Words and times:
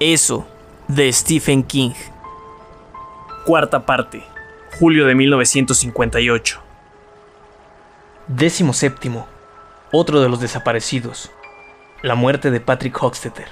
Eso, 0.00 0.46
de 0.88 1.12
Stephen 1.12 1.62
King. 1.62 1.90
Cuarta 3.44 3.84
parte, 3.84 4.24
julio 4.78 5.04
de 5.04 5.14
1958. 5.14 6.58
Décimo 8.26 8.72
séptimo. 8.72 9.26
Otro 9.92 10.22
de 10.22 10.30
los 10.30 10.40
desaparecidos. 10.40 11.30
La 12.00 12.14
muerte 12.14 12.50
de 12.50 12.60
Patrick 12.60 12.96
Hochstetter. 12.96 13.48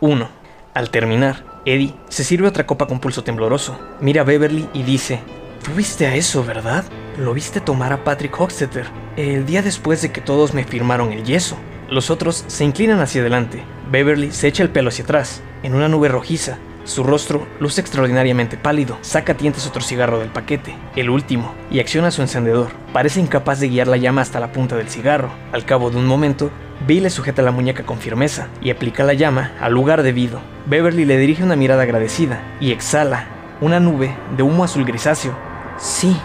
1. 0.00 0.28
Al 0.74 0.90
terminar, 0.90 1.42
Eddie 1.64 1.94
se 2.10 2.24
sirve 2.24 2.46
otra 2.46 2.66
copa 2.66 2.86
con 2.86 3.00
pulso 3.00 3.24
tembloroso, 3.24 3.80
mira 4.02 4.20
a 4.20 4.24
Beverly 4.24 4.68
y 4.74 4.82
dice, 4.82 5.22
Tú 5.64 5.70
viste 5.72 6.06
a 6.06 6.14
eso, 6.14 6.44
¿verdad? 6.44 6.84
Lo 7.16 7.32
viste 7.32 7.62
tomar 7.62 7.94
a 7.94 8.04
Patrick 8.04 8.38
Hochstetter, 8.38 8.84
el 9.16 9.46
día 9.46 9.62
después 9.62 10.02
de 10.02 10.12
que 10.12 10.20
todos 10.20 10.52
me 10.52 10.64
firmaron 10.64 11.10
el 11.10 11.24
yeso. 11.24 11.56
Los 11.88 12.10
otros 12.10 12.44
se 12.48 12.64
inclinan 12.64 13.00
hacia 13.00 13.22
adelante. 13.22 13.64
Beverly 13.90 14.32
se 14.32 14.48
echa 14.48 14.62
el 14.62 14.70
pelo 14.70 14.88
hacia 14.88 15.04
atrás, 15.04 15.42
en 15.62 15.74
una 15.74 15.88
nube 15.88 16.08
rojiza. 16.08 16.58
Su 16.84 17.04
rostro 17.04 17.46
luce 17.60 17.80
extraordinariamente 17.80 18.56
pálido. 18.56 18.98
Saca 19.02 19.34
tientes 19.34 19.66
otro 19.66 19.82
cigarro 19.82 20.18
del 20.18 20.30
paquete, 20.30 20.74
el 20.96 21.10
último, 21.10 21.54
y 21.70 21.80
acciona 21.80 22.10
su 22.10 22.22
encendedor. 22.22 22.68
Parece 22.92 23.20
incapaz 23.20 23.60
de 23.60 23.68
guiar 23.68 23.88
la 23.88 23.96
llama 23.96 24.22
hasta 24.22 24.40
la 24.40 24.52
punta 24.52 24.76
del 24.76 24.88
cigarro. 24.88 25.30
Al 25.52 25.64
cabo 25.64 25.90
de 25.90 25.98
un 25.98 26.06
momento, 26.06 26.50
Bill 26.86 27.02
le 27.02 27.10
sujeta 27.10 27.42
la 27.42 27.50
muñeca 27.50 27.84
con 27.84 27.98
firmeza 27.98 28.48
y 28.62 28.70
aplica 28.70 29.04
la 29.04 29.14
llama 29.14 29.52
al 29.60 29.72
lugar 29.72 30.02
debido. 30.02 30.40
Beverly 30.66 31.04
le 31.04 31.18
dirige 31.18 31.44
una 31.44 31.56
mirada 31.56 31.82
agradecida 31.82 32.56
y 32.60 32.72
exhala 32.72 33.26
una 33.60 33.80
nube 33.80 34.14
de 34.36 34.42
humo 34.42 34.64
azul 34.64 34.84
grisáceo. 34.84 35.36
Sí, 35.78 36.16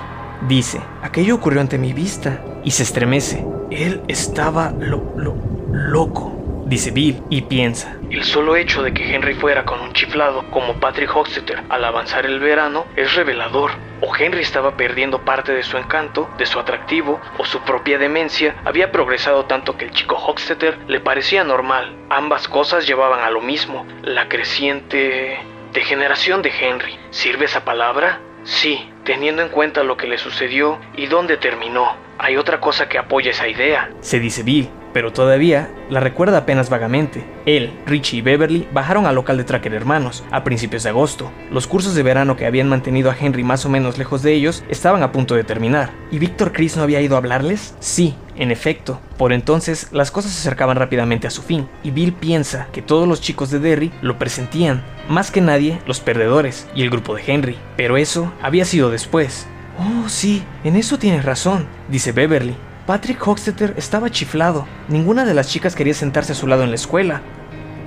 dice, 0.48 0.82
aquello 1.02 1.36
ocurrió 1.36 1.62
ante 1.62 1.78
mi 1.78 1.94
vista 1.94 2.42
y 2.64 2.72
se 2.72 2.84
estremece. 2.84 3.46
Él 3.72 4.02
estaba 4.08 4.72
lo, 4.80 5.14
lo, 5.18 5.36
loco, 5.72 6.43
dice 6.66 6.92
Bill 6.92 7.22
y 7.30 7.44
piensa. 7.44 7.98
El 8.10 8.24
solo 8.24 8.56
hecho 8.56 8.84
de 8.84 8.94
que 8.94 9.14
Henry 9.14 9.34
fuera 9.34 9.66
con 9.66 9.80
un 9.82 9.94
chiflado 9.94 10.50
como 10.52 10.80
Patrick 10.80 11.16
Hochstetter 11.16 11.64
al 11.70 11.84
avanzar 11.86 12.26
el 12.26 12.40
verano 12.40 12.86
es 12.96 13.16
revelador. 13.16 13.72
O 14.02 14.16
Henry 14.16 14.42
estaba 14.42 14.76
perdiendo 14.76 15.24
parte 15.24 15.54
de 15.54 15.64
su 15.64 15.78
encanto, 15.78 16.30
de 16.38 16.46
su 16.46 16.60
atractivo, 16.60 17.22
o 17.38 17.46
su 17.46 17.60
propia 17.62 17.98
demencia 17.98 18.56
había 18.66 18.92
progresado 18.92 19.46
tanto 19.46 19.78
que 19.78 19.86
el 19.86 19.92
chico 19.92 20.16
Hochstetter 20.16 20.78
le 20.88 21.00
parecía 21.00 21.44
normal. 21.44 21.96
Ambas 22.10 22.48
cosas 22.48 22.86
llevaban 22.86 23.22
a 23.22 23.32
lo 23.32 23.42
mismo, 23.42 23.86
la 24.04 24.28
creciente 24.28 25.40
degeneración 25.74 26.42
de 26.42 26.52
Henry. 26.60 26.98
¿Sirve 27.12 27.46
esa 27.46 27.64
palabra? 27.66 28.20
Sí, 28.44 28.90
teniendo 29.06 29.42
en 29.42 29.50
cuenta 29.50 29.84
lo 29.84 29.98
que 29.98 30.08
le 30.08 30.18
sucedió 30.18 30.80
y 30.96 31.08
dónde 31.08 31.38
terminó. 31.38 31.96
Hay 32.20 32.38
otra 32.38 32.60
cosa 32.60 32.88
que 32.90 32.98
apoya 32.98 33.32
esa 33.32 33.48
idea, 33.48 33.90
se 34.02 34.20
dice 34.20 34.44
Bill, 34.44 34.70
pero 34.94 35.12
todavía 35.12 35.70
la 35.90 36.00
recuerda 36.00 36.40
apenas 36.40 36.70
vagamente. 36.70 37.26
Él, 37.46 37.74
Richie 37.86 38.18
y 38.18 38.22
Beverly 38.22 38.68
bajaron 38.72 39.06
al 39.06 39.16
local 39.16 39.38
de 39.38 39.44
Tracker 39.44 39.74
Hermanos 39.74 40.24
a 40.32 40.44
principios 40.44 40.84
de 40.84 40.90
agosto. 40.90 41.32
Los 41.52 41.68
cursos 41.68 41.96
de 41.96 42.04
verano 42.04 42.38
que 42.38 42.46
habían 42.46 42.70
mantenido 42.70 43.12
a 43.12 43.18
Henry 43.20 43.44
más 43.44 43.66
o 43.66 43.70
menos 43.70 43.98
lejos 43.98 44.22
de 44.22 44.34
ellos 44.34 44.64
estaban 44.70 45.04
a 45.04 45.12
punto 45.12 45.36
de 45.36 45.44
terminar. 45.44 45.92
¿Y 46.12 46.20
Víctor 46.20 46.54
Chris 46.54 46.78
no 46.78 46.84
había 46.84 47.02
ido 47.02 47.16
a 47.16 47.18
hablarles? 47.18 47.76
Sí, 47.80 48.16
en 48.36 48.52
efecto. 48.52 49.00
Por 49.18 49.34
entonces 49.34 49.90
las 49.92 50.12
cosas 50.12 50.32
se 50.32 50.40
acercaban 50.40 50.78
rápidamente 50.78 51.28
a 51.28 51.32
su 51.32 51.42
fin, 51.42 51.68
y 51.84 51.92
Bill 51.92 52.14
piensa 52.14 52.68
que 52.72 52.82
todos 52.82 53.08
los 53.08 53.22
chicos 53.22 53.50
de 53.52 53.60
Derry 53.60 53.92
lo 54.02 54.18
presentían, 54.18 54.84
más 55.10 55.32
que 55.32 55.42
nadie 55.42 55.80
los 55.86 56.00
perdedores 56.00 56.68
y 56.76 56.84
el 56.84 56.90
grupo 56.90 57.16
de 57.16 57.24
Henry. 57.26 57.58
Pero 57.76 57.98
eso 57.98 58.32
había 58.42 58.66
sido 58.66 58.90
después. 58.90 59.48
Oh, 59.78 60.08
sí, 60.08 60.44
en 60.64 60.76
eso 60.76 61.00
tienes 61.00 61.26
razón, 61.26 61.68
dice 61.90 62.12
Beverly. 62.12 62.56
Patrick 62.86 63.26
Hochstetter 63.26 63.76
estaba 63.78 64.10
chiflado. 64.10 64.68
Ninguna 64.90 65.24
de 65.24 65.34
las 65.34 65.48
chicas 65.48 65.74
quería 65.74 65.94
sentarse 65.94 66.34
a 66.34 66.36
su 66.36 66.48
lado 66.48 66.64
en 66.64 66.70
la 66.70 66.76
escuela. 66.76 67.22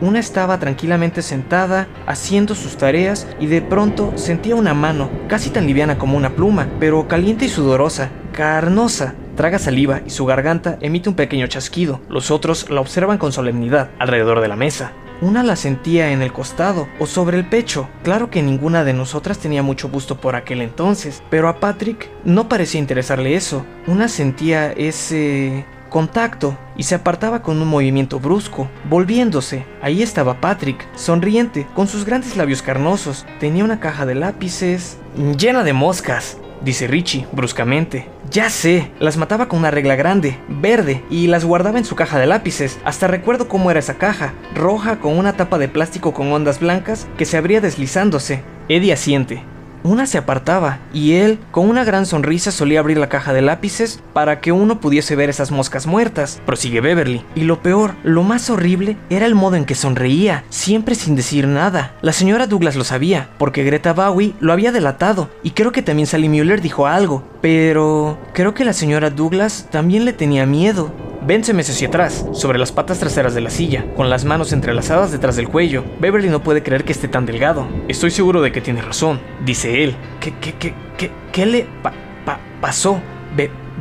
Una 0.00 0.18
estaba 0.18 0.58
tranquilamente 0.58 1.20
sentada, 1.20 1.86
haciendo 2.06 2.54
sus 2.54 2.78
tareas, 2.78 3.26
y 3.38 3.46
de 3.46 3.60
pronto 3.60 4.12
sentía 4.16 4.56
una 4.56 4.72
mano, 4.72 5.10
casi 5.28 5.50
tan 5.50 5.66
liviana 5.66 5.98
como 5.98 6.16
una 6.16 6.30
pluma, 6.30 6.68
pero 6.80 7.08
caliente 7.08 7.44
y 7.44 7.48
sudorosa, 7.48 8.10
carnosa. 8.32 9.14
Traga 9.36 9.58
saliva 9.58 10.00
y 10.06 10.10
su 10.10 10.24
garganta 10.24 10.78
emite 10.80 11.10
un 11.10 11.14
pequeño 11.14 11.46
chasquido. 11.46 12.00
Los 12.08 12.30
otros 12.30 12.70
la 12.70 12.80
observan 12.80 13.18
con 13.18 13.32
solemnidad 13.32 13.90
alrededor 13.98 14.40
de 14.40 14.48
la 14.48 14.56
mesa. 14.56 14.92
Una 15.20 15.42
la 15.42 15.56
sentía 15.56 16.12
en 16.12 16.22
el 16.22 16.32
costado 16.32 16.88
o 16.98 17.06
sobre 17.06 17.38
el 17.38 17.48
pecho. 17.48 17.88
Claro 18.02 18.30
que 18.30 18.42
ninguna 18.42 18.84
de 18.84 18.92
nosotras 18.92 19.38
tenía 19.38 19.62
mucho 19.62 19.88
gusto 19.88 20.20
por 20.20 20.36
aquel 20.36 20.60
entonces, 20.60 21.22
pero 21.30 21.48
a 21.48 21.58
Patrick 21.58 22.10
no 22.24 22.48
parecía 22.48 22.80
interesarle 22.80 23.34
eso. 23.34 23.64
Una 23.86 24.08
sentía 24.08 24.72
ese 24.72 25.64
contacto 25.88 26.58
y 26.76 26.82
se 26.82 26.96
apartaba 26.96 27.42
con 27.42 27.62
un 27.62 27.68
movimiento 27.68 28.20
brusco, 28.20 28.68
volviéndose. 28.90 29.64
Ahí 29.80 30.02
estaba 30.02 30.40
Patrick, 30.40 30.86
sonriente, 30.96 31.66
con 31.74 31.88
sus 31.88 32.04
grandes 32.04 32.36
labios 32.36 32.60
carnosos. 32.60 33.24
Tenía 33.40 33.64
una 33.64 33.80
caja 33.80 34.04
de 34.04 34.14
lápices 34.14 34.98
llena 35.38 35.64
de 35.64 35.72
moscas 35.72 36.36
dice 36.62 36.86
Richie 36.86 37.26
bruscamente. 37.32 38.08
Ya 38.30 38.50
sé, 38.50 38.90
las 38.98 39.16
mataba 39.16 39.48
con 39.48 39.60
una 39.60 39.70
regla 39.70 39.94
grande, 39.94 40.38
verde, 40.48 41.02
y 41.10 41.26
las 41.26 41.44
guardaba 41.44 41.78
en 41.78 41.84
su 41.84 41.94
caja 41.94 42.18
de 42.18 42.26
lápices. 42.26 42.78
Hasta 42.84 43.06
recuerdo 43.06 43.46
cómo 43.46 43.70
era 43.70 43.80
esa 43.80 43.94
caja, 43.94 44.34
roja 44.54 44.98
con 44.98 45.16
una 45.16 45.34
tapa 45.34 45.58
de 45.58 45.68
plástico 45.68 46.12
con 46.12 46.32
ondas 46.32 46.60
blancas 46.60 47.06
que 47.16 47.24
se 47.24 47.36
abría 47.36 47.60
deslizándose. 47.60 48.42
Eddie 48.68 48.92
asiente. 48.92 49.42
Una 49.86 50.06
se 50.06 50.18
apartaba, 50.18 50.80
y 50.92 51.12
él, 51.12 51.38
con 51.52 51.68
una 51.68 51.84
gran 51.84 52.06
sonrisa, 52.06 52.50
solía 52.50 52.80
abrir 52.80 52.98
la 52.98 53.08
caja 53.08 53.32
de 53.32 53.40
lápices 53.40 54.02
para 54.12 54.40
que 54.40 54.50
uno 54.50 54.80
pudiese 54.80 55.14
ver 55.14 55.30
esas 55.30 55.52
moscas 55.52 55.86
muertas, 55.86 56.42
prosigue 56.44 56.80
Beverly. 56.80 57.22
Y 57.36 57.42
lo 57.42 57.62
peor, 57.62 57.94
lo 58.02 58.24
más 58.24 58.50
horrible, 58.50 58.96
era 59.10 59.26
el 59.26 59.36
modo 59.36 59.54
en 59.54 59.64
que 59.64 59.76
sonreía, 59.76 60.42
siempre 60.48 60.96
sin 60.96 61.14
decir 61.14 61.46
nada. 61.46 61.94
La 62.02 62.12
señora 62.12 62.48
Douglas 62.48 62.74
lo 62.74 62.82
sabía, 62.82 63.28
porque 63.38 63.62
Greta 63.62 63.92
Bowie 63.92 64.34
lo 64.40 64.52
había 64.52 64.72
delatado, 64.72 65.30
y 65.44 65.50
creo 65.50 65.70
que 65.70 65.82
también 65.82 66.08
Sally 66.08 66.28
Mueller 66.28 66.60
dijo 66.60 66.88
algo, 66.88 67.22
pero 67.40 68.18
creo 68.32 68.54
que 68.54 68.64
la 68.64 68.72
señora 68.72 69.10
Douglas 69.10 69.68
también 69.70 70.04
le 70.04 70.12
tenía 70.12 70.46
miedo. 70.46 70.90
Ben 71.26 71.42
se 71.42 71.54
mece 71.54 71.72
hacia 71.72 71.88
atrás, 71.88 72.24
sobre 72.34 72.56
las 72.56 72.70
patas 72.70 73.00
traseras 73.00 73.34
de 73.34 73.40
la 73.40 73.50
silla, 73.50 73.84
con 73.96 74.08
las 74.08 74.24
manos 74.24 74.52
entrelazadas 74.52 75.10
detrás 75.10 75.34
del 75.34 75.48
cuello. 75.48 75.82
Beverly 75.98 76.28
no 76.28 76.40
puede 76.40 76.62
creer 76.62 76.84
que 76.84 76.92
esté 76.92 77.08
tan 77.08 77.26
delgado. 77.26 77.66
Estoy 77.88 78.12
seguro 78.12 78.42
de 78.42 78.52
que 78.52 78.60
tiene 78.60 78.80
razón, 78.80 79.20
dice 79.44 79.82
él. 79.82 79.96
¿Qué, 80.20 80.32
qué, 80.40 80.54
qué, 80.54 80.72
qué, 80.96 81.10
qué 81.32 81.46
le 81.46 81.66
pasó? 82.60 83.00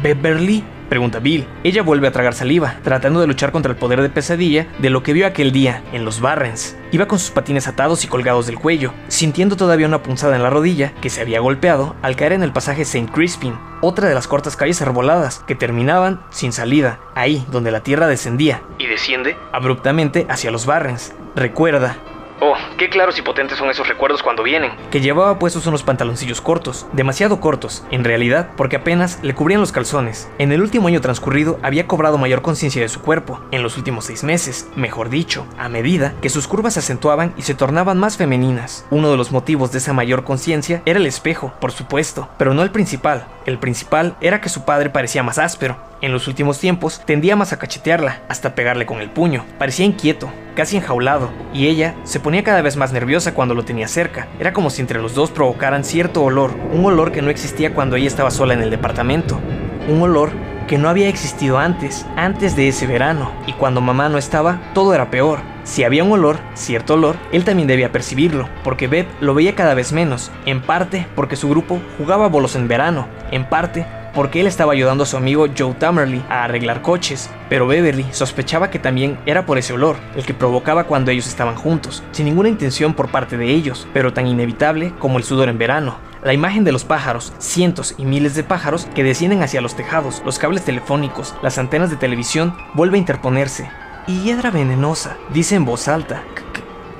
Beverly 0.01 0.63
Pregunta 0.89 1.19
Bill. 1.19 1.47
Ella 1.63 1.83
vuelve 1.83 2.07
a 2.07 2.11
tragar 2.11 2.33
saliva, 2.33 2.75
tratando 2.83 3.21
de 3.21 3.27
luchar 3.27 3.51
contra 3.51 3.71
el 3.71 3.77
poder 3.77 4.01
de 4.01 4.09
pesadilla 4.09 4.67
de 4.79 4.89
lo 4.89 5.03
que 5.03 5.13
vio 5.13 5.25
aquel 5.27 5.51
día 5.51 5.83
en 5.91 6.05
los 6.05 6.21
Barrens. 6.21 6.77
Iba 6.91 7.07
con 7.07 7.19
sus 7.19 7.31
patines 7.31 7.67
atados 7.67 8.03
y 8.03 8.07
colgados 8.07 8.47
del 8.47 8.59
cuello, 8.59 8.93
sintiendo 9.07 9.55
todavía 9.55 9.87
una 9.87 10.03
punzada 10.03 10.35
en 10.35 10.43
la 10.43 10.49
rodilla 10.49 10.93
que 11.01 11.09
se 11.09 11.21
había 11.21 11.39
golpeado 11.39 11.95
al 12.01 12.15
caer 12.15 12.33
en 12.33 12.43
el 12.43 12.53
pasaje 12.53 12.83
St. 12.83 13.11
Crispin, 13.11 13.57
otra 13.81 14.07
de 14.07 14.15
las 14.15 14.27
cortas 14.27 14.55
calles 14.55 14.81
arboladas 14.81 15.43
que 15.47 15.55
terminaban 15.55 16.21
sin 16.29 16.53
salida, 16.53 16.99
ahí 17.15 17.45
donde 17.51 17.71
la 17.71 17.81
tierra 17.81 18.07
descendía 18.07 18.61
y 18.77 18.87
desciende 18.87 19.35
abruptamente 19.51 20.25
hacia 20.29 20.51
los 20.51 20.65
Barrens. 20.65 21.13
Recuerda, 21.35 21.97
Oh, 22.41 22.55
qué 22.77 22.89
claros 22.89 23.17
y 23.17 23.21
potentes 23.21 23.57
son 23.57 23.69
esos 23.69 23.87
recuerdos 23.87 24.21
cuando 24.21 24.43
vienen. 24.43 24.71
Que 24.91 24.99
llevaba 24.99 25.39
puestos 25.39 25.65
unos 25.67 25.83
pantaloncillos 25.83 26.41
cortos, 26.41 26.85
demasiado 26.91 27.39
cortos, 27.39 27.85
en 27.91 28.03
realidad, 28.03 28.49
porque 28.57 28.75
apenas 28.75 29.19
le 29.23 29.33
cubrían 29.33 29.61
los 29.61 29.71
calzones. 29.71 30.29
En 30.37 30.51
el 30.51 30.61
último 30.61 30.89
año 30.89 30.99
transcurrido 30.99 31.59
había 31.63 31.87
cobrado 31.87 32.17
mayor 32.17 32.41
conciencia 32.41 32.81
de 32.81 32.89
su 32.89 33.01
cuerpo, 33.01 33.39
en 33.51 33.63
los 33.63 33.77
últimos 33.77 34.05
seis 34.05 34.23
meses, 34.23 34.67
mejor 34.75 35.09
dicho, 35.09 35.45
a 35.57 35.69
medida 35.69 36.13
que 36.21 36.29
sus 36.29 36.47
curvas 36.47 36.73
se 36.73 36.79
acentuaban 36.79 37.33
y 37.37 37.43
se 37.43 37.55
tornaban 37.55 37.97
más 37.97 38.17
femeninas. 38.17 38.85
Uno 38.91 39.11
de 39.11 39.17
los 39.17 39.31
motivos 39.31 39.71
de 39.71 39.77
esa 39.77 39.93
mayor 39.93 40.23
conciencia 40.23 40.81
era 40.85 40.99
el 40.99 41.05
espejo, 41.05 41.53
por 41.61 41.71
supuesto, 41.71 42.27
pero 42.37 42.53
no 42.53 42.63
el 42.63 42.71
principal. 42.71 43.27
El 43.45 43.59
principal 43.59 44.15
era 44.21 44.41
que 44.41 44.49
su 44.49 44.65
padre 44.65 44.89
parecía 44.89 45.21
más 45.21 45.37
áspero, 45.37 45.77
en 46.01 46.11
los 46.11 46.27
últimos 46.27 46.59
tiempos 46.59 47.01
tendía 47.05 47.35
más 47.35 47.53
a 47.53 47.59
cachetearla, 47.59 48.21
hasta 48.27 48.53
pegarle 48.53 48.85
con 48.85 49.01
el 49.01 49.09
puño. 49.09 49.45
Parecía 49.57 49.85
inquieto, 49.85 50.31
casi 50.55 50.77
enjaulado, 50.77 51.31
y 51.53 51.67
ella 51.67 51.95
se 52.03 52.19
ponía 52.19 52.43
cada 52.43 52.61
vez 52.61 52.75
más 52.75 52.91
nerviosa 52.91 53.33
cuando 53.33 53.55
lo 53.55 53.65
tenía 53.65 53.87
cerca. 53.87 54.27
Era 54.39 54.51
como 54.51 54.69
si 54.69 54.81
entre 54.81 55.01
los 55.01 55.13
dos 55.13 55.31
provocaran 55.31 55.83
cierto 55.83 56.23
olor, 56.23 56.55
un 56.71 56.85
olor 56.85 57.11
que 57.11 57.21
no 57.21 57.29
existía 57.29 57.73
cuando 57.73 57.95
ella 57.95 58.07
estaba 58.07 58.31
sola 58.31 58.53
en 58.53 58.61
el 58.61 58.71
departamento. 58.71 59.39
Un 59.87 60.01
olor 60.01 60.31
que 60.67 60.77
no 60.77 60.89
había 60.89 61.07
existido 61.07 61.59
antes, 61.59 62.05
antes 62.15 62.55
de 62.55 62.67
ese 62.67 62.87
verano, 62.87 63.31
y 63.45 63.53
cuando 63.53 63.79
mamá 63.79 64.09
no 64.09 64.17
estaba, 64.17 64.59
todo 64.73 64.93
era 64.93 65.11
peor. 65.11 65.39
Si 65.65 65.83
había 65.83 66.03
un 66.03 66.11
olor, 66.11 66.37
cierto 66.53 66.93
olor, 66.93 67.17
él 67.31 67.43
también 67.43 67.67
debía 67.67 67.91
percibirlo, 67.91 68.47
porque 68.63 68.87
Beth 68.87 69.07
lo 69.19 69.33
veía 69.33 69.55
cada 69.55 69.73
vez 69.73 69.91
menos, 69.91 70.31
en 70.45 70.61
parte 70.61 71.07
porque 71.15 71.35
su 71.35 71.49
grupo 71.49 71.81
jugaba 71.97 72.29
bolos 72.29 72.55
en 72.55 72.67
verano, 72.67 73.07
en 73.31 73.49
parte 73.49 73.85
porque 74.13 74.39
él 74.39 74.47
estaba 74.47 74.73
ayudando 74.73 75.03
a 75.03 75.07
su 75.07 75.17
amigo 75.17 75.47
Joe 75.57 75.73
Tamerly 75.73 76.23
a 76.29 76.45
arreglar 76.45 76.83
coches, 76.83 77.31
pero 77.49 77.67
Beverly 77.67 78.05
sospechaba 78.11 78.69
que 78.69 78.79
también 78.79 79.17
era 79.25 79.45
por 79.47 79.57
ese 79.57 79.73
olor, 79.73 79.97
el 80.15 80.23
que 80.23 80.35
provocaba 80.35 80.85
cuando 80.85 81.11
ellos 81.11 81.27
estaban 81.27 81.55
juntos, 81.55 82.03
sin 82.11 82.25
ninguna 82.25 82.47
intención 82.47 82.93
por 82.93 83.09
parte 83.09 83.35
de 83.35 83.51
ellos, 83.51 83.87
pero 83.91 84.13
tan 84.13 84.27
inevitable 84.27 84.93
como 84.99 85.17
el 85.17 85.23
sudor 85.23 85.49
en 85.49 85.57
verano. 85.57 85.97
La 86.23 86.33
imagen 86.33 86.63
de 86.63 86.71
los 86.71 86.85
pájaros, 86.85 87.33
cientos 87.39 87.95
y 87.97 88.05
miles 88.05 88.35
de 88.35 88.43
pájaros 88.43 88.87
que 88.95 89.03
descienden 89.03 89.43
hacia 89.43 89.61
los 89.61 89.75
tejados, 89.75 90.21
los 90.25 90.39
cables 90.39 90.63
telefónicos, 90.63 91.35
las 91.41 91.57
antenas 91.57 91.89
de 91.89 91.97
televisión, 91.97 92.55
vuelve 92.73 92.97
a 92.97 92.99
interponerse. 92.99 93.69
Y 94.07 94.19
hiedra 94.21 94.51
venenosa, 94.51 95.17
dice 95.33 95.55
en 95.55 95.65
voz 95.65 95.87
alta. 95.87 96.21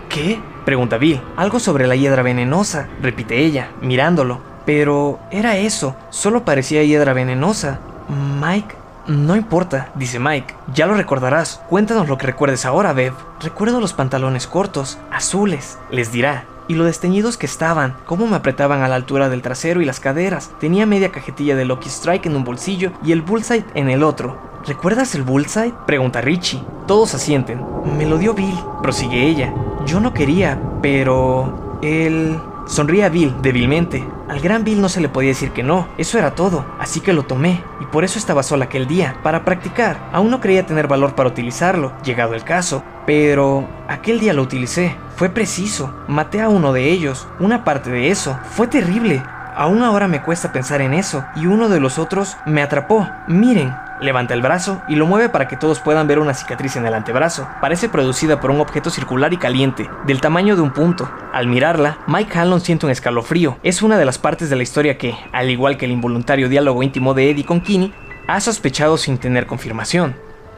¿Qué? 0.10 0.40
Pregunta 0.66 0.98
Bill. 0.98 1.22
Algo 1.38 1.60
sobre 1.60 1.86
la 1.86 1.96
hiedra 1.96 2.24
venenosa, 2.24 2.88
repite 3.02 3.46
ella, 3.46 3.70
mirándolo. 3.82 4.40
Pero 4.66 5.20
era 5.30 5.58
eso, 5.58 5.96
solo 6.10 6.44
parecía 6.44 6.84
hiedra 6.84 7.14
venenosa. 7.14 7.80
Mike, 8.42 8.76
no 9.06 9.36
importa, 9.36 9.92
dice 9.94 10.18
Mike. 10.20 10.56
Ya 10.74 10.88
lo 10.88 10.96
recordarás. 10.96 11.62
Cuéntanos 11.70 12.08
lo 12.08 12.18
que 12.18 12.26
recuerdes 12.26 12.66
ahora, 12.66 12.94
Bev. 12.94 13.14
Recuerdo 13.40 13.80
los 13.80 13.94
pantalones 13.94 14.48
cortos, 14.48 14.98
azules, 15.12 15.78
les 15.92 16.12
dirá. 16.12 16.46
Y 16.68 16.76
lo 16.76 16.86
desteñidos 16.86 17.38
que 17.38 17.46
estaban, 17.46 17.96
cómo 18.06 18.26
me 18.28 18.36
apretaban 18.36 18.82
a 18.82 18.88
la 18.88 18.96
altura 18.96 19.30
del 19.30 19.42
trasero 19.42 19.82
y 19.82 19.86
las 19.86 20.00
caderas. 20.00 20.52
Tenía 20.60 20.86
media 20.86 21.12
cajetilla 21.12 21.56
de 21.56 21.66
Lucky 21.66 21.90
Strike 21.90 22.26
en 22.26 22.36
un 22.36 22.44
bolsillo 22.44 22.92
y 23.04 23.12
el 23.12 23.22
Bullseye 23.22 23.66
en 23.76 23.90
el 23.90 24.04
otro. 24.04 24.38
¿Recuerdas 24.66 25.14
el 25.14 25.24
Bullseye? 25.24 25.74
Pregunta 25.86 26.22
Richie. 26.22 26.64
Todos 26.88 27.14
asienten. 27.14 27.64
Me 27.98 28.06
lo 28.06 28.18
dio 28.18 28.34
Bill, 28.34 28.58
prosigue 28.82 29.28
ella. 29.28 29.54
Yo 29.86 30.00
no 30.00 30.14
quería, 30.14 30.60
pero... 30.82 31.80
Él... 31.84 32.40
Sonríe 32.40 32.55
a 33.04 33.10
Bill 33.10 33.36
débilmente. 33.42 34.08
Al 34.28 34.40
gran 34.40 34.64
Bill 34.64 34.82
no 34.82 34.90
se 34.90 35.02
le 35.02 35.10
podía 35.10 35.30
decir 35.30 35.52
que 35.52 35.64
no, 35.64 35.88
eso 35.98 36.18
era 36.18 36.36
todo, 36.36 36.66
así 36.80 37.00
que 37.00 37.14
lo 37.14 37.24
tomé, 37.24 37.64
y 37.80 37.86
por 37.86 38.04
eso 38.04 38.18
estaba 38.18 38.44
sola 38.44 38.66
aquel 38.66 38.88
día, 38.88 39.18
para 39.24 39.46
practicar. 39.46 40.10
Aún 40.12 40.32
no 40.32 40.42
creía 40.42 40.66
tener 40.66 40.88
valor 40.88 41.16
para 41.16 41.30
utilizarlo, 41.30 41.94
llegado 42.04 42.34
el 42.34 42.44
caso, 42.44 42.84
pero 43.06 43.68
aquel 43.88 44.20
día 44.20 44.34
lo 44.34 44.42
utilicé. 44.42 44.96
Fue 45.16 45.30
preciso, 45.30 45.94
maté 46.08 46.42
a 46.42 46.50
uno 46.50 46.74
de 46.74 46.90
ellos, 46.90 47.28
una 47.40 47.64
parte 47.64 47.90
de 47.90 48.10
eso. 48.10 48.38
Fue 48.52 48.68
terrible. 48.68 49.24
Aún 49.56 49.84
ahora 49.84 50.10
me 50.10 50.22
cuesta 50.22 50.52
pensar 50.52 50.82
en 50.82 50.94
eso, 50.94 51.24
y 51.36 51.46
uno 51.46 51.70
de 51.70 51.80
los 51.80 51.98
otros 51.98 52.36
me 52.46 52.62
atrapó. 52.62 53.08
Miren, 53.28 53.74
Levanta 54.02 54.34
el 54.34 54.42
brazo 54.42 54.82
y 54.90 54.96
lo 54.96 55.06
mueve 55.06 55.30
para 55.30 55.48
que 55.48 55.56
todos 55.56 55.80
puedan 55.80 56.08
ver 56.08 56.20
una 56.20 56.34
cicatriz 56.34 56.76
en 56.76 56.86
el 56.86 56.94
antebrazo. 56.94 57.48
Parece 57.62 57.88
producida 57.88 58.42
por 58.42 58.52
un 58.52 58.60
objeto 58.60 58.90
circular 58.90 59.32
y 59.32 59.38
caliente, 59.38 59.90
del 60.06 60.20
tamaño 60.20 60.56
de 60.56 60.62
un 60.62 60.74
punto. 60.74 61.10
Al 61.32 61.48
mirarla, 61.48 62.00
Mike 62.08 62.38
Hanlon 62.38 62.60
siente 62.60 62.86
un 62.86 62.92
escalofrío. 62.92 63.58
Es 63.64 63.82
una 63.82 63.98
de 63.98 64.06
las 64.06 64.18
partes 64.18 64.50
de 64.50 64.58
la 64.58 64.64
historia 64.64 64.98
que, 64.98 65.16
al 65.32 65.50
igual 65.50 65.78
que 65.78 65.86
el 65.86 65.92
involuntario 65.92 66.50
diálogo 66.50 66.84
íntimo 66.84 67.14
de 67.14 67.30
Eddie 67.30 67.46
con 67.46 67.62
Kinney, 67.62 67.94
ha 68.28 68.42
sospechado 68.42 68.98
sin 68.98 69.18
tener 69.18 69.46
confirmación. 69.46 70.16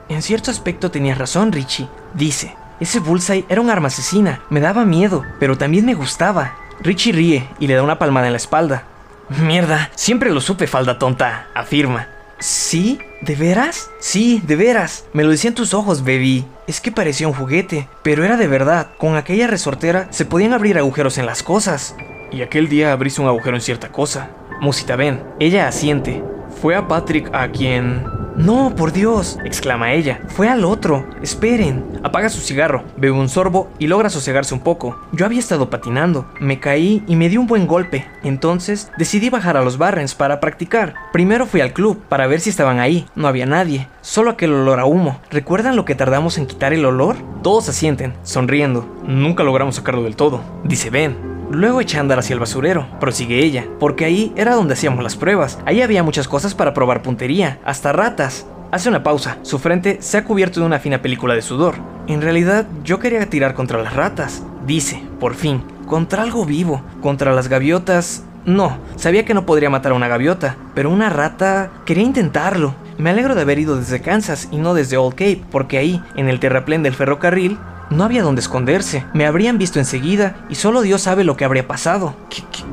En 0.09 0.21
cierto 0.21 0.49
aspecto 0.49 0.89
tenías 0.89 1.17
razón, 1.17 1.51
Richie. 1.51 1.87
Dice, 2.13 2.55
ese 2.79 2.99
bullseye 2.99 3.45
era 3.49 3.61
un 3.61 3.69
arma 3.69 3.87
asesina. 3.87 4.41
Me 4.49 4.61
daba 4.61 4.83
miedo, 4.83 5.23
pero 5.39 5.57
también 5.57 5.85
me 5.85 5.93
gustaba. 5.93 6.55
Richie 6.79 7.11
ríe 7.11 7.49
y 7.59 7.67
le 7.67 7.75
da 7.75 7.83
una 7.83 7.99
palmada 7.99 8.27
en 8.27 8.33
la 8.33 8.37
espalda. 8.37 8.83
Mierda, 9.29 9.91
siempre 9.95 10.31
lo 10.31 10.41
supe, 10.41 10.65
falda 10.65 10.97
tonta, 10.97 11.47
afirma. 11.53 12.07
¿Sí? 12.39 12.99
¿De 13.21 13.35
veras? 13.35 13.89
Sí, 13.99 14.41
de 14.45 14.55
veras. 14.55 15.05
Me 15.13 15.23
lo 15.23 15.31
decían 15.31 15.55
tus 15.55 15.73
ojos, 15.73 16.01
baby. 16.01 16.45
Es 16.67 16.81
que 16.81 16.91
parecía 16.91 17.27
un 17.27 17.33
juguete, 17.33 17.87
pero 18.03 18.23
era 18.23 18.37
de 18.37 18.47
verdad. 18.47 18.91
Con 18.97 19.15
aquella 19.15 19.47
resortera 19.47 20.07
se 20.11 20.25
podían 20.25 20.53
abrir 20.53 20.77
agujeros 20.77 21.17
en 21.17 21.25
las 21.25 21.41
cosas. 21.41 21.95
Y 22.31 22.41
aquel 22.41 22.69
día 22.69 22.91
abriste 22.91 23.21
un 23.21 23.27
agujero 23.27 23.55
en 23.55 23.61
cierta 23.61 23.91
cosa. 23.91 24.29
Musita 24.61 24.95
ven. 24.95 25.23
Ella 25.39 25.67
asiente. 25.67 26.23
Fue 26.61 26.75
a 26.75 26.87
Patrick 26.87 27.29
a 27.33 27.51
quien 27.51 28.03
no, 28.37 28.75
por 28.75 28.93
Dios, 28.93 29.39
exclama 29.43 29.93
ella. 29.93 30.21
Fue 30.27 30.47
al 30.47 30.63
otro. 30.63 31.07
Esperen. 31.23 31.83
Apaga 32.03 32.29
su 32.29 32.39
cigarro, 32.39 32.83
bebe 32.95 33.17
un 33.17 33.29
sorbo 33.29 33.69
y 33.79 33.87
logra 33.87 34.11
sosegarse 34.11 34.53
un 34.53 34.59
poco. 34.59 34.95
Yo 35.11 35.25
había 35.25 35.39
estado 35.39 35.71
patinando, 35.71 36.31
me 36.39 36.59
caí 36.59 37.03
y 37.07 37.15
me 37.15 37.29
di 37.29 37.37
un 37.37 37.47
buen 37.47 37.65
golpe. 37.65 38.05
Entonces 38.23 38.91
decidí 38.99 39.31
bajar 39.31 39.57
a 39.57 39.63
los 39.63 39.79
Barrens 39.79 40.13
para 40.13 40.39
practicar. 40.39 40.93
Primero 41.11 41.47
fui 41.47 41.61
al 41.61 41.73
club 41.73 41.99
para 42.07 42.27
ver 42.27 42.39
si 42.39 42.51
estaban 42.51 42.79
ahí. 42.79 43.07
No 43.15 43.27
había 43.27 43.47
nadie, 43.47 43.87
solo 44.01 44.29
aquel 44.29 44.53
olor 44.53 44.79
a 44.79 44.85
humo. 44.85 45.19
¿Recuerdan 45.31 45.75
lo 45.75 45.85
que 45.85 45.95
tardamos 45.95 46.37
en 46.37 46.45
quitar 46.45 46.73
el 46.73 46.85
olor? 46.85 47.15
Todos 47.41 47.67
asienten, 47.69 48.13
sonriendo. 48.21 48.87
Nunca 49.03 49.43
logramos 49.43 49.77
sacarlo 49.77 50.03
del 50.03 50.15
todo, 50.15 50.41
dice 50.63 50.91
Ben. 50.91 51.36
Luego 51.49 51.79
eché 51.79 51.97
a 51.97 52.01
andar 52.01 52.19
hacia 52.19 52.33
el 52.33 52.41
basurero, 52.41 52.87
prosigue 52.99 53.39
ella, 53.39 53.65
porque 53.79 54.03
ahí 54.03 54.33
era 54.35 54.53
donde 54.53 54.73
hacíamos 54.73 55.01
las 55.01 55.15
pruebas. 55.15 55.59
Ahí 55.65 55.81
había 55.81 56.03
muchas 56.03 56.27
cosas 56.27 56.53
para 56.53 56.73
probar 56.73 57.01
puntería, 57.01 57.59
hasta 57.63 57.93
ratas. 57.93 58.45
Hace 58.69 58.89
una 58.89 59.01
pausa, 59.01 59.37
su 59.43 59.57
frente 59.57 59.99
se 60.01 60.17
ha 60.17 60.25
cubierto 60.25 60.59
de 60.59 60.65
una 60.65 60.79
fina 60.79 61.01
película 61.01 61.35
de 61.35 61.41
sudor. 61.41 61.75
En 62.07 62.21
realidad, 62.21 62.67
yo 62.83 62.99
quería 62.99 63.29
tirar 63.29 63.53
contra 63.53 63.81
las 63.81 63.93
ratas, 63.93 64.43
dice, 64.65 65.01
por 65.21 65.35
fin, 65.35 65.63
contra 65.85 66.23
algo 66.23 66.45
vivo, 66.45 66.81
contra 67.01 67.33
las 67.33 67.47
gaviotas. 67.47 68.25
No, 68.45 68.77
sabía 68.97 69.23
que 69.23 69.33
no 69.33 69.45
podría 69.45 69.69
matar 69.69 69.93
a 69.93 69.95
una 69.95 70.09
gaviota, 70.09 70.57
pero 70.75 70.89
una 70.89 71.09
rata 71.09 71.71
quería 71.85 72.03
intentarlo. 72.03 72.75
Me 72.97 73.09
alegro 73.09 73.35
de 73.35 73.41
haber 73.41 73.59
ido 73.59 73.77
desde 73.77 74.01
Kansas 74.01 74.49
y 74.51 74.57
no 74.57 74.73
desde 74.73 74.97
Old 74.97 75.15
Cape, 75.15 75.43
porque 75.49 75.77
ahí, 75.77 76.03
en 76.17 76.27
el 76.27 76.41
terraplén 76.41 76.83
del 76.83 76.93
ferrocarril, 76.93 77.57
no 77.89 78.03
había 78.03 78.23
dónde 78.23 78.41
esconderse. 78.41 79.05
Me 79.13 79.25
habrían 79.25 79.57
visto 79.57 79.79
enseguida 79.79 80.35
y 80.49 80.55
solo 80.55 80.81
Dios 80.81 81.01
sabe 81.01 81.23
lo 81.23 81.37
que 81.37 81.45
habría 81.45 81.67
pasado. 81.67 82.15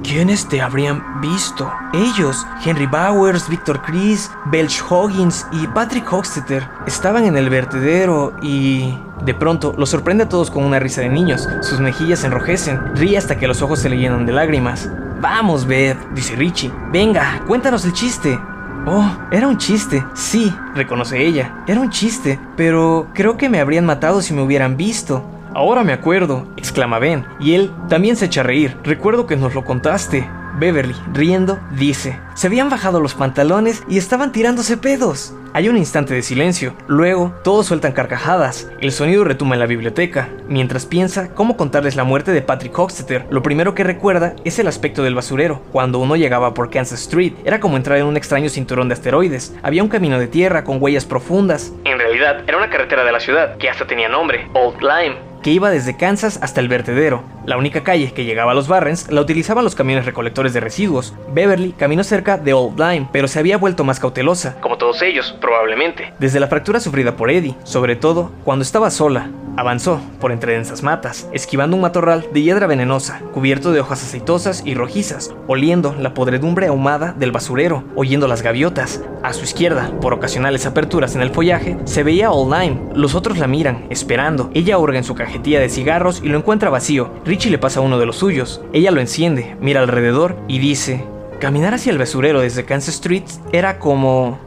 ¿Quiénes 0.02 0.48
te 0.48 0.60
habrían 0.60 1.20
visto? 1.20 1.70
Ellos, 1.92 2.46
Henry 2.64 2.86
Bowers, 2.86 3.48
Victor 3.48 3.82
Chris, 3.82 4.30
Belch 4.46 4.82
Hoggins 4.88 5.46
y 5.52 5.66
Patrick 5.68 6.12
Hochstetter, 6.12 6.68
estaban 6.86 7.24
en 7.24 7.36
el 7.36 7.50
vertedero 7.50 8.34
y... 8.42 8.98
De 9.24 9.32
pronto, 9.32 9.74
los 9.78 9.88
sorprende 9.88 10.24
a 10.24 10.28
todos 10.28 10.50
con 10.50 10.64
una 10.64 10.78
risa 10.78 11.00
de 11.00 11.08
niños. 11.08 11.48
Sus 11.62 11.80
mejillas 11.80 12.18
se 12.18 12.26
enrojecen, 12.26 12.94
ríe 12.94 13.16
hasta 13.16 13.38
que 13.38 13.48
los 13.48 13.62
ojos 13.62 13.78
se 13.78 13.88
le 13.88 13.96
llenan 13.96 14.26
de 14.26 14.32
lágrimas. 14.32 14.90
Vamos, 15.20 15.66
Beth, 15.66 15.96
dice 16.14 16.36
Richie. 16.36 16.70
Venga, 16.92 17.40
cuéntanos 17.46 17.86
el 17.86 17.94
chiste. 17.94 18.38
Oh, 18.86 19.10
era 19.30 19.48
un 19.48 19.56
chiste. 19.56 20.04
Sí, 20.14 20.54
reconoce 20.74 21.24
ella. 21.24 21.64
Era 21.66 21.80
un 21.80 21.88
chiste, 21.90 22.38
pero 22.56 23.08
creo 23.14 23.38
que 23.38 23.48
me 23.48 23.60
habrían 23.60 23.86
matado 23.86 24.20
si 24.20 24.34
me 24.34 24.42
hubieran 24.42 24.76
visto. 24.76 25.24
Ahora 25.54 25.84
me 25.84 25.92
acuerdo, 25.92 26.48
exclama 26.56 26.98
Ben, 26.98 27.24
y 27.40 27.54
él 27.54 27.72
también 27.88 28.16
se 28.16 28.26
echa 28.26 28.42
a 28.42 28.44
reír. 28.44 28.76
Recuerdo 28.84 29.26
que 29.26 29.36
nos 29.36 29.54
lo 29.54 29.64
contaste. 29.64 30.28
Beverly, 30.58 30.94
riendo, 31.12 31.58
dice, 31.72 32.18
se 32.34 32.46
habían 32.46 32.70
bajado 32.70 33.00
los 33.00 33.14
pantalones 33.14 33.82
y 33.88 33.98
estaban 33.98 34.32
tirándose 34.32 34.76
pedos. 34.76 35.34
Hay 35.52 35.68
un 35.68 35.76
instante 35.76 36.14
de 36.14 36.22
silencio, 36.22 36.74
luego 36.88 37.32
todos 37.44 37.66
sueltan 37.66 37.92
carcajadas, 37.92 38.68
el 38.80 38.90
sonido 38.90 39.22
retumba 39.22 39.54
en 39.54 39.60
la 39.60 39.66
biblioteca, 39.66 40.28
mientras 40.48 40.84
piensa 40.84 41.32
cómo 41.32 41.56
contarles 41.56 41.94
la 41.94 42.02
muerte 42.02 42.32
de 42.32 42.42
Patrick 42.42 42.76
Hochstetter. 42.76 43.26
Lo 43.30 43.42
primero 43.42 43.74
que 43.74 43.84
recuerda 43.84 44.34
es 44.44 44.58
el 44.58 44.66
aspecto 44.66 45.04
del 45.04 45.14
basurero, 45.14 45.62
cuando 45.70 46.00
uno 46.00 46.16
llegaba 46.16 46.54
por 46.54 46.70
Kansas 46.70 47.02
Street, 47.02 47.34
era 47.44 47.60
como 47.60 47.76
entrar 47.76 47.98
en 47.98 48.06
un 48.06 48.16
extraño 48.16 48.48
cinturón 48.48 48.88
de 48.88 48.94
asteroides, 48.94 49.54
había 49.62 49.82
un 49.82 49.88
camino 49.88 50.18
de 50.18 50.26
tierra 50.26 50.64
con 50.64 50.82
huellas 50.82 51.04
profundas. 51.04 51.72
En 51.84 51.98
realidad, 51.98 52.42
era 52.48 52.56
una 52.56 52.70
carretera 52.70 53.04
de 53.04 53.12
la 53.12 53.20
ciudad, 53.20 53.56
que 53.56 53.70
hasta 53.70 53.86
tenía 53.86 54.08
nombre, 54.08 54.48
Old 54.54 54.80
Lime 54.80 55.34
que 55.44 55.50
iba 55.50 55.70
desde 55.70 55.96
Kansas 55.96 56.38
hasta 56.42 56.60
el 56.62 56.68
vertedero. 56.68 57.22
La 57.46 57.58
única 57.58 57.82
calle 57.82 58.12
que 58.12 58.24
llegaba 58.24 58.52
a 58.52 58.54
los 58.54 58.68
Barrens 58.68 59.10
la 59.10 59.20
utilizaban 59.20 59.64
los 59.64 59.74
camiones 59.74 60.06
recolectores 60.06 60.54
de 60.54 60.60
residuos. 60.60 61.14
Beverly 61.32 61.72
caminó 61.72 62.02
cerca 62.02 62.38
de 62.38 62.54
Old 62.54 62.80
Lime, 62.80 63.08
pero 63.12 63.28
se 63.28 63.38
había 63.38 63.58
vuelto 63.58 63.84
más 63.84 64.00
cautelosa, 64.00 64.58
como 64.62 64.78
todos 64.78 65.02
ellos, 65.02 65.36
probablemente, 65.42 66.14
desde 66.18 66.40
la 66.40 66.48
fractura 66.48 66.80
sufrida 66.80 67.16
por 67.16 67.30
Eddie, 67.30 67.54
sobre 67.64 67.96
todo 67.96 68.32
cuando 68.44 68.62
estaba 68.62 68.90
sola. 68.90 69.30
Avanzó 69.56 70.00
por 70.20 70.32
entre 70.32 70.54
densas 70.54 70.82
matas, 70.82 71.28
esquivando 71.32 71.76
un 71.76 71.82
matorral 71.82 72.26
de 72.32 72.42
hiedra 72.42 72.66
venenosa, 72.66 73.20
cubierto 73.32 73.70
de 73.70 73.78
hojas 73.78 74.02
aceitosas 74.02 74.62
y 74.64 74.74
rojizas, 74.74 75.32
oliendo 75.46 75.94
la 75.96 76.12
podredumbre 76.12 76.66
ahumada 76.66 77.12
del 77.12 77.30
basurero, 77.30 77.84
oyendo 77.94 78.26
las 78.26 78.42
gaviotas. 78.42 79.00
A 79.22 79.32
su 79.32 79.44
izquierda, 79.44 79.92
por 80.00 80.12
ocasionales 80.12 80.66
aperturas 80.66 81.14
en 81.14 81.22
el 81.22 81.30
follaje, 81.30 81.78
se 81.84 82.02
veía 82.02 82.32
Old 82.32 82.52
Lime. 82.52 82.80
Los 82.94 83.14
otros 83.14 83.38
la 83.38 83.46
miran, 83.46 83.86
esperando. 83.90 84.50
Ella 84.54 84.76
hurga 84.76 84.98
en 84.98 85.04
su 85.04 85.14
cajetilla 85.14 85.60
de 85.60 85.68
cigarros 85.68 86.20
y 86.20 86.28
lo 86.28 86.38
encuentra 86.38 86.68
vacío. 86.68 87.12
Richie 87.34 87.50
le 87.50 87.58
pasa 87.58 87.80
uno 87.80 87.98
de 87.98 88.06
los 88.06 88.14
suyos. 88.14 88.60
Ella 88.72 88.92
lo 88.92 89.00
enciende, 89.00 89.56
mira 89.60 89.80
alrededor 89.80 90.36
y 90.46 90.60
dice: 90.60 91.02
Caminar 91.40 91.74
hacia 91.74 91.90
el 91.90 91.98
basurero 91.98 92.42
desde 92.42 92.64
Kansas 92.64 92.94
Street 92.94 93.24
era 93.50 93.80
como... 93.80 94.38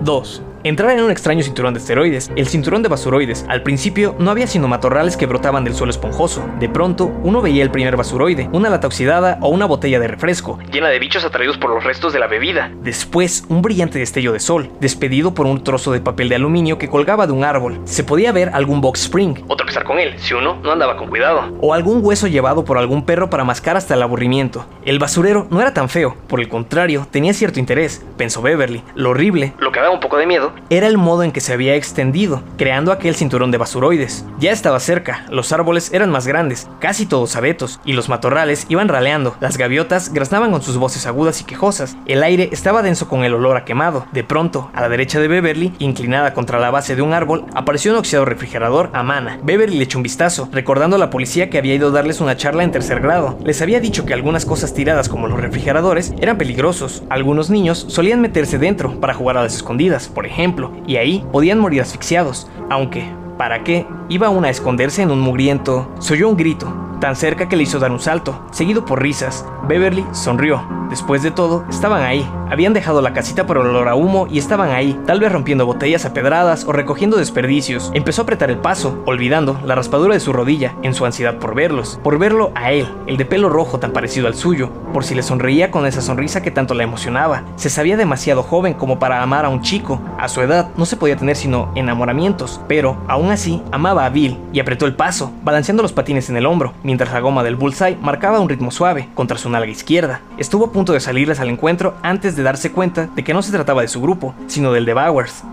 2. 0.00 0.42
Entrar 0.62 0.90
en 0.90 1.02
un 1.02 1.10
extraño 1.10 1.42
cinturón 1.42 1.72
de 1.72 1.80
esteroides, 1.80 2.30
el 2.36 2.46
cinturón 2.46 2.82
de 2.82 2.90
basuroides. 2.90 3.46
Al 3.48 3.62
principio 3.62 4.14
no 4.18 4.30
había 4.30 4.46
sino 4.46 4.68
matorrales 4.68 5.16
que 5.16 5.24
brotaban 5.24 5.64
del 5.64 5.74
suelo 5.74 5.90
esponjoso. 5.90 6.46
De 6.58 6.68
pronto, 6.68 7.06
uno 7.22 7.40
veía 7.40 7.62
el 7.62 7.70
primer 7.70 7.96
basuroide, 7.96 8.50
una 8.52 8.68
lata 8.68 8.86
oxidada 8.86 9.38
o 9.40 9.48
una 9.48 9.64
botella 9.64 9.98
de 9.98 10.08
refresco, 10.08 10.58
llena 10.70 10.90
de 10.90 10.98
bichos 10.98 11.24
atraídos 11.24 11.56
por 11.56 11.70
los 11.70 11.82
restos 11.82 12.12
de 12.12 12.18
la 12.18 12.26
bebida. 12.26 12.70
Después, 12.82 13.44
un 13.48 13.62
brillante 13.62 14.00
destello 14.00 14.34
de 14.34 14.40
sol, 14.40 14.70
despedido 14.80 15.32
por 15.32 15.46
un 15.46 15.64
trozo 15.64 15.92
de 15.92 16.02
papel 16.02 16.28
de 16.28 16.34
aluminio 16.34 16.76
que 16.76 16.90
colgaba 16.90 17.26
de 17.26 17.32
un 17.32 17.42
árbol. 17.42 17.80
Se 17.84 18.04
podía 18.04 18.30
ver 18.30 18.50
algún 18.52 18.82
box 18.82 19.04
spring, 19.04 19.38
o 19.48 19.56
tropezar 19.56 19.84
con 19.84 19.98
él, 19.98 20.12
si 20.18 20.34
uno 20.34 20.58
no 20.62 20.72
andaba 20.72 20.98
con 20.98 21.08
cuidado. 21.08 21.56
O 21.62 21.72
algún 21.72 22.04
hueso 22.04 22.26
llevado 22.26 22.66
por 22.66 22.76
algún 22.76 23.06
perro 23.06 23.30
para 23.30 23.44
mascar 23.44 23.78
hasta 23.78 23.94
el 23.94 24.02
aburrimiento. 24.02 24.66
El 24.84 24.98
basurero 24.98 25.46
no 25.48 25.62
era 25.62 25.72
tan 25.72 25.88
feo, 25.88 26.18
por 26.28 26.38
el 26.38 26.50
contrario, 26.50 27.06
tenía 27.10 27.32
cierto 27.32 27.60
interés, 27.60 28.04
pensó 28.18 28.42
Beverly. 28.42 28.82
Lo 28.94 29.10
horrible, 29.10 29.54
lo 29.58 29.72
que 29.72 29.80
daba 29.80 29.94
un 29.94 30.00
poco 30.00 30.18
de 30.18 30.26
miedo, 30.26 30.49
era 30.70 30.86
el 30.86 30.98
modo 30.98 31.22
en 31.22 31.32
que 31.32 31.40
se 31.40 31.52
había 31.52 31.74
extendido, 31.74 32.42
creando 32.56 32.92
aquel 32.92 33.14
cinturón 33.14 33.50
de 33.50 33.58
basuroides. 33.58 34.24
Ya 34.38 34.52
estaba 34.52 34.80
cerca, 34.80 35.24
los 35.30 35.52
árboles 35.52 35.92
eran 35.92 36.10
más 36.10 36.26
grandes, 36.26 36.68
casi 36.80 37.06
todos 37.06 37.36
abetos, 37.36 37.80
y 37.84 37.92
los 37.92 38.08
matorrales 38.08 38.66
iban 38.68 38.88
raleando, 38.88 39.36
las 39.40 39.56
gaviotas 39.56 40.12
graznaban 40.12 40.50
con 40.50 40.62
sus 40.62 40.76
voces 40.76 41.06
agudas 41.06 41.40
y 41.40 41.44
quejosas, 41.44 41.96
el 42.06 42.22
aire 42.22 42.48
estaba 42.52 42.82
denso 42.82 43.08
con 43.08 43.24
el 43.24 43.34
olor 43.34 43.56
a 43.56 43.64
quemado. 43.64 44.06
De 44.12 44.24
pronto, 44.24 44.70
a 44.74 44.80
la 44.80 44.88
derecha 44.88 45.20
de 45.20 45.28
Beverly, 45.28 45.72
inclinada 45.78 46.34
contra 46.34 46.58
la 46.58 46.70
base 46.70 46.96
de 46.96 47.02
un 47.02 47.12
árbol, 47.12 47.46
apareció 47.54 47.92
un 47.92 47.98
oxidado 47.98 48.24
refrigerador 48.24 48.90
a 48.92 49.02
Mana. 49.02 49.38
Beverly 49.42 49.76
le 49.76 49.84
echó 49.84 49.98
un 49.98 50.02
vistazo, 50.02 50.48
recordando 50.52 50.96
a 50.96 50.98
la 50.98 51.10
policía 51.10 51.50
que 51.50 51.58
había 51.58 51.74
ido 51.74 51.88
a 51.88 51.92
darles 51.92 52.20
una 52.20 52.36
charla 52.36 52.64
en 52.64 52.72
tercer 52.72 53.00
grado. 53.00 53.38
Les 53.44 53.62
había 53.62 53.80
dicho 53.80 54.04
que 54.04 54.14
algunas 54.14 54.44
cosas 54.44 54.74
tiradas 54.74 55.08
como 55.08 55.28
los 55.28 55.40
refrigeradores 55.40 56.12
eran 56.20 56.38
peligrosos. 56.38 57.02
Algunos 57.10 57.50
niños 57.50 57.86
solían 57.88 58.20
meterse 58.20 58.58
dentro 58.58 59.00
para 59.00 59.14
jugar 59.14 59.36
a 59.36 59.42
las 59.42 59.54
escondidas, 59.54 60.08
por 60.08 60.26
ejemplo, 60.26 60.39
y 60.86 60.96
ahí 60.96 61.24
podían 61.32 61.58
morir 61.58 61.82
asfixiados. 61.82 62.48
Aunque, 62.70 63.12
¿para 63.36 63.62
qué? 63.62 63.86
Iba 64.08 64.30
una 64.30 64.48
a 64.48 64.50
esconderse 64.50 65.02
en 65.02 65.10
un 65.10 65.20
mugriento. 65.20 65.88
Se 65.98 66.14
oyó 66.14 66.28
un 66.28 66.36
grito, 66.36 66.72
tan 67.00 67.14
cerca 67.14 67.48
que 67.48 67.56
le 67.56 67.64
hizo 67.64 67.78
dar 67.78 67.92
un 67.92 68.00
salto, 68.00 68.46
seguido 68.50 68.84
por 68.84 69.02
risas. 69.02 69.46
Beverly 69.68 70.04
sonrió. 70.12 70.62
Después 70.88 71.22
de 71.22 71.30
todo, 71.30 71.64
estaban 71.68 72.02
ahí. 72.02 72.26
Habían 72.50 72.72
dejado 72.72 73.00
la 73.00 73.12
casita 73.12 73.46
por 73.46 73.58
olor 73.58 73.86
a 73.86 73.94
humo 73.94 74.26
y 74.28 74.38
estaban 74.38 74.70
ahí, 74.70 74.98
tal 75.06 75.20
vez 75.20 75.30
rompiendo 75.30 75.66
botellas 75.66 76.04
a 76.04 76.12
pedradas 76.12 76.64
o 76.64 76.72
recogiendo 76.72 77.16
desperdicios. 77.16 77.92
Empezó 77.94 78.22
a 78.22 78.24
apretar 78.24 78.50
el 78.50 78.58
paso, 78.58 79.00
olvidando 79.06 79.60
la 79.64 79.76
raspadura 79.76 80.14
de 80.14 80.20
su 80.20 80.32
rodilla 80.32 80.74
en 80.82 80.92
su 80.92 81.06
ansiedad 81.06 81.38
por 81.38 81.54
verlos, 81.54 82.00
por 82.02 82.18
verlo 82.18 82.50
a 82.56 82.72
él, 82.72 82.88
el 83.06 83.16
de 83.18 83.24
pelo 83.24 83.50
rojo 83.50 83.78
tan 83.78 83.92
parecido 83.92 84.26
al 84.26 84.34
suyo, 84.34 84.70
por 84.92 85.04
si 85.04 85.14
le 85.14 85.22
sonreía 85.22 85.70
con 85.70 85.86
esa 85.86 86.02
sonrisa 86.02 86.42
que 86.42 86.50
tanto 86.50 86.74
la 86.74 86.82
emocionaba. 86.82 87.44
Se 87.54 87.70
sabía 87.70 87.96
demasiado 87.96 88.42
joven 88.42 88.74
como 88.74 88.98
para 88.98 89.22
amar 89.22 89.44
a 89.44 89.48
un 89.48 89.62
chico. 89.62 90.00
A 90.18 90.28
su 90.28 90.40
edad 90.40 90.70
no 90.76 90.86
se 90.86 90.96
podía 90.96 91.16
tener 91.16 91.36
sino 91.36 91.70
enamoramientos, 91.76 92.60
pero 92.66 92.98
aún 93.06 93.30
así 93.30 93.62
amaba 93.70 94.04
a 94.04 94.10
Bill 94.10 94.40
y 94.52 94.58
apretó 94.58 94.86
el 94.86 94.96
paso, 94.96 95.30
balanceando 95.44 95.84
los 95.84 95.92
patines 95.92 96.28
en 96.30 96.36
el 96.36 96.46
hombro, 96.46 96.74
mientras 96.82 97.12
la 97.12 97.20
goma 97.20 97.44
del 97.44 97.54
bullseye 97.54 97.96
marcaba 98.02 98.40
un 98.40 98.48
ritmo 98.48 98.72
suave 98.72 99.08
contra 99.14 99.38
su 99.38 99.48
nalga 99.48 99.70
izquierda. 99.70 100.20
Estuvo 100.36 100.64
a 100.64 100.72
punto 100.72 100.92
de 100.92 100.98
salirles 100.98 101.38
al 101.38 101.48
encuentro 101.48 101.94
antes 102.02 102.34
de 102.34 102.39
darse 102.42 102.72
cuenta 102.72 103.08
de 103.14 103.24
que 103.24 103.34
no 103.34 103.42
se 103.42 103.52
trataba 103.52 103.82
de 103.82 103.88
su 103.88 104.00
grupo, 104.00 104.34
sino 104.46 104.72
del 104.72 104.84
de 104.84 104.94
Bowers. 104.94 105.44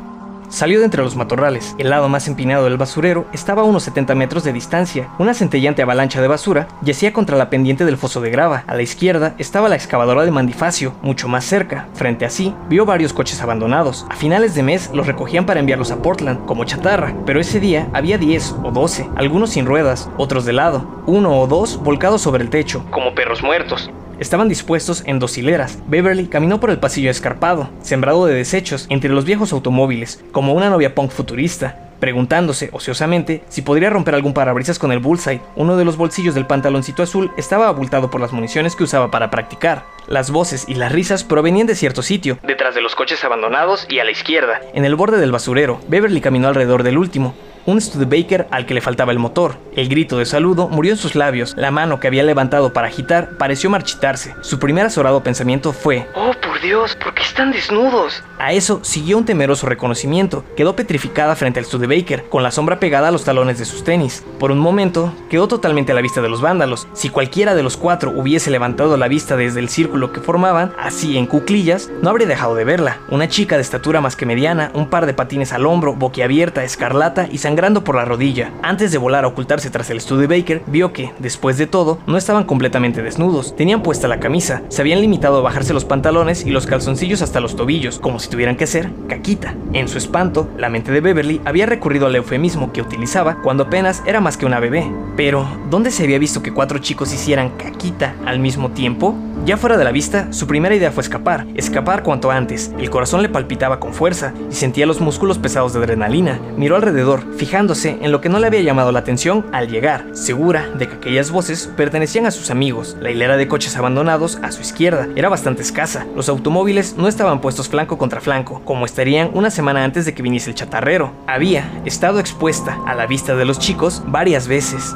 Salió 0.50 0.80
de 0.80 0.86
entre 0.86 1.04
los 1.04 1.18
matorrales. 1.18 1.76
El 1.78 1.90
lado 1.90 2.08
más 2.08 2.30
empinado 2.30 2.64
del 2.64 2.78
basurero 2.78 3.26
estaba 3.34 3.64
a 3.64 3.66
unos 3.66 3.84
70 3.84 4.16
metros 4.16 4.46
de 4.46 4.54
distancia. 4.54 5.10
Una 5.20 5.34
centellante 5.34 5.82
avalancha 5.82 6.22
de 6.22 6.30
basura 6.30 6.70
yacía 6.82 7.12
contra 7.12 7.36
la 7.36 7.50
pendiente 7.50 7.84
del 7.84 7.98
foso 7.98 8.22
de 8.22 8.30
grava. 8.30 8.64
A 8.66 8.76
la 8.76 8.82
izquierda 8.82 9.36
estaba 9.40 9.68
la 9.68 9.76
excavadora 9.76 10.24
de 10.24 10.32
Mandifacio, 10.32 10.94
mucho 11.02 11.28
más 11.28 11.44
cerca. 11.44 11.90
Frente 11.96 12.26
a 12.26 12.30
sí, 12.30 12.56
vio 12.70 12.86
varios 12.86 13.12
coches 13.12 13.42
abandonados. 13.42 14.06
A 14.10 14.16
finales 14.16 14.56
de 14.56 14.64
mes 14.64 14.90
los 14.94 15.06
recogían 15.06 15.46
para 15.46 15.60
enviarlos 15.60 15.92
a 15.92 16.02
Portland, 16.02 16.46
como 16.46 16.64
chatarra, 16.64 17.14
pero 17.26 17.42
ese 17.42 17.60
día 17.60 17.90
había 17.92 18.18
10 18.18 18.56
o 18.64 18.72
12, 18.72 19.10
algunos 19.18 19.50
sin 19.50 19.66
ruedas, 19.66 20.10
otros 20.18 20.46
de 20.46 20.54
lado, 20.54 21.04
uno 21.08 21.42
o 21.42 21.48
dos 21.48 21.78
volcados 21.84 22.22
sobre 22.22 22.44
el 22.44 22.50
techo, 22.50 22.86
como 22.90 23.14
perros 23.14 23.44
muertos. 23.44 23.92
Estaban 24.20 24.50
dispuestos 24.50 25.04
en 25.06 25.20
dos 25.20 25.38
hileras. 25.38 25.78
Beverly 25.88 26.26
caminó 26.26 26.60
por 26.60 26.72
el 26.72 26.80
pasillo 26.80 27.12
escarpado, 27.12 27.70
sembrado 27.82 28.26
de 28.26 28.34
desechos 28.34 28.88
entre 28.90 29.12
los 29.12 29.26
viejos 29.26 29.54
automóviles, 29.54 30.24
como 30.32 30.54
una 30.54 30.72
novia 30.72 30.96
punk 30.96 31.12
futurista, 31.12 31.92
preguntándose 32.00 32.70
ociosamente 32.72 33.44
si 33.48 33.62
podría 33.62 33.92
romper 33.92 34.16
algún 34.16 34.34
parabrisas 34.34 34.80
con 34.80 34.92
el 34.92 35.00
bullseye. 35.00 35.42
Uno 35.56 35.78
de 35.78 35.86
los 35.86 35.98
bolsillos 35.98 36.34
del 36.34 36.48
pantaloncito 36.48 37.04
azul 37.04 37.32
estaba 37.38 37.68
abultado 37.68 38.10
por 38.10 38.20
las 38.20 38.34
municiones 38.34 38.76
que 38.76 38.84
usaba 38.84 39.12
para 39.12 39.30
practicar. 39.30 39.84
Las 40.08 40.32
voces 40.32 40.66
y 40.68 40.74
las 40.74 40.92
risas 40.92 41.24
provenían 41.24 41.68
de 41.68 41.76
cierto 41.76 42.02
sitio, 42.02 42.40
detrás 42.42 42.74
de 42.74 42.82
los 42.82 42.96
coches 42.96 43.24
abandonados 43.24 43.86
y 43.90 44.00
a 44.00 44.04
la 44.04 44.12
izquierda. 44.12 44.62
En 44.74 44.86
el 44.86 44.96
borde 44.96 45.20
del 45.20 45.32
basurero, 45.32 45.80
Beverly 45.90 46.22
caminó 46.22 46.48
alrededor 46.48 46.82
del 46.82 46.98
último, 46.98 47.36
un 47.68 47.82
Studebaker 47.82 48.48
al 48.50 48.66
que 48.66 48.74
le 48.74 48.82
faltaba 48.82 49.12
el 49.12 49.20
motor. 49.20 49.58
El 49.76 49.90
grito 49.90 50.18
de 50.18 50.26
saludo 50.26 50.70
murió 50.70 50.94
en 50.94 50.98
sus 50.98 51.16
labios, 51.16 51.54
la 51.58 51.70
mano 51.70 52.00
que 52.00 52.08
había 52.08 52.24
levantado 52.24 52.74
para 52.74 52.88
agitar 52.88 53.38
pareció 53.38 53.70
marchitarse. 53.70 54.34
Su 54.42 54.58
primer 54.58 54.86
azorado 54.86 55.22
pensamiento 55.22 55.74
fue, 55.74 56.08
¡Oh, 56.16 56.32
Dios, 56.62 56.96
¿por 56.96 57.14
qué 57.14 57.22
están 57.22 57.52
desnudos? 57.52 58.24
A 58.40 58.54
eso 58.54 58.80
siguió 58.84 59.18
un 59.18 59.26
temeroso 59.26 59.68
reconocimiento. 59.68 60.44
Quedó 60.56 60.76
petrificada 60.76 61.36
frente 61.36 61.60
al 61.60 61.66
Studebaker, 61.66 62.30
con 62.30 62.44
la 62.44 62.52
sombra 62.52 62.80
pegada 62.80 63.10
a 63.10 63.12
los 63.12 63.24
talones 63.24 63.60
de 63.60 63.66
sus 63.66 63.84
tenis. 63.84 64.24
Por 64.40 64.52
un 64.52 64.60
momento, 64.60 65.14
quedó 65.30 65.48
totalmente 65.48 65.92
a 65.92 65.96
la 65.96 66.02
vista 66.02 66.22
de 66.22 66.30
los 66.30 66.42
vándalos. 66.42 66.88
Si 66.94 67.10
cualquiera 67.10 67.56
de 67.56 67.64
los 67.64 67.78
cuatro 67.78 68.12
hubiese 68.12 68.52
levantado 68.52 68.98
la 68.98 69.08
vista 69.08 69.36
desde 69.36 69.60
el 69.60 69.70
círculo 69.70 70.12
que 70.12 70.22
formaban, 70.22 70.74
así 70.80 71.18
en 71.18 71.28
cuclillas, 71.28 71.90
no 72.02 72.10
habría 72.10 72.28
dejado 72.28 72.56
de 72.56 72.66
verla. 72.66 73.00
Una 73.10 73.28
chica 73.28 73.56
de 73.56 73.62
estatura 73.62 74.02
más 74.02 74.16
que 74.16 74.26
mediana, 74.26 74.72
un 74.74 74.90
par 74.90 75.06
de 75.06 75.14
patines 75.14 75.54
al 75.54 75.66
hombro, 75.66 75.94
boquiabierta, 75.94 76.64
escarlata 76.64 77.28
y 77.32 77.38
sangrante 77.38 77.68
por 77.82 77.96
la 77.96 78.06
rodilla. 78.06 78.52
Antes 78.62 78.92
de 78.92 78.98
volar 78.98 79.26
a 79.26 79.28
ocultarse 79.28 79.70
tras 79.70 79.90
el 79.90 80.00
Studebaker, 80.00 80.64
vio 80.68 80.94
que, 80.94 81.12
después 81.20 81.58
de 81.58 81.68
todo, 81.68 82.00
no 82.08 82.18
estaban 82.18 82.46
completamente 82.46 83.02
desnudos. 83.02 83.56
Tenían 83.56 83.84
puesta 83.84 84.08
la 84.08 84.20
camisa, 84.20 84.62
se 84.70 84.82
habían 84.82 85.02
limitado 85.02 85.40
a 85.40 85.42
bajarse 85.42 85.74
los 85.74 85.86
pantalones 85.86 86.46
y 86.48 86.52
los 86.52 86.66
calzoncillos 86.66 87.22
hasta 87.22 87.42
los 87.42 87.58
tobillos, 87.58 88.00
como 88.00 88.20
si 88.20 88.30
tuvieran 88.30 88.56
que 88.56 88.68
ser 88.68 88.90
caquita. 89.10 89.54
En 89.74 89.90
su 89.90 89.98
espanto, 89.98 90.50
la 90.58 90.70
mente 90.70 90.94
de 90.94 91.02
Beverly 91.02 91.42
había 91.44 91.66
recurrido 91.66 92.08
al 92.08 92.16
eufemismo 92.16 92.72
que 92.72 92.82
utilizaba 92.82 93.42
cuando 93.42 93.64
apenas 93.64 94.02
era 94.06 94.22
más 94.22 94.38
que 94.38 94.46
una 94.46 94.62
bebé. 94.62 94.90
Pero, 95.18 95.46
¿dónde 95.70 95.92
se 95.92 96.04
había 96.04 96.20
visto 96.20 96.42
que 96.42 96.54
cuatro 96.54 96.80
chicos 96.80 97.14
hicieran 97.14 97.58
caquita 97.58 98.16
al 98.26 98.40
mismo 98.40 98.72
tiempo? 98.72 99.14
Ya 99.46 99.58
fuera 99.58 99.78
de 99.78 99.84
la 99.84 99.92
vista, 99.92 100.32
su 100.34 100.48
primera 100.48 100.76
idea 100.76 100.92
fue 100.92 101.04
escapar, 101.04 101.48
escapar 101.56 102.04
cuanto 102.04 102.32
antes. 102.32 102.72
El 102.78 102.90
corazón 102.90 103.22
le 103.22 103.30
palpitaba 103.30 103.80
con 103.80 103.94
fuerza 103.94 104.34
y 104.50 104.54
sentía 104.54 104.86
los 104.86 105.00
músculos 105.00 105.38
pesados 105.38 105.74
de 105.74 105.80
adrenalina. 105.80 106.40
Miró 106.58 106.76
alrededor, 106.76 107.24
fijándose 107.38 107.98
en 108.02 108.12
lo 108.12 108.20
que 108.20 108.30
no 108.30 108.40
le 108.40 108.48
había 108.48 108.62
llamado 108.62 108.92
la 108.92 109.00
atención 109.00 109.46
al 109.54 109.70
llegar, 109.70 110.06
segura 110.14 110.70
de 110.78 110.88
que 110.88 110.96
aquellas 110.96 111.32
voces 111.32 111.72
pertenecían 111.78 112.26
a 112.26 112.32
sus 112.32 112.52
amigos. 112.52 112.98
La 113.00 113.12
hilera 113.12 113.38
de 113.38 113.48
coches 113.48 113.78
abandonados 113.78 114.38
a 114.42 114.52
su 114.52 114.62
izquierda 114.62 115.08
era 115.16 115.30
bastante 115.30 115.62
escasa. 115.62 116.06
Los 116.16 116.27
automóviles 116.30 116.96
no 116.98 117.08
estaban 117.08 117.42
puestos 117.42 117.70
flanco 117.70 117.98
contra 117.98 118.22
flanco, 118.22 118.62
como 118.66 118.86
estarían 118.86 119.32
una 119.34 119.52
semana 119.52 119.84
antes 119.84 120.06
de 120.06 120.14
que 120.14 120.24
viniese 120.24 120.50
el 120.50 120.56
chatarrero. 120.56 121.12
Había 121.28 121.82
estado 121.86 122.20
expuesta 122.20 122.80
a 122.86 122.96
la 122.96 123.06
vista 123.06 123.36
de 123.36 123.46
los 123.46 123.60
chicos 123.60 124.04
varias 124.08 124.48
veces 124.48 124.96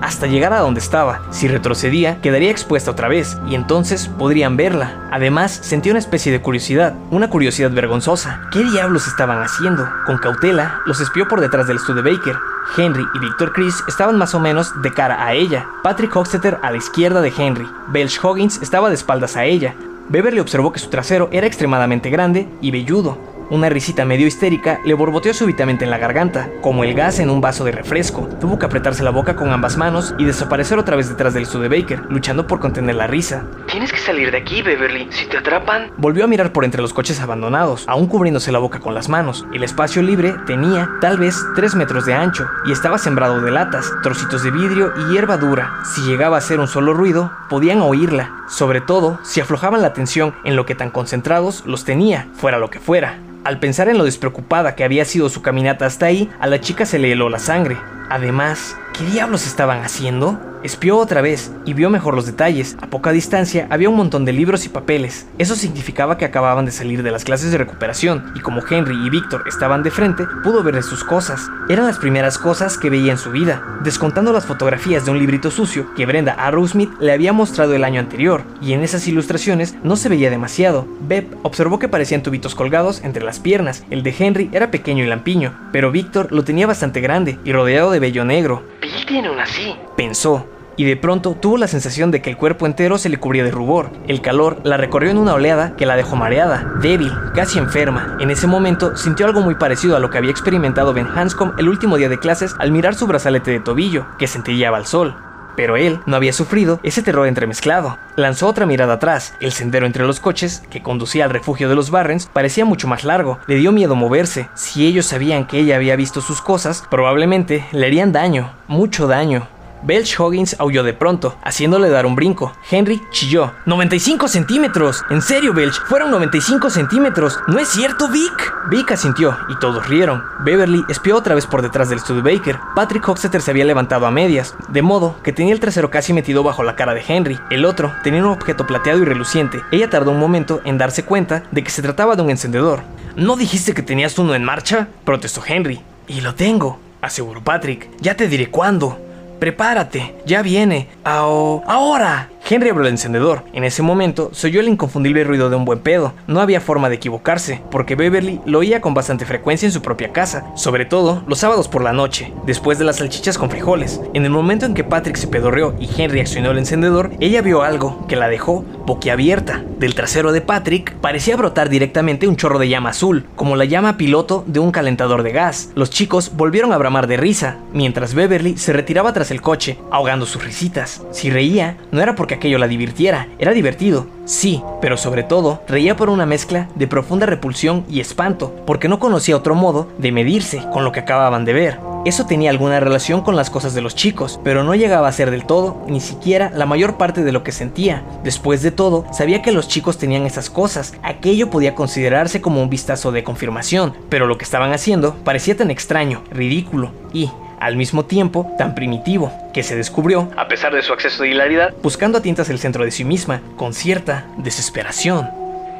hasta 0.00 0.26
llegar 0.26 0.52
a 0.52 0.60
donde 0.60 0.80
estaba. 0.80 1.22
Si 1.30 1.48
retrocedía, 1.48 2.20
quedaría 2.20 2.50
expuesta 2.50 2.90
otra 2.90 3.08
vez, 3.08 3.36
y 3.48 3.54
entonces 3.54 4.08
podrían 4.08 4.56
verla. 4.56 5.08
Además, 5.12 5.52
sentía 5.62 5.92
una 5.92 5.98
especie 5.98 6.32
de 6.32 6.40
curiosidad, 6.40 6.94
una 7.10 7.28
curiosidad 7.28 7.70
vergonzosa. 7.70 8.48
¿Qué 8.52 8.62
diablos 8.64 9.06
estaban 9.06 9.42
haciendo? 9.42 9.88
Con 10.06 10.18
cautela, 10.18 10.80
los 10.86 11.00
espió 11.00 11.28
por 11.28 11.40
detrás 11.40 11.66
del 11.66 11.78
Studebaker. 11.78 12.36
Henry 12.76 13.04
y 13.14 13.18
Victor 13.18 13.52
Chris 13.52 13.82
estaban 13.88 14.16
más 14.16 14.34
o 14.34 14.40
menos 14.40 14.70
de 14.82 14.92
cara 14.92 15.24
a 15.24 15.34
ella. 15.34 15.66
Patrick 15.82 16.14
Hoxteter 16.14 16.58
a 16.62 16.70
la 16.70 16.76
izquierda 16.76 17.20
de 17.20 17.32
Henry. 17.36 17.68
Belch 17.88 18.20
Hoggins 18.22 18.60
estaba 18.62 18.88
de 18.88 18.94
espaldas 18.94 19.36
a 19.36 19.44
ella. 19.44 19.74
Beverly 20.10 20.40
observó 20.40 20.72
que 20.72 20.80
su 20.80 20.90
trasero 20.90 21.28
era 21.30 21.46
extremadamente 21.46 22.10
grande 22.10 22.48
y 22.60 22.72
velludo. 22.72 23.29
Una 23.50 23.68
risita 23.68 24.04
medio 24.04 24.28
histérica 24.28 24.78
le 24.84 24.94
borboteó 24.94 25.34
súbitamente 25.34 25.84
en 25.84 25.90
la 25.90 25.98
garganta, 25.98 26.48
como 26.60 26.84
el 26.84 26.94
gas 26.94 27.18
en 27.18 27.30
un 27.30 27.40
vaso 27.40 27.64
de 27.64 27.72
refresco. 27.72 28.28
Tuvo 28.40 28.60
que 28.60 28.66
apretarse 28.66 29.02
la 29.02 29.10
boca 29.10 29.34
con 29.34 29.50
ambas 29.50 29.76
manos 29.76 30.14
y 30.18 30.24
desaparecer 30.24 30.78
otra 30.78 30.94
vez 30.94 31.08
detrás 31.08 31.34
del 31.34 31.46
Studebaker, 31.46 32.04
luchando 32.10 32.46
por 32.46 32.60
contener 32.60 32.94
la 32.94 33.08
risa. 33.08 33.42
Tienes 33.66 33.90
que 33.90 33.98
salir 33.98 34.30
de 34.30 34.38
aquí, 34.38 34.62
Beverly. 34.62 35.08
Si 35.10 35.26
te 35.26 35.38
atrapan. 35.38 35.90
Volvió 35.96 36.22
a 36.22 36.28
mirar 36.28 36.52
por 36.52 36.64
entre 36.64 36.80
los 36.80 36.92
coches 36.92 37.20
abandonados, 37.20 37.82
aún 37.88 38.06
cubriéndose 38.06 38.52
la 38.52 38.60
boca 38.60 38.78
con 38.78 38.94
las 38.94 39.08
manos. 39.08 39.44
El 39.52 39.64
espacio 39.64 40.00
libre 40.00 40.32
tenía, 40.46 40.88
tal 41.00 41.18
vez, 41.18 41.36
3 41.56 41.74
metros 41.74 42.06
de 42.06 42.14
ancho 42.14 42.46
y 42.66 42.70
estaba 42.70 42.98
sembrado 42.98 43.40
de 43.40 43.50
latas, 43.50 43.90
trocitos 44.04 44.44
de 44.44 44.52
vidrio 44.52 44.92
y 44.96 45.12
hierba 45.12 45.38
dura. 45.38 45.80
Si 45.92 46.02
llegaba 46.02 46.36
a 46.36 46.38
hacer 46.38 46.60
un 46.60 46.68
solo 46.68 46.94
ruido, 46.94 47.32
podían 47.48 47.80
oírla, 47.80 48.30
sobre 48.48 48.80
todo 48.80 49.18
si 49.24 49.40
aflojaban 49.40 49.82
la 49.82 49.88
atención 49.88 50.36
en 50.44 50.54
lo 50.54 50.66
que 50.66 50.76
tan 50.76 50.90
concentrados 50.90 51.64
los 51.66 51.84
tenía, 51.84 52.28
fuera 52.36 52.60
lo 52.60 52.70
que 52.70 52.78
fuera. 52.78 53.18
Al 53.42 53.58
pensar 53.58 53.88
en 53.88 53.96
lo 53.96 54.04
despreocupada 54.04 54.74
que 54.74 54.84
había 54.84 55.06
sido 55.06 55.30
su 55.30 55.40
caminata 55.40 55.86
hasta 55.86 56.06
ahí, 56.06 56.28
a 56.40 56.46
la 56.46 56.60
chica 56.60 56.84
se 56.84 56.98
le 56.98 57.12
heló 57.12 57.30
la 57.30 57.38
sangre. 57.38 57.78
Además, 58.10 58.76
¿qué 58.92 59.04
diablos 59.04 59.46
estaban 59.46 59.82
haciendo? 59.82 60.38
Espió 60.62 60.98
otra 60.98 61.20
vez 61.20 61.52
y 61.64 61.74
vio 61.74 61.90
mejor 61.90 62.14
los 62.14 62.26
detalles. 62.26 62.76
A 62.80 62.88
poca 62.88 63.12
distancia 63.12 63.66
había 63.70 63.88
un 63.88 63.96
montón 63.96 64.24
de 64.24 64.32
libros 64.32 64.66
y 64.66 64.68
papeles. 64.68 65.26
Eso 65.38 65.54
significaba 65.54 66.18
que 66.18 66.24
acababan 66.24 66.64
de 66.64 66.72
salir 66.72 67.02
de 67.02 67.10
las 67.10 67.24
clases 67.24 67.52
de 67.52 67.58
recuperación 67.58 68.32
y 68.34 68.40
como 68.40 68.62
Henry 68.68 68.96
y 69.06 69.10
Víctor 69.10 69.44
estaban 69.46 69.82
de 69.82 69.90
frente, 69.90 70.26
pudo 70.42 70.62
ver 70.62 70.80
sus 70.82 71.04
cosas. 71.04 71.48
Eran 71.68 71.86
las 71.86 71.98
primeras 71.98 72.38
cosas 72.38 72.78
que 72.78 72.90
veía 72.90 73.12
en 73.12 73.18
su 73.18 73.30
vida, 73.30 73.62
descontando 73.82 74.32
las 74.32 74.46
fotografías 74.46 75.04
de 75.04 75.10
un 75.10 75.18
librito 75.18 75.50
sucio 75.50 75.94
que 75.94 76.06
Brenda 76.06 76.32
Arrowsmith 76.34 76.90
le 77.00 77.12
había 77.12 77.32
mostrado 77.32 77.74
el 77.74 77.84
año 77.84 78.00
anterior, 78.00 78.42
y 78.60 78.72
en 78.72 78.82
esas 78.82 79.06
ilustraciones 79.08 79.76
no 79.82 79.96
se 79.96 80.08
veía 80.08 80.30
demasiado. 80.30 80.86
Beb 81.00 81.26
observó 81.42 81.78
que 81.78 81.88
parecían 81.88 82.22
tubitos 82.22 82.54
colgados 82.54 83.02
entre 83.02 83.24
las 83.24 83.40
piernas. 83.40 83.84
El 83.90 84.02
de 84.02 84.14
Henry 84.18 84.50
era 84.52 84.70
pequeño 84.70 85.04
y 85.04 85.06
lampiño, 85.06 85.54
pero 85.72 85.90
Víctor 85.90 86.32
lo 86.32 86.44
tenía 86.44 86.66
bastante 86.66 87.00
grande 87.00 87.38
y 87.44 87.52
rodeado 87.52 87.90
de 87.90 88.00
vello 88.00 88.24
negro. 88.24 88.62
Una 89.10 89.42
así, 89.42 89.74
pensó 89.96 90.46
y 90.80 90.84
de 90.84 90.96
pronto 90.96 91.36
tuvo 91.38 91.58
la 91.58 91.68
sensación 91.68 92.10
de 92.10 92.22
que 92.22 92.30
el 92.30 92.38
cuerpo 92.38 92.64
entero 92.64 92.96
se 92.96 93.10
le 93.10 93.18
cubría 93.18 93.44
de 93.44 93.50
rubor. 93.50 93.90
El 94.08 94.22
calor 94.22 94.62
la 94.64 94.78
recorrió 94.78 95.10
en 95.10 95.18
una 95.18 95.34
oleada 95.34 95.76
que 95.76 95.84
la 95.84 95.94
dejó 95.94 96.16
mareada, 96.16 96.72
débil, 96.80 97.12
casi 97.34 97.58
enferma. 97.58 98.16
En 98.18 98.30
ese 98.30 98.46
momento 98.46 98.96
sintió 98.96 99.26
algo 99.26 99.42
muy 99.42 99.56
parecido 99.56 99.94
a 99.94 99.98
lo 99.98 100.08
que 100.08 100.16
había 100.16 100.30
experimentado 100.30 100.94
Ben 100.94 101.06
Hanscom 101.06 101.52
el 101.58 101.68
último 101.68 101.98
día 101.98 102.08
de 102.08 102.18
clases 102.18 102.54
al 102.58 102.72
mirar 102.72 102.94
su 102.94 103.06
brazalete 103.06 103.50
de 103.50 103.60
tobillo, 103.60 104.06
que 104.18 104.26
centellaba 104.26 104.78
al 104.78 104.86
sol. 104.86 105.14
Pero 105.54 105.76
él 105.76 106.00
no 106.06 106.16
había 106.16 106.32
sufrido 106.32 106.80
ese 106.82 107.02
terror 107.02 107.28
entremezclado. 107.28 107.98
Lanzó 108.16 108.46
otra 108.46 108.64
mirada 108.64 108.94
atrás. 108.94 109.34
El 109.42 109.52
sendero 109.52 109.84
entre 109.84 110.06
los 110.06 110.18
coches, 110.18 110.62
que 110.70 110.82
conducía 110.82 111.24
al 111.24 111.30
refugio 111.30 111.68
de 111.68 111.74
los 111.74 111.90
Barrens, 111.90 112.24
parecía 112.32 112.64
mucho 112.64 112.88
más 112.88 113.04
largo. 113.04 113.38
Le 113.48 113.56
dio 113.56 113.70
miedo 113.70 113.96
moverse. 113.96 114.48
Si 114.54 114.86
ellos 114.86 115.04
sabían 115.04 115.46
que 115.46 115.58
ella 115.58 115.76
había 115.76 115.94
visto 115.94 116.22
sus 116.22 116.40
cosas, 116.40 116.84
probablemente 116.90 117.66
le 117.72 117.84
harían 117.84 118.12
daño, 118.12 118.54
mucho 118.66 119.06
daño. 119.06 119.46
Belch 119.82 120.18
Hoggins 120.20 120.56
aulló 120.58 120.82
de 120.82 120.92
pronto, 120.92 121.36
haciéndole 121.42 121.88
dar 121.88 122.06
un 122.06 122.14
brinco. 122.14 122.52
Henry 122.70 123.02
chilló. 123.10 123.52
¡95 123.66 124.28
centímetros! 124.28 125.02
En 125.10 125.22
serio, 125.22 125.54
Belch, 125.54 125.80
fueron 125.86 126.10
95 126.10 126.70
centímetros. 126.70 127.38
¿No 127.48 127.58
es 127.58 127.68
cierto, 127.68 128.08
Vic? 128.08 128.54
Vic 128.70 128.92
asintió, 128.92 129.36
y 129.48 129.58
todos 129.58 129.88
rieron. 129.88 130.22
Beverly 130.44 130.84
espió 130.88 131.16
otra 131.16 131.34
vez 131.34 131.46
por 131.46 131.62
detrás 131.62 131.88
del 131.88 132.00
Baker. 132.22 132.58
Patrick 132.74 133.08
Hoxeter 133.08 133.40
se 133.40 133.50
había 133.50 133.64
levantado 133.64 134.06
a 134.06 134.10
medias, 134.10 134.54
de 134.68 134.82
modo 134.82 135.16
que 135.22 135.32
tenía 135.32 135.52
el 135.52 135.60
trasero 135.60 135.90
casi 135.90 136.12
metido 136.12 136.42
bajo 136.42 136.62
la 136.62 136.76
cara 136.76 136.94
de 136.94 137.02
Henry. 137.06 137.38
El 137.50 137.64
otro 137.64 137.92
tenía 138.02 138.22
un 138.22 138.30
objeto 138.30 138.66
plateado 138.66 139.00
y 139.00 139.04
reluciente. 139.04 139.60
Ella 139.70 139.90
tardó 139.90 140.10
un 140.10 140.18
momento 140.18 140.60
en 140.64 140.78
darse 140.78 141.04
cuenta 141.04 141.44
de 141.50 141.64
que 141.64 141.70
se 141.70 141.82
trataba 141.82 142.16
de 142.16 142.22
un 142.22 142.30
encendedor. 142.30 142.80
¿No 143.16 143.36
dijiste 143.36 143.74
que 143.74 143.82
tenías 143.82 144.18
uno 144.18 144.34
en 144.34 144.44
marcha? 144.44 144.88
protestó 145.04 145.42
Henry. 145.46 145.80
Y 146.06 146.20
lo 146.20 146.34
tengo, 146.34 146.78
aseguró 147.00 147.42
Patrick. 147.42 147.88
Ya 148.00 148.16
te 148.16 148.28
diré 148.28 148.50
cuándo. 148.50 148.98
Prepárate, 149.40 150.14
ya 150.26 150.42
viene. 150.42 150.86
ahora. 151.02 152.28
Henry 152.48 152.70
abrió 152.70 152.86
el 152.86 152.92
encendedor. 152.92 153.44
En 153.52 153.62
ese 153.62 153.82
momento 153.82 154.30
se 154.32 154.48
oyó 154.48 154.60
el 154.60 154.68
inconfundible 154.68 155.22
ruido 155.22 155.50
de 155.50 155.56
un 155.56 155.64
buen 155.64 155.78
pedo. 155.78 156.14
No 156.26 156.40
había 156.40 156.60
forma 156.60 156.88
de 156.88 156.96
equivocarse, 156.96 157.62
porque 157.70 157.94
Beverly 157.94 158.40
lo 158.44 158.58
oía 158.58 158.80
con 158.80 158.92
bastante 158.92 159.24
frecuencia 159.24 159.66
en 159.66 159.72
su 159.72 159.82
propia 159.82 160.12
casa, 160.12 160.46
sobre 160.56 160.84
todo 160.84 161.22
los 161.28 161.38
sábados 161.38 161.68
por 161.68 161.82
la 161.82 161.92
noche, 161.92 162.32
después 162.46 162.78
de 162.78 162.84
las 162.84 162.96
salchichas 162.96 163.38
con 163.38 163.50
frijoles. 163.50 164.00
En 164.14 164.24
el 164.24 164.30
momento 164.30 164.66
en 164.66 164.74
que 164.74 164.82
Patrick 164.82 165.16
se 165.16 165.28
pedorreó 165.28 165.74
y 165.78 165.88
Henry 165.96 166.20
accionó 166.20 166.50
el 166.50 166.58
encendedor, 166.58 167.12
ella 167.20 167.40
vio 167.40 167.62
algo 167.62 168.04
que 168.08 168.16
la 168.16 168.28
dejó 168.28 168.64
boquiabierta. 168.84 169.62
Del 169.78 169.94
trasero 169.94 170.32
de 170.32 170.40
Patrick 170.40 170.94
parecía 170.96 171.36
brotar 171.36 171.68
directamente 171.68 172.26
un 172.26 172.36
chorro 172.36 172.58
de 172.58 172.68
llama 172.68 172.90
azul, 172.90 173.26
como 173.36 173.54
la 173.54 173.64
llama 173.64 173.96
piloto 173.96 174.42
de 174.48 174.58
un 174.58 174.72
calentador 174.72 175.22
de 175.22 175.30
gas. 175.30 175.70
Los 175.76 175.90
chicos 175.90 176.32
volvieron 176.34 176.72
a 176.72 176.78
bramar 176.78 177.06
de 177.06 177.16
risa, 177.16 177.58
mientras 177.72 178.14
Beverly 178.14 178.56
se 178.56 178.72
retiraba 178.72 179.12
tras 179.12 179.29
el 179.30 179.42
coche, 179.42 179.78
ahogando 179.90 180.26
sus 180.26 180.44
risitas. 180.44 181.02
Si 181.10 181.30
reía, 181.30 181.76
no 181.90 182.00
era 182.00 182.14
porque 182.14 182.34
aquello 182.34 182.58
la 182.58 182.68
divirtiera, 182.68 183.28
era 183.38 183.52
divertido, 183.52 184.06
sí, 184.24 184.62
pero 184.80 184.96
sobre 184.96 185.22
todo 185.22 185.62
reía 185.68 185.96
por 185.96 186.10
una 186.10 186.26
mezcla 186.26 186.68
de 186.74 186.86
profunda 186.86 187.26
repulsión 187.26 187.84
y 187.88 188.00
espanto, 188.00 188.54
porque 188.66 188.88
no 188.88 188.98
conocía 188.98 189.36
otro 189.36 189.54
modo 189.54 189.88
de 189.98 190.12
medirse 190.12 190.64
con 190.72 190.84
lo 190.84 190.92
que 190.92 191.00
acababan 191.00 191.44
de 191.44 191.52
ver. 191.52 191.90
Eso 192.06 192.24
tenía 192.24 192.48
alguna 192.48 192.80
relación 192.80 193.20
con 193.20 193.36
las 193.36 193.50
cosas 193.50 193.74
de 193.74 193.82
los 193.82 193.94
chicos, 193.94 194.40
pero 194.42 194.64
no 194.64 194.74
llegaba 194.74 195.06
a 195.06 195.12
ser 195.12 195.30
del 195.30 195.44
todo, 195.44 195.84
ni 195.86 196.00
siquiera 196.00 196.50
la 196.54 196.64
mayor 196.64 196.96
parte 196.96 197.22
de 197.22 197.32
lo 197.32 197.42
que 197.42 197.52
sentía. 197.52 198.02
Después 198.24 198.62
de 198.62 198.70
todo, 198.70 199.04
sabía 199.12 199.42
que 199.42 199.52
los 199.52 199.68
chicos 199.68 199.98
tenían 199.98 200.24
esas 200.24 200.48
cosas, 200.48 200.94
aquello 201.02 201.50
podía 201.50 201.74
considerarse 201.74 202.40
como 202.40 202.62
un 202.62 202.70
vistazo 202.70 203.12
de 203.12 203.22
confirmación, 203.22 203.92
pero 204.08 204.26
lo 204.26 204.38
que 204.38 204.44
estaban 204.44 204.72
haciendo 204.72 205.14
parecía 205.24 205.58
tan 205.58 205.70
extraño, 205.70 206.22
ridículo 206.30 206.90
y, 207.12 207.30
al 207.60 207.76
mismo 207.76 208.04
tiempo 208.06 208.52
tan 208.58 208.74
primitivo, 208.74 209.32
que 209.52 209.62
se 209.62 209.76
descubrió, 209.76 210.30
a 210.36 210.48
pesar 210.48 210.74
de 210.74 210.82
su 210.82 210.92
acceso 210.92 211.22
de 211.22 211.30
hilaridad, 211.30 211.74
buscando 211.82 212.18
a 212.18 212.22
tintas 212.22 212.48
el 212.50 212.58
centro 212.58 212.84
de 212.84 212.90
sí 212.90 213.04
misma, 213.04 213.40
con 213.56 213.74
cierta 213.74 214.26
desesperación. 214.38 215.28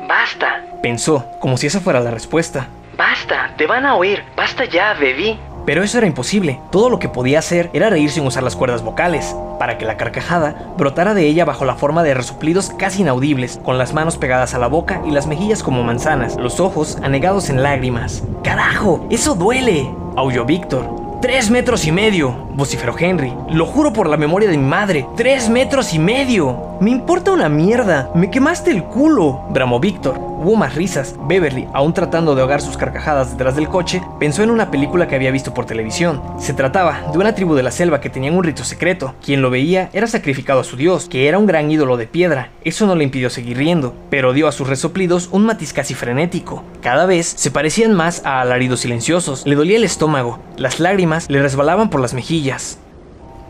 Basta, 0.07 0.65
pensó, 0.83 1.27
como 1.41 1.57
si 1.57 1.67
esa 1.67 1.81
fuera 1.81 2.01
la 2.01 2.11
respuesta. 2.11 2.69
Basta, 2.97 3.55
te 3.57 3.67
van 3.67 3.87
a 3.87 3.95
oír, 3.95 4.23
basta 4.37 4.65
ya, 4.65 4.95
baby. 4.95 5.39
Pero 5.67 5.83
eso 5.83 5.99
era 5.99 6.07
imposible. 6.07 6.59
Todo 6.73 6.91
lo 6.91 6.99
que 6.99 7.09
podía 7.09 7.39
hacer 7.39 7.71
era 7.73 7.91
reír 7.91 8.11
sin 8.11 8.27
usar 8.27 8.43
las 8.43 8.57
cuerdas 8.57 8.83
vocales, 8.83 9.35
para 9.59 9.79
que 9.79 9.85
la 9.85 9.97
carcajada 9.97 10.73
brotara 10.77 11.15
de 11.15 11.27
ella 11.27 11.45
bajo 11.45 11.65
la 11.65 11.77
forma 11.77 12.03
de 12.03 12.15
resoplidos 12.15 12.71
casi 12.71 13.03
inaudibles, 13.03 13.61
con 13.63 13.79
las 13.79 13.93
manos 13.93 14.17
pegadas 14.17 14.55
a 14.55 14.59
la 14.59 14.67
boca 14.67 15.03
y 15.07 15.11
las 15.11 15.27
mejillas 15.27 15.63
como 15.63 15.83
manzanas, 15.83 16.37
los 16.37 16.61
ojos 16.61 16.99
anegados 17.03 17.51
en 17.51 17.63
lágrimas. 17.63 18.23
¡Carajo! 18.43 19.07
¡Eso 19.11 19.35
duele! 19.35 19.89
aulló 20.17 20.45
Víctor. 20.45 21.00
¡Tres 21.21 21.51
metros 21.51 21.87
y 21.87 21.93
medio! 21.93 22.49
vociferó 22.55 22.95
Henry. 22.99 23.33
Lo 23.51 23.67
juro 23.67 23.93
por 23.93 24.09
la 24.09 24.17
memoria 24.17 24.49
de 24.49 24.57
mi 24.57 24.67
madre. 24.67 25.07
¡Tres 25.17 25.49
metros 25.49 25.93
y 25.93 25.99
medio! 25.99 26.71
Me 26.81 26.91
importa 26.91 27.33
una 27.33 27.49
mierda. 27.49 28.11
Me 28.15 28.31
quemaste 28.31 28.71
el 28.71 28.85
culo, 28.85 29.43
bramó 29.51 29.81
Víctor. 29.81 30.19
Hubo 30.19 30.57
más 30.57 30.75
risas. 30.75 31.15
Beverly, 31.29 31.69
aún 31.75 31.93
tratando 31.93 32.35
de 32.35 32.41
ahogar 32.41 32.63
sus 32.63 32.79
carcajadas 32.79 33.33
detrás 33.33 33.55
del 33.55 33.69
coche, 33.69 34.03
pensó 34.19 34.43
en 34.43 34.51
una 34.51 34.71
película 34.71 35.07
que 35.07 35.15
había 35.15 35.31
visto 35.31 35.53
por 35.53 35.67
televisión. 35.67 36.23
Se 36.39 36.55
trataba 36.55 37.11
de 37.13 37.19
una 37.19 37.35
tribu 37.35 37.55
de 37.55 37.63
la 37.63 37.71
selva 37.71 38.01
que 38.01 38.09
tenían 38.09 38.35
un 38.35 38.45
rito 38.45 38.65
secreto. 38.65 39.15
Quien 39.23 39.43
lo 39.43 39.51
veía 39.51 39.91
era 39.93 40.07
sacrificado 40.07 40.61
a 40.61 40.65
su 40.65 40.77
dios, 40.77 41.09
que 41.11 41.29
era 41.29 41.39
un 41.39 41.45
gran 41.45 41.71
ídolo 41.71 41.99
de 41.99 42.07
piedra. 42.07 42.49
Eso 42.65 42.87
no 42.87 42.95
le 42.95 43.05
impidió 43.05 43.29
seguir 43.29 43.59
riendo, 43.59 43.95
pero 44.09 44.33
dio 44.33 44.49
a 44.49 44.53
sus 44.53 44.67
resoplidos 44.67 45.29
un 45.33 45.45
matiz 45.45 45.75
casi 45.75 45.93
frenético. 45.93 46.65
Cada 46.81 47.05
vez 47.05 47.27
se 47.27 47.51
parecían 47.51 47.93
más 47.93 48.25
a 48.25 48.41
alaridos 48.41 48.81
silenciosos. 48.81 49.47
Le 49.47 49.57
dolía 49.57 49.77
el 49.77 49.85
estómago. 49.85 50.39
Las 50.57 50.81
lágrimas 50.81 51.10
le 51.29 51.43
resbalaban 51.43 51.91
por 51.91 52.01
las 52.01 52.15
mejillas. 52.15 52.79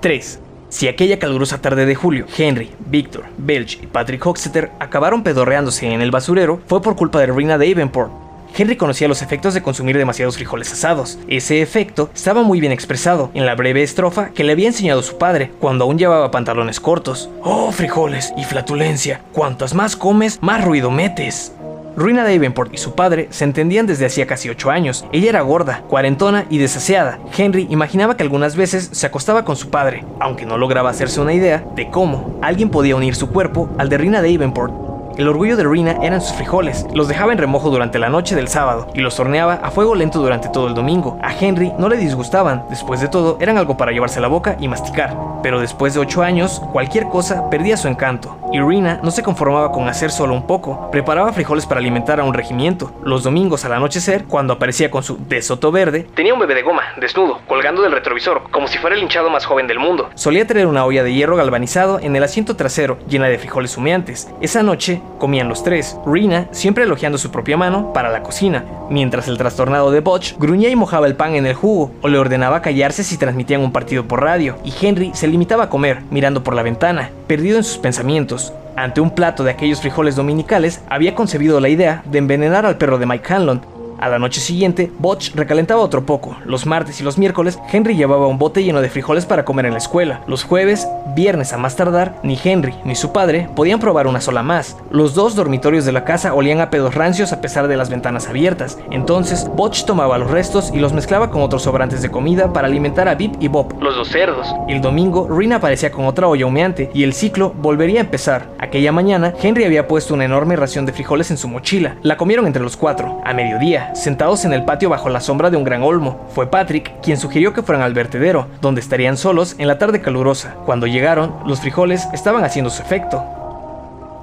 3. 0.01 0.41
Si 0.71 0.89
aquella 0.89 1.19
calurosa 1.19 1.61
tarde 1.61 1.85
de 1.85 1.95
julio, 1.95 2.27
Henry, 2.37 2.71
Victor, 2.87 3.25
Belch 3.39 3.81
y 3.83 3.87
Patrick 3.87 4.25
Hoxeter 4.25 4.71
acabaron 4.79 5.23
pedorreándose 5.23 5.93
en 5.93 6.01
el 6.01 6.11
basurero, 6.11 6.61
fue 6.67 6.81
por 6.81 6.97
culpa 6.97 7.19
de 7.19 7.27
Rina 7.27 7.59
Davenport. 7.59 8.13
Henry 8.57 8.77
conocía 8.77 9.09
los 9.09 9.23
efectos 9.23 9.55
de 9.55 9.63
consumir 9.63 9.97
demasiados 9.97 10.37
frijoles 10.37 10.73
asados. 10.73 11.19
Ese 11.29 11.63
efecto 11.63 12.11
estaba 12.15 12.43
muy 12.43 12.61
bien 12.61 12.73
expresado 12.73 13.31
en 13.35 13.47
la 13.47 13.55
breve 13.55 13.83
estrofa 13.83 14.31
que 14.31 14.45
le 14.45 14.53
había 14.53 14.69
enseñado 14.69 15.03
su 15.03 15.19
padre 15.19 15.53
cuando 15.61 15.85
aún 15.85 15.99
llevaba 15.99 16.31
pantalones 16.31 16.81
cortos. 16.81 17.29
Oh, 17.43 17.71
frijoles 17.73 18.33
y 18.37 18.45
flatulencia, 18.45 19.23
cuantas 19.33 19.75
más 19.75 19.97
comes, 19.97 20.39
más 20.43 20.65
ruido 20.65 20.91
metes. 20.91 21.53
Ruina 21.97 22.25
Davenport 22.25 22.73
y 22.73 22.79
su 22.79 22.95
padre 22.95 23.29
se 23.31 23.45
entendían 23.45 23.87
desde 23.87 24.07
hacía 24.07 24.27
casi 24.27 24.49
ocho 24.49 24.71
años. 24.71 25.05
Ella 25.13 25.31
era 25.31 25.41
gorda, 25.43 25.83
cuarentona 25.89 26.47
y 26.51 26.59
desaseada. 26.59 27.19
Henry 27.37 27.67
imaginaba 27.71 28.17
que 28.17 28.23
algunas 28.23 28.57
veces 28.57 28.91
se 28.93 29.07
acostaba 29.07 29.45
con 29.45 29.57
su 29.57 29.71
padre, 29.71 30.05
aunque 30.21 30.47
no 30.47 30.59
lograba 30.59 30.91
hacerse 30.91 31.21
una 31.21 31.35
idea 31.35 31.65
de 31.75 31.91
cómo 31.91 32.39
alguien 32.43 32.71
podía 32.71 32.97
unir 32.97 33.15
su 33.15 33.31
cuerpo 33.31 33.71
al 33.79 33.89
de 33.89 33.99
Rina 33.99 34.23
Davenport 34.23 34.91
el 35.21 35.29
orgullo 35.29 35.55
de 35.57 35.65
Rina 35.65 35.99
eran 36.03 36.23
sus 36.23 36.33
frijoles. 36.33 36.87
Los 36.95 37.07
dejaba 37.07 37.33
en 37.33 37.39
remojo 37.39 37.69
durante 37.69 37.99
la 37.99 38.09
noche 38.09 38.35
del 38.35 38.49
sábado 38.49 38.87
y 38.95 39.01
los 39.01 39.21
horneaba 39.21 39.61
a 39.63 39.71
fuego 39.71 39.95
lento 39.95 40.19
durante 40.19 40.49
todo 40.49 40.67
el 40.67 40.75
domingo. 40.75 41.19
A 41.23 41.35
Henry 41.35 41.75
no 41.79 41.91
le 41.91 41.99
disgustaban, 41.99 42.65
después 42.71 43.03
de 43.03 43.09
todo 43.09 43.37
eran 43.39 43.59
algo 43.59 43.77
para 43.77 43.93
llevarse 43.93 44.19
a 44.19 44.23
la 44.23 44.29
boca 44.29 44.57
y 44.59 44.69
masticar. 44.69 45.15
Pero 45.43 45.61
después 45.61 45.93
de 45.93 46.01
ocho 46.01 46.23
años, 46.23 46.63
cualquier 46.73 47.05
cosa 47.09 47.51
perdía 47.51 47.77
su 47.77 47.89
encanto. 47.89 48.40
Y 48.53 48.61
Rina 48.61 49.01
no 49.03 49.11
se 49.11 49.23
conformaba 49.23 49.71
con 49.71 49.89
hacer 49.89 50.11
solo 50.11 50.35
un 50.35 50.47
poco. 50.47 50.91
Preparaba 50.91 51.33
frijoles 51.33 51.67
para 51.67 51.81
alimentar 51.81 52.19
a 52.19 52.25
un 52.25 52.35
regimiento. 52.35 52.93
Los 53.05 53.23
domingos 53.23 53.65
al 53.65 53.73
anochecer, 53.73 54.25
cuando 54.25 54.55
aparecía 54.55 54.91
con 54.91 55.03
su 55.03 55.19
desoto 55.29 55.71
verde, 55.71 56.07
tenía 56.15 56.35
un 56.35 56.41
bebé 56.41 56.55
de 56.55 56.63
goma, 56.63 56.83
desnudo, 57.01 57.41
colgando 57.47 57.83
del 57.83 57.93
retrovisor, 57.93 58.43
como 58.51 58.67
si 58.67 58.79
fuera 58.79 58.97
el 58.97 59.03
hinchado 59.03 59.31
más 59.31 59.47
joven 59.47 59.67
del 59.67 59.79
mundo. 59.79 60.11
Solía 60.15 60.47
tener 60.47 60.67
una 60.67 60.85
olla 60.85 61.05
de 61.05 61.15
hierro 61.15 61.37
galvanizado 61.37 62.01
en 62.01 62.17
el 62.17 62.25
asiento 62.25 62.57
trasero, 62.57 62.99
llena 63.09 63.29
de 63.29 63.39
frijoles 63.39 63.77
humeantes. 63.77 64.29
Esa 64.41 64.63
noche, 64.63 65.01
Comían 65.21 65.51
los 65.51 65.63
tres, 65.63 65.99
Rina 66.07 66.49
siempre 66.51 66.85
elogiando 66.85 67.19
su 67.19 67.31
propia 67.31 67.59
mano 67.59 67.93
para 67.93 68.09
la 68.09 68.23
cocina, 68.23 68.65
mientras 68.89 69.29
el 69.29 69.37
trastornado 69.37 69.91
de 69.91 70.01
Butch 70.01 70.35
gruñía 70.39 70.71
y 70.71 70.77
mojaba 70.77 71.07
el 71.07 71.15
pan 71.15 71.35
en 71.35 71.45
el 71.45 71.55
jugo 71.55 71.93
o 72.01 72.09
le 72.09 72.17
ordenaba 72.17 72.63
callarse 72.63 73.05
si 73.05 73.19
transmitían 73.19 73.61
un 73.61 73.71
partido 73.71 74.09
por 74.09 74.23
radio, 74.23 74.57
y 74.65 74.73
Henry 74.81 75.11
se 75.13 75.29
limitaba 75.29 75.65
a 75.65 75.69
comer, 75.69 76.01
mirando 76.11 76.43
por 76.43 76.55
la 76.55 76.63
ventana, 76.63 77.11
perdido 77.27 77.59
en 77.59 77.65
sus 77.65 77.77
pensamientos. 77.77 78.40
Ante 78.77 79.01
un 79.01 79.11
plato 79.11 79.45
de 79.45 79.51
aquellos 79.51 79.81
frijoles 79.81 80.17
dominicales, 80.17 80.83
había 80.89 81.15
concebido 81.15 81.61
la 81.61 81.69
idea 81.69 82.03
de 82.07 82.19
envenenar 82.19 82.67
al 82.67 82.79
perro 82.79 82.99
de 82.99 83.07
Mike 83.07 83.35
Hanlon, 83.35 83.61
a 84.01 84.09
la 84.09 84.19
noche 84.19 84.41
siguiente, 84.41 84.91
Butch 84.99 85.35
recalentaba 85.35 85.81
otro 85.81 86.05
poco. 86.05 86.37
Los 86.45 86.67
martes 86.67 87.01
y 87.01 87.05
los 87.05 87.19
miércoles, 87.19 87.59
Henry 87.73 87.97
llevaba 87.97 88.27
un 88.27 88.39
bote 88.39 88.65
lleno 88.65 88.81
de 88.81 88.89
frijoles 88.89 89.27
para 89.27 89.45
comer 89.45 89.67
en 89.67 89.73
la 89.73 89.79
escuela. 89.79 90.23
Los 90.27 90.43
jueves, 90.45 90.89
viernes 91.15 91.53
a 91.53 91.59
más 91.59 91.77
tardar, 91.77 92.17
ni 92.23 92.39
Henry 92.43 92.75
ni 92.85 92.95
su 92.95 93.13
padre 93.13 93.49
podían 93.55 93.79
probar 93.79 94.07
una 94.07 94.21
sola 94.21 94.43
más. 94.43 94.77
Los 94.91 95.15
dos 95.15 95.37
dormitorios 95.37 95.85
de 95.85 95.93
la 95.93 96.05
casa 96.05 96.35
olían 96.35 96.61
a 96.61 96.71
pedos 96.71 96.95
rancios 96.95 97.33
a 97.33 97.41
pesar 97.41 97.69
de 97.69 97.77
las 97.77 97.91
ventanas 97.91 98.29
abiertas. 98.29 98.79
Entonces, 98.91 99.49
Butch 99.55 99.85
tomaba 99.85 100.19
los 100.19 100.31
restos 100.31 100.73
y 100.75 100.79
los 100.79 100.93
mezclaba 100.93 101.31
con 101.31 101.43
otros 101.43 101.63
sobrantes 101.63 102.03
de 102.03 102.11
comida 102.11 102.53
para 102.53 102.67
alimentar 102.67 103.09
a 103.09 103.15
Bip 103.15 103.35
y 103.41 103.49
Bob, 103.49 103.75
los 103.81 103.95
dos 103.95 104.09
cerdos. 104.09 104.47
El 104.69 104.81
domingo, 104.81 105.29
Rina 105.29 105.57
aparecía 105.57 105.93
con 105.93 106.07
otra 106.07 106.27
olla 106.27 106.47
humeante 106.47 106.91
y 106.95 107.05
el 107.05 107.13
ciclo 107.13 107.53
volvería 107.57 108.01
a 108.01 108.05
empezar. 108.05 108.49
Aquella 108.59 108.93
mañana, 108.93 109.35
Henry 109.41 109.65
había 109.65 109.87
puesto 109.87 110.15
una 110.15 110.25
enorme 110.25 110.57
ración 110.57 110.87
de 110.87 110.93
frijoles 110.93 111.31
en 111.31 111.37
su 111.37 111.49
mochila. 111.49 111.97
La 112.03 112.17
comieron 112.17 112.47
entre 112.47 112.63
los 112.63 112.77
cuatro. 112.77 113.21
A 113.25 113.35
mediodía, 113.35 113.61
día, 113.61 113.90
sentados 113.95 114.45
en 114.45 114.53
el 114.53 114.65
patio 114.65 114.89
bajo 114.89 115.09
la 115.09 115.21
sombra 115.21 115.51
de 115.51 115.57
un 115.57 115.65
gran 115.65 115.83
olmo. 115.83 116.27
Fue 116.35 116.51
Patrick 116.51 117.01
quien 117.01 117.17
sugirió 117.17 117.53
que 117.53 117.63
fueran 117.63 117.83
al 117.83 117.95
vertedero, 117.95 118.49
donde 118.61 118.81
estarían 118.81 119.17
solos 119.17 119.57
en 119.59 119.69
la 119.69 119.79
tarde 119.79 120.01
calurosa. 120.01 120.55
Cuando 120.67 120.87
llegaron, 120.87 121.35
los 121.47 121.61
frijoles 121.61 122.07
estaban 122.13 122.45
haciendo 122.45 122.71
su 122.71 122.83
efecto. 122.83 123.25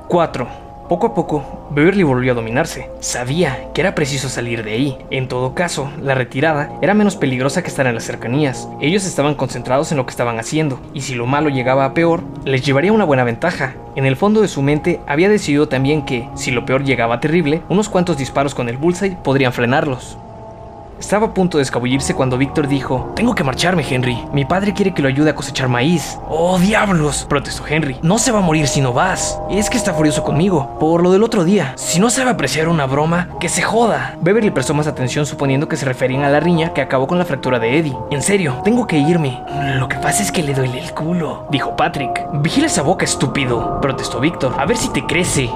4. 0.08 0.67
Poco 0.88 1.08
a 1.08 1.14
poco, 1.14 1.68
Beverly 1.72 2.04
volvió 2.04 2.32
a 2.32 2.36
dominarse. 2.36 2.90
Sabía 3.02 3.74
que 3.74 3.82
era 3.82 3.94
preciso 3.94 4.30
salir 4.30 4.64
de 4.64 4.72
ahí. 4.72 4.98
En 5.12 5.28
todo 5.28 5.54
caso, 5.54 5.92
la 6.02 6.16
retirada 6.16 6.72
era 6.82 6.94
menos 6.94 7.18
peligrosa 7.18 7.62
que 7.62 7.68
estar 7.68 7.86
en 7.88 7.96
las 7.96 8.06
cercanías. 8.06 8.70
Ellos 8.80 9.06
estaban 9.06 9.36
concentrados 9.36 9.92
en 9.92 9.98
lo 9.98 10.06
que 10.06 10.12
estaban 10.12 10.40
haciendo, 10.40 10.80
y 10.94 11.02
si 11.02 11.14
lo 11.14 11.26
malo 11.26 11.50
llegaba 11.50 11.84
a 11.84 11.94
peor, 11.94 12.24
les 12.46 12.66
llevaría 12.66 12.94
una 12.94 13.04
buena 13.04 13.26
ventaja. 13.26 13.76
En 13.98 14.06
el 14.06 14.16
fondo 14.16 14.42
de 14.42 14.48
su 14.48 14.62
mente 14.62 15.02
había 15.08 15.28
decidido 15.28 15.68
también 15.68 16.06
que, 16.06 16.30
si 16.36 16.52
lo 16.52 16.66
peor 16.66 16.86
llegaba 16.86 17.20
terrible, 17.20 17.64
unos 17.68 17.90
cuantos 17.90 18.18
disparos 18.18 18.56
con 18.56 18.70
el 18.70 18.78
bullseye 18.78 19.18
podrían 19.24 19.52
frenarlos. 19.52 20.18
Estaba 21.00 21.28
a 21.28 21.34
punto 21.34 21.58
de 21.58 21.64
escabullirse 21.64 22.16
cuando 22.16 22.38
Víctor 22.38 22.68
dijo, 22.68 23.12
Tengo 23.16 23.36
que 23.36 23.44
marcharme, 23.44 23.86
Henry. 23.88 24.18
Mi 24.34 24.46
padre 24.46 24.74
quiere 24.74 24.94
que 24.94 25.02
lo 25.02 25.08
ayude 25.08 25.30
a 25.30 25.36
cosechar 25.36 25.70
maíz. 25.70 26.20
Oh, 26.28 26.58
diablos, 26.58 27.26
protestó 27.30 27.66
Henry. 27.68 27.98
No 28.02 28.18
se 28.18 28.32
va 28.32 28.40
a 28.40 28.42
morir 28.42 28.68
si 28.68 28.82
no 28.82 28.94
vas. 28.94 29.40
Es 29.50 29.70
que 29.70 29.78
está 29.78 29.94
furioso 29.94 30.24
conmigo, 30.24 30.78
por 30.80 31.04
lo 31.04 31.12
del 31.12 31.24
otro 31.24 31.44
día. 31.44 31.74
Si 31.76 32.00
no 32.00 32.10
sabe 32.10 32.32
apreciar 32.32 32.68
una 32.68 32.88
broma, 32.88 33.30
que 33.40 33.48
se 33.48 33.62
joda. 33.62 34.16
Beverly 34.22 34.50
prestó 34.50 34.74
más 34.74 34.88
atención 34.88 35.26
suponiendo 35.26 35.68
que 35.68 35.78
se 35.78 35.86
referían 35.86 36.24
a 36.24 36.30
la 36.30 36.40
riña 36.40 36.74
que 36.74 36.82
acabó 36.82 37.06
con 37.06 37.20
la 37.20 37.26
fractura 37.26 37.60
de 37.60 37.78
Eddie. 37.78 37.98
En 38.10 38.24
serio, 38.24 38.62
tengo 38.64 38.88
que 38.88 38.98
irme. 38.98 39.44
Lo 39.78 39.88
que 39.88 39.98
pasa 39.98 40.24
es 40.24 40.32
que 40.32 40.44
le 40.44 40.56
duele 40.56 40.80
el 40.80 40.94
culo, 40.94 41.48
dijo 41.52 41.76
Patrick. 41.76 42.26
Vigila 42.42 42.68
esa 42.68 42.82
boca, 42.82 43.06
estúpido, 43.06 43.80
protestó 43.82 44.20
Víctor. 44.20 44.56
A 44.58 44.66
ver 44.66 44.78
si 44.78 44.90
te 44.90 45.06
crece. 45.06 45.50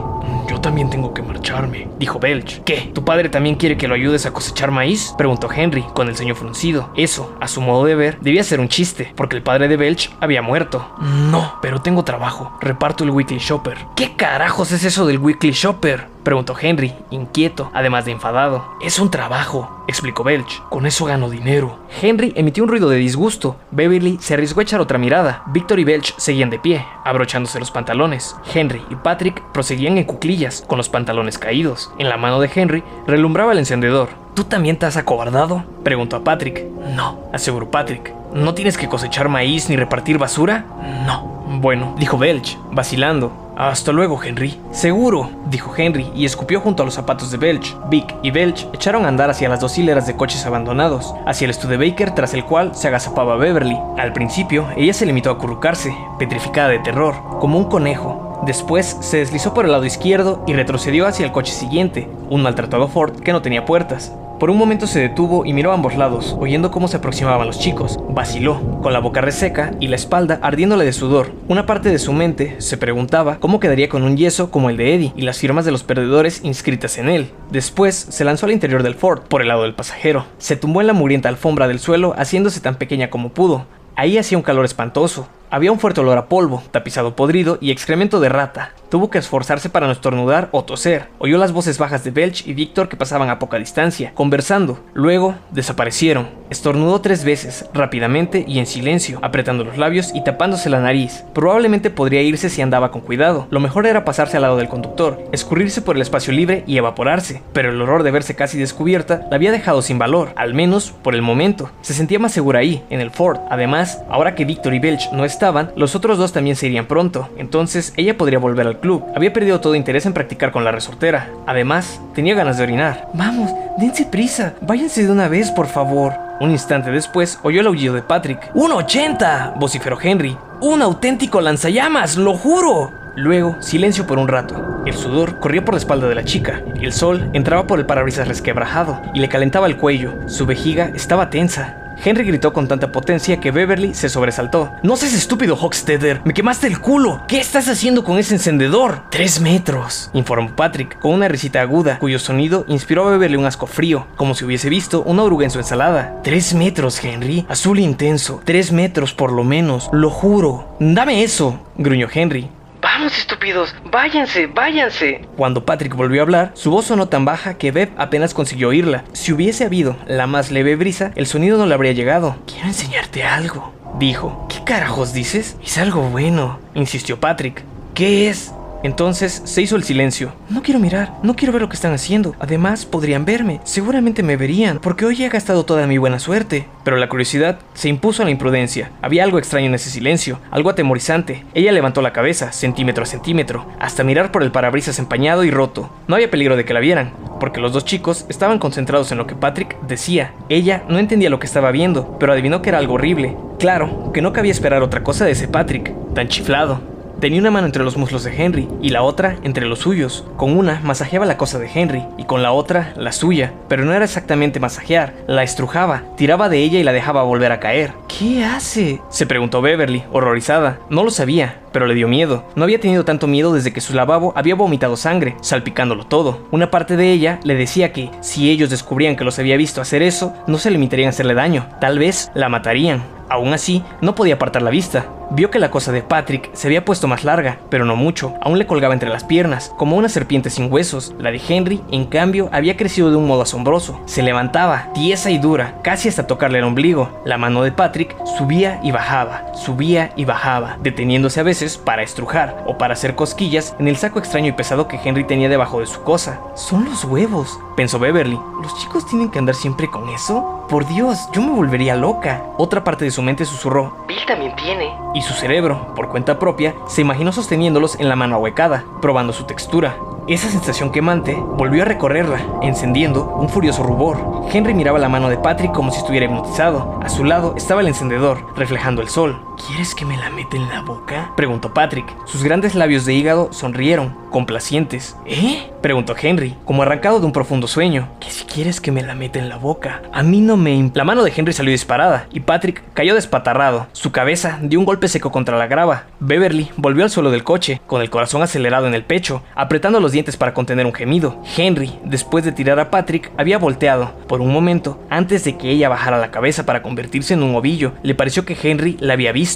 Yo 0.49 0.59
también 0.59 0.89
tengo 0.89 1.13
que 1.13 1.21
marcharme, 1.21 1.87
dijo 1.97 2.19
Belch. 2.19 2.63
¿Qué? 2.63 2.91
¿Tu 2.93 3.03
padre 3.03 3.29
también 3.29 3.55
quiere 3.55 3.77
que 3.77 3.87
lo 3.87 3.95
ayudes 3.95 4.25
a 4.25 4.33
cosechar 4.33 4.71
maíz? 4.71 5.13
Preguntó 5.17 5.49
Henry, 5.51 5.83
con 5.93 6.07
el 6.07 6.15
ceño 6.15 6.35
fruncido. 6.35 6.89
Eso, 6.95 7.35
a 7.39 7.47
su 7.47 7.61
modo 7.61 7.85
de 7.85 7.95
ver, 7.95 8.19
debía 8.21 8.43
ser 8.43 8.59
un 8.59 8.69
chiste, 8.69 9.13
porque 9.15 9.35
el 9.35 9.43
padre 9.43 9.67
de 9.67 9.77
Belch 9.77 10.11
había 10.19 10.41
muerto. 10.41 10.85
No, 10.99 11.55
pero 11.61 11.81
tengo 11.81 12.03
trabajo. 12.03 12.57
Reparto 12.61 13.03
el 13.03 13.11
Weekly 13.11 13.39
Shopper. 13.39 13.77
¿Qué 13.95 14.15
carajos 14.15 14.71
es 14.71 14.83
eso 14.83 15.05
del 15.05 15.19
Weekly 15.19 15.51
Shopper? 15.51 16.07
Preguntó 16.23 16.55
Henry, 16.59 16.93
inquieto, 17.09 17.71
además 17.73 18.05
de 18.05 18.11
enfadado. 18.11 18.63
Es 18.81 18.99
un 18.99 19.09
trabajo, 19.09 19.80
explicó 19.91 20.23
Belch. 20.23 20.61
Con 20.69 20.85
eso 20.85 21.05
gano 21.05 21.29
dinero. 21.29 21.79
Henry 22.01 22.33
emitió 22.35 22.63
un 22.63 22.69
ruido 22.69 22.89
de 22.89 22.97
disgusto. 22.97 23.57
Beverly 23.71 24.17
se 24.19 24.33
arriesgó 24.33 24.59
a 24.61 24.63
echar 24.63 24.81
otra 24.81 24.97
mirada. 24.97 25.43
Victor 25.47 25.79
y 25.79 25.83
Belch 25.83 26.15
seguían 26.17 26.49
de 26.49 26.59
pie, 26.59 26.85
abrochándose 27.05 27.59
los 27.59 27.71
pantalones. 27.71 28.35
Henry 28.53 28.81
y 28.89 28.95
Patrick 28.95 29.41
proseguían 29.51 29.97
en 29.97 30.05
cuclillas, 30.05 30.63
con 30.67 30.77
los 30.77 30.89
pantalones 30.89 31.37
caídos. 31.37 31.91
En 31.99 32.09
la 32.09 32.17
mano 32.17 32.39
de 32.39 32.49
Henry 32.53 32.83
relumbraba 33.05 33.51
el 33.51 33.59
encendedor. 33.59 34.09
¿Tú 34.33 34.45
también 34.45 34.77
te 34.77 34.85
has 34.85 34.97
acobardado? 34.97 35.63
Preguntó 35.83 36.15
a 36.15 36.23
Patrick. 36.23 36.65
No, 36.95 37.19
aseguró 37.33 37.69
Patrick. 37.69 38.13
¿No 38.33 38.53
tienes 38.53 38.77
que 38.77 38.87
cosechar 38.87 39.27
maíz 39.27 39.69
ni 39.69 39.75
repartir 39.75 40.17
basura? 40.17 40.65
No. 41.05 41.41
Bueno, 41.59 41.95
dijo 41.99 42.17
Belch, 42.17 42.57
vacilando. 42.71 43.50
Hasta 43.61 43.91
luego, 43.91 44.19
Henry. 44.23 44.59
Seguro, 44.71 45.29
dijo 45.45 45.71
Henry 45.77 46.09
y 46.15 46.25
escupió 46.25 46.61
junto 46.61 46.81
a 46.81 46.85
los 46.87 46.95
zapatos 46.95 47.29
de 47.29 47.37
Belch. 47.37 47.77
Vic 47.91 48.15
y 48.23 48.31
Belch 48.31 48.67
echaron 48.73 49.05
a 49.05 49.07
andar 49.07 49.29
hacia 49.29 49.49
las 49.49 49.59
dos 49.59 49.77
hileras 49.77 50.07
de 50.07 50.15
coches 50.15 50.47
abandonados, 50.47 51.13
hacia 51.27 51.45
el 51.45 51.53
Studebaker 51.53 52.15
tras 52.15 52.33
el 52.33 52.43
cual 52.43 52.73
se 52.73 52.87
agazapaba 52.87 53.35
Beverly. 53.35 53.77
Al 53.99 54.13
principio, 54.13 54.67
ella 54.75 54.95
se 54.95 55.05
limitó 55.05 55.29
a 55.29 55.33
acurrucarse, 55.33 55.95
petrificada 56.17 56.69
de 56.69 56.79
terror, 56.79 57.13
como 57.39 57.59
un 57.59 57.65
conejo. 57.65 58.41
Después 58.47 58.97
se 58.99 59.17
deslizó 59.17 59.53
por 59.53 59.65
el 59.65 59.73
lado 59.73 59.85
izquierdo 59.85 60.43
y 60.47 60.53
retrocedió 60.53 61.05
hacia 61.05 61.27
el 61.27 61.31
coche 61.31 61.53
siguiente, 61.53 62.09
un 62.31 62.41
maltratado 62.41 62.87
Ford 62.87 63.19
que 63.19 63.31
no 63.31 63.43
tenía 63.43 63.65
puertas. 63.65 64.11
Por 64.41 64.49
un 64.49 64.57
momento 64.57 64.87
se 64.87 64.99
detuvo 64.99 65.45
y 65.45 65.53
miró 65.53 65.69
a 65.69 65.75
ambos 65.75 65.95
lados, 65.95 66.35
oyendo 66.39 66.71
cómo 66.71 66.87
se 66.87 66.97
aproximaban 66.97 67.45
los 67.45 67.59
chicos. 67.59 67.99
Vaciló, 68.09 68.59
con 68.81 68.91
la 68.91 68.97
boca 68.97 69.21
reseca 69.21 69.75
y 69.79 69.85
la 69.87 69.97
espalda 69.97 70.39
ardiéndole 70.41 70.83
de 70.83 70.93
sudor. 70.93 71.31
Una 71.47 71.67
parte 71.67 71.89
de 71.89 71.99
su 71.99 72.11
mente 72.11 72.55
se 72.57 72.75
preguntaba 72.75 73.37
cómo 73.39 73.59
quedaría 73.59 73.87
con 73.87 74.01
un 74.01 74.17
yeso 74.17 74.49
como 74.49 74.71
el 74.71 74.77
de 74.77 74.95
Eddie 74.95 75.13
y 75.15 75.21
las 75.21 75.37
firmas 75.37 75.63
de 75.63 75.71
los 75.71 75.83
perdedores 75.83 76.43
inscritas 76.43 76.97
en 76.97 77.09
él. 77.09 77.29
Después 77.51 77.93
se 77.95 78.23
lanzó 78.23 78.47
al 78.47 78.53
interior 78.53 78.81
del 78.81 78.95
Ford, 78.95 79.21
por 79.27 79.43
el 79.43 79.47
lado 79.47 79.61
del 79.61 79.75
pasajero. 79.75 80.25
Se 80.39 80.55
tumbó 80.55 80.81
en 80.81 80.87
la 80.87 80.93
mugrienta 80.93 81.29
alfombra 81.29 81.67
del 81.67 81.77
suelo, 81.77 82.15
haciéndose 82.17 82.61
tan 82.61 82.77
pequeña 82.77 83.11
como 83.11 83.29
pudo. 83.29 83.67
Ahí 83.95 84.17
hacía 84.17 84.39
un 84.39 84.43
calor 84.43 84.65
espantoso. 84.65 85.27
Había 85.53 85.73
un 85.73 85.79
fuerte 85.79 85.99
olor 85.99 86.17
a 86.17 86.29
polvo, 86.29 86.63
tapizado 86.71 87.17
podrido 87.17 87.57
y 87.59 87.71
excremento 87.71 88.21
de 88.21 88.29
rata. 88.29 88.71
Tuvo 88.87 89.09
que 89.09 89.17
esforzarse 89.17 89.69
para 89.69 89.85
no 89.85 89.91
estornudar 89.91 90.47
o 90.53 90.63
toser. 90.63 91.09
Oyó 91.19 91.37
las 91.37 91.51
voces 91.51 91.77
bajas 91.77 92.05
de 92.05 92.11
Belch 92.11 92.47
y 92.47 92.53
Víctor 92.53 92.87
que 92.87 92.95
pasaban 92.95 93.29
a 93.29 93.37
poca 93.37 93.57
distancia, 93.57 94.13
conversando. 94.13 94.79
Luego 94.93 95.35
desaparecieron. 95.51 96.29
Estornudó 96.49 96.99
tres 97.01 97.25
veces, 97.25 97.65
rápidamente 97.73 98.45
y 98.47 98.59
en 98.59 98.65
silencio, 98.65 99.19
apretando 99.21 99.65
los 99.65 99.77
labios 99.77 100.11
y 100.13 100.23
tapándose 100.23 100.69
la 100.69 100.79
nariz. 100.79 101.23
Probablemente 101.33 101.89
podría 101.89 102.21
irse 102.21 102.49
si 102.49 102.61
andaba 102.61 102.91
con 102.91 103.01
cuidado. 103.01 103.47
Lo 103.49 103.59
mejor 103.59 103.87
era 103.87 104.05
pasarse 104.05 104.37
al 104.37 104.43
lado 104.43 104.57
del 104.57 104.69
conductor, 104.69 105.21
escurrirse 105.33 105.81
por 105.81 105.97
el 105.97 106.01
espacio 106.01 106.33
libre 106.33 106.63
y 106.65 106.77
evaporarse. 106.77 107.41
Pero 107.51 107.71
el 107.71 107.81
horror 107.81 108.03
de 108.03 108.11
verse 108.11 108.35
casi 108.35 108.57
descubierta 108.57 109.27
la 109.29 109.35
había 109.35 109.51
dejado 109.51 109.81
sin 109.81 109.99
valor, 109.99 110.33
al 110.37 110.53
menos 110.53 110.91
por 110.91 111.15
el 111.15 111.21
momento. 111.21 111.71
Se 111.81 111.93
sentía 111.93 112.19
más 112.19 112.31
segura 112.31 112.59
ahí, 112.59 112.83
en 112.89 113.01
el 113.01 113.11
Ford. 113.11 113.39
Además, 113.49 114.01
ahora 114.09 114.35
que 114.35 114.45
Víctor 114.45 114.73
y 114.73 114.79
Belch 114.79 115.11
no 115.11 115.23
estaban, 115.23 115.40
los 115.75 115.95
otros 115.95 116.19
dos 116.19 116.33
también 116.33 116.55
se 116.55 116.67
irían 116.67 116.85
pronto. 116.85 117.29
Entonces 117.35 117.93
ella 117.97 118.17
podría 118.17 118.37
volver 118.37 118.67
al 118.67 118.79
club. 118.79 119.03
Había 119.15 119.33
perdido 119.33 119.59
todo 119.59 119.73
interés 119.73 120.05
en 120.05 120.13
practicar 120.13 120.51
con 120.51 120.63
la 120.63 120.71
resortera. 120.71 121.29
Además, 121.47 121.99
tenía 122.13 122.35
ganas 122.35 122.57
de 122.57 122.63
orinar. 122.63 123.07
Vamos, 123.15 123.49
dense 123.77 124.05
prisa. 124.05 124.53
Váyanse 124.61 125.03
de 125.03 125.11
una 125.11 125.27
vez, 125.27 125.49
por 125.49 125.65
favor. 125.65 126.13
Un 126.39 126.51
instante 126.51 126.91
después 126.91 127.39
oyó 127.41 127.61
el 127.61 127.67
aullido 127.67 127.95
de 127.95 128.03
Patrick. 128.03 128.51
¡Un 128.53 128.71
80! 128.71 129.55
vociferó 129.57 129.97
Henry. 129.99 130.37
¡Un 130.59 130.83
auténtico 130.83 131.41
lanzallamas! 131.41 132.17
¡Lo 132.17 132.35
juro! 132.35 132.91
Luego, 133.15 133.57
silencio 133.61 134.07
por 134.07 134.19
un 134.19 134.27
rato. 134.27 134.83
El 134.85 134.93
sudor 134.93 135.39
corría 135.39 135.65
por 135.65 135.73
la 135.73 135.79
espalda 135.79 136.07
de 136.07 136.15
la 136.15 136.23
chica. 136.23 136.61
El 136.79 136.93
sol 136.93 137.29
entraba 137.33 137.67
por 137.67 137.79
el 137.79 137.85
parabrisas 137.85 138.27
resquebrajado 138.27 139.01
y 139.13 139.19
le 139.19 139.27
calentaba 139.27 139.67
el 139.67 139.77
cuello. 139.77 140.13
Su 140.27 140.45
vejiga 140.45 140.91
estaba 140.95 141.29
tensa. 141.29 141.80
Henry 142.03 142.23
gritó 142.23 142.51
con 142.51 142.67
tanta 142.67 142.91
potencia 142.91 143.39
que 143.39 143.51
Beverly 143.51 143.93
se 143.93 144.09
sobresaltó. 144.09 144.71
No 144.81 144.95
seas 144.95 145.13
estúpido, 145.13 145.55
Hockstetter. 145.55 146.21
Me 146.25 146.33
quemaste 146.33 146.67
el 146.67 146.79
culo. 146.79 147.21
¿Qué 147.27 147.39
estás 147.39 147.67
haciendo 147.67 148.03
con 148.03 148.17
ese 148.17 148.33
encendedor? 148.33 149.03
Tres 149.11 149.39
metros, 149.39 150.09
informó 150.13 150.55
Patrick, 150.55 150.99
con 150.99 151.13
una 151.13 151.27
risita 151.27 151.61
aguda, 151.61 151.99
cuyo 151.99 152.17
sonido 152.17 152.65
inspiró 152.67 153.07
a 153.07 153.11
Beverly 153.11 153.37
un 153.37 153.45
asco 153.45 153.67
frío, 153.67 154.07
como 154.15 154.33
si 154.33 154.45
hubiese 154.45 154.69
visto 154.69 155.03
una 155.03 155.23
oruga 155.23 155.45
en 155.45 155.51
su 155.51 155.59
ensalada. 155.59 156.19
Tres 156.23 156.53
metros, 156.53 157.03
Henry. 157.03 157.45
Azul 157.49 157.79
intenso. 157.79 158.41
Tres 158.45 158.71
metros 158.71 159.13
por 159.13 159.31
lo 159.31 159.43
menos. 159.43 159.89
Lo 159.91 160.09
juro. 160.09 160.75
Dame 160.79 161.23
eso, 161.23 161.59
gruñó 161.77 162.07
Henry. 162.11 162.49
Vamos, 162.81 163.15
estúpidos, 163.17 163.75
váyanse, 163.91 164.47
váyanse. 164.47 165.21
Cuando 165.37 165.65
Patrick 165.65 165.95
volvió 165.95 166.21
a 166.21 166.23
hablar, 166.23 166.51
su 166.55 166.71
voz 166.71 166.85
sonó 166.85 167.07
tan 167.07 167.25
baja 167.25 167.53
que 167.53 167.71
Bev 167.71 167.91
apenas 167.95 168.33
consiguió 168.33 168.69
oírla. 168.69 169.03
Si 169.13 169.31
hubiese 169.31 169.65
habido 169.65 169.97
la 170.07 170.25
más 170.25 170.49
leve 170.49 170.75
brisa, 170.75 171.11
el 171.15 171.27
sonido 171.27 171.57
no 171.57 171.67
le 171.67 171.75
habría 171.75 171.91
llegado. 171.91 172.37
Quiero 172.47 172.67
enseñarte 172.67 173.23
algo, 173.23 173.73
dijo. 173.99 174.47
¿Qué 174.49 174.63
carajos 174.63 175.13
dices? 175.13 175.57
Es 175.63 175.77
algo 175.77 176.01
bueno, 176.09 176.59
insistió 176.73 177.19
Patrick. 177.19 177.63
¿Qué 177.93 178.29
es? 178.29 178.51
Entonces 178.83 179.41
se 179.45 179.61
hizo 179.61 179.75
el 179.75 179.83
silencio. 179.83 180.33
No 180.49 180.61
quiero 180.63 180.79
mirar, 180.79 181.13
no 181.23 181.35
quiero 181.35 181.53
ver 181.53 181.61
lo 181.61 181.69
que 181.69 181.75
están 181.75 181.93
haciendo. 181.93 182.35
Además, 182.39 182.85
podrían 182.85 183.25
verme. 183.25 183.61
Seguramente 183.63 184.23
me 184.23 184.37
verían, 184.37 184.79
porque 184.79 185.05
hoy 185.05 185.23
he 185.23 185.29
gastado 185.29 185.65
toda 185.65 185.87
mi 185.87 185.97
buena 185.97 186.19
suerte. 186.19 186.67
Pero 186.83 186.97
la 186.97 187.09
curiosidad 187.09 187.59
se 187.73 187.89
impuso 187.89 188.21
a 188.21 188.25
la 188.25 188.31
imprudencia. 188.31 188.91
Había 189.01 189.23
algo 189.23 189.37
extraño 189.37 189.67
en 189.67 189.75
ese 189.75 189.89
silencio, 189.89 190.39
algo 190.49 190.69
atemorizante. 190.69 191.45
Ella 191.53 191.71
levantó 191.71 192.01
la 192.01 192.13
cabeza, 192.13 192.51
centímetro 192.51 193.03
a 193.03 193.07
centímetro, 193.07 193.65
hasta 193.79 194.03
mirar 194.03 194.31
por 194.31 194.43
el 194.43 194.51
parabrisas 194.51 194.99
empañado 194.99 195.43
y 195.43 195.51
roto. 195.51 195.89
No 196.07 196.15
había 196.15 196.31
peligro 196.31 196.55
de 196.55 196.65
que 196.65 196.73
la 196.73 196.79
vieran, 196.79 197.13
porque 197.39 197.61
los 197.61 197.73
dos 197.73 197.85
chicos 197.85 198.25
estaban 198.29 198.59
concentrados 198.59 199.11
en 199.11 199.17
lo 199.17 199.27
que 199.27 199.35
Patrick 199.35 199.79
decía. 199.81 200.33
Ella 200.49 200.83
no 200.89 200.99
entendía 200.99 201.29
lo 201.29 201.39
que 201.39 201.47
estaba 201.47 201.71
viendo, 201.71 202.17
pero 202.19 202.33
adivinó 202.33 202.61
que 202.61 202.69
era 202.69 202.79
algo 202.79 202.95
horrible. 202.95 203.35
Claro, 203.59 204.11
que 204.13 204.21
no 204.21 204.33
cabía 204.33 204.51
esperar 204.51 204.81
otra 204.81 205.03
cosa 205.03 205.25
de 205.25 205.31
ese 205.31 205.47
Patrick, 205.47 205.93
tan 206.13 206.27
chiflado. 206.27 206.81
Tenía 207.21 207.39
una 207.39 207.51
mano 207.51 207.67
entre 207.67 207.83
los 207.83 207.97
muslos 207.97 208.23
de 208.23 208.35
Henry 208.35 208.67
y 208.81 208.89
la 208.89 209.03
otra 209.03 209.37
entre 209.43 209.67
los 209.67 209.77
suyos. 209.77 210.25
Con 210.37 210.57
una 210.57 210.81
masajeaba 210.83 211.27
la 211.27 211.37
cosa 211.37 211.59
de 211.59 211.69
Henry 211.71 212.03
y 212.17 212.23
con 212.23 212.41
la 212.41 212.51
otra 212.51 212.93
la 212.97 213.11
suya, 213.11 213.53
pero 213.69 213.85
no 213.85 213.93
era 213.93 214.05
exactamente 214.05 214.59
masajear, 214.59 215.13
la 215.27 215.43
estrujaba, 215.43 216.01
tiraba 216.17 216.49
de 216.49 216.57
ella 216.57 216.79
y 216.79 216.83
la 216.83 216.93
dejaba 216.93 217.21
volver 217.21 217.51
a 217.51 217.59
caer. 217.59 217.93
¿Qué 218.07 218.43
hace? 218.43 219.01
se 219.09 219.27
preguntó 219.27 219.61
Beverly, 219.61 220.03
horrorizada. 220.11 220.79
No 220.89 221.03
lo 221.03 221.11
sabía, 221.11 221.59
pero 221.71 221.85
le 221.85 221.93
dio 221.93 222.07
miedo. 222.07 222.43
No 222.55 222.63
había 222.63 222.79
tenido 222.79 223.05
tanto 223.05 223.27
miedo 223.27 223.53
desde 223.53 223.71
que 223.71 223.81
su 223.81 223.93
lavabo 223.93 224.33
había 224.35 224.55
vomitado 224.55 224.97
sangre, 224.97 225.35
salpicándolo 225.41 226.07
todo. 226.07 226.47
Una 226.49 226.71
parte 226.71 226.97
de 226.97 227.11
ella 227.11 227.39
le 227.43 227.53
decía 227.53 227.93
que, 227.93 228.09
si 228.21 228.49
ellos 228.49 228.71
descubrían 228.71 229.15
que 229.15 229.25
los 229.25 229.37
había 229.37 229.57
visto 229.57 229.79
hacer 229.79 230.01
eso, 230.01 230.33
no 230.47 230.57
se 230.57 230.71
limitarían 230.71 231.07
a 231.07 231.09
hacerle 231.11 231.35
daño, 231.35 231.67
tal 231.79 231.99
vez 231.99 232.31
la 232.33 232.49
matarían. 232.49 233.20
Aún 233.31 233.53
así, 233.53 233.81
no 234.01 234.13
podía 234.13 234.33
apartar 234.33 234.61
la 234.61 234.71
vista. 234.71 235.05
Vio 235.33 235.49
que 235.49 235.59
la 235.59 235.71
cosa 235.71 235.93
de 235.93 236.01
Patrick 236.01 236.49
se 236.51 236.67
había 236.67 236.83
puesto 236.83 237.07
más 237.07 237.23
larga, 237.23 237.59
pero 237.69 237.85
no 237.85 237.95
mucho, 237.95 238.33
aún 238.41 238.59
le 238.59 238.67
colgaba 238.67 238.93
entre 238.93 239.07
las 239.07 239.23
piernas, 239.23 239.73
como 239.77 239.95
una 239.95 240.09
serpiente 240.09 240.49
sin 240.49 240.69
huesos. 240.69 241.15
La 241.17 241.31
de 241.31 241.39
Henry, 241.47 241.81
en 241.89 242.03
cambio, 242.03 242.49
había 242.51 242.75
crecido 242.75 243.09
de 243.09 243.15
un 243.15 243.27
modo 243.27 243.43
asombroso. 243.43 244.01
Se 244.05 244.23
levantaba, 244.23 244.89
tiesa 244.93 245.31
y 245.31 245.37
dura, 245.37 245.75
casi 245.81 246.09
hasta 246.09 246.27
tocarle 246.27 246.57
el 246.57 246.65
ombligo. 246.65 247.21
La 247.23 247.37
mano 247.37 247.63
de 247.63 247.71
Patrick 247.71 248.13
subía 248.37 248.81
y 248.83 248.91
bajaba, 248.91 249.53
subía 249.55 250.11
y 250.17 250.25
bajaba, 250.25 250.75
deteniéndose 250.83 251.39
a 251.39 251.43
veces 251.43 251.77
para 251.77 252.03
estrujar 252.03 252.65
o 252.67 252.77
para 252.77 252.95
hacer 252.95 253.15
cosquillas 253.15 253.73
en 253.79 253.87
el 253.87 253.95
saco 253.95 254.19
extraño 254.19 254.49
y 254.49 254.51
pesado 254.51 254.89
que 254.89 254.99
Henry 255.01 255.23
tenía 255.23 255.47
debajo 255.47 255.79
de 255.79 255.85
su 255.85 256.03
cosa. 256.03 256.41
Son 256.55 256.83
los 256.83 257.05
huevos, 257.05 257.57
pensó 257.77 257.99
Beverly. 257.99 258.37
¿Los 258.61 258.77
chicos 258.81 259.05
tienen 259.05 259.31
que 259.31 259.39
andar 259.39 259.55
siempre 259.55 259.89
con 259.89 260.09
eso? 260.09 260.65
Por 260.67 260.85
Dios, 260.87 261.29
yo 261.33 261.41
me 261.41 261.51
volvería 261.51 261.95
loca. 261.95 262.43
Otra 262.57 262.83
parte 262.83 263.05
de 263.05 263.11
su 263.11 263.20
mente 263.21 263.45
susurró. 263.45 263.93
Bill 264.07 264.25
también 264.25 264.55
tiene. 264.55 264.93
Y 265.13 265.21
su 265.21 265.33
cerebro, 265.33 265.93
por 265.95 266.09
cuenta 266.09 266.39
propia, 266.39 266.75
se 266.87 267.01
imaginó 267.01 267.31
sosteniéndolos 267.31 267.99
en 267.99 268.09
la 268.09 268.15
mano 268.15 268.35
ahuecada, 268.35 268.83
probando 269.01 269.33
su 269.33 269.45
textura. 269.45 269.97
Esa 270.27 270.49
sensación 270.49 270.91
quemante 270.91 271.35
volvió 271.35 271.81
a 271.81 271.85
recorrerla, 271.85 272.39
encendiendo 272.61 273.25
un 273.25 273.49
furioso 273.49 273.83
rubor. 273.83 274.45
Henry 274.51 274.73
miraba 274.73 274.99
la 274.99 275.09
mano 275.09 275.29
de 275.29 275.37
Patrick 275.37 275.71
como 275.71 275.91
si 275.91 275.97
estuviera 275.97 276.25
hipnotizado. 276.25 276.99
A 277.03 277.09
su 277.09 277.23
lado 277.23 277.55
estaba 277.57 277.81
el 277.81 277.87
encendedor, 277.87 278.45
reflejando 278.55 279.01
el 279.01 279.09
sol. 279.09 279.41
¿Quieres 279.67 279.93
que 279.93 280.05
me 280.05 280.17
la 280.17 280.29
meta 280.29 280.57
en 280.57 280.67
la 280.69 280.81
boca? 280.81 281.33
preguntó 281.37 281.73
Patrick. 281.73 282.05
Sus 282.25 282.43
grandes 282.43 282.73
labios 282.73 283.05
de 283.05 283.13
hígado 283.13 283.53
sonrieron, 283.53 284.15
complacientes. 284.31 285.15
¿Eh? 285.25 285.69
preguntó 285.81 286.15
Henry, 286.19 286.55
como 286.65 286.83
arrancado 286.83 287.19
de 287.19 287.25
un 287.25 287.31
profundo 287.31 287.67
sueño. 287.67 288.09
Que 288.19 288.29
si 288.31 288.45
quieres 288.45 288.81
que 288.81 288.91
me 288.91 289.01
la 289.01 289.15
meta 289.15 289.39
en 289.39 289.49
la 289.49 289.57
boca, 289.57 290.01
a 290.11 290.23
mí 290.23 290.41
no 290.41 290.57
me... 290.57 290.91
La 290.93 291.03
mano 291.03 291.23
de 291.23 291.33
Henry 291.35 291.53
salió 291.53 291.71
disparada 291.71 292.27
y 292.31 292.39
Patrick 292.39 292.83
cayó 292.93 293.13
despatarrado. 293.13 293.87
Su 293.91 294.11
cabeza 294.11 294.59
dio 294.61 294.79
un 294.79 294.85
golpe 294.85 295.07
seco 295.07 295.31
contra 295.31 295.57
la 295.57 295.67
grava. 295.67 296.05
Beverly 296.19 296.71
volvió 296.77 297.03
al 297.03 297.09
suelo 297.09 297.31
del 297.31 297.43
coche, 297.43 297.81
con 297.87 298.01
el 298.01 298.09
corazón 298.09 298.41
acelerado 298.41 298.87
en 298.87 298.93
el 298.93 299.03
pecho, 299.03 299.43
apretando 299.55 299.99
los 299.99 300.11
dientes 300.11 300.37
para 300.37 300.53
contener 300.53 300.85
un 300.85 300.93
gemido. 300.93 301.41
Henry, 301.57 301.99
después 302.03 302.45
de 302.45 302.51
tirar 302.51 302.79
a 302.79 302.89
Patrick, 302.89 303.31
había 303.37 303.57
volteado. 303.57 304.13
Por 304.27 304.41
un 304.41 304.51
momento, 304.51 304.99
antes 305.09 305.43
de 305.43 305.57
que 305.57 305.69
ella 305.69 305.89
bajara 305.89 306.17
la 306.17 306.31
cabeza 306.31 306.65
para 306.65 306.81
convertirse 306.81 307.33
en 307.33 307.43
un 307.43 307.55
ovillo, 307.55 307.93
le 308.03 308.15
pareció 308.15 308.45
que 308.45 308.57
Henry 308.61 308.97
la 308.99 309.13
había 309.13 309.31
visto. 309.31 309.50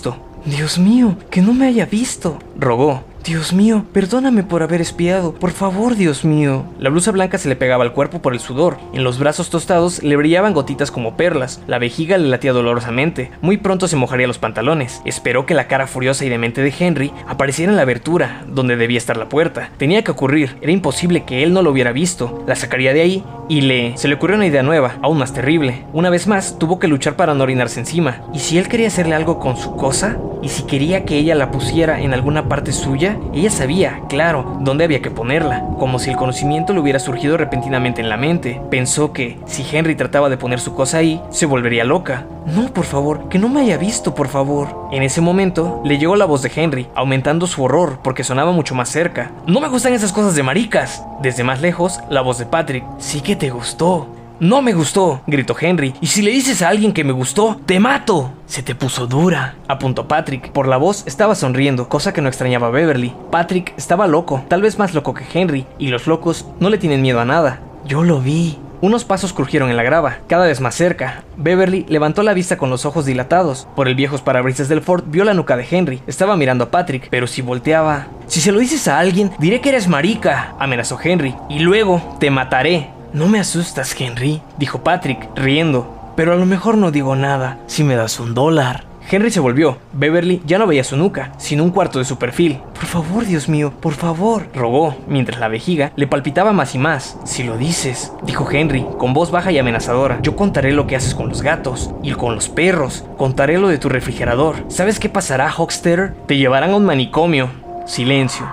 Dios 0.45 0.77
mío, 0.77 1.17
que 1.29 1.41
no 1.41 1.53
me 1.53 1.67
haya 1.67 1.85
visto, 1.85 2.37
rogó. 2.57 3.01
Dios 3.25 3.53
mío, 3.53 3.85
perdóname 3.91 4.43
por 4.43 4.61
haber 4.61 4.81
espiado. 4.81 5.33
Por 5.33 5.49
favor, 5.49 5.95
Dios 5.95 6.23
mío. 6.23 6.65
La 6.77 6.91
blusa 6.91 7.09
blanca 7.09 7.39
se 7.39 7.49
le 7.49 7.55
pegaba 7.55 7.83
al 7.83 7.91
cuerpo 7.91 8.21
por 8.21 8.33
el 8.33 8.39
sudor. 8.39 8.77
En 8.93 9.03
los 9.03 9.17
brazos 9.17 9.49
tostados 9.49 10.03
le 10.03 10.15
brillaban 10.15 10.53
gotitas 10.53 10.91
como 10.91 11.17
perlas. 11.17 11.59
La 11.65 11.79
vejiga 11.79 12.19
le 12.19 12.27
latía 12.27 12.53
dolorosamente. 12.53 13.31
Muy 13.41 13.57
pronto 13.57 13.87
se 13.87 13.95
mojaría 13.95 14.27
los 14.27 14.37
pantalones. 14.37 15.01
Esperó 15.05 15.47
que 15.47 15.55
la 15.55 15.67
cara 15.67 15.87
furiosa 15.87 16.23
y 16.23 16.29
demente 16.29 16.61
de 16.61 16.71
Henry 16.77 17.11
apareciera 17.27 17.71
en 17.71 17.77
la 17.77 17.81
abertura, 17.81 18.43
donde 18.47 18.75
debía 18.75 18.99
estar 18.99 19.17
la 19.17 19.27
puerta. 19.27 19.71
Tenía 19.77 20.03
que 20.03 20.11
ocurrir. 20.11 20.57
Era 20.61 20.71
imposible 20.71 21.23
que 21.23 21.41
él 21.41 21.51
no 21.51 21.63
lo 21.63 21.71
hubiera 21.71 21.93
visto. 21.93 22.43
La 22.45 22.55
sacaría 22.55 22.93
de 22.93 23.01
ahí 23.01 23.23
y 23.49 23.61
le... 23.61 23.97
Se 23.97 24.07
le 24.07 24.13
ocurrió 24.13 24.35
una 24.35 24.45
idea 24.45 24.61
nueva, 24.61 24.97
aún 25.01 25.17
más 25.17 25.33
terrible. 25.33 25.83
Una 25.93 26.11
vez 26.11 26.27
más, 26.27 26.59
tuvo 26.59 26.77
que 26.77 26.87
luchar 26.87 27.15
para 27.15 27.33
no 27.33 27.43
orinarse 27.43 27.79
encima. 27.79 28.21
¿Y 28.35 28.39
si 28.39 28.59
él 28.59 28.67
quería 28.67 28.87
hacerle 28.87 29.15
algo 29.15 29.39
con 29.39 29.57
su 29.57 29.75
cosa? 29.75 30.19
¿Y 30.43 30.49
si 30.49 30.61
quería 30.63 31.05
que 31.05 31.17
ella 31.17 31.33
la 31.33 31.49
pusiera 31.49 31.99
en 32.01 32.13
alguna 32.13 32.47
parte 32.47 32.71
suya? 32.71 33.14
Ella 33.33 33.49
sabía, 33.49 34.01
claro, 34.09 34.57
dónde 34.61 34.83
había 34.83 35.01
que 35.01 35.11
ponerla, 35.11 35.65
como 35.79 35.99
si 35.99 36.09
el 36.09 36.15
conocimiento 36.15 36.73
le 36.73 36.79
hubiera 36.79 36.99
surgido 36.99 37.37
repentinamente 37.37 38.01
en 38.01 38.09
la 38.09 38.17
mente. 38.17 38.61
Pensó 38.69 39.13
que, 39.13 39.39
si 39.45 39.65
Henry 39.71 39.95
trataba 39.95 40.29
de 40.29 40.37
poner 40.37 40.59
su 40.59 40.73
cosa 40.73 40.97
ahí, 40.97 41.21
se 41.29 41.45
volvería 41.45 41.83
loca. 41.83 42.25
No, 42.45 42.67
por 42.73 42.85
favor, 42.85 43.27
que 43.29 43.39
no 43.39 43.49
me 43.49 43.61
haya 43.61 43.77
visto, 43.77 44.13
por 44.13 44.27
favor. 44.27 44.87
En 44.91 45.03
ese 45.03 45.21
momento, 45.21 45.81
le 45.83 45.97
llegó 45.97 46.15
la 46.15 46.25
voz 46.25 46.41
de 46.41 46.51
Henry, 46.55 46.87
aumentando 46.95 47.47
su 47.47 47.63
horror 47.63 47.99
porque 48.03 48.23
sonaba 48.23 48.51
mucho 48.51 48.75
más 48.75 48.89
cerca. 48.89 49.31
No 49.47 49.59
me 49.59 49.67
gustan 49.67 49.93
esas 49.93 50.13
cosas 50.13 50.35
de 50.35 50.43
maricas. 50.43 51.03
Desde 51.21 51.43
más 51.43 51.61
lejos, 51.61 51.99
la 52.09 52.21
voz 52.21 52.37
de 52.37 52.45
Patrick. 52.45 52.85
Sí 52.99 53.21
que 53.21 53.35
te 53.35 53.49
gustó. 53.49 54.07
No 54.39 54.61
me 54.61 54.73
gustó, 54.73 55.21
gritó 55.27 55.55
Henry. 55.59 55.93
Y 56.01 56.07
si 56.07 56.21
le 56.21 56.31
dices 56.31 56.61
a 56.61 56.69
alguien 56.69 56.91
que 56.91 57.03
me 57.03 57.13
gustó, 57.13 57.59
te 57.65 57.79
mato. 57.79 58.33
Se 58.45 58.63
te 58.63 58.75
puso 58.75 59.07
dura, 59.07 59.55
apuntó 59.67 60.07
Patrick. 60.07 60.51
Por 60.51 60.67
la 60.67 60.77
voz 60.77 61.03
estaba 61.07 61.35
sonriendo, 61.35 61.87
cosa 61.87 62.13
que 62.13 62.21
no 62.21 62.27
extrañaba 62.27 62.67
a 62.67 62.71
Beverly. 62.71 63.13
Patrick 63.31 63.73
estaba 63.77 64.07
loco, 64.07 64.43
tal 64.49 64.61
vez 64.61 64.77
más 64.77 64.93
loco 64.93 65.13
que 65.13 65.25
Henry, 65.33 65.65
y 65.79 65.87
los 65.87 66.05
locos 66.05 66.45
no 66.59 66.69
le 66.69 66.77
tienen 66.77 67.01
miedo 67.01 67.19
a 67.21 67.25
nada. 67.25 67.61
Yo 67.85 68.03
lo 68.03 68.19
vi. 68.19 68.57
Unos 68.81 69.05
pasos 69.05 69.31
crujieron 69.31 69.69
en 69.69 69.77
la 69.77 69.83
grava, 69.83 70.17
cada 70.27 70.45
vez 70.45 70.59
más 70.59 70.75
cerca. 70.75 71.23
Beverly 71.37 71.85
levantó 71.87 72.21
la 72.21 72.33
vista 72.33 72.57
con 72.57 72.69
los 72.69 72.85
ojos 72.85 73.05
dilatados. 73.05 73.67
Por 73.75 73.87
el 73.87 73.95
viejos 73.95 74.21
parabrisas 74.21 74.67
del 74.67 74.81
Ford 74.81 75.05
vio 75.07 75.23
la 75.23 75.33
nuca 75.33 75.55
de 75.55 75.65
Henry. 75.69 76.01
Estaba 76.07 76.35
mirando 76.35 76.65
a 76.65 76.71
Patrick, 76.71 77.07
pero 77.09 77.25
si 77.25 77.41
volteaba... 77.41 78.07
Si 78.27 78.41
se 78.41 78.51
lo 78.51 78.59
dices 78.59 78.87
a 78.87 78.99
alguien, 78.99 79.31
diré 79.39 79.61
que 79.61 79.69
eres 79.69 79.87
marica, 79.87 80.55
amenazó 80.59 80.99
Henry. 81.01 81.35
Y 81.49 81.59
luego 81.59 82.17
te 82.19 82.29
mataré. 82.29 82.89
No 83.15 83.29
me 83.29 83.39
asustas, 83.39 83.95
Henry, 83.97 84.41
dijo 84.57 84.83
Patrick, 84.83 85.29
riendo. 85.37 86.11
Pero 86.17 86.33
a 86.33 86.35
lo 86.35 86.45
mejor 86.45 86.75
no 86.75 86.91
digo 86.91 87.15
nada 87.15 87.59
si 87.65 87.85
me 87.85 87.95
das 87.95 88.19
un 88.19 88.33
dólar. 88.33 88.83
Henry 89.09 89.31
se 89.31 89.39
volvió. 89.39 89.77
Beverly 89.93 90.41
ya 90.45 90.57
no 90.59 90.67
veía 90.67 90.83
su 90.83 90.97
nuca, 90.97 91.31
sino 91.37 91.63
un 91.63 91.69
cuarto 91.69 91.97
de 91.97 92.03
su 92.03 92.17
perfil. 92.17 92.59
Por 92.73 92.83
favor, 92.87 93.25
Dios 93.25 93.47
mío, 93.47 93.71
por 93.79 93.93
favor, 93.93 94.49
rogó, 94.53 94.97
mientras 95.07 95.39
la 95.39 95.47
vejiga 95.47 95.93
le 95.95 96.07
palpitaba 96.07 96.51
más 96.51 96.75
y 96.75 96.77
más. 96.77 97.17
Si 97.23 97.43
lo 97.43 97.57
dices, 97.57 98.11
dijo 98.23 98.51
Henry, 98.51 98.85
con 98.97 99.13
voz 99.13 99.31
baja 99.31 99.49
y 99.53 99.59
amenazadora, 99.59 100.19
yo 100.21 100.35
contaré 100.35 100.73
lo 100.73 100.85
que 100.85 100.97
haces 100.97 101.15
con 101.15 101.29
los 101.29 101.41
gatos 101.41 101.91
y 102.03 102.11
con 102.11 102.35
los 102.35 102.49
perros. 102.49 103.05
Contaré 103.15 103.57
lo 103.59 103.69
de 103.69 103.77
tu 103.77 103.87
refrigerador. 103.87 104.65
¿Sabes 104.67 104.99
qué 104.99 105.07
pasará, 105.07 105.49
Hockster? 105.51 106.13
Te 106.27 106.35
llevarán 106.35 106.71
a 106.71 106.75
un 106.75 106.83
manicomio. 106.83 107.47
Silencio. 107.85 108.45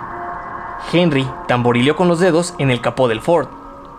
Henry 0.93 1.27
tamborileó 1.49 1.97
con 1.97 2.07
los 2.07 2.21
dedos 2.21 2.55
en 2.61 2.71
el 2.71 2.81
capó 2.81 3.09
del 3.09 3.21
Ford. 3.21 3.49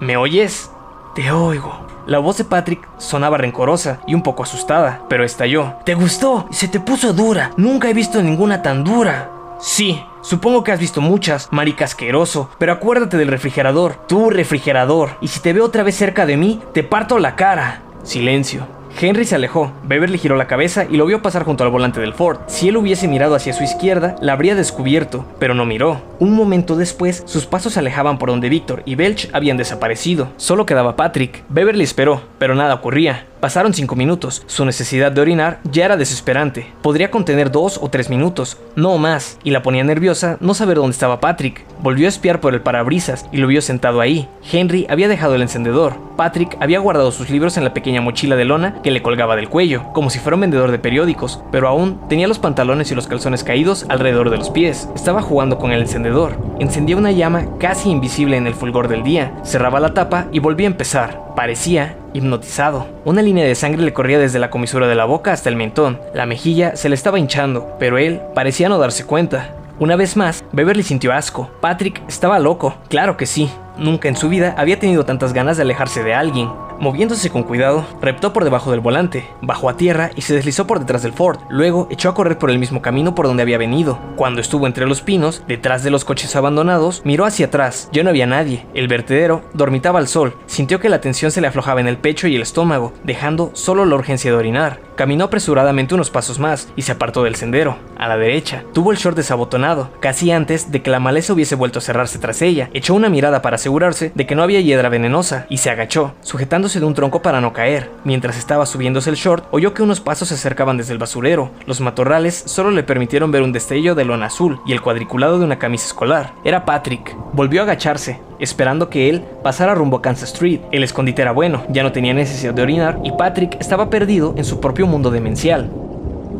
¿Me 0.03 0.17
oyes? 0.17 0.69
Te 1.15 1.31
oigo. 1.31 1.87
La 2.07 2.19
voz 2.19 2.37
de 2.37 2.43
Patrick 2.43 2.85
sonaba 2.97 3.37
rencorosa 3.37 4.01
y 4.05 4.13
un 4.15 4.21
poco 4.21 4.43
asustada, 4.43 5.05
pero 5.07 5.23
estalló. 5.23 5.75
¿Te 5.85 5.93
gustó? 5.93 6.45
Se 6.51 6.67
te 6.67 6.81
puso 6.81 7.13
dura. 7.13 7.51
Nunca 7.55 7.89
he 7.89 7.93
visto 7.93 8.21
ninguna 8.21 8.61
tan 8.61 8.83
dura. 8.83 9.31
Sí, 9.61 10.03
supongo 10.21 10.61
que 10.61 10.73
has 10.73 10.79
visto 10.81 10.99
muchas, 10.99 11.47
marica 11.51 11.85
asqueroso, 11.85 12.49
pero 12.57 12.73
acuérdate 12.73 13.15
del 13.15 13.29
refrigerador, 13.29 13.95
tu 14.05 14.29
refrigerador, 14.29 15.11
y 15.21 15.29
si 15.29 15.39
te 15.39 15.53
veo 15.53 15.63
otra 15.63 15.83
vez 15.83 15.95
cerca 15.95 16.25
de 16.25 16.35
mí, 16.35 16.61
te 16.73 16.83
parto 16.83 17.17
la 17.17 17.37
cara. 17.37 17.81
Silencio. 18.03 18.67
Henry 18.99 19.25
se 19.25 19.35
alejó. 19.35 19.71
Beverly 19.83 20.17
giró 20.17 20.35
la 20.35 20.47
cabeza 20.47 20.85
y 20.89 20.97
lo 20.97 21.05
vio 21.05 21.21
pasar 21.21 21.43
junto 21.43 21.63
al 21.63 21.71
volante 21.71 21.99
del 21.99 22.13
Ford. 22.13 22.39
Si 22.47 22.69
él 22.69 22.77
hubiese 22.77 23.07
mirado 23.07 23.35
hacia 23.35 23.53
su 23.53 23.63
izquierda, 23.63 24.15
la 24.21 24.33
habría 24.33 24.55
descubierto, 24.55 25.25
pero 25.39 25.53
no 25.53 25.65
miró. 25.65 26.01
Un 26.19 26.33
momento 26.33 26.75
después, 26.75 27.23
sus 27.25 27.45
pasos 27.45 27.73
se 27.73 27.79
alejaban 27.79 28.17
por 28.17 28.29
donde 28.29 28.49
Victor 28.49 28.83
y 28.85 28.95
Belch 28.95 29.29
habían 29.33 29.57
desaparecido. 29.57 30.29
Solo 30.37 30.65
quedaba 30.65 30.95
Patrick. 30.95 31.43
Beverly 31.49 31.83
esperó, 31.83 32.21
pero 32.37 32.55
nada 32.55 32.75
ocurría. 32.75 33.25
Pasaron 33.43 33.73
cinco 33.73 33.97
minutos. 33.97 34.41
Su 34.45 34.63
necesidad 34.63 35.11
de 35.11 35.19
orinar 35.19 35.59
ya 35.69 35.83
era 35.83 35.97
desesperante. 35.97 36.71
Podría 36.81 37.11
contener 37.11 37.51
dos 37.51 37.77
o 37.81 37.89
tres 37.89 38.09
minutos, 38.09 38.57
no 38.77 38.97
más, 38.97 39.37
y 39.43 39.51
la 39.51 39.61
ponía 39.61 39.83
nerviosa 39.83 40.37
no 40.39 40.53
saber 40.53 40.77
dónde 40.77 40.93
estaba 40.93 41.19
Patrick. 41.19 41.65
Volvió 41.81 42.05
a 42.05 42.09
espiar 42.09 42.39
por 42.39 42.53
el 42.53 42.61
parabrisas 42.61 43.25
y 43.33 43.37
lo 43.37 43.47
vio 43.47 43.61
sentado 43.61 43.99
ahí. 43.99 44.29
Henry 44.49 44.87
había 44.89 45.09
dejado 45.09 45.35
el 45.35 45.41
encendedor. 45.41 45.95
Patrick 46.15 46.55
había 46.61 46.79
guardado 46.79 47.11
sus 47.11 47.29
libros 47.29 47.57
en 47.57 47.65
la 47.65 47.73
pequeña 47.73 47.99
mochila 47.99 48.37
de 48.37 48.45
lona 48.45 48.75
que 48.83 48.91
le 48.91 49.01
colgaba 49.01 49.35
del 49.35 49.49
cuello, 49.49 49.85
como 49.93 50.09
si 50.09 50.19
fuera 50.19 50.35
un 50.35 50.41
vendedor 50.41 50.69
de 50.71 50.79
periódicos, 50.79 51.41
pero 51.51 51.67
aún 51.67 52.07
tenía 52.09 52.27
los 52.27 52.39
pantalones 52.39 52.91
y 52.91 52.95
los 52.95 53.07
calzones 53.07 53.43
caídos 53.43 53.85
alrededor 53.89 54.29
de 54.29 54.37
los 54.37 54.49
pies. 54.49 54.89
Estaba 54.93 55.21
jugando 55.21 55.57
con 55.57 55.71
el 55.71 55.81
encendedor. 55.81 56.37
Encendía 56.59 56.97
una 56.97 57.11
llama 57.11 57.45
casi 57.59 57.89
invisible 57.89 58.37
en 58.37 58.45
el 58.45 58.53
fulgor 58.53 58.87
del 58.87 59.03
día, 59.03 59.33
cerraba 59.43 59.79
la 59.79 59.93
tapa 59.93 60.27
y 60.31 60.39
volvía 60.39 60.67
a 60.67 60.71
empezar. 60.71 61.33
Parecía 61.35 61.97
hipnotizado. 62.13 62.85
Una 63.05 63.21
línea 63.21 63.45
de 63.45 63.55
sangre 63.55 63.81
le 63.81 63.93
corría 63.93 64.19
desde 64.19 64.39
la 64.39 64.49
comisura 64.49 64.87
de 64.87 64.95
la 64.95 65.05
boca 65.05 65.31
hasta 65.31 65.49
el 65.49 65.55
mentón. 65.55 65.99
La 66.13 66.25
mejilla 66.25 66.75
se 66.75 66.89
le 66.89 66.95
estaba 66.95 67.19
hinchando, 67.19 67.75
pero 67.79 67.97
él 67.97 68.21
parecía 68.35 68.69
no 68.69 68.77
darse 68.77 69.05
cuenta. 69.05 69.55
Una 69.79 69.95
vez 69.95 70.15
más, 70.15 70.43
Beverly 70.51 70.83
sintió 70.83 71.13
asco. 71.13 71.49
Patrick 71.59 72.01
estaba 72.07 72.37
loco, 72.37 72.75
claro 72.89 73.17
que 73.17 73.25
sí. 73.25 73.49
Nunca 73.77 74.07
en 74.07 74.15
su 74.15 74.29
vida 74.29 74.53
había 74.57 74.79
tenido 74.79 75.03
tantas 75.03 75.33
ganas 75.33 75.57
de 75.57 75.63
alejarse 75.63 76.03
de 76.03 76.13
alguien. 76.13 76.49
Moviéndose 76.79 77.29
con 77.29 77.43
cuidado, 77.43 77.85
reptó 78.01 78.33
por 78.33 78.43
debajo 78.43 78.71
del 78.71 78.79
volante, 78.79 79.29
bajó 79.41 79.69
a 79.69 79.77
tierra 79.77 80.11
y 80.15 80.21
se 80.21 80.33
deslizó 80.33 80.67
por 80.67 80.79
detrás 80.79 81.03
del 81.03 81.13
Ford. 81.13 81.39
Luego 81.49 81.87
echó 81.91 82.09
a 82.09 82.13
correr 82.13 82.37
por 82.37 82.49
el 82.49 82.59
mismo 82.59 82.81
camino 82.81 83.15
por 83.15 83.27
donde 83.27 83.43
había 83.43 83.57
venido. 83.57 83.99
Cuando 84.15 84.41
estuvo 84.41 84.67
entre 84.67 84.85
los 84.85 85.01
pinos, 85.01 85.43
detrás 85.47 85.83
de 85.83 85.91
los 85.91 86.05
coches 86.05 86.35
abandonados, 86.35 87.01
miró 87.05 87.25
hacia 87.25 87.45
atrás. 87.45 87.89
Ya 87.91 88.03
no 88.03 88.09
había 88.09 88.27
nadie. 88.27 88.65
El 88.73 88.87
vertedero 88.87 89.41
dormitaba 89.53 89.99
al 89.99 90.07
sol. 90.07 90.35
Sintió 90.45 90.79
que 90.79 90.89
la 90.89 91.01
tensión 91.01 91.31
se 91.31 91.41
le 91.41 91.47
aflojaba 91.47 91.81
en 91.81 91.87
el 91.87 91.97
pecho 91.97 92.27
y 92.27 92.35
el 92.35 92.41
estómago, 92.41 92.93
dejando 93.03 93.51
solo 93.53 93.85
la 93.85 93.95
urgencia 93.95 94.31
de 94.31 94.37
orinar. 94.37 94.79
Caminó 94.95 95.25
apresuradamente 95.25 95.95
unos 95.95 96.11
pasos 96.11 96.37
más 96.39 96.67
y 96.75 96.83
se 96.83 96.91
apartó 96.91 97.23
del 97.23 97.35
sendero. 97.35 97.77
A 97.97 98.07
la 98.07 98.17
derecha, 98.17 98.63
tuvo 98.73 98.91
el 98.91 98.97
short 98.97 99.17
desabotonado, 99.17 99.89
casi 99.99 100.31
antes 100.31 100.71
de 100.71 100.81
que 100.81 100.91
la 100.91 100.99
maleza 100.99 101.33
hubiese 101.33 101.55
vuelto 101.55 101.79
a 101.79 101.81
cerrarse 101.81 102.19
tras 102.19 102.41
ella. 102.41 102.69
Echó 102.73 102.93
una 102.93 103.09
mirada 103.09 103.41
para 103.41 103.55
asegurarse 103.55 104.11
de 104.13 104.25
que 104.27 104.35
no 104.35 104.43
había 104.43 104.61
hiedra 104.61 104.89
venenosa 104.89 105.45
y 105.49 105.57
se 105.57 105.69
agachó, 105.69 106.13
sujetando 106.21 106.62
de 106.63 106.85
un 106.85 106.93
tronco 106.93 107.21
para 107.21 107.41
no 107.41 107.51
caer. 107.51 107.91
Mientras 108.05 108.37
estaba 108.37 108.65
subiéndose 108.65 109.09
el 109.09 109.17
short, 109.17 109.45
oyó 109.51 109.73
que 109.73 109.83
unos 109.83 109.99
pasos 109.99 110.29
se 110.29 110.35
acercaban 110.35 110.77
desde 110.77 110.93
el 110.93 110.97
basurero. 110.97 111.51
Los 111.65 111.81
matorrales 111.81 112.41
solo 112.45 112.71
le 112.71 112.83
permitieron 112.83 113.31
ver 113.31 113.41
un 113.41 113.51
destello 113.51 113.95
de 113.95 114.05
lona 114.05 114.27
azul 114.27 114.61
y 114.65 114.71
el 114.71 114.81
cuadriculado 114.81 115.37
de 115.37 115.45
una 115.45 115.59
camisa 115.59 115.87
escolar. 115.87 116.33
Era 116.45 116.63
Patrick. 116.63 117.15
Volvió 117.33 117.59
a 117.59 117.63
agacharse, 117.65 118.21
esperando 118.39 118.89
que 118.89 119.09
él 119.09 119.25
pasara 119.43 119.75
rumbo 119.75 119.97
a 119.97 120.01
Kansas 120.01 120.31
Street. 120.31 120.61
El 120.71 120.85
escondite 120.85 121.21
era 121.21 121.33
bueno, 121.33 121.63
ya 121.67 121.83
no 121.83 121.91
tenía 121.91 122.13
necesidad 122.13 122.53
de 122.53 122.61
orinar 122.61 122.99
y 123.03 123.11
Patrick 123.11 123.57
estaba 123.59 123.89
perdido 123.89 124.33
en 124.37 124.45
su 124.45 124.61
propio 124.61 124.87
mundo 124.87 125.11
demencial. 125.11 125.69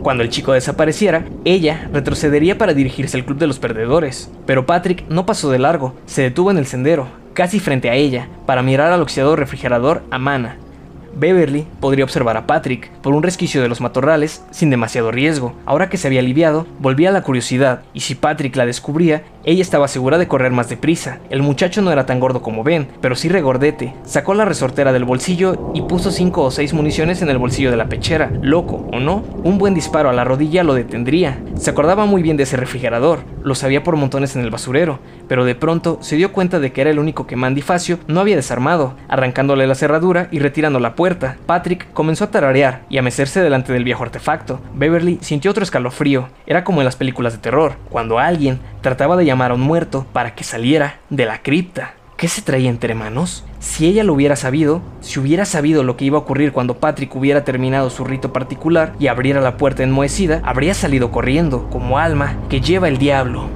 Cuando 0.03 0.23
el 0.23 0.29
chico 0.29 0.51
desapareciera, 0.51 1.25
ella 1.45 1.89
retrocedería 1.93 2.57
para 2.57 2.73
dirigirse 2.73 3.17
al 3.17 3.25
club 3.25 3.37
de 3.37 3.47
los 3.47 3.59
perdedores. 3.59 4.29
Pero 4.45 4.65
Patrick 4.65 5.05
no 5.07 5.25
pasó 5.25 5.49
de 5.49 5.59
largo, 5.59 5.95
se 6.05 6.23
detuvo 6.23 6.51
en 6.51 6.57
el 6.57 6.65
sendero, 6.65 7.07
casi 7.33 7.59
frente 7.59 7.89
a 7.89 7.95
ella, 7.95 8.27
para 8.45 8.63
mirar 8.63 8.91
al 8.91 9.01
oxidado 9.01 9.35
refrigerador 9.35 10.03
a 10.11 10.17
Mana, 10.17 10.57
Beverly 11.15 11.67
podría 11.79 12.03
observar 12.03 12.37
a 12.37 12.47
Patrick 12.47 12.89
por 13.01 13.13
un 13.13 13.23
resquicio 13.23 13.61
de 13.61 13.69
los 13.69 13.81
matorrales 13.81 14.43
sin 14.51 14.69
demasiado 14.69 15.11
riesgo. 15.11 15.53
Ahora 15.65 15.89
que 15.89 15.97
se 15.97 16.07
había 16.07 16.21
aliviado, 16.21 16.65
volvía 16.79 17.11
la 17.11 17.21
curiosidad, 17.21 17.81
y 17.93 18.01
si 18.01 18.15
Patrick 18.15 18.55
la 18.55 18.65
descubría, 18.65 19.23
ella 19.45 19.61
estaba 19.61 19.89
segura 19.89 20.17
de 20.17 20.27
correr 20.27 20.51
más 20.51 20.69
deprisa. 20.69 21.19
El 21.29 21.41
muchacho 21.41 21.81
no 21.81 21.91
era 21.91 22.05
tan 22.05 22.19
gordo 22.19 22.41
como 22.41 22.63
Ben, 22.63 22.87
pero 23.01 23.15
sí 23.15 23.27
regordete. 23.27 23.93
Sacó 24.05 24.33
la 24.33 24.45
resortera 24.45 24.93
del 24.93 25.03
bolsillo 25.03 25.71
y 25.73 25.81
puso 25.81 26.11
cinco 26.11 26.43
o 26.43 26.51
seis 26.51 26.73
municiones 26.73 27.21
en 27.21 27.29
el 27.29 27.37
bolsillo 27.37 27.69
de 27.69 27.77
la 27.77 27.89
pechera. 27.89 28.31
Loco, 28.41 28.87
¿o 28.93 28.99
no? 28.99 29.23
Un 29.43 29.57
buen 29.57 29.73
disparo 29.73 30.09
a 30.09 30.13
la 30.13 30.23
rodilla 30.23 30.63
lo 30.63 30.73
detendría. 30.73 31.39
Se 31.55 31.69
acordaba 31.69 32.05
muy 32.05 32.23
bien 32.23 32.37
de 32.37 32.43
ese 32.43 32.55
refrigerador, 32.55 33.19
lo 33.43 33.55
sabía 33.55 33.83
por 33.83 33.97
montones 33.97 34.35
en 34.35 34.43
el 34.43 34.49
basurero, 34.49 34.99
pero 35.27 35.43
de 35.43 35.55
pronto 35.55 35.97
se 36.01 36.15
dio 36.15 36.31
cuenta 36.31 36.59
de 36.59 36.71
que 36.71 36.81
era 36.81 36.89
el 36.89 36.99
único 36.99 37.27
que 37.27 37.35
Mandy 37.35 37.61
Facio 37.61 37.99
no 38.07 38.21
había 38.21 38.35
desarmado, 38.35 38.95
arrancándole 39.09 39.67
la 39.67 39.75
cerradura 39.75 40.29
y 40.31 40.39
retirando 40.39 40.79
la 40.79 40.95
puerta. 40.95 41.37
Patrick 41.45 41.91
comenzó 41.93 42.25
a 42.25 42.31
tararear 42.31 42.83
y 42.89 42.97
a 42.97 43.01
mecerse 43.01 43.41
delante 43.41 43.73
del 43.73 43.83
viejo 43.83 44.03
artefacto. 44.03 44.61
Beverly 44.73 45.19
sintió 45.21 45.51
otro 45.51 45.63
escalofrío. 45.63 46.29
Era 46.45 46.63
como 46.63 46.81
en 46.81 46.85
las 46.85 46.95
películas 46.95 47.33
de 47.33 47.39
terror, 47.39 47.73
cuando 47.89 48.19
alguien 48.19 48.59
trataba 48.81 49.17
de 49.17 49.25
llamar 49.33 49.49
a 49.49 49.55
un 49.55 49.61
muerto 49.61 50.05
para 50.13 50.35
que 50.35 50.43
saliera 50.43 50.99
de 51.09 51.25
la 51.25 51.41
cripta. 51.41 51.95
¿Qué 52.17 52.27
se 52.27 52.43
traía 52.43 52.69
entre 52.69 52.93
manos? 52.93 53.43
Si 53.59 53.87
ella 53.87 54.03
lo 54.03 54.13
hubiera 54.13 54.35
sabido, 54.35 54.81
si 55.01 55.19
hubiera 55.19 55.45
sabido 55.45 55.81
lo 55.81 55.97
que 55.97 56.05
iba 56.05 56.17
a 56.17 56.21
ocurrir 56.21 56.51
cuando 56.51 56.77
Patrick 56.77 57.15
hubiera 57.15 57.43
terminado 57.43 57.89
su 57.89 58.05
rito 58.05 58.31
particular 58.31 58.93
y 58.99 59.07
abriera 59.07 59.41
la 59.41 59.57
puerta 59.57 59.81
enmohecida, 59.81 60.39
habría 60.45 60.75
salido 60.75 61.09
corriendo, 61.09 61.67
como 61.71 61.97
alma 61.97 62.35
que 62.47 62.61
lleva 62.61 62.87
el 62.87 62.99
diablo. 62.99 63.47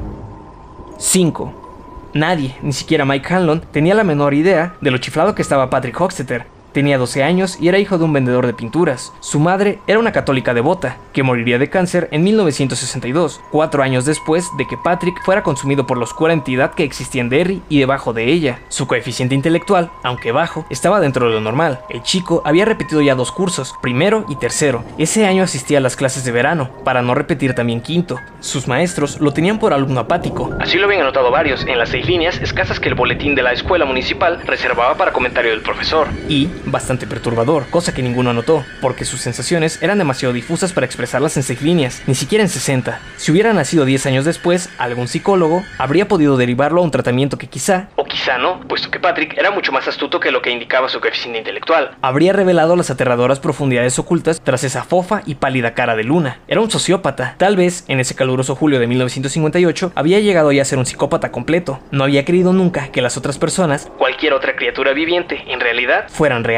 5. 0.98 2.10
Nadie, 2.16 2.56
ni 2.64 2.74
siquiera 2.74 3.06
Mike 3.06 3.32
Hanlon, 3.32 3.62
tenía 3.72 3.94
la 3.94 4.04
menor 4.04 4.34
idea 4.34 4.74
de 4.82 4.90
lo 4.90 4.98
chiflado 4.98 5.36
que 5.36 5.44
estaba 5.44 5.70
Patrick 5.70 6.02
Hoxeter, 6.02 6.48
Tenía 6.78 7.00
12 7.00 7.24
años 7.24 7.58
y 7.60 7.70
era 7.70 7.80
hijo 7.80 7.98
de 7.98 8.04
un 8.04 8.14
vendedor 8.14 8.46
de 8.46 8.54
pinturas. 8.54 9.12
Su 9.20 9.40
madre 9.40 9.80
era 9.88 9.98
una 9.98 10.12
católica 10.12 10.54
devota, 10.54 10.98
que 11.12 11.24
moriría 11.24 11.58
de 11.58 11.72
cáncer 11.72 12.08
en 12.12 12.24
1962, 12.24 13.42
cuatro 13.50 13.82
años 13.82 14.06
después 14.06 14.46
de 14.60 14.68
que 14.68 14.78
Patrick 14.78 15.24
fuera 15.24 15.42
consumido 15.42 15.88
por 15.88 15.98
la 15.98 16.04
oscura 16.04 16.34
entidad 16.34 16.76
que 16.76 16.84
existía 16.84 17.22
en 17.22 17.30
Derry 17.30 17.64
y 17.68 17.80
debajo 17.80 18.14
de 18.14 18.26
ella. 18.26 18.60
Su 18.68 18.86
coeficiente 18.86 19.34
intelectual, 19.34 19.90
aunque 20.04 20.32
bajo, 20.32 20.68
estaba 20.70 21.00
dentro 21.00 21.26
de 21.26 21.34
lo 21.34 21.42
normal. 21.42 21.80
El 21.90 22.04
chico 22.04 22.44
había 22.46 22.66
repetido 22.66 23.02
ya 23.02 23.16
dos 23.16 23.32
cursos, 23.32 23.74
primero 23.82 24.26
y 24.30 24.36
tercero. 24.36 24.84
Ese 25.00 25.26
año 25.26 25.42
asistía 25.42 25.80
a 25.80 25.82
las 25.82 25.96
clases 25.96 26.26
de 26.26 26.32
verano, 26.32 26.70
para 26.84 27.02
no 27.02 27.16
repetir 27.16 27.56
también 27.56 27.82
quinto. 27.82 28.20
Sus 28.40 28.68
maestros 28.68 29.20
lo 29.20 29.34
tenían 29.34 29.58
por 29.58 29.74
alumno 29.74 30.02
apático. 30.02 30.52
Así 30.60 30.78
lo 30.78 30.86
habían 30.86 31.02
anotado 31.02 31.32
varios 31.32 31.66
en 31.66 31.80
las 31.80 31.90
seis 31.90 32.06
líneas 32.06 32.38
escasas 32.40 32.80
que 32.80 32.90
el 32.90 32.94
boletín 32.94 33.34
de 33.34 33.42
la 33.42 33.54
escuela 33.54 33.86
municipal 33.86 34.44
reservaba 34.46 34.94
para 34.94 35.12
comentario 35.12 35.50
del 35.50 35.62
profesor. 35.62 36.08
Y, 36.30 36.48
bastante 36.72 37.08
perturbador, 37.08 37.66
cosa 37.70 37.94
que 37.94 38.04
ninguno 38.04 38.30
anotó, 38.30 38.64
porque 38.82 39.06
sus 39.06 39.22
sensaciones 39.22 39.82
eran 39.82 39.98
demasiado 39.98 40.34
difusas 40.34 40.74
para 40.74 40.86
expresarlas 40.86 41.38
en 41.38 41.44
seis 41.44 41.62
líneas, 41.62 42.04
ni 42.08 42.16
siquiera 42.16 42.44
en 42.44 42.50
60. 42.50 43.00
Si 43.18 43.32
hubiera 43.32 43.54
nacido 43.54 43.86
10 43.86 44.06
años 44.06 44.26
después, 44.26 44.70
algún 44.78 45.08
psicólogo 45.08 45.64
habría 45.78 46.08
podido 46.08 46.38
derivarlo 46.38 46.82
a 46.82 46.84
un 46.84 46.92
tratamiento 46.92 47.38
que 47.38 47.48
quizá, 47.48 47.90
o 47.96 48.06
quizá 48.06 48.38
no, 48.38 48.60
puesto 48.68 48.92
que 48.92 49.00
Patrick 49.00 49.38
era 49.38 49.52
mucho 49.52 49.72
más 49.72 49.88
astuto 49.88 50.20
que 50.20 50.32
lo 50.32 50.42
que 50.42 50.52
indicaba 50.52 50.90
su 50.90 51.00
coeficiente 51.00 51.40
intelectual, 51.40 51.96
habría 52.02 52.34
revelado 52.34 52.76
las 52.76 52.90
aterradoras 52.90 53.40
profundidades 53.40 53.98
ocultas 54.00 54.42
tras 54.44 54.64
esa 54.64 54.84
fofa 54.84 55.22
y 55.26 55.36
pálida 55.36 55.74
cara 55.74 55.96
de 55.96 56.04
Luna. 56.04 56.40
Era 56.48 56.62
un 56.62 56.70
sociópata. 56.70 57.36
Tal 57.38 57.56
vez, 57.56 57.86
en 57.88 58.00
ese 58.00 58.16
caluroso 58.16 58.56
julio 58.56 58.80
de 58.80 58.88
1958, 58.88 59.92
había 59.96 60.20
llegado 60.20 60.52
ya 60.52 60.62
a 60.62 60.66
ser 60.66 60.80
un 60.80 60.86
psicópata 60.86 61.32
completo. 61.32 61.80
No 61.92 62.04
había 62.04 62.26
creído 62.26 62.54
nunca 62.54 62.90
que 62.92 63.02
las 63.02 63.18
otras 63.18 63.38
personas, 63.38 63.92
cualquier 63.98 64.34
otra 64.34 64.56
criatura 64.56 64.94
viviente, 64.94 65.44
en 65.48 65.60
realidad, 65.60 66.06
fueran 66.10 66.44
reales 66.44 66.57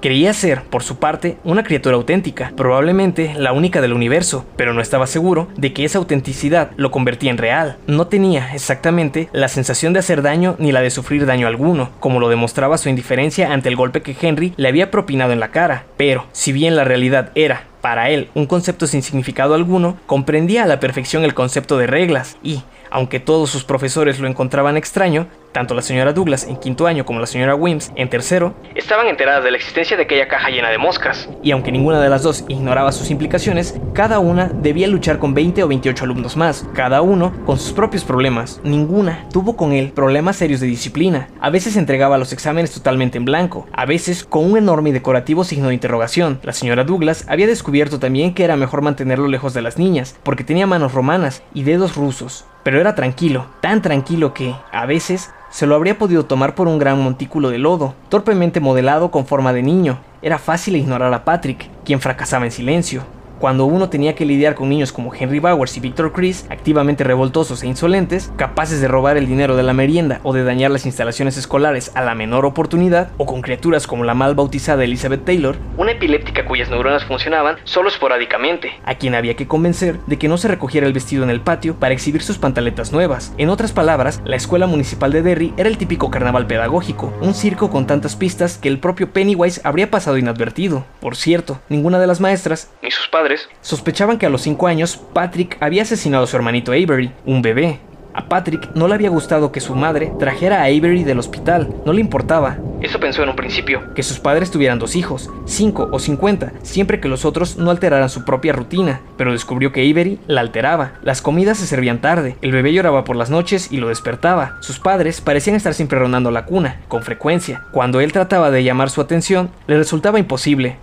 Creía 0.00 0.32
ser, 0.32 0.62
por 0.62 0.82
su 0.82 0.96
parte, 0.96 1.36
una 1.44 1.62
criatura 1.62 1.96
auténtica, 1.96 2.52
probablemente 2.56 3.34
la 3.36 3.52
única 3.52 3.80
del 3.80 3.92
universo, 3.92 4.44
pero 4.56 4.72
no 4.72 4.80
estaba 4.80 5.06
seguro 5.06 5.48
de 5.56 5.72
que 5.72 5.84
esa 5.84 5.98
autenticidad 5.98 6.70
lo 6.76 6.90
convertía 6.90 7.30
en 7.30 7.38
real. 7.38 7.76
No 7.86 8.06
tenía 8.06 8.54
exactamente 8.54 9.28
la 9.32 9.48
sensación 9.48 9.92
de 9.92 10.00
hacer 10.00 10.22
daño 10.22 10.56
ni 10.58 10.72
la 10.72 10.80
de 10.80 10.90
sufrir 10.90 11.26
daño 11.26 11.46
alguno, 11.46 11.90
como 12.00 12.20
lo 12.20 12.28
demostraba 12.28 12.78
su 12.78 12.88
indiferencia 12.88 13.52
ante 13.52 13.68
el 13.68 13.76
golpe 13.76 14.02
que 14.02 14.16
Henry 14.20 14.54
le 14.56 14.68
había 14.68 14.90
propinado 14.90 15.32
en 15.32 15.40
la 15.40 15.50
cara. 15.50 15.84
Pero, 15.96 16.26
si 16.32 16.52
bien 16.52 16.76
la 16.76 16.84
realidad 16.84 17.30
era, 17.34 17.64
para 17.80 18.10
él, 18.10 18.30
un 18.34 18.46
concepto 18.46 18.86
sin 18.86 19.02
significado 19.02 19.54
alguno, 19.54 19.96
comprendía 20.06 20.62
a 20.62 20.66
la 20.66 20.80
perfección 20.80 21.24
el 21.24 21.34
concepto 21.34 21.76
de 21.76 21.88
reglas 21.88 22.36
y, 22.42 22.62
aunque 22.92 23.20
todos 23.20 23.50
sus 23.50 23.64
profesores 23.64 24.20
lo 24.20 24.28
encontraban 24.28 24.76
extraño, 24.76 25.26
tanto 25.52 25.74
la 25.74 25.82
señora 25.82 26.12
Douglas 26.12 26.46
en 26.46 26.56
quinto 26.56 26.86
año 26.86 27.04
como 27.04 27.20
la 27.20 27.26
señora 27.26 27.54
Wims 27.54 27.92
en 27.94 28.08
tercero 28.08 28.54
estaban 28.74 29.06
enteradas 29.06 29.44
de 29.44 29.50
la 29.50 29.56
existencia 29.56 29.96
de 29.96 30.04
aquella 30.04 30.28
caja 30.28 30.50
llena 30.50 30.70
de 30.70 30.78
moscas. 30.78 31.28
Y 31.42 31.50
aunque 31.50 31.72
ninguna 31.72 32.00
de 32.00 32.08
las 32.08 32.22
dos 32.22 32.44
ignoraba 32.48 32.92
sus 32.92 33.10
implicaciones, 33.10 33.78
cada 33.94 34.18
una 34.18 34.46
debía 34.46 34.88
luchar 34.88 35.18
con 35.18 35.34
20 35.34 35.62
o 35.62 35.68
28 35.68 36.04
alumnos 36.04 36.36
más, 36.36 36.66
cada 36.74 37.02
uno 37.02 37.32
con 37.44 37.58
sus 37.58 37.72
propios 37.72 38.04
problemas. 38.04 38.60
Ninguna 38.62 39.26
tuvo 39.32 39.56
con 39.56 39.72
él 39.72 39.92
problemas 39.92 40.36
serios 40.36 40.60
de 40.60 40.66
disciplina. 40.66 41.28
A 41.40 41.50
veces 41.50 41.76
entregaba 41.76 42.18
los 42.18 42.32
exámenes 42.32 42.72
totalmente 42.72 43.18
en 43.18 43.24
blanco, 43.24 43.66
a 43.72 43.86
veces 43.86 44.24
con 44.24 44.50
un 44.50 44.58
enorme 44.58 44.90
y 44.90 44.92
decorativo 44.92 45.44
signo 45.44 45.68
de 45.68 45.74
interrogación. 45.74 46.40
La 46.42 46.52
señora 46.52 46.84
Douglas 46.84 47.24
había 47.28 47.46
descubierto 47.46 47.98
también 47.98 48.34
que 48.34 48.44
era 48.44 48.56
mejor 48.56 48.82
mantenerlo 48.82 49.28
lejos 49.28 49.54
de 49.54 49.62
las 49.62 49.78
niñas, 49.78 50.18
porque 50.22 50.44
tenía 50.44 50.66
manos 50.66 50.92
romanas 50.92 51.42
y 51.54 51.62
dedos 51.62 51.96
rusos. 51.96 52.46
Pero 52.62 52.80
era 52.80 52.94
tranquilo, 52.94 53.46
tan 53.60 53.82
tranquilo 53.82 54.34
que, 54.34 54.54
a 54.70 54.86
veces, 54.86 55.30
se 55.50 55.66
lo 55.66 55.74
habría 55.74 55.98
podido 55.98 56.24
tomar 56.24 56.54
por 56.54 56.68
un 56.68 56.78
gran 56.78 57.02
montículo 57.02 57.50
de 57.50 57.58
lodo, 57.58 57.94
torpemente 58.08 58.60
modelado 58.60 59.10
con 59.10 59.26
forma 59.26 59.52
de 59.52 59.62
niño. 59.62 59.98
Era 60.22 60.38
fácil 60.38 60.76
ignorar 60.76 61.12
a 61.12 61.24
Patrick, 61.24 61.68
quien 61.84 62.00
fracasaba 62.00 62.44
en 62.44 62.52
silencio 62.52 63.02
cuando 63.42 63.64
uno 63.64 63.88
tenía 63.88 64.14
que 64.14 64.24
lidiar 64.24 64.54
con 64.54 64.68
niños 64.68 64.92
como 64.92 65.12
Henry 65.12 65.40
Bowers 65.40 65.76
y 65.76 65.80
Victor 65.80 66.12
Chris, 66.12 66.46
activamente 66.48 67.02
revoltosos 67.02 67.64
e 67.64 67.66
insolentes, 67.66 68.32
capaces 68.36 68.80
de 68.80 68.86
robar 68.86 69.16
el 69.16 69.26
dinero 69.26 69.56
de 69.56 69.64
la 69.64 69.72
merienda 69.72 70.20
o 70.22 70.32
de 70.32 70.44
dañar 70.44 70.70
las 70.70 70.86
instalaciones 70.86 71.36
escolares 71.36 71.90
a 71.96 72.02
la 72.02 72.14
menor 72.14 72.46
oportunidad, 72.46 73.10
o 73.16 73.26
con 73.26 73.42
criaturas 73.42 73.88
como 73.88 74.04
la 74.04 74.14
mal 74.14 74.36
bautizada 74.36 74.84
Elizabeth 74.84 75.24
Taylor, 75.24 75.56
una 75.76 75.90
epiléptica 75.90 76.44
cuyas 76.44 76.70
neuronas 76.70 77.04
funcionaban 77.04 77.56
solo 77.64 77.88
esporádicamente, 77.88 78.74
a 78.84 78.94
quien 78.94 79.16
había 79.16 79.34
que 79.34 79.48
convencer 79.48 79.98
de 80.06 80.18
que 80.18 80.28
no 80.28 80.38
se 80.38 80.46
recogiera 80.46 80.86
el 80.86 80.92
vestido 80.92 81.24
en 81.24 81.30
el 81.30 81.40
patio 81.40 81.74
para 81.74 81.94
exhibir 81.94 82.22
sus 82.22 82.38
pantaletas 82.38 82.92
nuevas. 82.92 83.34
En 83.38 83.50
otras 83.50 83.72
palabras, 83.72 84.22
la 84.24 84.36
escuela 84.36 84.68
municipal 84.68 85.10
de 85.10 85.22
Derry 85.22 85.52
era 85.56 85.68
el 85.68 85.78
típico 85.78 86.12
carnaval 86.12 86.46
pedagógico, 86.46 87.12
un 87.20 87.34
circo 87.34 87.70
con 87.70 87.88
tantas 87.88 88.14
pistas 88.14 88.56
que 88.56 88.68
el 88.68 88.78
propio 88.78 89.10
Pennywise 89.12 89.62
habría 89.64 89.90
pasado 89.90 90.16
inadvertido. 90.16 90.84
Por 91.00 91.16
cierto, 91.16 91.60
ninguna 91.68 91.98
de 91.98 92.06
las 92.06 92.20
maestras, 92.20 92.70
ni 92.84 92.92
sus 92.92 93.08
padres, 93.08 93.31
sospechaban 93.60 94.18
que 94.18 94.26
a 94.26 94.30
los 94.30 94.42
5 94.42 94.66
años 94.66 95.00
Patrick 95.12 95.56
había 95.60 95.82
asesinado 95.82 96.24
a 96.24 96.26
su 96.26 96.36
hermanito 96.36 96.72
Avery, 96.72 97.12
un 97.24 97.42
bebé. 97.42 97.80
A 98.14 98.28
Patrick 98.28 98.70
no 98.74 98.88
le 98.88 98.94
había 98.94 99.08
gustado 99.08 99.52
que 99.52 99.60
su 99.60 99.74
madre 99.74 100.12
trajera 100.18 100.60
a 100.60 100.64
Avery 100.64 101.02
del 101.02 101.18
hospital, 101.18 101.74
no 101.86 101.94
le 101.94 102.00
importaba. 102.00 102.58
Eso 102.82 103.00
pensó 103.00 103.22
en 103.22 103.30
un 103.30 103.36
principio. 103.36 103.94
Que 103.94 104.02
sus 104.02 104.18
padres 104.18 104.50
tuvieran 104.50 104.78
dos 104.78 104.96
hijos, 104.96 105.30
cinco 105.46 105.88
o 105.92 105.98
cincuenta, 105.98 106.52
siempre 106.62 107.00
que 107.00 107.08
los 107.08 107.24
otros 107.24 107.56
no 107.56 107.70
alteraran 107.70 108.10
su 108.10 108.24
propia 108.24 108.52
rutina, 108.52 109.00
pero 109.16 109.32
descubrió 109.32 109.72
que 109.72 109.88
Avery 109.88 110.18
la 110.26 110.42
alteraba. 110.42 110.92
Las 111.02 111.22
comidas 111.22 111.58
se 111.58 111.66
servían 111.66 112.00
tarde, 112.00 112.36
el 112.42 112.52
bebé 112.52 112.72
lloraba 112.74 113.04
por 113.04 113.16
las 113.16 113.30
noches 113.30 113.72
y 113.72 113.78
lo 113.78 113.88
despertaba. 113.88 114.56
Sus 114.60 114.78
padres 114.78 115.20
parecían 115.20 115.56
estar 115.56 115.72
siempre 115.72 115.98
rondando 115.98 116.30
la 116.30 116.44
cuna, 116.44 116.80
con 116.88 117.02
frecuencia. 117.02 117.62
Cuando 117.72 118.00
él 118.00 118.12
trataba 118.12 118.50
de 118.50 118.64
llamar 118.64 118.90
su 118.90 119.00
atención, 119.00 119.50
le 119.66 119.78
resultaba 119.78 120.18
imposible. 120.18 120.76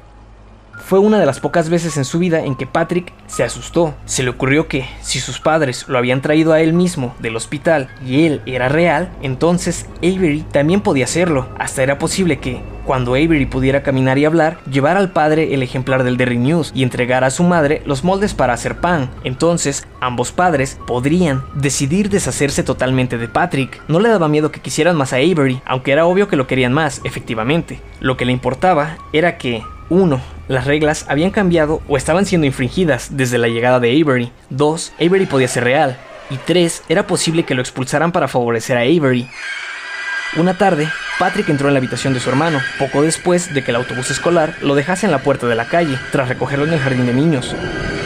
Fue 0.89 0.97
una 0.97 1.19
de 1.19 1.27
las 1.27 1.39
pocas 1.39 1.69
veces 1.69 1.97
en 1.97 2.03
su 2.03 2.17
vida 2.17 2.43
en 2.43 2.55
que 2.55 2.65
Patrick 2.65 3.13
se 3.27 3.43
asustó. 3.43 3.93
Se 4.05 4.23
le 4.23 4.31
ocurrió 4.31 4.67
que, 4.67 4.87
si 5.03 5.19
sus 5.19 5.39
padres 5.39 5.85
lo 5.87 5.99
habían 5.99 6.23
traído 6.23 6.51
a 6.51 6.61
él 6.61 6.73
mismo 6.73 7.13
del 7.19 7.35
hospital 7.35 7.89
y 8.03 8.25
él 8.25 8.41
era 8.47 8.69
real, 8.69 9.11
entonces 9.21 9.85
Avery 9.97 10.43
también 10.51 10.81
podía 10.81 11.03
hacerlo. 11.03 11.47
Hasta 11.59 11.83
era 11.83 11.99
posible 11.99 12.39
que, 12.39 12.63
Cuando 12.87 13.11
Avery 13.11 13.45
pudiera 13.45 13.83
caminar 13.83 14.17
y 14.17 14.25
hablar, 14.25 14.57
llevar 14.63 14.97
al 14.97 15.11
padre 15.11 15.53
el 15.53 15.61
ejemplar 15.61 16.03
del 16.03 16.17
Daily 16.17 16.39
News 16.39 16.71
y 16.73 16.81
entregar 16.81 17.23
a 17.23 17.29
su 17.29 17.43
madre 17.43 17.83
los 17.85 18.03
moldes 18.03 18.33
para 18.33 18.53
hacer 18.53 18.79
pan. 18.79 19.11
Entonces, 19.23 19.85
ambos 20.01 20.31
padres 20.31 20.79
podrían 20.87 21.43
decidir 21.53 22.09
deshacerse 22.09 22.63
totalmente 22.63 23.19
de 23.19 23.27
Patrick. 23.27 23.79
No 23.87 23.99
le 23.99 24.09
daba 24.09 24.27
miedo 24.27 24.51
que 24.51 24.59
quisieran 24.59 24.97
más 24.97 25.13
a 25.13 25.17
Avery, 25.17 25.61
aunque 25.67 25.91
era 25.91 26.07
obvio 26.07 26.27
que 26.27 26.35
lo 26.35 26.47
querían 26.47 26.73
más, 26.73 27.01
efectivamente. 27.03 27.79
Lo 27.99 28.17
que 28.17 28.25
le 28.25 28.31
importaba 28.31 28.97
era 29.13 29.37
que 29.37 29.61
1. 29.89 30.21
Las 30.47 30.65
reglas 30.65 31.05
habían 31.07 31.31
cambiado 31.31 31.81
o 31.87 31.97
estaban 31.97 32.25
siendo 32.25 32.47
infringidas 32.47 33.17
desde 33.17 33.37
la 33.37 33.47
llegada 33.47 33.79
de 33.79 34.01
Avery. 34.01 34.31
2. 34.49 34.93
Avery 34.99 35.25
podía 35.25 35.47
ser 35.47 35.63
real. 35.63 35.97
Y 36.29 36.37
3. 36.37 36.83
Era 36.89 37.07
posible 37.07 37.43
que 37.43 37.55
lo 37.55 37.61
expulsaran 37.61 38.11
para 38.11 38.27
favorecer 38.27 38.77
a 38.77 38.81
Avery. 38.81 39.27
Una 40.37 40.53
tarde, 40.53 40.87
Patrick 41.17 41.49
entró 41.49 41.69
en 41.69 41.73
la 41.73 41.79
habitación 41.79 42.13
de 42.13 42.19
su 42.19 42.29
hermano, 42.29 42.59
poco 42.77 43.01
después 43.01 43.51
de 43.51 43.63
que 43.63 43.71
el 43.71 43.77
autobús 43.77 44.11
escolar 44.11 44.53
lo 44.61 44.75
dejase 44.75 45.07
en 45.07 45.11
la 45.11 45.23
puerta 45.23 45.47
de 45.47 45.55
la 45.55 45.65
calle, 45.65 45.97
tras 46.11 46.29
recogerlo 46.29 46.65
en 46.65 46.73
el 46.73 46.79
jardín 46.79 47.07
de 47.07 47.13
niños. 47.13 47.55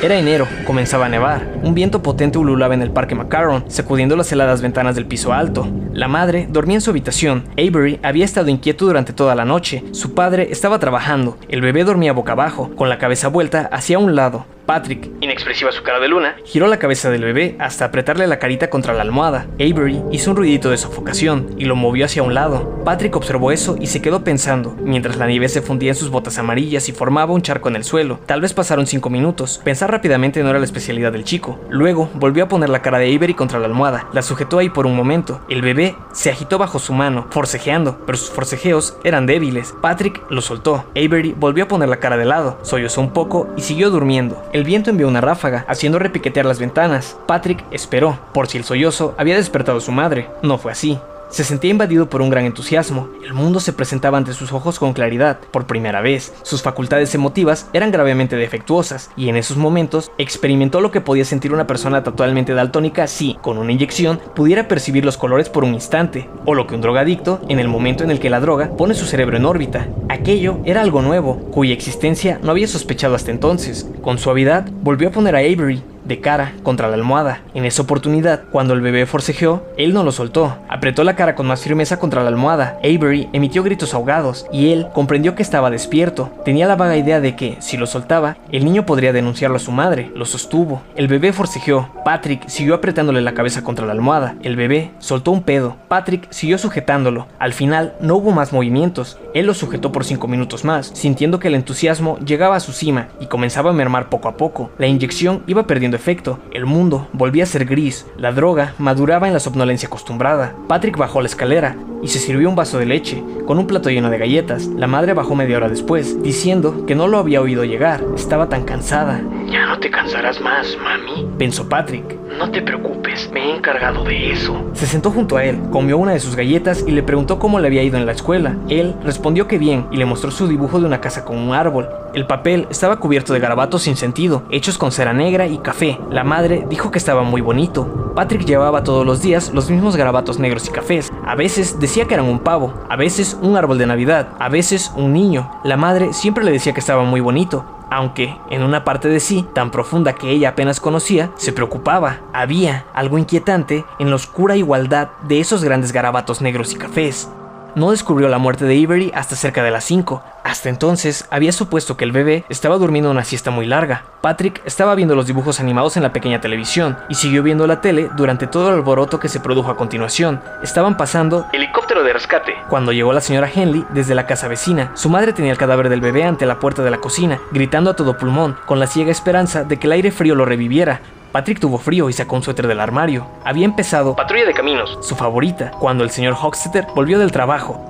Era 0.01 0.15
enero, 0.15 0.47
comenzaba 0.65 1.07
a 1.07 1.09
nevar. 1.09 1.45
Un 1.63 1.73
viento 1.73 2.01
potente 2.01 2.37
ululaba 2.37 2.73
en 2.73 2.81
el 2.81 2.91
parque 2.91 3.13
Macaron, 3.13 3.65
sacudiendo 3.69 4.15
las 4.15 4.31
heladas 4.31 4.61
ventanas 4.61 4.95
del 4.95 5.05
piso 5.05 5.33
alto. 5.33 5.67
La 5.91 6.07
madre 6.07 6.47
dormía 6.49 6.77
en 6.77 6.81
su 6.81 6.91
habitación. 6.91 7.43
Avery 7.57 7.99
había 8.03 8.23
estado 8.23 8.49
inquieto 8.49 8.85
durante 8.85 9.11
toda 9.11 9.35
la 9.35 9.43
noche. 9.43 9.83
Su 9.91 10.13
padre 10.13 10.47
estaba 10.49 10.79
trabajando. 10.79 11.37
El 11.49 11.59
bebé 11.59 11.83
dormía 11.83 12.13
boca 12.13 12.31
abajo, 12.31 12.71
con 12.75 12.87
la 12.87 12.99
cabeza 12.99 13.27
vuelta 13.27 13.69
hacia 13.71 13.99
un 13.99 14.15
lado. 14.15 14.45
Patrick, 14.65 15.09
inexpresiva 15.21 15.71
su 15.71 15.83
cara 15.83 15.99
de 15.99 16.07
luna, 16.07 16.35
giró 16.45 16.67
la 16.67 16.79
cabeza 16.79 17.09
del 17.09 17.23
bebé 17.23 17.55
hasta 17.59 17.85
apretarle 17.85 18.27
la 18.27 18.39
carita 18.39 18.69
contra 18.69 18.93
la 18.93 19.01
almohada. 19.01 19.47
Avery 19.55 20.01
hizo 20.11 20.31
un 20.31 20.37
ruidito 20.37 20.69
de 20.69 20.77
sofocación 20.77 21.55
y 21.57 21.65
lo 21.65 21.75
movió 21.75 22.05
hacia 22.05 22.23
un 22.23 22.33
lado. 22.33 22.81
Patrick 22.85 23.15
observó 23.15 23.51
eso 23.51 23.75
y 23.79 23.87
se 23.87 24.01
quedó 24.01 24.23
pensando, 24.23 24.75
mientras 24.81 25.17
la 25.17 25.27
nieve 25.27 25.49
se 25.49 25.61
fundía 25.61 25.91
en 25.91 25.95
sus 25.95 26.09
botas 26.09 26.37
amarillas 26.37 26.87
y 26.89 26.93
formaba 26.93 27.33
un 27.33 27.41
charco 27.41 27.69
en 27.69 27.75
el 27.75 27.83
suelo. 27.83 28.19
Tal 28.25 28.41
vez 28.41 28.53
pasaron 28.53 28.87
cinco 28.87 29.09
minutos. 29.09 29.61
Pensar 29.63 29.91
rápidamente 29.91 30.41
no 30.43 30.49
era 30.49 30.59
la 30.59 30.65
especialidad 30.65 31.11
del 31.11 31.23
chico. 31.23 31.59
Luego 31.69 32.09
volvió 32.13 32.45
a 32.45 32.47
poner 32.47 32.69
la 32.69 32.81
cara 32.81 32.99
de 32.99 33.13
Avery 33.13 33.33
contra 33.33 33.59
la 33.59 33.65
almohada. 33.65 34.07
La 34.13 34.21
sujetó 34.21 34.59
ahí 34.59 34.69
por 34.69 34.85
un 34.85 34.95
momento. 34.95 35.41
El 35.49 35.61
bebé 35.61 35.95
se 36.13 36.29
agitó 36.29 36.57
bajo 36.57 36.79
su 36.79 36.93
mano, 36.93 37.27
forcejeando, 37.31 37.99
pero 38.05 38.17
sus 38.17 38.29
forcejeos 38.29 38.97
eran 39.03 39.25
débiles. 39.25 39.73
Patrick 39.81 40.21
lo 40.29 40.41
soltó. 40.41 40.85
Avery 40.91 41.33
volvió 41.37 41.65
a 41.65 41.67
poner 41.67 41.89
la 41.89 41.99
cara 41.99 42.17
de 42.17 42.25
lado, 42.25 42.59
sollozó 42.63 43.01
un 43.01 43.11
poco 43.11 43.49
y 43.57 43.61
siguió 43.61 43.89
durmiendo. 43.89 44.43
El 44.53 44.63
viento 44.63 44.91
envió 44.91 45.07
una 45.07 45.19
ráfaga, 45.19 45.65
haciendo 45.67 45.97
repiquetear 45.97 46.45
las 46.45 46.59
ventanas. 46.59 47.17
Patrick 47.25 47.65
esperó, 47.71 48.19
por 48.35 48.47
si 48.47 48.59
el 48.59 48.63
sollozo 48.63 49.15
había 49.17 49.35
despertado 49.35 49.79
a 49.79 49.81
su 49.81 49.91
madre. 49.91 50.29
No 50.43 50.59
fue 50.59 50.71
así. 50.71 50.99
Se 51.33 51.43
sentía 51.43 51.71
invadido 51.71 52.11
por 52.11 52.21
un 52.21 52.29
gran 52.29 52.45
entusiasmo. 52.45 53.09
El 53.25 53.33
mundo 53.33 53.59
se 53.59 53.73
presentaba 53.73 54.19
ante 54.19 54.35
sus 54.35 54.53
ojos 54.53 54.77
con 54.77 54.93
claridad, 54.93 55.39
por 55.49 55.65
primera 55.65 55.99
vez. 55.99 56.31
Sus 56.43 56.61
facultades 56.61 57.15
emotivas 57.15 57.71
eran 57.73 57.91
gravemente 57.91 58.35
defectuosas, 58.35 59.09
y 59.17 59.29
en 59.29 59.37
esos 59.37 59.57
momentos 59.57 60.11
experimentó 60.19 60.79
lo 60.79 60.91
que 60.91 61.01
podía 61.01 61.25
sentir 61.25 61.51
una 61.51 61.65
persona 61.65 62.03
totalmente 62.03 62.53
daltónica 62.53 63.07
si, 63.07 63.33
con 63.41 63.57
una 63.57 63.71
inyección, 63.71 64.21
pudiera 64.35 64.67
percibir 64.67 65.05
los 65.05 65.17
colores 65.17 65.49
por 65.49 65.63
un 65.63 65.73
instante, 65.73 66.29
o 66.45 66.53
lo 66.53 66.67
que 66.67 66.75
un 66.75 66.81
drogadicto, 66.81 67.41
en 67.49 67.59
el 67.59 67.67
momento 67.67 68.03
en 68.03 68.11
el 68.11 68.19
que 68.19 68.29
la 68.29 68.39
droga 68.39 68.69
pone 68.77 68.93
su 68.93 69.05
cerebro 69.07 69.35
en 69.35 69.45
órbita. 69.45 69.87
Aquello 70.09 70.59
era 70.65 70.81
algo 70.81 71.01
nuevo, 71.01 71.37
cuya 71.49 71.73
existencia 71.73 72.39
no 72.43 72.51
había 72.51 72.67
sospechado 72.67 73.15
hasta 73.15 73.31
entonces. 73.31 73.89
Con 74.03 74.19
suavidad, 74.19 74.69
volvió 74.83 75.07
a 75.07 75.11
poner 75.11 75.35
a 75.35 75.39
Avery, 75.39 75.81
de 76.05 76.19
cara 76.19 76.53
contra 76.63 76.87
la 76.87 76.95
almohada. 76.95 77.41
En 77.53 77.65
esa 77.65 77.81
oportunidad, 77.81 78.43
cuando 78.51 78.73
el 78.73 78.81
bebé 78.81 79.05
forcejeó, 79.05 79.63
él 79.77 79.93
no 79.93 80.03
lo 80.03 80.11
soltó. 80.11 80.57
Apretó 80.69 81.03
la 81.03 81.15
cara 81.15 81.35
con 81.35 81.47
más 81.47 81.61
firmeza 81.61 81.97
contra 81.99 82.23
la 82.23 82.29
almohada. 82.29 82.77
Avery 82.83 83.29
emitió 83.33 83.63
gritos 83.63 83.93
ahogados 83.93 84.45
y 84.51 84.71
él 84.71 84.87
comprendió 84.93 85.35
que 85.35 85.43
estaba 85.43 85.69
despierto. 85.69 86.31
Tenía 86.45 86.67
la 86.67 86.75
vaga 86.75 86.97
idea 86.97 87.21
de 87.21 87.35
que, 87.35 87.57
si 87.59 87.77
lo 87.77 87.87
soltaba, 87.87 88.37
el 88.51 88.65
niño 88.65 88.85
podría 88.85 89.13
denunciarlo 89.13 89.57
a 89.57 89.59
su 89.59 89.71
madre. 89.71 90.11
Lo 90.15 90.25
sostuvo. 90.25 90.81
El 90.95 91.07
bebé 91.07 91.33
forcejeó. 91.33 91.89
Patrick 92.03 92.47
siguió 92.47 92.75
apretándole 92.75 93.21
la 93.21 93.33
cabeza 93.33 93.63
contra 93.63 93.85
la 93.85 93.93
almohada. 93.93 94.35
El 94.43 94.55
bebé 94.55 94.91
soltó 94.99 95.31
un 95.31 95.43
pedo. 95.43 95.77
Patrick 95.87 96.27
siguió 96.31 96.57
sujetándolo. 96.57 97.27
Al 97.39 97.53
final, 97.53 97.93
no 97.99 98.15
hubo 98.15 98.31
más 98.31 98.53
movimientos. 98.53 99.17
Él 99.33 99.45
lo 99.45 99.53
sujetó 99.53 99.91
por 99.91 100.05
cinco 100.05 100.27
minutos 100.27 100.65
más, 100.65 100.91
sintiendo 100.93 101.39
que 101.39 101.47
el 101.47 101.55
entusiasmo 101.55 102.17
llegaba 102.19 102.55
a 102.55 102.59
su 102.59 102.73
cima 102.73 103.07
y 103.19 103.27
comenzaba 103.27 103.71
a 103.71 103.73
mermar 103.73 104.09
poco 104.09 104.27
a 104.27 104.37
poco. 104.37 104.71
La 104.77 104.87
inyección 104.87 105.43
iba 105.47 105.65
perdiendo 105.65 105.92
efecto, 105.95 106.39
el 106.51 106.65
mundo 106.65 107.07
volvía 107.13 107.43
a 107.43 107.47
ser 107.47 107.65
gris, 107.65 108.05
la 108.17 108.31
droga 108.31 108.73
maduraba 108.77 109.27
en 109.27 109.33
la 109.33 109.39
somnolencia 109.39 109.87
acostumbrada. 109.87 110.55
Patrick 110.67 110.97
bajó 110.97 111.21
la 111.21 111.27
escalera 111.27 111.75
y 112.01 112.09
se 112.09 112.19
sirvió 112.19 112.49
un 112.49 112.55
vaso 112.55 112.79
de 112.79 112.85
leche, 112.85 113.23
con 113.45 113.57
un 113.57 113.67
plato 113.67 113.89
lleno 113.89 114.09
de 114.09 114.17
galletas. 114.17 114.67
La 114.67 114.87
madre 114.87 115.13
bajó 115.13 115.35
media 115.35 115.57
hora 115.57 115.69
después, 115.69 116.21
diciendo 116.21 116.85
que 116.85 116.95
no 116.95 117.07
lo 117.07 117.17
había 117.17 117.41
oído 117.41 117.63
llegar, 117.63 118.03
estaba 118.15 118.49
tan 118.49 118.63
cansada. 118.63 119.21
Ya 119.49 119.65
no 119.65 119.79
te 119.79 119.89
cansarás 119.89 120.41
más, 120.41 120.77
mami. 120.77 121.27
Pensó 121.37 121.67
Patrick. 121.69 122.17
No 122.37 122.49
te 122.49 122.61
preocupes, 122.61 123.29
me 123.31 123.41
he 123.41 123.55
encargado 123.55 124.03
de 124.03 124.31
eso. 124.31 124.69
Se 124.73 124.87
sentó 124.87 125.11
junto 125.11 125.37
a 125.37 125.45
él, 125.45 125.59
comió 125.71 125.97
una 125.97 126.13
de 126.13 126.19
sus 126.19 126.35
galletas 126.35 126.83
y 126.87 126.91
le 126.91 127.03
preguntó 127.03 127.37
cómo 127.37 127.59
le 127.59 127.67
había 127.67 127.83
ido 127.83 127.97
en 127.97 128.05
la 128.05 128.11
escuela. 128.11 128.57
Él 128.69 128.95
respondió 129.03 129.47
que 129.47 129.59
bien 129.59 129.85
y 129.91 129.97
le 129.97 130.05
mostró 130.05 130.31
su 130.31 130.47
dibujo 130.47 130.79
de 130.79 130.87
una 130.87 130.99
casa 130.99 131.23
con 131.23 131.37
un 131.37 131.53
árbol. 131.53 131.87
El 132.13 132.25
papel 132.25 132.67
estaba 132.69 132.99
cubierto 132.99 133.33
de 133.33 133.39
garabatos 133.39 133.83
sin 133.83 133.95
sentido, 133.95 134.43
hechos 134.49 134.77
con 134.77 134.91
cera 134.91 135.13
negra 135.13 135.47
y 135.47 135.59
café. 135.59 135.82
La 136.09 136.23
madre 136.23 136.65
dijo 136.69 136.91
que 136.91 136.97
estaba 136.97 137.23
muy 137.23 137.41
bonito. 137.41 138.13
Patrick 138.15 138.45
llevaba 138.45 138.83
todos 138.83 139.05
los 139.05 139.21
días 139.21 139.51
los 139.53 139.69
mismos 139.69 139.97
garabatos 139.97 140.39
negros 140.39 140.67
y 140.69 140.71
cafés. 140.71 141.11
A 141.25 141.35
veces 141.35 141.79
decía 141.79 142.05
que 142.05 142.13
eran 142.13 142.27
un 142.27 142.39
pavo, 142.39 142.73
a 142.89 142.95
veces 142.95 143.37
un 143.41 143.57
árbol 143.57 143.77
de 143.77 143.85
Navidad, 143.85 144.29
a 144.39 144.47
veces 144.47 144.93
un 144.95 145.11
niño. 145.11 145.51
La 145.65 145.75
madre 145.75 146.13
siempre 146.13 146.45
le 146.45 146.51
decía 146.51 146.73
que 146.73 146.79
estaba 146.79 147.03
muy 147.03 147.19
bonito, 147.19 147.65
aunque 147.89 148.37
en 148.49 148.63
una 148.63 148.85
parte 148.85 149.09
de 149.09 149.19
sí, 149.19 149.45
tan 149.53 149.71
profunda 149.71 150.13
que 150.13 150.29
ella 150.29 150.49
apenas 150.49 150.79
conocía, 150.79 151.31
se 151.35 151.51
preocupaba. 151.51 152.21
Había 152.31 152.85
algo 152.93 153.17
inquietante 153.17 153.83
en 153.99 154.09
la 154.09 154.15
oscura 154.15 154.55
igualdad 154.55 155.09
de 155.27 155.41
esos 155.41 155.65
grandes 155.65 155.91
garabatos 155.91 156.39
negros 156.39 156.71
y 156.71 156.75
cafés. 156.75 157.29
No 157.75 157.89
descubrió 157.89 158.29
la 158.29 158.37
muerte 158.37 158.65
de 158.65 158.83
Avery 158.83 159.11
hasta 159.15 159.35
cerca 159.35 159.63
de 159.63 159.71
las 159.71 159.83
5. 159.85 160.23
Hasta 160.43 160.69
entonces 160.69 161.25
había 161.31 161.51
supuesto 161.51 161.97
que 161.97 162.03
el 162.03 162.11
bebé 162.11 162.45
estaba 162.47 162.77
durmiendo 162.77 163.09
una 163.09 163.23
siesta 163.23 163.49
muy 163.49 163.65
larga. 163.65 164.03
Patrick 164.21 164.61
estaba 164.63 164.93
viendo 164.93 165.15
los 165.15 165.25
dibujos 165.25 165.59
animados 165.59 165.97
en 165.97 166.03
la 166.03 166.13
pequeña 166.13 166.39
televisión 166.39 166.97
y 167.09 167.15
siguió 167.15 167.41
viendo 167.41 167.65
la 167.65 167.81
tele 167.81 168.11
durante 168.15 168.45
todo 168.45 168.69
el 168.69 168.75
alboroto 168.75 169.19
que 169.19 169.27
se 169.27 169.39
produjo 169.39 169.71
a 169.71 169.75
continuación. 169.75 170.39
Estaban 170.61 170.97
pasando 170.97 171.47
Helicóptero 171.51 172.03
de 172.03 172.13
rescate. 172.13 172.53
cuando 172.69 172.91
llegó 172.91 173.11
la 173.11 173.21
señora 173.21 173.49
Henley 173.53 173.85
desde 173.89 174.13
la 174.13 174.27
casa 174.27 174.47
vecina. 174.47 174.91
Su 174.93 175.09
madre 175.09 175.33
tenía 175.33 175.51
el 175.51 175.57
cadáver 175.57 175.89
del 175.89 176.01
bebé 176.01 176.25
ante 176.25 176.45
la 176.45 176.59
puerta 176.59 176.83
de 176.83 176.91
la 176.91 176.99
cocina, 176.99 177.39
gritando 177.51 177.89
a 177.89 177.95
todo 177.95 178.17
pulmón, 178.17 178.55
con 178.67 178.79
la 178.79 178.85
ciega 178.85 179.11
esperanza 179.11 179.63
de 179.63 179.79
que 179.79 179.87
el 179.87 179.93
aire 179.93 180.11
frío 180.11 180.35
lo 180.35 180.45
reviviera. 180.45 181.01
Patrick 181.33 181.59
tuvo 181.59 181.79
frío 181.79 182.09
y 182.09 182.13
sacó 182.13 182.35
un 182.35 182.43
suéter 182.43 182.67
del 182.67 182.79
armario. 182.79 183.25
Había 183.43 183.65
empezado 183.65 184.15
Patrulla 184.15 184.45
de 184.45 184.53
caminos. 184.53 184.99
su 185.01 185.15
favorita, 185.15 185.71
cuando 185.79 186.03
el 186.03 186.11
señor 186.11 186.35
Hochstetter 186.39 186.85
volvió 186.93 187.17
del 187.17 187.31
trabajo. 187.31 187.89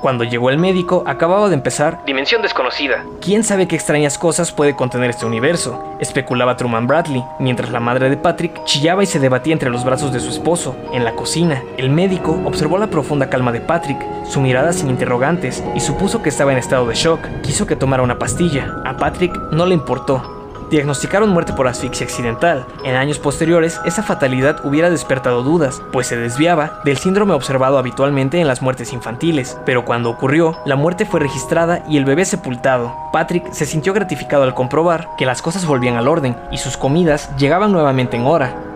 Cuando 0.00 0.22
llegó 0.22 0.50
el 0.50 0.56
médico, 0.56 1.02
acababa 1.04 1.48
de 1.48 1.56
empezar. 1.56 1.98
Dimensión 2.06 2.42
desconocida. 2.42 3.04
¿Quién 3.20 3.42
sabe 3.42 3.66
qué 3.66 3.74
extrañas 3.74 4.16
cosas 4.18 4.52
puede 4.52 4.76
contener 4.76 5.10
este 5.10 5.26
universo? 5.26 5.96
Especulaba 5.98 6.56
Truman 6.56 6.86
Bradley, 6.86 7.24
mientras 7.40 7.70
la 7.70 7.80
madre 7.80 8.08
de 8.08 8.16
Patrick 8.16 8.64
chillaba 8.64 9.02
y 9.02 9.06
se 9.06 9.18
debatía 9.18 9.52
entre 9.52 9.68
los 9.68 9.84
brazos 9.84 10.12
de 10.12 10.20
su 10.20 10.30
esposo. 10.30 10.76
En 10.92 11.04
la 11.04 11.16
cocina, 11.16 11.64
el 11.76 11.90
médico 11.90 12.40
observó 12.46 12.78
la 12.78 12.86
profunda 12.86 13.28
calma 13.28 13.50
de 13.50 13.60
Patrick, 13.60 13.98
su 14.24 14.40
mirada 14.40 14.72
sin 14.72 14.90
interrogantes, 14.90 15.62
y 15.74 15.80
supuso 15.80 16.22
que 16.22 16.28
estaba 16.28 16.52
en 16.52 16.58
estado 16.58 16.86
de 16.86 16.94
shock. 16.94 17.20
Quiso 17.42 17.66
que 17.66 17.76
tomara 17.76 18.04
una 18.04 18.18
pastilla. 18.20 18.76
A 18.86 18.96
Patrick 18.96 19.36
no 19.50 19.66
le 19.66 19.74
importó. 19.74 20.39
Diagnosticaron 20.70 21.30
muerte 21.30 21.52
por 21.52 21.66
asfixia 21.66 22.06
accidental. 22.06 22.64
En 22.84 22.94
años 22.94 23.18
posteriores, 23.18 23.80
esa 23.84 24.04
fatalidad 24.04 24.64
hubiera 24.64 24.88
despertado 24.88 25.42
dudas, 25.42 25.82
pues 25.92 26.06
se 26.06 26.16
desviaba 26.16 26.80
del 26.84 26.96
síndrome 26.96 27.34
observado 27.34 27.76
habitualmente 27.76 28.40
en 28.40 28.46
las 28.46 28.62
muertes 28.62 28.92
infantiles. 28.92 29.58
Pero 29.66 29.84
cuando 29.84 30.10
ocurrió, 30.10 30.56
la 30.64 30.76
muerte 30.76 31.06
fue 31.06 31.18
registrada 31.18 31.84
y 31.88 31.96
el 31.96 32.04
bebé 32.04 32.24
sepultado. 32.24 32.94
Patrick 33.12 33.50
se 33.52 33.66
sintió 33.66 33.92
gratificado 33.92 34.44
al 34.44 34.54
comprobar 34.54 35.08
que 35.18 35.26
las 35.26 35.42
cosas 35.42 35.66
volvían 35.66 35.96
al 35.96 36.06
orden 36.06 36.36
y 36.52 36.58
sus 36.58 36.76
comidas 36.76 37.36
llegaban 37.36 37.72
nuevamente 37.72 38.16
en 38.16 38.26
hora. 38.26 38.69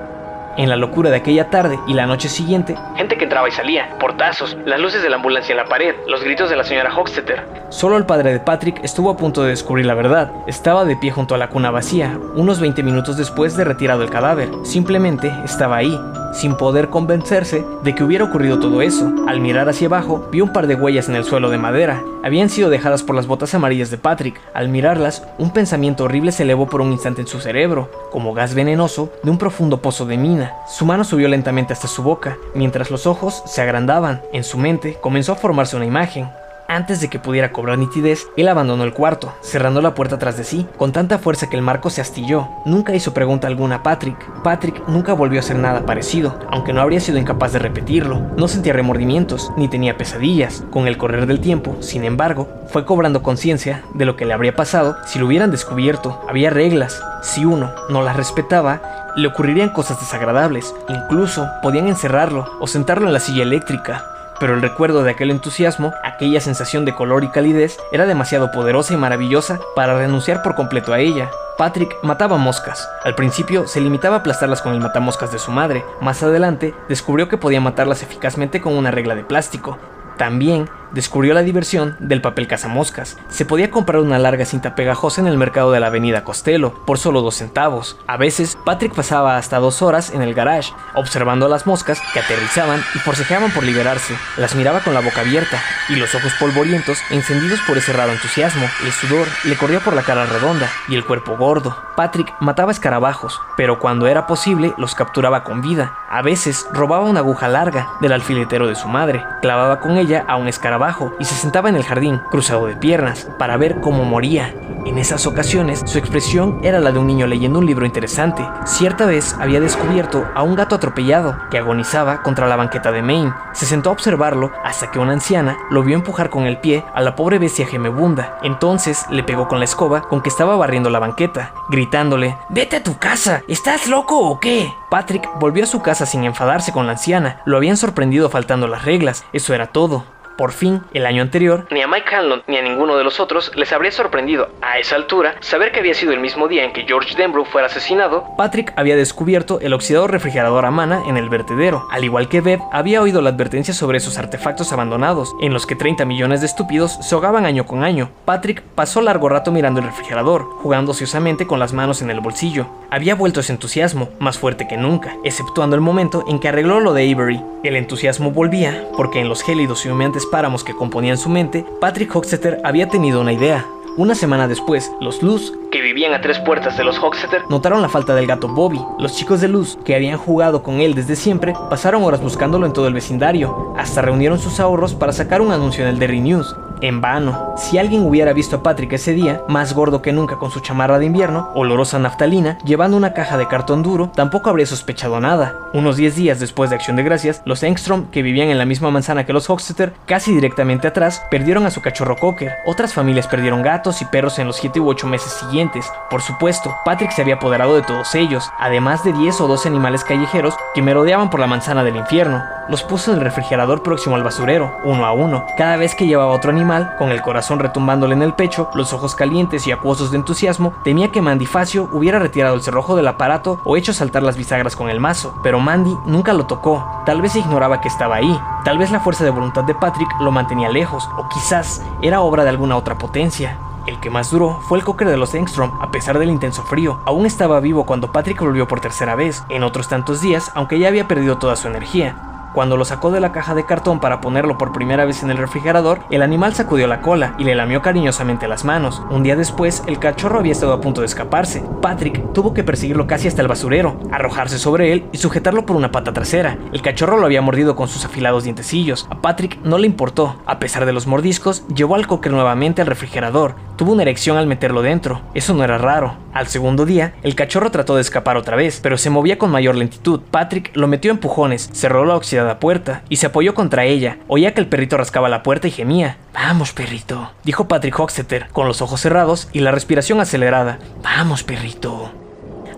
En 0.57 0.69
la 0.69 0.77
locura 0.77 1.11
de 1.11 1.17
aquella 1.17 1.51
tarde 1.51 1.79
y 1.89 1.95
la 1.95 2.07
noche 2.07 2.29
siguiente, 2.29 2.77
Gente 2.97 3.17
que 3.17 3.25
entraba 3.25 3.49
y 3.49 3.53
salía. 3.53 3.97
Portazos. 3.99 4.57
Las 4.65 4.79
luces 4.79 5.03
de 5.03 5.11
la 5.11 5.17
ambulancia 5.17 5.53
en 5.53 5.57
la 5.57 5.65
pared. 5.65 5.95
Los 6.07 6.23
gritos 6.23 6.49
de 6.49 6.57
la 6.57 6.63
señora 6.63 6.95
Hochstetter. 6.95 7.43
Solo 7.71 7.97
el 7.97 8.07
padre 8.07 8.33
de 8.33 8.39
Patrick 8.39 8.81
estuvo 8.85 9.11
a 9.11 9.17
punto 9.17 9.43
de 9.43 9.51
descubrir 9.51 9.85
la 9.85 9.95
verdad. 9.95 10.31
Estaba 10.47 10.85
de 10.85 10.97
pie 10.97 11.11
junto 11.11 11.35
a 11.35 11.39
la 11.39 11.49
cuna 11.49 11.73
vacía, 11.73 12.17
unos 12.37 12.61
20 12.61 12.85
minutos 12.85 13.17
después 13.17 13.57
de 13.57 13.65
retirado 13.65 14.03
el 14.03 14.11
cadáver. 14.11 14.49
Simplemente 14.63 15.33
estaba 15.45 15.77
ahí, 15.77 15.99
sin 16.33 16.57
poder 16.57 16.89
convencerse 16.89 17.65
de 17.83 17.95
que 17.95 18.05
hubiera 18.05 18.25
ocurrido 18.25 18.61
todo 18.61 18.81
eso. 18.81 19.13
Al 19.27 19.41
mirar 19.41 19.69
hacia 19.69 19.89
abajo, 19.89 20.29
vio 20.31 20.45
un 20.45 20.53
par 20.53 20.69
de 20.69 20.77
huellas 20.77 21.09
en 21.09 21.17
el 21.17 21.25
suelo 21.25 21.51
de 21.51 21.59
madera. 21.59 22.01
Habían 22.23 22.49
sido 22.49 22.71
dejadas 22.71 23.03
por 23.03 23.17
las 23.17 23.27
botas 23.27 23.55
amarillas 23.55 23.91
de 23.91 23.99
Patrick. 23.99 24.41
Al 24.55 24.69
mirarlas, 24.69 25.27
un 25.39 25.53
pensamiento 25.53 26.05
horrible 26.05 26.31
se 26.31 26.45
elevó 26.45 26.67
por 26.69 26.81
un 26.81 26.93
instante 26.93 27.23
en 27.23 27.27
su 27.27 27.41
cerebro, 27.41 27.91
como 28.13 28.35
gas 28.35 28.55
venenoso 28.55 29.13
de 29.25 29.31
un 29.31 29.39
profundo 29.39 29.79
pozo 29.79 30.07
de 30.07 30.17
mina. 30.17 30.44
Su 30.67 30.85
mano 30.85 31.05
subió 31.05 31.29
lentamente 31.29 31.73
hasta 31.73 31.89
su 31.89 32.03
boca, 32.03 32.37
mientras 32.55 32.91
los 32.91 33.07
ojos 33.07 33.43
se 33.47 33.63
agrandaban. 33.63 34.23
En 34.33 34.45
su 34.45 34.59
mente 34.59 34.99
comenzó 35.01 35.33
a 35.33 35.37
formarse 35.37 35.77
una 35.77 35.87
imagen. 35.87 36.29
Antes 36.67 37.01
de 37.03 37.11
que 37.11 37.19
pudiera 37.19 37.53
cobrar 37.53 37.77
nitidez, 37.77 38.27
él 38.39 38.49
abandonó 38.49 38.85
el 38.85 38.95
cuarto, 38.95 39.35
cerrando 39.43 39.83
la 39.83 39.95
puerta 39.95 40.19
tras 40.19 40.39
de 40.39 40.45
sí, 40.45 40.67
con 40.79 40.93
tanta 40.93 41.19
fuerza 41.19 41.51
que 41.51 41.57
el 41.57 41.63
marco 41.63 41.91
se 41.91 42.01
astilló. 42.01 42.49
Nunca 42.65 42.95
hizo 42.95 43.13
pregunta 43.13 43.47
alguna 43.47 43.77
a 43.77 43.83
Patrick. 43.83 44.17
Patrick 44.43 44.83
nunca 44.89 45.13
volvió 45.13 45.39
a 45.39 45.43
hacer 45.43 45.57
nada 45.57 45.85
parecido, 45.85 46.39
aunque 46.51 46.73
no 46.73 46.81
habría 46.81 47.01
sido 47.01 47.19
incapaz 47.19 47.53
de 47.53 47.59
repetirlo. 47.59 48.23
No 48.39 48.49
sentía 48.49 48.73
remordimientos, 48.73 49.53
ni 49.59 49.69
tenía 49.69 49.99
pesadillas. 49.99 50.65
Con 50.71 50.89
el 50.89 50.97
correr 50.97 51.27
del 51.27 51.41
tiempo, 51.41 51.77
sin 51.81 52.03
embargo, 52.03 52.49
fue 52.69 52.87
cobrando 52.87 53.23
conciencia 53.23 53.85
de 53.93 54.07
lo 54.07 54.17
que 54.17 54.25
le 54.25 54.33
habría 54.33 54.57
pasado 54.57 54.97
si 55.05 55.19
lo 55.19 55.27
hubieran 55.27 55.51
descubierto. 55.51 56.25
Había 56.29 56.49
reglas. 56.49 56.99
Si 57.23 57.45
uno 57.45 57.73
no 57.91 58.01
las 58.01 58.17
respetaba, 58.17 59.04
le 59.17 59.29
ocurrirían 59.29 59.71
cosas 59.71 60.01
desagradables. 60.01 60.75
Incluso 60.89 61.49
podían 61.63 61.89
encerrarlo 61.89 62.51
o 62.61 62.67
sentarlo 62.67 63.07
en 63.07 63.13
la 63.13 63.21
silla 63.21 63.43
eléctrica 63.43 64.05
pero 64.41 64.55
el 64.55 64.63
recuerdo 64.63 65.03
de 65.03 65.11
aquel 65.11 65.31
entusiasmo, 65.31 65.95
aquella 66.03 66.41
sensación 66.41 66.85
de 66.85 66.95
color 66.95 67.25
y 67.25 67.29
calidez, 67.29 67.79
era 67.93 68.07
demasiado 68.07 68.51
poderosa 68.51 68.95
y 68.95 68.97
maravillosa 68.97 69.61
para 69.77 69.97
renunciar 69.97 70.43
por 70.43 70.55
completo 70.55 70.93
a 70.93 70.99
ella. 70.99 71.31
Patrick 71.57 71.97
mataba 72.03 72.37
moscas. 72.37 72.89
Al 73.05 73.15
principio 73.15 73.69
se 73.69 73.81
limitaba 73.81 74.17
a 74.17 74.19
aplastarlas 74.21 74.61
con 74.61 74.75
el 74.75 74.81
matamoscas 74.81 75.31
de 75.31 75.39
su 75.39 75.53
madre. 75.53 75.85
Más 76.01 76.23
adelante 76.23 76.75
descubrió 76.89 77.29
que 77.29 77.39
podía 77.39 77.61
matarlas 77.61 78.03
eficazmente 78.03 78.61
con 78.61 78.75
una 78.75 78.91
regla 78.91 79.15
de 79.15 79.25
plástico. 79.25 79.79
También 80.19 80.69
descubrió 80.95 81.35
la 81.35 81.43
diversión 81.43 81.97
del 81.99 82.21
papel 82.21 82.47
cazamoscas. 82.47 83.17
Se 83.29 83.45
podía 83.45 83.71
comprar 83.71 84.01
una 84.01 84.19
larga 84.19 84.45
cinta 84.45 84.75
pegajosa 84.75 85.21
en 85.21 85.27
el 85.27 85.37
mercado 85.37 85.73
de 85.73 85.81
la 85.81 85.89
avenida 85.89 86.25
Costello 86.25 86.73
por 86.87 86.99
solo 86.99 87.21
dos 87.21 87.35
centavos. 87.35 87.99
A 88.07 88.17
veces, 88.17 88.57
Patrick 88.65 88.95
pasaba 88.95 89.37
hasta 89.37 89.59
dos 89.59 89.83
horas 89.83 90.11
en 90.11 90.23
el 90.23 90.35
garage, 90.35 90.73
observando 90.95 91.47
a 91.47 91.49
las 91.49 91.67
moscas 91.67 92.01
que 92.13 92.21
aterrizaban 92.21 92.81
y 92.95 92.99
forcejeaban 92.99 93.51
por 93.51 93.65
liberarse. 93.65 94.15
Las 94.37 94.55
miraba 94.55 94.81
con 94.81 94.95
la 94.95 95.01
boca 95.01 95.21
abierta 95.21 95.61
y 95.89 95.97
los 95.97 96.15
ojos 96.15 96.33
polvorientos 96.39 96.99
encendidos 97.11 97.61
por 97.67 97.77
ese 97.77 97.93
raro 97.93 98.13
entusiasmo. 98.13 98.67
El 98.85 98.93
sudor 98.93 99.27
le 99.45 99.57
corría 99.57 99.81
por 99.81 99.95
la 99.95 100.03
cara 100.03 100.27
redonda 100.27 100.71
y 100.89 100.95
el 100.95 101.05
cuerpo 101.05 101.37
gordo. 101.37 101.77
Patrick 101.97 102.33
mataba 102.41 102.73
escarabajos, 102.73 103.41
pero 103.57 103.79
cuando 103.79 104.07
era 104.07 104.27
posible 104.27 104.75
los 104.79 104.95
capturaba 104.95 105.43
con 105.43 105.61
vida. 105.61 105.99
A 106.09 106.23
veces 106.23 106.67
robaba 106.73 107.05
una 107.05 107.21
aguja 107.21 107.49
larga 107.49 107.89
del 108.01 108.13
alfiletero 108.13 108.69
de 108.69 108.77
su 108.77 108.89
madre, 108.89 109.25
clavaba 109.43 109.81
con 109.81 109.97
ella 109.97 110.25
a 110.29 110.37
un 110.37 110.47
escarabajo 110.47 110.84
y 111.19 111.25
se 111.25 111.35
sentaba 111.35 111.69
en 111.69 111.77
el 111.77 111.85
jardín, 111.85 112.21
cruzado 112.31 112.67
de 112.67 112.77
piernas, 112.77 113.29
para 113.39 113.57
ver 113.57 113.81
cómo 113.81 114.05
moría. 114.05 114.55
En 114.85 114.99
esas 114.99 115.27
ocasiones, 115.27 115.83
su 115.87 115.97
expresión 115.97 116.61
era 116.63 116.79
la 116.79 116.93
de 116.93 116.99
un 116.99 117.07
niño 117.07 117.27
leyendo 117.27 117.59
un 117.59 117.65
libro 117.65 117.87
interesante. 117.87 118.47
Cierta 118.67 119.07
vez 119.07 119.35
había 119.41 119.59
descubierto 119.59 120.27
a 120.35 120.43
un 120.43 120.57
gato 120.57 120.75
atropellado 120.75 121.39
que 121.51 121.57
agonizaba 121.57 122.23
contra 122.23 122.49
la 122.49 122.57
banqueta 122.57 122.93
de 122.93 123.01
Maine. 123.01 123.33
Se 123.55 123.65
sentó 123.65 123.89
a 123.89 123.93
observarlo 123.95 124.53
hasta 124.63 124.91
que 124.91 124.99
una 124.99 125.13
anciana 125.13 125.57
lo 125.71 125.83
vio 125.83 125.95
empujar 125.95 126.29
con 126.29 126.45
el 126.45 126.59
pie 126.59 126.85
a 126.95 127.01
la 127.01 127.17
pobre 127.17 127.39
bestia 127.39 127.67
gemebunda. 127.67 128.39
Entonces 128.43 129.07
le 129.09 129.23
pegó 129.23 129.49
con 129.49 129.59
la 129.59 129.65
escoba 129.65 130.03
con 130.03 130.21
que 130.21 130.29
estaba 130.29 130.55
barriendo 130.55 130.91
la 130.91 130.99
banqueta, 130.99 131.55
gritándole: 131.71 132.37
¡Vete 132.51 132.77
a 132.77 132.83
tu 132.83 132.99
casa! 132.99 133.43
¿Estás 133.49 133.87
loco 133.87 134.19
o 134.19 134.39
qué? 134.39 134.71
Patrick 134.91 135.27
volvió 135.41 135.65
a 135.65 135.67
su 135.67 135.81
casa 135.81 136.05
sin 136.05 136.25
enfadarse 136.25 136.73
con 136.73 136.85
la 136.85 136.93
anciana. 136.93 137.41
Lo 137.47 137.57
habían 137.57 137.79
sorprendido 137.79 138.29
faltando 138.29 138.69
las 138.69 138.85
reglas. 138.85 139.25
Eso 139.33 139.55
era 139.55 139.69
todo. 139.69 140.05
Por 140.37 140.53
fin, 140.53 140.83
el 140.93 141.07
año 141.07 141.23
anterior, 141.23 141.67
ni 141.71 141.81
a 141.81 141.87
Mike 141.87 142.15
Hanlon 142.15 142.43
ni 142.47 142.57
a 142.57 142.63
ninguno 142.63 142.97
de 142.97 143.05
los 143.05 143.21
otros 143.21 143.53
les 143.55 143.73
habría 143.73 143.93
sorprendido, 143.93 144.49
a 144.63 144.79
esa 144.79 144.97
altura, 144.97 145.37
saber 145.41 145.71
que 145.71 145.81
había 145.81 145.95
sido 145.95 146.13
el 146.13 146.21
mismo 146.21 146.49
día 146.49 146.65
en 146.65 146.73
que 146.73 146.85
George 146.85 147.15
Denbrough 147.17 147.47
fuera 147.47 147.67
asesinado. 147.67 148.25
Patrick 148.37 148.73
había 148.77 148.97
descubierto 148.97 149.61
el 149.61 149.73
oxidador 149.73 150.11
refrigerador 150.11 150.67
a 150.67 150.71
mana 150.71 151.03
en 151.07 151.17
el 151.17 151.29
vertedero. 151.29 151.87
Al 151.91 152.05
igual 152.05 152.29
que 152.29 152.41
Bev, 152.41 152.61
había 152.73 153.01
oído 153.01 153.23
la 153.23 153.31
advertencia 153.31 153.75
sobre 153.75 153.99
esos 153.99 154.19
artefactos 154.19 154.73
abandonados, 154.73 155.35
en 155.41 155.53
los 155.53 155.67
que 155.67 155.77
30 155.77 156.05
millones 156.05 156.41
de 156.41 156.47
estúpidos 156.47 156.99
se 157.01 157.15
ahogaban 157.15 157.47
año 157.47 157.67
con 157.67 157.85
año. 157.85 158.11
Patrick 158.25 158.63
pasó 158.75 159.01
largo 159.01 159.29
rato 159.29 159.53
mirando 159.53 159.81
el 159.81 159.87
refrigerador, 159.87 160.43
jugando 160.63 160.93
ociosamente 160.93 161.47
con 161.47 161.61
las 161.61 161.73
manos 161.73 162.03
en 162.03 162.11
el 162.11 162.21
bolsillo. 162.21 162.67
Había 162.91 163.15
vuelto 163.15 163.41
ese 163.41 163.53
entusiasmo, 163.53 164.09
más 164.19 164.39
fuerte 164.39 164.67
que 164.69 164.77
nunca, 164.77 165.17
exceptuando 165.25 165.77
el 165.77 165.83
momento 165.83 166.25
en 166.29 166.39
que 166.39 166.49
arregló 166.49 166.81
lo 166.81 166.93
de 166.93 167.13
Avery. 167.13 167.41
El 167.63 167.77
entusiasmo 167.77 168.31
volvía, 168.31 168.85
porque 168.97 169.21
en 169.21 169.29
los 169.29 169.43
gélidos 169.43 169.85
y 169.87 169.89
humeantes 169.89 170.24
páramos 170.27 170.65
que 170.65 170.75
componían 170.75 171.19
su 171.19 171.29
mente, 171.29 171.65
Patrick 171.81 172.15
Hoxeter 172.15 172.61
había 172.65 172.89
tenido 172.89 173.21
una 173.21 173.33
idea. 173.33 173.67
Una 173.97 174.17
semana 174.17 174.49
después, 174.49 174.91
los 175.01 175.23
Luz, 175.23 175.53
que 175.71 175.81
vivían 175.81 176.13
a 176.15 176.21
tres 176.21 176.41
puertas 176.41 176.77
de 176.77 176.83
los 176.83 176.99
Hoxeter, 176.99 177.43
notaron 177.49 177.81
la 177.81 177.89
falta 177.89 178.17
del 178.17 178.27
gato 178.27 178.49
Bobby. 178.49 178.81
Los 178.99 179.17
chicos 179.17 179.41
de 179.41 179.47
Luz, 179.47 179.79
que 179.85 179.95
habían 179.95 180.19
jugado 180.19 180.65
con 180.65 180.81
él 180.81 180.97
desde 180.97 181.15
siempre, 181.15 181.55
pasaron 181.71 182.03
horas 182.03 182.21
buscándolo 182.21 182.67
en 182.67 182.73
todo 182.73 182.89
el 182.89 182.95
vecindario, 182.95 183.73
hasta 183.77 184.03
reunieron 184.03 184.41
sus 184.41 184.59
ahorros 184.59 184.95
para 184.95 185.13
sacar 185.13 185.41
un 185.41 185.53
anuncio 185.53 185.85
en 185.85 185.91
el 185.91 186.01
Derry 186.01 186.21
News. 186.21 186.57
En 186.81 187.01
vano. 187.01 187.55
Si 187.57 187.79
alguien 187.79 188.03
hubiera 188.03 188.33
visto 188.33 188.57
a 188.57 188.63
Patrick 188.63 188.93
ese 188.93 189.13
día, 189.13 189.43
más 189.49 189.75
gordo 189.75 190.03
que 190.03 190.13
nunca 190.13 190.37
con 190.37 190.51
su 190.51 190.61
chamarra 190.61 190.99
de 190.99 191.07
invierno, 191.07 191.51
olorosa 191.55 191.99
naftalina, 191.99 192.59
llevando 192.65 192.97
una 192.97 193.15
caja 193.15 193.39
de 193.39 193.47
cartón 193.47 193.83
duro, 193.83 194.11
tampoco 194.15 194.51
habría 194.51 194.67
sospechado 194.67 195.19
nada. 195.19 195.57
Unos 195.73 195.97
10 195.97 196.17
días 196.17 196.41
después 196.41 196.69
de 196.69 196.77
Acción 196.77 196.97
de 196.97 197.05
Gracias, 197.05 197.43
los 197.47 197.63
Engstrom, 197.63 198.11
que 198.11 198.23
vivían 198.23 198.49
en 198.49 198.59
la 198.59 198.67
misma 198.67 198.91
manzana 198.91 199.25
que 199.25 199.33
los 199.33 199.49
Hoxeter, 199.49 199.95
casi 200.05 200.35
directamente 200.35 200.89
atrás, 200.89 201.23
perdieron 201.31 201.65
a 201.65 201.71
su 201.71 201.81
cachorro 201.81 202.17
Cocker. 202.17 202.53
Otras 202.67 202.93
familias 202.93 203.29
perdieron 203.29 203.63
gatos 203.63 203.84
y 204.01 204.05
perros 204.07 204.39
en 204.39 204.47
los 204.47 204.57
7 204.57 204.81
u 204.81 204.89
8 204.89 205.07
meses 205.07 205.33
siguientes. 205.33 205.91
Por 206.11 206.23
supuesto, 206.23 206.75
Patrick 206.85 207.11
se 207.11 207.23
había 207.23 207.35
apoderado 207.35 207.75
de 207.75 207.83
todos 207.83 208.15
ellos, 208.15 208.51
además 208.59 209.05
de 209.05 209.13
10 209.13 209.41
o 209.43 209.49
12 209.49 209.69
animales 209.69 210.05
callejeros 210.05 210.55
que 210.75 210.83
merodeaban 210.83 211.31
por 211.31 211.41
la 211.41 211.47
manzana 211.47 211.85
del 211.85 211.97
infierno. 211.97 212.43
Los 212.69 212.83
puso 212.83 213.13
en 213.13 213.19
el 213.19 213.25
refrigerador 213.25 213.83
próximo 213.83 214.17
al 214.17 214.25
basurero, 214.25 214.75
uno 214.85 215.05
a 215.05 215.13
uno. 215.13 215.45
Cada 215.59 215.77
vez 215.77 215.95
que 215.95 216.07
llevaba 216.07 216.33
otro 216.33 216.51
animal, 216.51 216.95
con 216.99 217.11
el 217.11 217.21
corazón 217.21 217.59
retumbándole 217.59 218.15
en 218.15 218.23
el 218.23 218.33
pecho, 218.33 218.71
los 218.75 218.93
ojos 218.93 219.15
calientes 219.15 219.67
y 219.67 219.73
acuosos 219.73 220.11
de 220.11 220.17
entusiasmo, 220.17 220.73
temía 220.83 221.13
que 221.13 221.21
Mandy 221.21 221.47
Facio 221.47 221.89
hubiera 221.93 222.19
retirado 222.19 222.55
el 222.55 222.63
cerrojo 222.63 222.97
del 222.97 223.07
aparato 223.07 223.61
o 223.65 223.77
hecho 223.77 223.93
saltar 223.93 224.23
las 224.23 224.37
bisagras 224.37 224.77
con 224.77 224.89
el 224.89 225.01
mazo, 225.01 225.35
pero 225.43 225.61
Mandy 225.61 225.95
nunca 226.07 226.33
lo 226.33 226.47
tocó, 226.47 227.03
tal 227.05 227.21
vez 227.21 227.37
ignoraba 227.37 227.81
que 227.81 227.89
estaba 227.89 228.17
ahí, 228.17 228.41
tal 228.65 228.79
vez 228.79 228.91
la 228.91 229.01
fuerza 229.01 229.25
de 229.25 229.31
voluntad 229.31 229.65
de 229.65 229.75
Patrick 229.75 230.09
lo 230.21 230.31
mantenía 230.31 230.71
lejos, 230.71 231.09
o 231.19 231.29
quizás 231.29 231.83
era 232.01 232.21
obra 232.23 232.45
de 232.45 232.51
alguna 232.51 232.77
otra 232.77 232.97
potencia. 232.97 233.59
El 233.87 234.01
que 234.01 234.11
más 234.11 234.31
duró 234.31 234.61
fue 234.63 234.79
el 234.79 234.85
cocker 234.85 235.09
de 235.09 235.17
los 235.17 235.35
Engstrom, 235.35 235.73
a 235.81 235.91
pesar 235.91 236.19
del 236.19 236.31
intenso 236.31 236.63
frío. 236.63 237.01
Aún 237.05 237.27
estaba 237.27 237.61
vivo 237.61 237.85
cuando 237.85 238.13
Patrick 238.13 238.41
volvió 238.41 238.67
por 238.67 238.81
tercera 238.81 239.15
vez, 239.15 239.45
en 239.49 239.63
otros 239.63 239.89
tantos 239.89 240.21
días, 240.21 240.51
aunque 240.55 240.79
ya 240.79 240.89
había 240.89 241.07
perdido 241.07 241.39
toda 241.39 241.57
su 241.57 241.69
energía. 241.69 242.34
Cuando 242.55 242.77
lo 242.77 242.85
sacó 242.85 243.11
de 243.11 243.19
la 243.19 243.33
caja 243.33 243.57
de 243.57 243.67
cartón 243.67 243.99
para 243.99 244.21
ponerlo 244.21 244.57
por 244.57 244.73
primera 244.73 245.05
vez 245.05 245.25
en 245.25 245.31
el 245.31 245.39
refrigerador, 245.39 245.99
el 246.13 246.23
animal 246.23 246.55
sacudió 246.55 246.87
la 246.87 247.01
cola 247.01 247.35
y 247.37 247.43
le 247.43 247.57
lamió 247.57 247.83
cariñosamente 247.83 248.47
las 248.47 248.65
manos. 248.65 249.03
Un 249.11 249.25
día 249.25 249.35
después, 249.35 249.83
el 249.89 249.99
cachorro 249.99 250.39
había 250.39 250.53
estado 250.53 250.73
a 250.73 250.81
punto 250.81 251.01
de 251.01 251.09
escaparse. 251.09 251.65
Patrick 251.83 252.33
tuvo 252.33 252.55
que 252.55 252.63
perseguirlo 252.63 253.09
casi 253.09 253.27
hasta 253.27 253.43
el 253.43 253.49
basurero, 253.49 253.99
arrojarse 254.13 254.61
sobre 254.61 254.93
él 254.93 255.05
y 255.11 255.19
sujetarlo 255.19 255.67
por 255.67 255.75
una 255.75 255.91
pata 255.91 256.13
trasera. 256.13 256.57
El 256.73 256.81
cachorro 256.81 257.17
lo 257.17 257.27
había 257.27 257.43
mordido 257.43 257.75
con 257.75 257.89
sus 257.89 258.05
afilados 258.05 258.45
dientecillos. 258.45 259.09
A 259.11 259.21
Patrick 259.21 259.59
no 259.65 259.77
le 259.77 259.89
importó. 259.89 260.37
A 260.47 260.61
pesar 260.61 260.87
de 260.87 260.93
los 260.93 261.09
mordiscos, 261.09 261.67
llevó 261.75 261.97
al 261.97 262.07
cocker 262.07 262.31
nuevamente 262.31 262.83
al 262.83 262.87
refrigerador. 262.87 263.57
Tuvo 263.75 263.95
una 263.95 264.03
erección 264.03 264.37
al 264.37 264.47
meterlo 264.47 264.83
dentro. 264.83 265.23
Eso 265.35 265.55
no 265.55 265.65
era 265.65 265.79
raro. 265.79 266.19
Al 266.33 266.47
segundo 266.47 266.87
día, 266.87 267.15
el 267.25 267.35
cachorro 267.35 267.73
trató 267.73 267.97
de 267.97 268.01
escapar 268.01 268.37
otra 268.37 268.57
vez, 268.57 268.79
pero 268.81 268.97
se 268.97 269.11
movía 269.11 269.39
con 269.39 269.51
mayor 269.51 269.75
lentitud. 269.75 270.21
Patrick 270.31 270.71
lo 270.75 270.87
metió 270.87 271.11
en 271.11 271.17
empujones, 271.17 271.71
cerró 271.73 272.05
la 272.05 272.15
oxidada 272.45 272.61
puerta 272.61 273.03
y 273.09 273.17
se 273.17 273.27
apoyó 273.27 273.55
contra 273.55 273.85
ella. 273.85 274.19
Oía 274.29 274.55
que 274.55 274.61
el 274.61 274.69
perrito 274.69 274.97
rascaba 274.97 275.29
la 275.29 275.43
puerta 275.43 275.69
y 275.69 275.71
gemía. 275.71 276.19
Vamos, 276.33 276.73
perrito, 276.73 277.33
dijo 277.45 277.69
Patrick 277.69 277.99
Hoxeter, 277.99 278.49
con 278.53 278.67
los 278.67 278.83
ojos 278.83 279.01
cerrados 279.01 279.49
y 279.53 279.61
la 279.61 279.71
respiración 279.71 280.21
acelerada. 280.21 280.79
Vamos, 281.03 281.43
perrito. 281.43 282.13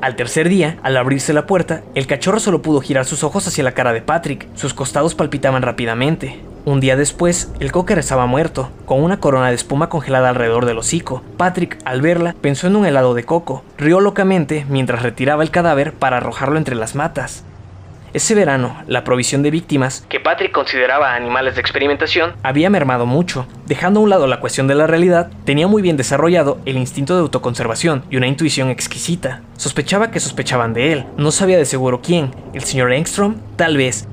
Al 0.01 0.15
tercer 0.15 0.49
día, 0.49 0.79
al 0.83 0.97
abrirse 0.97 1.33
la 1.33 1.47
puerta, 1.47 1.83
el 1.95 2.07
cachorro 2.07 2.39
solo 2.39 2.61
pudo 2.63 2.81
girar 2.81 3.07
sus 3.07 3.25
ojos 3.25 3.47
hacia 3.49 3.65
la 3.65 3.73
cara 3.73 3.93
de 3.93 4.03
Patrick. 4.03 4.47
Sus 4.55 4.75
costados 4.75 5.15
palpitaban 5.15 5.63
rápidamente. 5.63 6.39
Un 6.67 6.81
día 6.81 6.97
después, 6.97 7.51
el 7.61 7.73
cocker 7.73 7.99
estaba 7.99 8.27
muerto, 8.27 8.71
con 8.85 9.03
una 9.03 9.21
corona 9.21 9.49
de 9.49 9.55
espuma 9.55 9.89
congelada 9.89 10.29
alrededor 10.29 10.67
del 10.67 10.79
hocico. 10.79 11.23
Patrick, 11.37 11.79
al 11.85 12.03
verla, 12.03 12.35
pensó 12.41 12.67
en 12.67 12.77
un 12.77 12.85
helado 12.85 13.15
de 13.15 13.25
coco. 13.25 13.65
Rió 13.79 14.01
locamente 14.01 14.67
mientras 14.69 15.03
retiraba 15.03 15.43
el 15.43 15.51
cadáver 15.51 15.93
para 15.93 16.19
arrojarlo 16.19 16.59
entre 16.59 16.75
las 16.75 16.95
matas. 16.95 17.45
Ese 18.17 18.35
verano, 18.35 18.83
la 18.87 19.05
provisión 19.05 19.43
de 19.43 19.51
víctimas, 19.51 20.07
que 20.09 20.21
Patrick 20.21 20.51
consideraba 20.51 21.15
animales 21.15 21.55
de 21.55 21.61
experimentación, 21.61 22.33
había 22.43 22.71
mermado 22.71 23.05
mucho. 23.05 23.47
Dejando 23.67 24.01
a 24.01 24.03
un 24.05 24.09
lado 24.09 24.27
la 24.27 24.41
cuestión 24.41 24.67
de 24.67 24.75
la 24.75 24.87
realidad, 24.87 25.31
tenía 25.45 25.67
muy 25.67 25.83
bien 25.83 25.99
desarrollado 25.99 26.57
el 26.65 26.79
instinto 26.79 27.15
de 27.15 27.21
autoconservación 27.21 28.07
y 28.09 28.17
una 28.17 28.27
intuición 28.27 28.71
exquisita. 28.71 29.43
Sospechaba 29.59 30.11
que 30.11 30.21
sospechaban 30.21 30.73
de 30.73 30.95
él. 30.95 31.05
No 31.19 31.31
sabía 31.31 31.59
de 31.59 31.67
seguro 31.67 32.01
quién. 32.01 32.31
¿El 32.55 32.65
señor 32.65 32.91
Engstrom? 32.95 33.37
Tal 33.57 33.77
vez. 33.77 34.09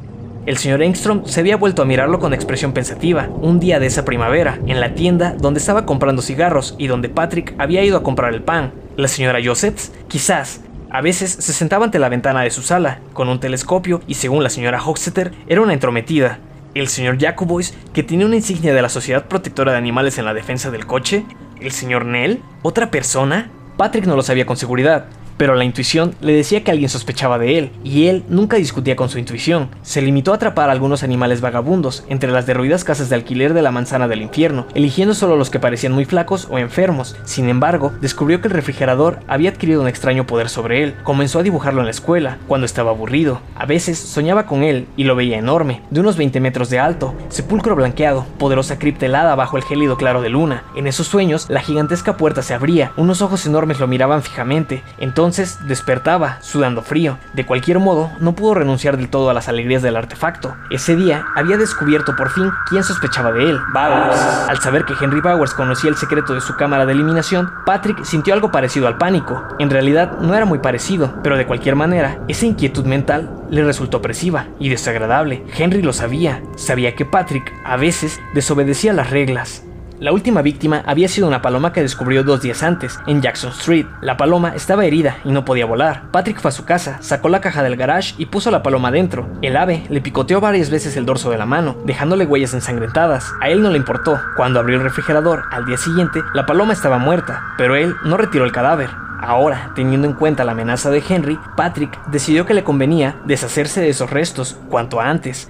El 0.45 0.57
señor 0.57 0.81
Engstrom 0.81 1.23
se 1.23 1.39
había 1.39 1.55
vuelto 1.55 1.81
a 1.81 1.85
mirarlo 1.85 2.19
con 2.19 2.33
expresión 2.33 2.73
pensativa, 2.73 3.29
un 3.39 3.61
día 3.61 3.79
de 3.79 3.85
esa 3.85 4.03
primavera, 4.03 4.59
en 4.67 4.81
la 4.81 4.95
tienda 4.95 5.33
donde 5.39 5.61
estaba 5.61 5.85
comprando 5.85 6.21
cigarros 6.21 6.75
y 6.77 6.87
donde 6.87 7.07
Patrick 7.07 7.55
había 7.57 7.85
ido 7.85 7.95
a 7.95 8.03
comprar 8.03 8.33
el 8.33 8.41
pan. 8.41 8.73
La 8.97 9.07
señora 9.07 9.39
Josephs, 9.41 9.93
quizás. 10.09 10.59
A 10.93 11.01
veces 11.01 11.31
se 11.31 11.53
sentaba 11.53 11.85
ante 11.85 11.97
la 11.97 12.07
ventana 12.07 12.41
de 12.41 12.51
su 12.51 12.61
sala, 12.61 12.99
con 13.13 13.27
un 13.27 13.39
telescopio, 13.39 14.01
y 14.05 14.13
según 14.13 14.43
la 14.43 14.51
señora 14.51 14.79
Hoxeter, 14.79 15.33
era 15.47 15.59
una 15.59 15.73
entrometida. 15.73 16.37
¿El 16.75 16.87
señor 16.87 17.19
Jacobois, 17.19 17.73
que 17.93 18.03
tiene 18.03 18.25
una 18.25 18.35
insignia 18.35 18.75
de 18.75 18.81
la 18.83 18.89
Sociedad 18.89 19.25
Protectora 19.25 19.71
de 19.71 19.79
Animales 19.79 20.19
en 20.19 20.25
la 20.25 20.35
defensa 20.35 20.69
del 20.69 20.85
coche? 20.85 21.25
¿El 21.59 21.71
señor 21.71 22.05
Nell? 22.05 22.43
¿Otra 22.61 22.91
persona? 22.91 23.49
Patrick 23.75 24.05
no 24.05 24.15
lo 24.15 24.21
sabía 24.21 24.45
con 24.45 24.55
seguridad, 24.55 25.07
pero 25.37 25.55
la 25.55 25.65
intuición 25.65 26.15
le 26.21 26.33
decía 26.33 26.63
que 26.63 26.71
alguien 26.71 26.89
sospechaba 26.89 27.37
de 27.37 27.57
él, 27.57 27.71
y 27.83 28.07
él 28.07 28.23
nunca 28.29 28.57
discutía 28.57 28.95
con 28.95 29.09
su 29.09 29.19
intuición. 29.19 29.69
Se 29.81 30.01
limitó 30.01 30.31
a 30.31 30.35
atrapar 30.35 30.69
a 30.69 30.71
algunos 30.71 31.03
animales 31.03 31.41
vagabundos 31.41 32.03
entre 32.09 32.31
las 32.31 32.45
derruidas 32.45 32.83
casas 32.83 33.09
de 33.09 33.15
alquiler 33.15 33.53
de 33.53 33.61
la 33.61 33.71
manzana 33.71 34.07
del 34.07 34.21
infierno, 34.21 34.65
eligiendo 34.75 35.13
solo 35.13 35.35
los 35.35 35.49
que 35.49 35.59
parecían 35.59 35.93
muy 35.93 36.05
flacos 36.05 36.47
o 36.49 36.57
enfermos. 36.57 37.15
Sin 37.23 37.49
embargo, 37.49 37.91
descubrió 38.01 38.41
que 38.41 38.47
el 38.47 38.53
refrigerador 38.53 39.19
había 39.27 39.49
adquirido 39.49 39.81
un 39.81 39.87
extraño 39.87 40.27
poder 40.27 40.49
sobre 40.49 40.83
él. 40.83 40.95
Comenzó 41.03 41.39
a 41.39 41.43
dibujarlo 41.43 41.81
en 41.81 41.85
la 41.85 41.91
escuela, 41.91 42.37
cuando 42.47 42.65
estaba 42.65 42.91
aburrido. 42.91 43.41
A 43.55 43.65
veces 43.65 43.97
soñaba 43.97 44.45
con 44.45 44.63
él 44.63 44.87
y 44.97 45.03
lo 45.03 45.15
veía 45.15 45.37
enorme, 45.37 45.81
de 45.89 45.99
unos 45.99 46.17
20 46.17 46.39
metros 46.39 46.69
de 46.69 46.79
alto, 46.79 47.13
sepulcro 47.29 47.75
blanqueado, 47.75 48.25
poderosa 48.37 48.79
cripta 48.79 49.05
helada 49.05 49.35
bajo 49.35 49.57
el 49.57 49.63
gélido 49.63 49.97
claro 49.97 50.21
de 50.21 50.29
luna. 50.29 50.63
En 50.75 50.87
esos 50.87 51.07
sueños, 51.07 51.49
la 51.49 51.61
gigantesca 51.61 52.17
puerta 52.17 52.41
se 52.41 52.53
abría, 52.53 52.91
unos 52.97 53.21
ojos 53.21 53.45
enormes 53.45 53.79
lo 53.79 53.87
miraban 53.87 54.21
fijamente. 54.21 54.83
Entonces 54.99 55.22
entonces 55.23 55.57
despertaba, 55.65 56.37
sudando 56.41 56.81
frío. 56.81 57.17
De 57.31 57.45
cualquier 57.45 57.79
modo, 57.79 58.11
no 58.19 58.35
pudo 58.35 58.55
renunciar 58.55 58.97
del 58.97 59.07
todo 59.07 59.29
a 59.29 59.33
las 59.33 59.47
alegrías 59.47 59.81
del 59.81 59.95
artefacto. 59.95 60.53
Ese 60.69 60.97
día 60.97 61.23
había 61.33 61.55
descubierto 61.55 62.13
por 62.17 62.29
fin 62.29 62.51
quién 62.67 62.83
sospechaba 62.83 63.31
de 63.31 63.49
él, 63.49 63.57
Bowers. 63.73 64.19
Al 64.49 64.59
saber 64.59 64.83
que 64.83 64.95
Henry 64.99 65.21
Bowers 65.21 65.53
conocía 65.53 65.89
el 65.89 65.95
secreto 65.95 66.33
de 66.33 66.41
su 66.41 66.57
cámara 66.57 66.85
de 66.85 66.91
eliminación, 66.91 67.49
Patrick 67.65 68.03
sintió 68.03 68.33
algo 68.33 68.51
parecido 68.51 68.85
al 68.85 68.97
pánico. 68.97 69.41
En 69.59 69.69
realidad 69.69 70.17
no 70.19 70.35
era 70.35 70.43
muy 70.43 70.59
parecido, 70.59 71.13
pero 71.23 71.37
de 71.37 71.47
cualquier 71.47 71.77
manera, 71.77 72.19
esa 72.27 72.45
inquietud 72.45 72.85
mental 72.85 73.29
le 73.49 73.63
resultó 73.63 73.99
opresiva 73.99 74.47
y 74.59 74.67
desagradable. 74.67 75.45
Henry 75.57 75.81
lo 75.81 75.93
sabía, 75.93 76.43
sabía 76.57 76.95
que 76.95 77.05
Patrick 77.05 77.49
a 77.63 77.77
veces 77.77 78.19
desobedecía 78.33 78.91
las 78.91 79.09
reglas. 79.09 79.63
La 80.03 80.11
última 80.11 80.41
víctima 80.41 80.83
había 80.85 81.07
sido 81.07 81.29
una 81.29 81.41
paloma 81.41 81.71
que 81.71 81.81
descubrió 81.81 82.25
dos 82.25 82.41
días 82.41 82.61
antes, 82.61 82.99
en 83.07 83.21
Jackson 83.21 83.51
Street. 83.51 83.85
La 84.01 84.17
paloma 84.17 84.51
estaba 84.53 84.83
herida 84.83 85.15
y 85.23 85.31
no 85.31 85.45
podía 85.45 85.65
volar. 85.65 86.11
Patrick 86.11 86.41
fue 86.41 86.49
a 86.49 86.51
su 86.51 86.65
casa, 86.65 86.97
sacó 86.99 87.29
la 87.29 87.39
caja 87.39 87.63
del 87.63 87.77
garage 87.77 88.13
y 88.17 88.25
puso 88.25 88.51
la 88.51 88.63
paloma 88.63 88.91
dentro. 88.91 89.29
El 89.41 89.55
ave 89.55 89.85
le 89.87 90.01
picoteó 90.01 90.41
varias 90.41 90.69
veces 90.69 90.97
el 90.97 91.05
dorso 91.05 91.29
de 91.31 91.37
la 91.37 91.45
mano, 91.45 91.77
dejándole 91.85 92.25
huellas 92.25 92.53
ensangrentadas. 92.53 93.31
A 93.39 93.47
él 93.47 93.61
no 93.61 93.69
le 93.69 93.77
importó. 93.77 94.19
Cuando 94.35 94.59
abrió 94.59 94.75
el 94.75 94.83
refrigerador, 94.83 95.43
al 95.51 95.65
día 95.65 95.77
siguiente, 95.77 96.21
la 96.33 96.45
paloma 96.45 96.73
estaba 96.73 96.97
muerta, 96.97 97.41
pero 97.57 97.77
él 97.77 97.95
no 98.03 98.17
retiró 98.17 98.43
el 98.43 98.51
cadáver. 98.51 98.89
Ahora, 99.21 99.71
teniendo 99.73 100.05
en 100.05 100.15
cuenta 100.15 100.43
la 100.43 100.51
amenaza 100.51 100.89
de 100.89 101.01
Henry, 101.07 101.39
Patrick 101.55 101.97
decidió 102.07 102.45
que 102.45 102.53
le 102.53 102.65
convenía 102.65 103.21
deshacerse 103.23 103.79
de 103.79 103.87
esos 103.87 104.09
restos 104.09 104.57
cuanto 104.67 104.99
antes. 104.99 105.49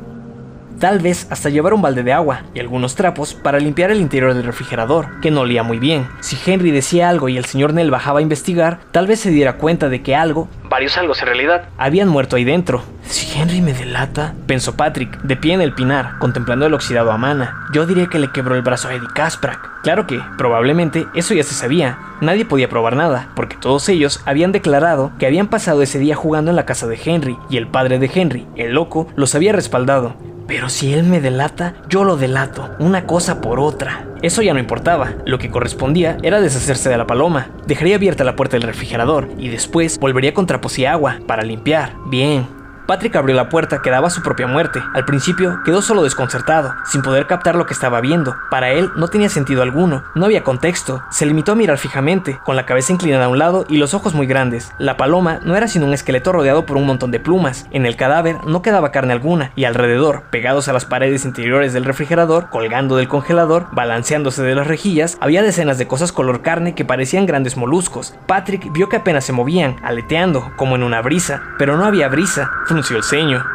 Tal 0.80 0.99
vez 0.99 1.28
hasta 1.30 1.49
llevar 1.49 1.74
un 1.74 1.82
balde 1.82 2.03
de 2.03 2.13
agua 2.13 2.41
y 2.53 2.59
algunos 2.59 2.95
trapos 2.95 3.34
para 3.34 3.59
limpiar 3.59 3.91
el 3.91 4.01
interior 4.01 4.34
del 4.34 4.43
refrigerador, 4.43 5.21
que 5.21 5.32
no 5.32 5.41
olía 5.41 5.63
muy 5.63 5.80
bien. 5.80 6.07
Si 6.19 6.38
Henry 6.45 6.71
decía 6.71 7.09
algo 7.09 7.30
y 7.30 7.38
el 7.38 7.45
señor 7.45 7.74
Nell 7.74 7.91
bajaba 7.91 8.19
a 8.19 8.21
investigar, 8.21 8.80
tal 8.91 9.07
vez 9.07 9.19
se 9.19 9.30
diera 9.30 9.57
cuenta 9.57 9.89
de 9.89 10.01
que 10.01 10.15
algo, 10.15 10.49
varios 10.69 10.97
algo 10.97 11.13
en 11.17 11.26
realidad, 11.26 11.69
habían 11.78 12.09
muerto 12.09 12.36
ahí 12.36 12.43
dentro. 12.43 12.84
Si 13.03 13.39
Henry 13.39 13.61
me 13.61 13.74
delata, 13.74 14.34
pensó 14.47 14.76
Patrick, 14.76 15.21
de 15.21 15.36
pie 15.36 15.53
en 15.53 15.61
el 15.61 15.74
pinar, 15.74 16.17
contemplando 16.19 16.65
el 16.65 16.74
oxidado 16.74 17.11
a 17.11 17.17
mana, 17.17 17.67
yo 17.74 17.86
diría 17.86 18.07
que 18.07 18.19
le 18.19 18.32
quebró 18.32 18.55
el 18.55 18.61
brazo 18.61 18.88
a 18.88 18.95
Eddie 18.95 19.07
Kasprak. 19.13 19.84
Claro 19.84 20.07
que, 20.07 20.19
probablemente, 20.38 21.05
eso 21.13 21.34
ya 21.34 21.43
se 21.43 21.53
sabía. 21.53 21.99
Nadie 22.21 22.45
podía 22.45 22.69
probar 22.69 22.95
nada, 22.95 23.30
porque 23.36 23.57
todos 23.57 23.88
ellos 23.89 24.21
habían 24.26 24.51
declarado 24.51 25.11
que 25.19 25.26
habían 25.28 25.47
pasado 25.47 25.82
ese 25.82 25.99
día 25.99 26.15
jugando 26.15 26.49
en 26.51 26.55
la 26.55 26.65
casa 26.65 26.88
de 26.88 26.99
Henry, 27.03 27.38
y 27.49 27.57
el 27.57 27.67
padre 27.67 27.99
de 27.99 28.09
Henry, 28.13 28.47
el 28.55 28.74
loco, 28.74 29.07
los 29.15 29.36
había 29.36 29.53
respaldado. 29.53 30.15
Pero 30.47 30.69
si 30.69 30.93
él 30.93 31.03
me 31.03 31.21
delata, 31.21 31.75
yo 31.89 32.03
lo 32.03 32.17
delato, 32.17 32.71
una 32.79 33.05
cosa 33.05 33.41
por 33.41 33.59
otra. 33.59 34.05
Eso 34.21 34.41
ya 34.41 34.53
no 34.53 34.59
importaba, 34.59 35.13
lo 35.25 35.37
que 35.37 35.49
correspondía 35.49 36.17
era 36.23 36.41
deshacerse 36.41 36.89
de 36.89 36.97
la 36.97 37.07
paloma. 37.07 37.49
Dejaría 37.67 37.95
abierta 37.95 38.23
la 38.23 38.35
puerta 38.35 38.57
del 38.57 38.67
refrigerador 38.67 39.29
y 39.37 39.49
después 39.49 39.99
volvería 39.99 40.33
con 40.33 40.45
trapos 40.45 40.79
y 40.79 40.85
agua 40.85 41.19
para 41.27 41.43
limpiar. 41.43 41.93
Bien, 42.07 42.47
Patrick 42.86 43.15
abrió 43.15 43.34
la 43.34 43.47
puerta 43.47 43.81
que 43.81 43.89
daba 43.89 44.07
a 44.07 44.11
su 44.11 44.21
propia 44.21 44.45
muerte. 44.45 44.81
Al 44.93 45.05
principio 45.05 45.61
quedó 45.63 45.81
solo 45.81 46.03
desconcertado, 46.03 46.73
sin 46.86 47.01
poder 47.01 47.27
captar 47.27 47.55
lo 47.55 47.65
que 47.65 47.73
estaba 47.73 48.01
viendo. 48.01 48.36
Para 48.49 48.71
él 48.71 48.91
no 48.97 49.07
tenía 49.07 49.29
sentido 49.29 49.61
alguno, 49.61 50.03
no 50.15 50.25
había 50.25 50.43
contexto. 50.43 51.01
Se 51.09 51.25
limitó 51.25 51.53
a 51.53 51.55
mirar 51.55 51.77
fijamente, 51.77 52.39
con 52.43 52.57
la 52.57 52.65
cabeza 52.65 52.91
inclinada 52.91 53.25
a 53.25 53.29
un 53.29 53.39
lado 53.39 53.65
y 53.69 53.77
los 53.77 53.93
ojos 53.93 54.13
muy 54.13 54.27
grandes. 54.27 54.73
La 54.79 54.97
paloma 54.97 55.39
no 55.45 55.55
era 55.55 55.69
sino 55.69 55.86
un 55.86 55.93
esqueleto 55.93 56.34
rodeado 56.34 56.65
por 56.65 56.75
un 56.75 56.86
montón 56.86 57.11
de 57.11 57.21
plumas. 57.21 57.67
En 57.71 57.86
el 57.86 57.95
cadáver 57.95 58.43
no 58.45 58.61
quedaba 58.61 58.91
carne 58.91 59.13
alguna, 59.13 59.51
y 59.55 59.63
alrededor, 59.63 60.23
pegados 60.29 60.67
a 60.67 60.73
las 60.73 60.84
paredes 60.84 61.23
interiores 61.23 61.71
del 61.71 61.86
refrigerador, 61.86 62.49
colgando 62.49 62.97
del 62.97 63.07
congelador, 63.07 63.67
balanceándose 63.71 64.43
de 64.43 64.55
las 64.55 64.67
rejillas, 64.67 65.17
había 65.21 65.41
decenas 65.41 65.77
de 65.77 65.88
cosas 65.88 66.11
color 66.11 66.41
carne 66.41 66.75
que 66.75 66.84
parecían 66.84 67.25
grandes 67.25 67.55
moluscos. 67.55 68.13
Patrick 68.27 68.73
vio 68.73 68.89
que 68.89 68.97
apenas 68.97 69.23
se 69.23 69.31
movían, 69.31 69.77
aleteando, 69.84 70.51
como 70.57 70.75
en 70.75 70.84
una 70.84 71.01
brisa, 71.01 71.41
pero 71.57 71.77
no 71.77 71.86
había 71.86 72.09
brisa 72.09 72.51
frunció 72.74 72.97
el 72.97 73.03
ceño. 73.03 73.45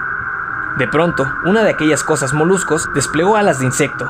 De 0.78 0.86
pronto, 0.86 1.26
una 1.44 1.64
de 1.64 1.70
aquellas 1.70 2.04
cosas 2.04 2.32
moluscos 2.32 2.88
desplegó 2.94 3.36
alas 3.36 3.58
de 3.58 3.64
insecto. 3.64 4.08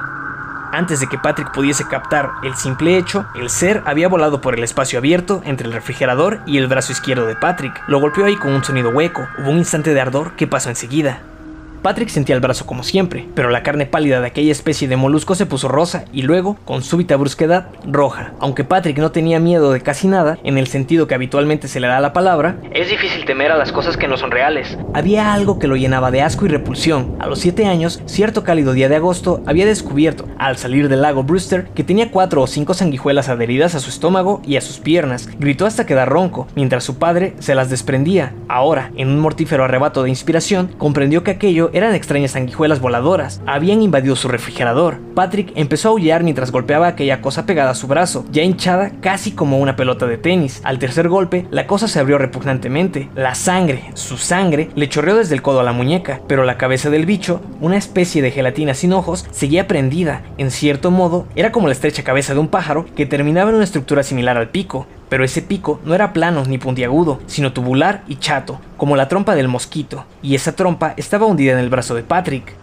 Antes 0.71 1.01
de 1.01 1.07
que 1.07 1.17
Patrick 1.17 1.51
pudiese 1.51 1.89
captar 1.89 2.29
el 2.43 2.55
simple 2.57 2.99
hecho, 2.99 3.25
el 3.35 3.49
ser 3.49 3.83
había 3.87 4.07
volado 4.07 4.43
por 4.43 4.55
el 4.55 4.63
espacio 4.63 4.99
abierto 4.99 5.41
entre 5.47 5.67
el 5.67 5.73
refrigerador 5.73 6.41
y 6.45 6.59
el 6.59 6.67
brazo 6.67 6.93
izquierdo 6.93 7.25
de 7.25 7.37
Patrick. 7.37 7.81
Lo 7.89 8.01
golpeó 8.01 8.27
ahí 8.27 8.37
con 8.37 8.53
un 8.53 8.63
sonido 8.63 8.91
hueco. 8.91 9.27
Hubo 9.39 9.51
un 9.51 9.57
instante 9.57 9.95
de 9.95 10.01
ardor 10.03 10.33
que 10.33 10.47
pasó 10.47 10.69
enseguida. 10.69 11.23
Patrick 11.83 12.09
sentía 12.09 12.35
el 12.35 12.41
brazo 12.41 12.67
como 12.67 12.83
siempre, 12.83 13.27
pero 13.35 13.51
la 13.51 13.63
carne 13.63 13.87
pálida 13.87 14.21
de 14.21 14.27
aquella 14.27 14.53
especie 14.53 14.89
de 14.89 14.97
molusco 14.97 15.35
se 15.35 15.47
puso 15.47 15.69
rosa 15.69 16.05
y 16.13 16.23
luego, 16.23 16.57
con 16.65 16.83
súbita 16.83 17.17
brusquedad, 17.17 17.69
roja. 17.87 18.33
Aunque 18.41 18.65
Patrick 18.65 18.99
no 18.99 19.13
tenía 19.13 19.41
miedo 19.41 19.73
de 19.73 19.81
casi 19.81 20.09
nada, 20.09 20.39
en 20.45 20.59
el 20.59 20.67
sentido 20.67 21.07
que 21.07 21.15
habitualmente 21.15 21.69
se 21.69 21.81
le 21.81 21.87
da 21.87 21.99
a 21.99 22.01
la 22.01 22.13
palabra, 22.13 22.57
es 22.73 22.89
difícil 22.91 23.25
temer 23.25 23.53
a 23.53 23.57
las 23.57 23.73
cosas 23.73 23.97
que 23.97 24.09
no 24.09 24.17
son 24.17 24.31
reales. 24.31 24.77
Había 24.95 25.33
algo 25.33 25.59
que 25.59 25.69
lo 25.69 25.77
llenaba 25.77 26.11
de 26.11 26.23
asco 26.23 26.47
y 26.47 26.49
repulsión. 26.49 27.17
A 27.21 27.27
los 27.27 27.39
7 27.41 27.67
años, 27.67 28.03
cierto 28.07 28.45
cálido 28.45 28.73
día 28.73 28.89
de 28.89 28.97
agosto, 28.97 29.43
había 29.47 29.67
descubierto, 29.67 30.27
al 30.39 30.57
salir 30.57 30.89
del 30.89 31.03
lago 31.03 31.23
Brewster, 31.23 31.69
que 31.75 31.85
tenía 31.85 32.11
cuatro 32.11 32.43
o 32.43 32.47
cinco 32.47 32.75
sanguijuelas 32.75 33.29
adheridas 33.29 33.75
a 33.75 33.81
su 33.81 33.91
estómago 33.91 34.43
y 34.45 34.57
a 34.57 34.61
sus 34.61 34.79
piernas. 34.79 35.29
Gritó 35.39 35.67
hasta 35.67 35.87
quedar 35.87 36.09
ronco, 36.09 36.47
mientras 36.55 36.85
su 36.85 36.99
padre 36.99 37.35
se 37.39 37.55
las 37.55 37.71
desprendía. 37.71 38.35
Ahora, 38.49 38.91
en 38.97 39.09
un 39.09 39.21
mortífero 39.21 39.65
arrebato 39.65 40.03
de 40.03 40.11
inspiración, 40.11 40.69
comprendió 40.79 41.23
que 41.23 41.33
aquello 41.33 41.68
eran 41.73 41.95
extrañas 41.95 42.33
sanguijuelas 42.33 42.81
voladoras. 42.81 43.41
Habían 43.47 43.83
invadido 43.83 44.17
su 44.17 44.29
refrigerador. 44.29 44.99
Patrick 45.15 45.53
empezó 45.55 45.89
a 45.89 45.93
aullar 45.93 46.23
mientras 46.23 46.53
golpeaba 46.53 46.89
aquella 46.89 47.21
cosa 47.21 47.47
pegada 47.47 47.71
a 47.71 47.75
su 47.75 47.87
brazo, 47.87 48.25
ya 48.31 48.43
hinchada 48.43 48.93
casi 49.01 49.33
como 49.33 49.59
una 49.59 49.77
pelota 49.77 50.07
de 50.07 50.19
tenis. 50.19 50.61
Al 50.65 50.79
tercer 50.79 51.09
golpe, 51.09 51.47
la 51.51 51.67
cosa 51.67 51.89
se 51.89 51.99
abrió 51.99 52.19
repugnantemente. 52.19 53.09
La 53.15 53.35
sangre, 53.35 53.91
su 53.95 54.17
sangre, 54.17 54.71
le 54.75 54.89
chorreó 54.89 55.17
desde 55.17 55.35
el 55.35 55.43
codo 55.43 55.61
a 55.61 55.65
la 55.65 55.73
muñeca, 55.73 56.21
pero 56.27 56.45
la 56.45 56.59
cabeza 56.59 56.91
del 56.91 57.07
bicho, 57.07 57.41
una 57.61 57.77
especie 57.77 58.23
de 58.23 58.31
gelatina 58.31 58.75
sin 58.75 58.93
ojos, 58.93 59.27
seguía 59.31 59.67
prendida. 59.67 60.23
En 60.39 60.51
cierto 60.51 60.91
modo, 60.91 61.27
era 61.35 61.53
como 61.53 61.69
la 61.69 61.73
estrecha 61.73 62.05
cabeza 62.05 62.35
de 62.35 62.41
un 62.41 62.49
pájaro 62.49 62.87
que 62.95 63.07
terminaba 63.07 63.51
en 63.51 63.57
una 63.57 63.65
estructura 63.65 64.03
similar 64.03 64.37
al 64.37 64.51
pico 64.51 64.87
pero 65.09 65.25
ese 65.25 65.43
pico 65.43 65.81
no 65.85 65.95
era 65.95 66.13
plano 66.13 66.45
ni 66.45 66.59
puntiagudo, 66.59 67.21
sino 67.27 67.53
tubular 67.53 68.03
y 68.09 68.17
chato, 68.17 68.61
como 68.77 68.97
la 68.97 69.09
trompa 69.09 69.35
del 69.35 69.49
mosquito, 69.49 70.05
y 70.23 70.35
esa 70.35 70.53
trompa 70.53 70.95
estaba 70.97 71.27
hundida 71.27 71.53
en 71.53 71.59
el 71.59 71.71
brazo 71.71 71.95
de 71.95 72.03
Patrick. 72.03 72.55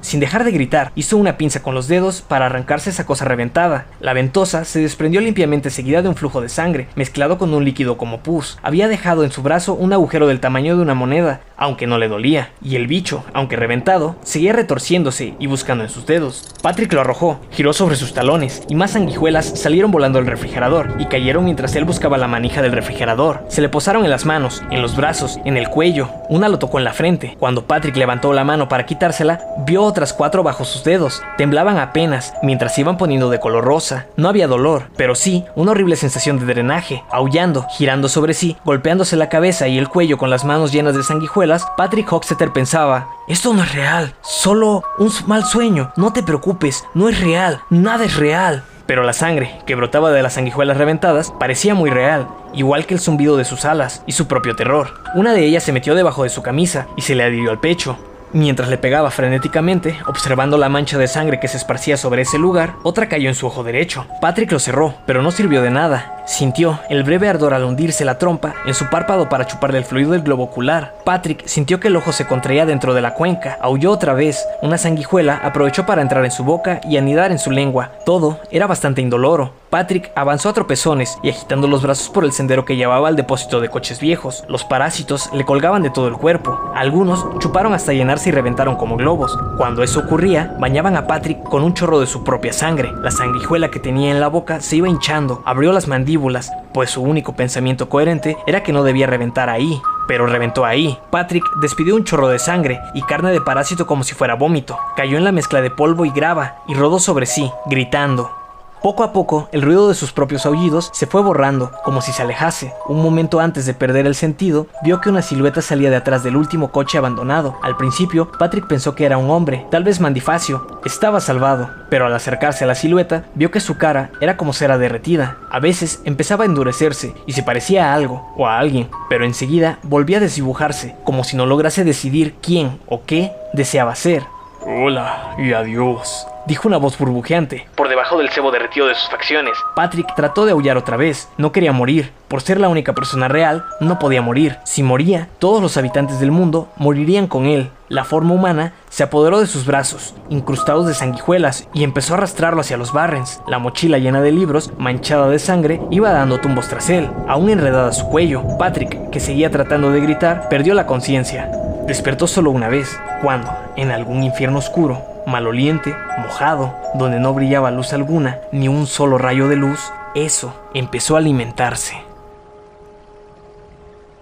Sin 0.00 0.20
dejar 0.20 0.44
de 0.44 0.52
gritar, 0.52 0.92
hizo 0.94 1.16
una 1.16 1.36
pinza 1.36 1.62
con 1.62 1.74
los 1.74 1.88
dedos 1.88 2.22
para 2.22 2.46
arrancarse 2.46 2.90
esa 2.90 3.06
cosa 3.06 3.24
reventada. 3.24 3.86
La 4.00 4.12
ventosa 4.12 4.64
se 4.64 4.80
desprendió 4.80 5.20
limpiamente 5.20 5.70
seguida 5.70 6.02
de 6.02 6.08
un 6.08 6.16
flujo 6.16 6.40
de 6.40 6.48
sangre, 6.48 6.88
mezclado 6.96 7.38
con 7.38 7.52
un 7.52 7.64
líquido 7.64 7.96
como 7.96 8.20
pus. 8.20 8.58
Había 8.62 8.88
dejado 8.88 9.24
en 9.24 9.30
su 9.30 9.42
brazo 9.42 9.74
un 9.74 9.92
agujero 9.92 10.26
del 10.26 10.40
tamaño 10.40 10.76
de 10.76 10.82
una 10.82 10.94
moneda, 10.94 11.40
aunque 11.56 11.86
no 11.86 11.98
le 11.98 12.08
dolía, 12.08 12.50
y 12.62 12.76
el 12.76 12.86
bicho, 12.86 13.24
aunque 13.34 13.56
reventado, 13.56 14.16
seguía 14.22 14.54
retorciéndose 14.54 15.34
y 15.38 15.46
buscando 15.46 15.84
en 15.84 15.90
sus 15.90 16.06
dedos. 16.06 16.54
Patrick 16.62 16.92
lo 16.92 17.02
arrojó, 17.02 17.40
giró 17.50 17.72
sobre 17.72 17.96
sus 17.96 18.14
talones, 18.14 18.62
y 18.68 18.74
más 18.74 18.92
sanguijuelas 18.92 19.60
salieron 19.60 19.90
volando 19.90 20.18
del 20.18 20.26
refrigerador, 20.26 20.94
y 20.98 21.06
cayeron 21.06 21.44
mientras 21.44 21.76
él 21.76 21.84
buscaba 21.84 22.16
la 22.16 22.28
manija 22.28 22.62
del 22.62 22.72
refrigerador. 22.72 23.44
Se 23.48 23.60
le 23.60 23.68
posaron 23.68 24.04
en 24.04 24.10
las 24.10 24.24
manos, 24.24 24.62
en 24.70 24.80
los 24.80 24.96
brazos, 24.96 25.38
en 25.44 25.58
el 25.58 25.68
cuello. 25.68 26.08
Una 26.30 26.48
lo 26.48 26.58
tocó 26.58 26.78
en 26.78 26.84
la 26.84 26.94
frente. 26.94 27.36
Cuando 27.38 27.66
Patrick 27.66 27.96
levantó 27.96 28.32
la 28.32 28.44
mano 28.44 28.68
para 28.68 28.86
quitársela, 28.86 29.40
vio 29.66 29.89
otras 29.90 30.12
cuatro 30.14 30.42
bajo 30.42 30.64
sus 30.64 30.84
dedos. 30.84 31.22
Temblaban 31.36 31.78
apenas, 31.78 32.32
mientras 32.42 32.74
se 32.74 32.80
iban 32.80 32.96
poniendo 32.96 33.28
de 33.28 33.40
color 33.40 33.64
rosa. 33.64 34.06
No 34.16 34.28
había 34.28 34.46
dolor, 34.46 34.84
pero 34.96 35.14
sí 35.14 35.44
una 35.54 35.72
horrible 35.72 35.96
sensación 35.96 36.38
de 36.38 36.46
drenaje, 36.46 37.04
aullando, 37.10 37.66
girando 37.76 38.08
sobre 38.08 38.32
sí, 38.32 38.56
golpeándose 38.64 39.16
la 39.16 39.28
cabeza 39.28 39.68
y 39.68 39.76
el 39.76 39.88
cuello 39.88 40.16
con 40.16 40.30
las 40.30 40.44
manos 40.44 40.72
llenas 40.72 40.94
de 40.96 41.02
sanguijuelas 41.02 41.66
Patrick 41.76 42.12
Hoxeter 42.12 42.52
pensaba, 42.52 43.08
esto 43.28 43.52
no 43.52 43.62
es 43.62 43.74
real, 43.74 44.14
solo 44.20 44.82
un 44.98 45.10
mal 45.26 45.44
sueño, 45.44 45.92
no 45.96 46.12
te 46.12 46.22
preocupes, 46.22 46.84
no 46.94 47.08
es 47.08 47.20
real, 47.20 47.60
nada 47.70 48.04
es 48.04 48.16
real. 48.16 48.64
Pero 48.86 49.04
la 49.04 49.12
sangre, 49.12 49.60
que 49.66 49.76
brotaba 49.76 50.10
de 50.10 50.22
las 50.22 50.34
sanguijuelas 50.34 50.76
reventadas, 50.76 51.32
parecía 51.38 51.74
muy 51.74 51.90
real, 51.90 52.26
igual 52.52 52.86
que 52.86 52.94
el 52.94 53.00
zumbido 53.00 53.36
de 53.36 53.44
sus 53.44 53.64
alas 53.64 54.02
y 54.06 54.12
su 54.12 54.26
propio 54.26 54.56
terror. 54.56 54.94
Una 55.14 55.32
de 55.32 55.44
ellas 55.44 55.62
se 55.62 55.72
metió 55.72 55.94
debajo 55.94 56.24
de 56.24 56.28
su 56.28 56.42
camisa 56.42 56.88
y 56.96 57.02
se 57.02 57.14
le 57.14 57.22
adhirió 57.22 57.50
al 57.50 57.60
pecho. 57.60 57.98
Mientras 58.32 58.68
le 58.68 58.78
pegaba 58.78 59.10
frenéticamente, 59.10 59.98
observando 60.06 60.56
la 60.56 60.68
mancha 60.68 60.98
de 60.98 61.08
sangre 61.08 61.40
que 61.40 61.48
se 61.48 61.56
esparcía 61.56 61.96
sobre 61.96 62.22
ese 62.22 62.38
lugar, 62.38 62.76
otra 62.84 63.08
cayó 63.08 63.28
en 63.28 63.34
su 63.34 63.48
ojo 63.48 63.64
derecho. 63.64 64.06
Patrick 64.20 64.52
lo 64.52 64.60
cerró, 64.60 64.94
pero 65.04 65.20
no 65.20 65.32
sirvió 65.32 65.62
de 65.62 65.70
nada. 65.70 66.22
Sintió 66.26 66.78
el 66.88 67.02
breve 67.02 67.28
ardor 67.28 67.54
al 67.54 67.64
hundirse 67.64 68.04
la 68.04 68.18
trompa 68.18 68.54
en 68.64 68.74
su 68.74 68.88
párpado 68.88 69.28
para 69.28 69.48
chuparle 69.48 69.78
el 69.78 69.84
fluido 69.84 70.12
del 70.12 70.22
globo 70.22 70.44
ocular. 70.44 70.94
Patrick 71.04 71.44
sintió 71.46 71.80
que 71.80 71.88
el 71.88 71.96
ojo 71.96 72.12
se 72.12 72.26
contraía 72.26 72.66
dentro 72.66 72.94
de 72.94 73.00
la 73.00 73.14
cuenca, 73.14 73.58
aulló 73.60 73.90
otra 73.90 74.14
vez. 74.14 74.46
Una 74.62 74.78
sanguijuela 74.78 75.40
aprovechó 75.42 75.86
para 75.86 76.02
entrar 76.02 76.24
en 76.24 76.30
su 76.30 76.44
boca 76.44 76.80
y 76.88 76.98
anidar 76.98 77.32
en 77.32 77.40
su 77.40 77.50
lengua. 77.50 77.90
Todo 78.06 78.38
era 78.52 78.68
bastante 78.68 79.00
indoloro. 79.00 79.54
Patrick 79.70 80.10
avanzó 80.16 80.48
a 80.48 80.52
tropezones 80.52 81.18
y 81.22 81.30
agitando 81.30 81.68
los 81.68 81.82
brazos 81.82 82.10
por 82.10 82.24
el 82.24 82.32
sendero 82.32 82.64
que 82.64 82.76
llevaba 82.76 83.06
al 83.06 83.16
depósito 83.16 83.60
de 83.60 83.68
coches 83.68 84.00
viejos. 84.00 84.44
Los 84.48 84.64
parásitos 84.64 85.30
le 85.32 85.44
colgaban 85.44 85.82
de 85.82 85.90
todo 85.90 86.08
el 86.08 86.14
cuerpo. 86.14 86.58
Algunos 86.74 87.26
chuparon 87.38 87.72
hasta 87.72 87.92
llenarse 87.92 88.19
y 88.26 88.30
reventaron 88.30 88.76
como 88.76 88.96
globos. 88.96 89.38
Cuando 89.56 89.82
eso 89.82 90.00
ocurría, 90.00 90.56
bañaban 90.58 90.96
a 90.96 91.06
Patrick 91.06 91.42
con 91.42 91.62
un 91.62 91.74
chorro 91.74 92.00
de 92.00 92.06
su 92.06 92.24
propia 92.24 92.52
sangre. 92.52 92.92
La 93.02 93.10
sanguijuela 93.10 93.70
que 93.70 93.80
tenía 93.80 94.10
en 94.10 94.20
la 94.20 94.28
boca 94.28 94.60
se 94.60 94.76
iba 94.76 94.88
hinchando, 94.88 95.42
abrió 95.44 95.72
las 95.72 95.88
mandíbulas, 95.88 96.52
pues 96.72 96.90
su 96.90 97.02
único 97.02 97.34
pensamiento 97.34 97.88
coherente 97.88 98.36
era 98.46 98.62
que 98.62 98.72
no 98.72 98.82
debía 98.82 99.06
reventar 99.06 99.48
ahí. 99.48 99.80
Pero 100.08 100.26
reventó 100.26 100.64
ahí. 100.64 100.98
Patrick 101.10 101.44
despidió 101.60 101.94
un 101.94 102.04
chorro 102.04 102.28
de 102.28 102.40
sangre 102.40 102.80
y 102.94 103.02
carne 103.02 103.30
de 103.30 103.40
parásito 103.40 103.86
como 103.86 104.02
si 104.02 104.14
fuera 104.14 104.34
vómito. 104.34 104.76
Cayó 104.96 105.16
en 105.16 105.24
la 105.24 105.30
mezcla 105.30 105.60
de 105.60 105.70
polvo 105.70 106.04
y 106.04 106.10
grava 106.10 106.56
y 106.66 106.74
rodó 106.74 106.98
sobre 106.98 107.26
sí, 107.26 107.50
gritando. 107.66 108.39
Poco 108.82 109.04
a 109.04 109.12
poco, 109.12 109.50
el 109.52 109.60
ruido 109.60 109.88
de 109.88 109.94
sus 109.94 110.10
propios 110.10 110.46
aullidos 110.46 110.88
se 110.94 111.06
fue 111.06 111.20
borrando, 111.20 111.70
como 111.84 112.00
si 112.00 112.12
se 112.12 112.22
alejase. 112.22 112.72
Un 112.88 113.02
momento 113.02 113.38
antes 113.38 113.66
de 113.66 113.74
perder 113.74 114.06
el 114.06 114.14
sentido, 114.14 114.68
vio 114.82 115.02
que 115.02 115.10
una 115.10 115.20
silueta 115.20 115.60
salía 115.60 115.90
de 115.90 115.96
atrás 115.96 116.22
del 116.22 116.34
último 116.34 116.72
coche 116.72 116.96
abandonado. 116.96 117.58
Al 117.62 117.76
principio, 117.76 118.32
Patrick 118.38 118.66
pensó 118.66 118.94
que 118.94 119.04
era 119.04 119.18
un 119.18 119.28
hombre, 119.28 119.66
tal 119.70 119.84
vez 119.84 120.00
Mandifacio. 120.00 120.66
Estaba 120.86 121.20
salvado, 121.20 121.68
pero 121.90 122.06
al 122.06 122.14
acercarse 122.14 122.64
a 122.64 122.66
la 122.66 122.74
silueta, 122.74 123.26
vio 123.34 123.50
que 123.50 123.60
su 123.60 123.76
cara 123.76 124.12
era 124.18 124.38
como 124.38 124.54
cera 124.54 124.78
derretida. 124.78 125.36
A 125.50 125.60
veces 125.60 126.00
empezaba 126.06 126.44
a 126.44 126.46
endurecerse 126.46 127.14
y 127.26 127.32
se 127.34 127.42
parecía 127.42 127.90
a 127.90 127.94
algo 127.94 128.32
o 128.38 128.46
a 128.46 128.58
alguien, 128.58 128.88
pero 129.10 129.26
enseguida 129.26 129.78
volvía 129.82 130.16
a 130.16 130.20
desdibujarse, 130.20 130.96
como 131.04 131.22
si 131.22 131.36
no 131.36 131.44
lograse 131.44 131.84
decidir 131.84 132.36
quién 132.40 132.80
o 132.86 133.02
qué 133.04 133.30
deseaba 133.52 133.94
ser. 133.94 134.24
Hola 134.62 135.36
y 135.38 135.54
adiós, 135.54 136.26
dijo 136.46 136.68
una 136.68 136.76
voz 136.76 136.98
burbujeante. 136.98 137.66
Por 137.76 137.88
debajo 137.88 138.18
del 138.18 138.28
cebo 138.28 138.50
derretido 138.50 138.86
de 138.88 138.94
sus 138.94 139.08
facciones. 139.08 139.56
Patrick 139.74 140.14
trató 140.14 140.44
de 140.44 140.52
aullar 140.52 140.76
otra 140.76 140.98
vez. 140.98 141.30
No 141.38 141.50
quería 141.50 141.72
morir. 141.72 142.12
Por 142.28 142.42
ser 142.42 142.60
la 142.60 142.68
única 142.68 142.92
persona 142.92 143.26
real, 143.26 143.64
no 143.80 143.98
podía 143.98 144.20
morir. 144.20 144.58
Si 144.64 144.82
moría, 144.82 145.28
todos 145.38 145.62
los 145.62 145.78
habitantes 145.78 146.20
del 146.20 146.30
mundo 146.30 146.68
morirían 146.76 147.26
con 147.26 147.46
él. 147.46 147.70
La 147.88 148.04
forma 148.04 148.34
humana 148.34 148.74
se 148.90 149.02
apoderó 149.02 149.40
de 149.40 149.46
sus 149.46 149.64
brazos, 149.64 150.14
incrustados 150.28 150.86
de 150.86 150.94
sanguijuelas, 150.94 151.66
y 151.72 151.82
empezó 151.82 152.12
a 152.12 152.18
arrastrarlo 152.18 152.60
hacia 152.60 152.76
los 152.76 152.92
barrens. 152.92 153.40
La 153.48 153.58
mochila 153.58 153.98
llena 153.98 154.20
de 154.20 154.30
libros, 154.30 154.72
manchada 154.76 155.28
de 155.28 155.38
sangre, 155.38 155.80
iba 155.90 156.10
dando 156.10 156.38
tumbos 156.38 156.68
tras 156.68 156.90
él, 156.90 157.10
aún 157.26 157.48
enredada 157.48 157.88
a 157.88 157.92
su 157.92 158.08
cuello. 158.08 158.44
Patrick, 158.58 159.10
que 159.10 159.20
seguía 159.20 159.50
tratando 159.50 159.90
de 159.90 160.00
gritar, 160.00 160.48
perdió 160.48 160.74
la 160.74 160.86
conciencia. 160.86 161.50
Despertó 161.86 162.26
solo 162.26 162.50
una 162.50 162.68
vez, 162.68 162.98
cuando, 163.22 163.50
en 163.76 163.90
algún 163.90 164.22
infierno 164.22 164.58
oscuro, 164.58 165.02
maloliente, 165.26 165.94
mojado, 166.18 166.74
donde 166.94 167.18
no 167.18 167.34
brillaba 167.34 167.70
luz 167.70 167.92
alguna, 167.92 168.38
ni 168.52 168.68
un 168.68 168.86
solo 168.86 169.18
rayo 169.18 169.48
de 169.48 169.56
luz, 169.56 169.92
eso 170.14 170.54
empezó 170.74 171.16
a 171.16 171.18
alimentarse. 171.18 172.02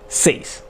6. 0.08 0.64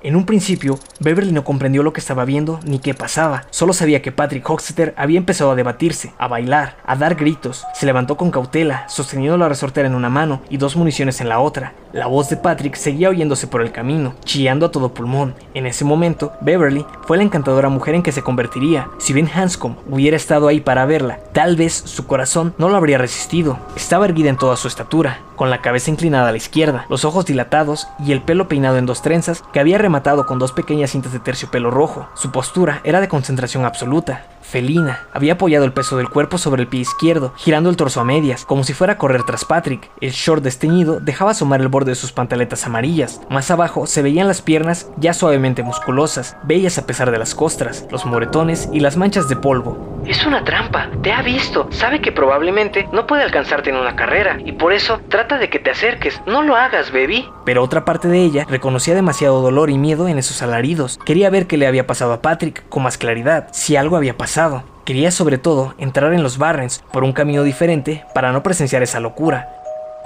En 0.00 0.14
un 0.14 0.26
principio, 0.26 0.78
Beverly 1.00 1.32
no 1.32 1.42
comprendió 1.42 1.82
lo 1.82 1.92
que 1.92 1.98
estaba 1.98 2.24
viendo 2.24 2.60
ni 2.62 2.78
qué 2.78 2.94
pasaba. 2.94 3.46
Solo 3.50 3.72
sabía 3.72 4.00
que 4.00 4.12
Patrick 4.12 4.48
Hoxeter 4.48 4.94
había 4.96 5.18
empezado 5.18 5.50
a 5.50 5.56
debatirse, 5.56 6.12
a 6.18 6.28
bailar, 6.28 6.76
a 6.86 6.94
dar 6.94 7.16
gritos. 7.16 7.66
Se 7.74 7.84
levantó 7.84 8.16
con 8.16 8.30
cautela, 8.30 8.88
sosteniendo 8.88 9.36
la 9.36 9.48
resortera 9.48 9.88
en 9.88 9.96
una 9.96 10.08
mano 10.08 10.40
y 10.50 10.56
dos 10.56 10.76
municiones 10.76 11.20
en 11.20 11.28
la 11.28 11.40
otra. 11.40 11.72
La 11.92 12.06
voz 12.06 12.28
de 12.28 12.36
Patrick 12.36 12.76
seguía 12.76 13.08
oyéndose 13.08 13.48
por 13.48 13.60
el 13.60 13.72
camino, 13.72 14.14
chillando 14.24 14.66
a 14.66 14.70
todo 14.70 14.94
pulmón. 14.94 15.34
En 15.54 15.66
ese 15.66 15.84
momento, 15.84 16.32
Beverly 16.42 16.86
fue 17.06 17.16
la 17.16 17.24
encantadora 17.24 17.68
mujer 17.68 17.96
en 17.96 18.04
que 18.04 18.12
se 18.12 18.22
convertiría. 18.22 18.88
Si 18.98 19.12
bien 19.12 19.28
Hanscom 19.34 19.74
hubiera 19.90 20.16
estado 20.16 20.46
ahí 20.46 20.60
para 20.60 20.86
verla, 20.86 21.18
tal 21.32 21.56
vez 21.56 21.72
su 21.72 22.06
corazón 22.06 22.54
no 22.56 22.68
lo 22.68 22.76
habría 22.76 22.98
resistido. 22.98 23.58
Estaba 23.74 24.04
erguida 24.04 24.28
en 24.28 24.36
toda 24.36 24.54
su 24.56 24.68
estatura, 24.68 25.20
con 25.34 25.50
la 25.50 25.62
cabeza 25.62 25.90
inclinada 25.90 26.28
a 26.28 26.32
la 26.32 26.36
izquierda, 26.36 26.84
los 26.90 27.04
ojos 27.04 27.24
dilatados 27.24 27.88
y 28.04 28.12
el 28.12 28.20
pelo 28.20 28.48
peinado 28.48 28.76
en 28.76 28.86
dos 28.86 29.02
trenzas 29.02 29.42
que 29.52 29.60
había 29.60 29.78
rematado 29.88 30.26
con 30.26 30.38
dos 30.38 30.52
pequeñas 30.52 30.90
cintas 30.90 31.12
de 31.12 31.18
terciopelo 31.18 31.70
rojo. 31.70 32.10
Su 32.12 32.30
postura 32.30 32.82
era 32.84 33.00
de 33.00 33.08
concentración 33.08 33.64
absoluta. 33.64 34.26
Felina 34.48 35.06
había 35.12 35.34
apoyado 35.34 35.66
el 35.66 35.74
peso 35.74 35.98
del 35.98 36.08
cuerpo 36.08 36.38
sobre 36.38 36.62
el 36.62 36.68
pie 36.68 36.80
izquierdo, 36.80 37.34
girando 37.36 37.68
el 37.68 37.76
torso 37.76 38.00
a 38.00 38.04
medias, 38.04 38.46
como 38.46 38.64
si 38.64 38.72
fuera 38.72 38.94
a 38.94 38.98
correr 38.98 39.22
tras 39.24 39.44
Patrick. 39.44 39.90
El 40.00 40.12
short 40.12 40.42
desteñido 40.42 41.00
dejaba 41.00 41.32
asomar 41.32 41.60
el 41.60 41.68
borde 41.68 41.90
de 41.90 41.96
sus 41.96 42.12
pantaletas 42.12 42.64
amarillas. 42.64 43.20
Más 43.28 43.50
abajo 43.50 43.86
se 43.86 44.00
veían 44.00 44.26
las 44.26 44.40
piernas 44.40 44.90
ya 44.96 45.12
suavemente 45.12 45.62
musculosas, 45.62 46.38
bellas 46.44 46.78
a 46.78 46.86
pesar 46.86 47.10
de 47.10 47.18
las 47.18 47.34
costras, 47.34 47.86
los 47.90 48.06
moretones 48.06 48.70
y 48.72 48.80
las 48.80 48.96
manchas 48.96 49.28
de 49.28 49.36
polvo. 49.36 49.98
Es 50.06 50.24
una 50.24 50.42
trampa, 50.44 50.88
te 51.02 51.12
ha 51.12 51.20
visto, 51.20 51.68
sabe 51.70 52.00
que 52.00 52.12
probablemente 52.12 52.88
no 52.92 53.06
puede 53.06 53.24
alcanzarte 53.24 53.68
en 53.68 53.76
una 53.76 53.96
carrera 53.96 54.38
y 54.42 54.52
por 54.52 54.72
eso 54.72 55.00
trata 55.10 55.36
de 55.36 55.50
que 55.50 55.58
te 55.58 55.70
acerques. 55.70 56.22
No 56.26 56.42
lo 56.42 56.56
hagas, 56.56 56.90
baby. 56.90 57.28
Pero 57.44 57.62
otra 57.62 57.84
parte 57.84 58.08
de 58.08 58.22
ella 58.22 58.46
reconocía 58.48 58.94
demasiado 58.94 59.42
dolor 59.42 59.68
y 59.68 59.76
miedo 59.76 60.08
en 60.08 60.16
esos 60.16 60.40
alaridos. 60.40 60.98
Quería 61.04 61.28
ver 61.28 61.46
qué 61.46 61.58
le 61.58 61.66
había 61.66 61.86
pasado 61.86 62.14
a 62.14 62.22
Patrick 62.22 62.66
con 62.70 62.84
más 62.84 62.96
claridad, 62.96 63.48
si 63.52 63.76
algo 63.76 63.96
había 63.96 64.16
pasado 64.16 64.37
Quería 64.84 65.10
sobre 65.10 65.36
todo 65.36 65.74
entrar 65.78 66.12
en 66.12 66.22
los 66.22 66.38
Barrens 66.38 66.84
por 66.92 67.02
un 67.02 67.12
camino 67.12 67.42
diferente 67.42 68.04
para 68.14 68.30
no 68.30 68.44
presenciar 68.44 68.84
esa 68.84 69.00
locura. 69.00 69.48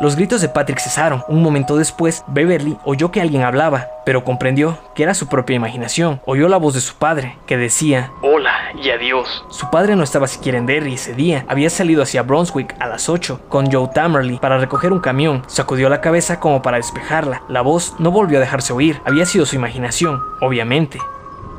Los 0.00 0.16
gritos 0.16 0.40
de 0.40 0.48
Patrick 0.48 0.80
cesaron. 0.80 1.22
Un 1.28 1.42
momento 1.42 1.76
después, 1.76 2.24
Beverly 2.28 2.78
oyó 2.86 3.10
que 3.10 3.20
alguien 3.20 3.42
hablaba, 3.42 3.88
pero 4.06 4.24
comprendió 4.24 4.78
que 4.94 5.02
era 5.02 5.12
su 5.12 5.28
propia 5.28 5.56
imaginación. 5.56 6.22
Oyó 6.24 6.48
la 6.48 6.56
voz 6.56 6.72
de 6.72 6.80
su 6.80 6.94
padre, 6.94 7.36
que 7.46 7.58
decía, 7.58 8.10
Hola 8.22 8.54
y 8.82 8.88
adiós. 8.88 9.44
Su 9.50 9.68
padre 9.68 9.96
no 9.96 10.02
estaba 10.02 10.26
siquiera 10.26 10.56
en 10.56 10.64
Derry 10.64 10.94
ese 10.94 11.12
día. 11.12 11.44
Había 11.46 11.68
salido 11.68 12.02
hacia 12.02 12.22
Brunswick 12.22 12.74
a 12.80 12.88
las 12.88 13.10
8 13.10 13.42
con 13.50 13.70
Joe 13.70 13.90
Tamerley 13.94 14.38
para 14.38 14.56
recoger 14.56 14.92
un 14.92 15.00
camión. 15.00 15.42
Sacudió 15.46 15.90
la 15.90 16.00
cabeza 16.00 16.40
como 16.40 16.62
para 16.62 16.78
despejarla. 16.78 17.42
La 17.48 17.60
voz 17.60 17.94
no 17.98 18.10
volvió 18.10 18.38
a 18.38 18.40
dejarse 18.40 18.72
oír. 18.72 18.98
Había 19.04 19.26
sido 19.26 19.44
su 19.44 19.56
imaginación, 19.56 20.22
obviamente. 20.40 20.98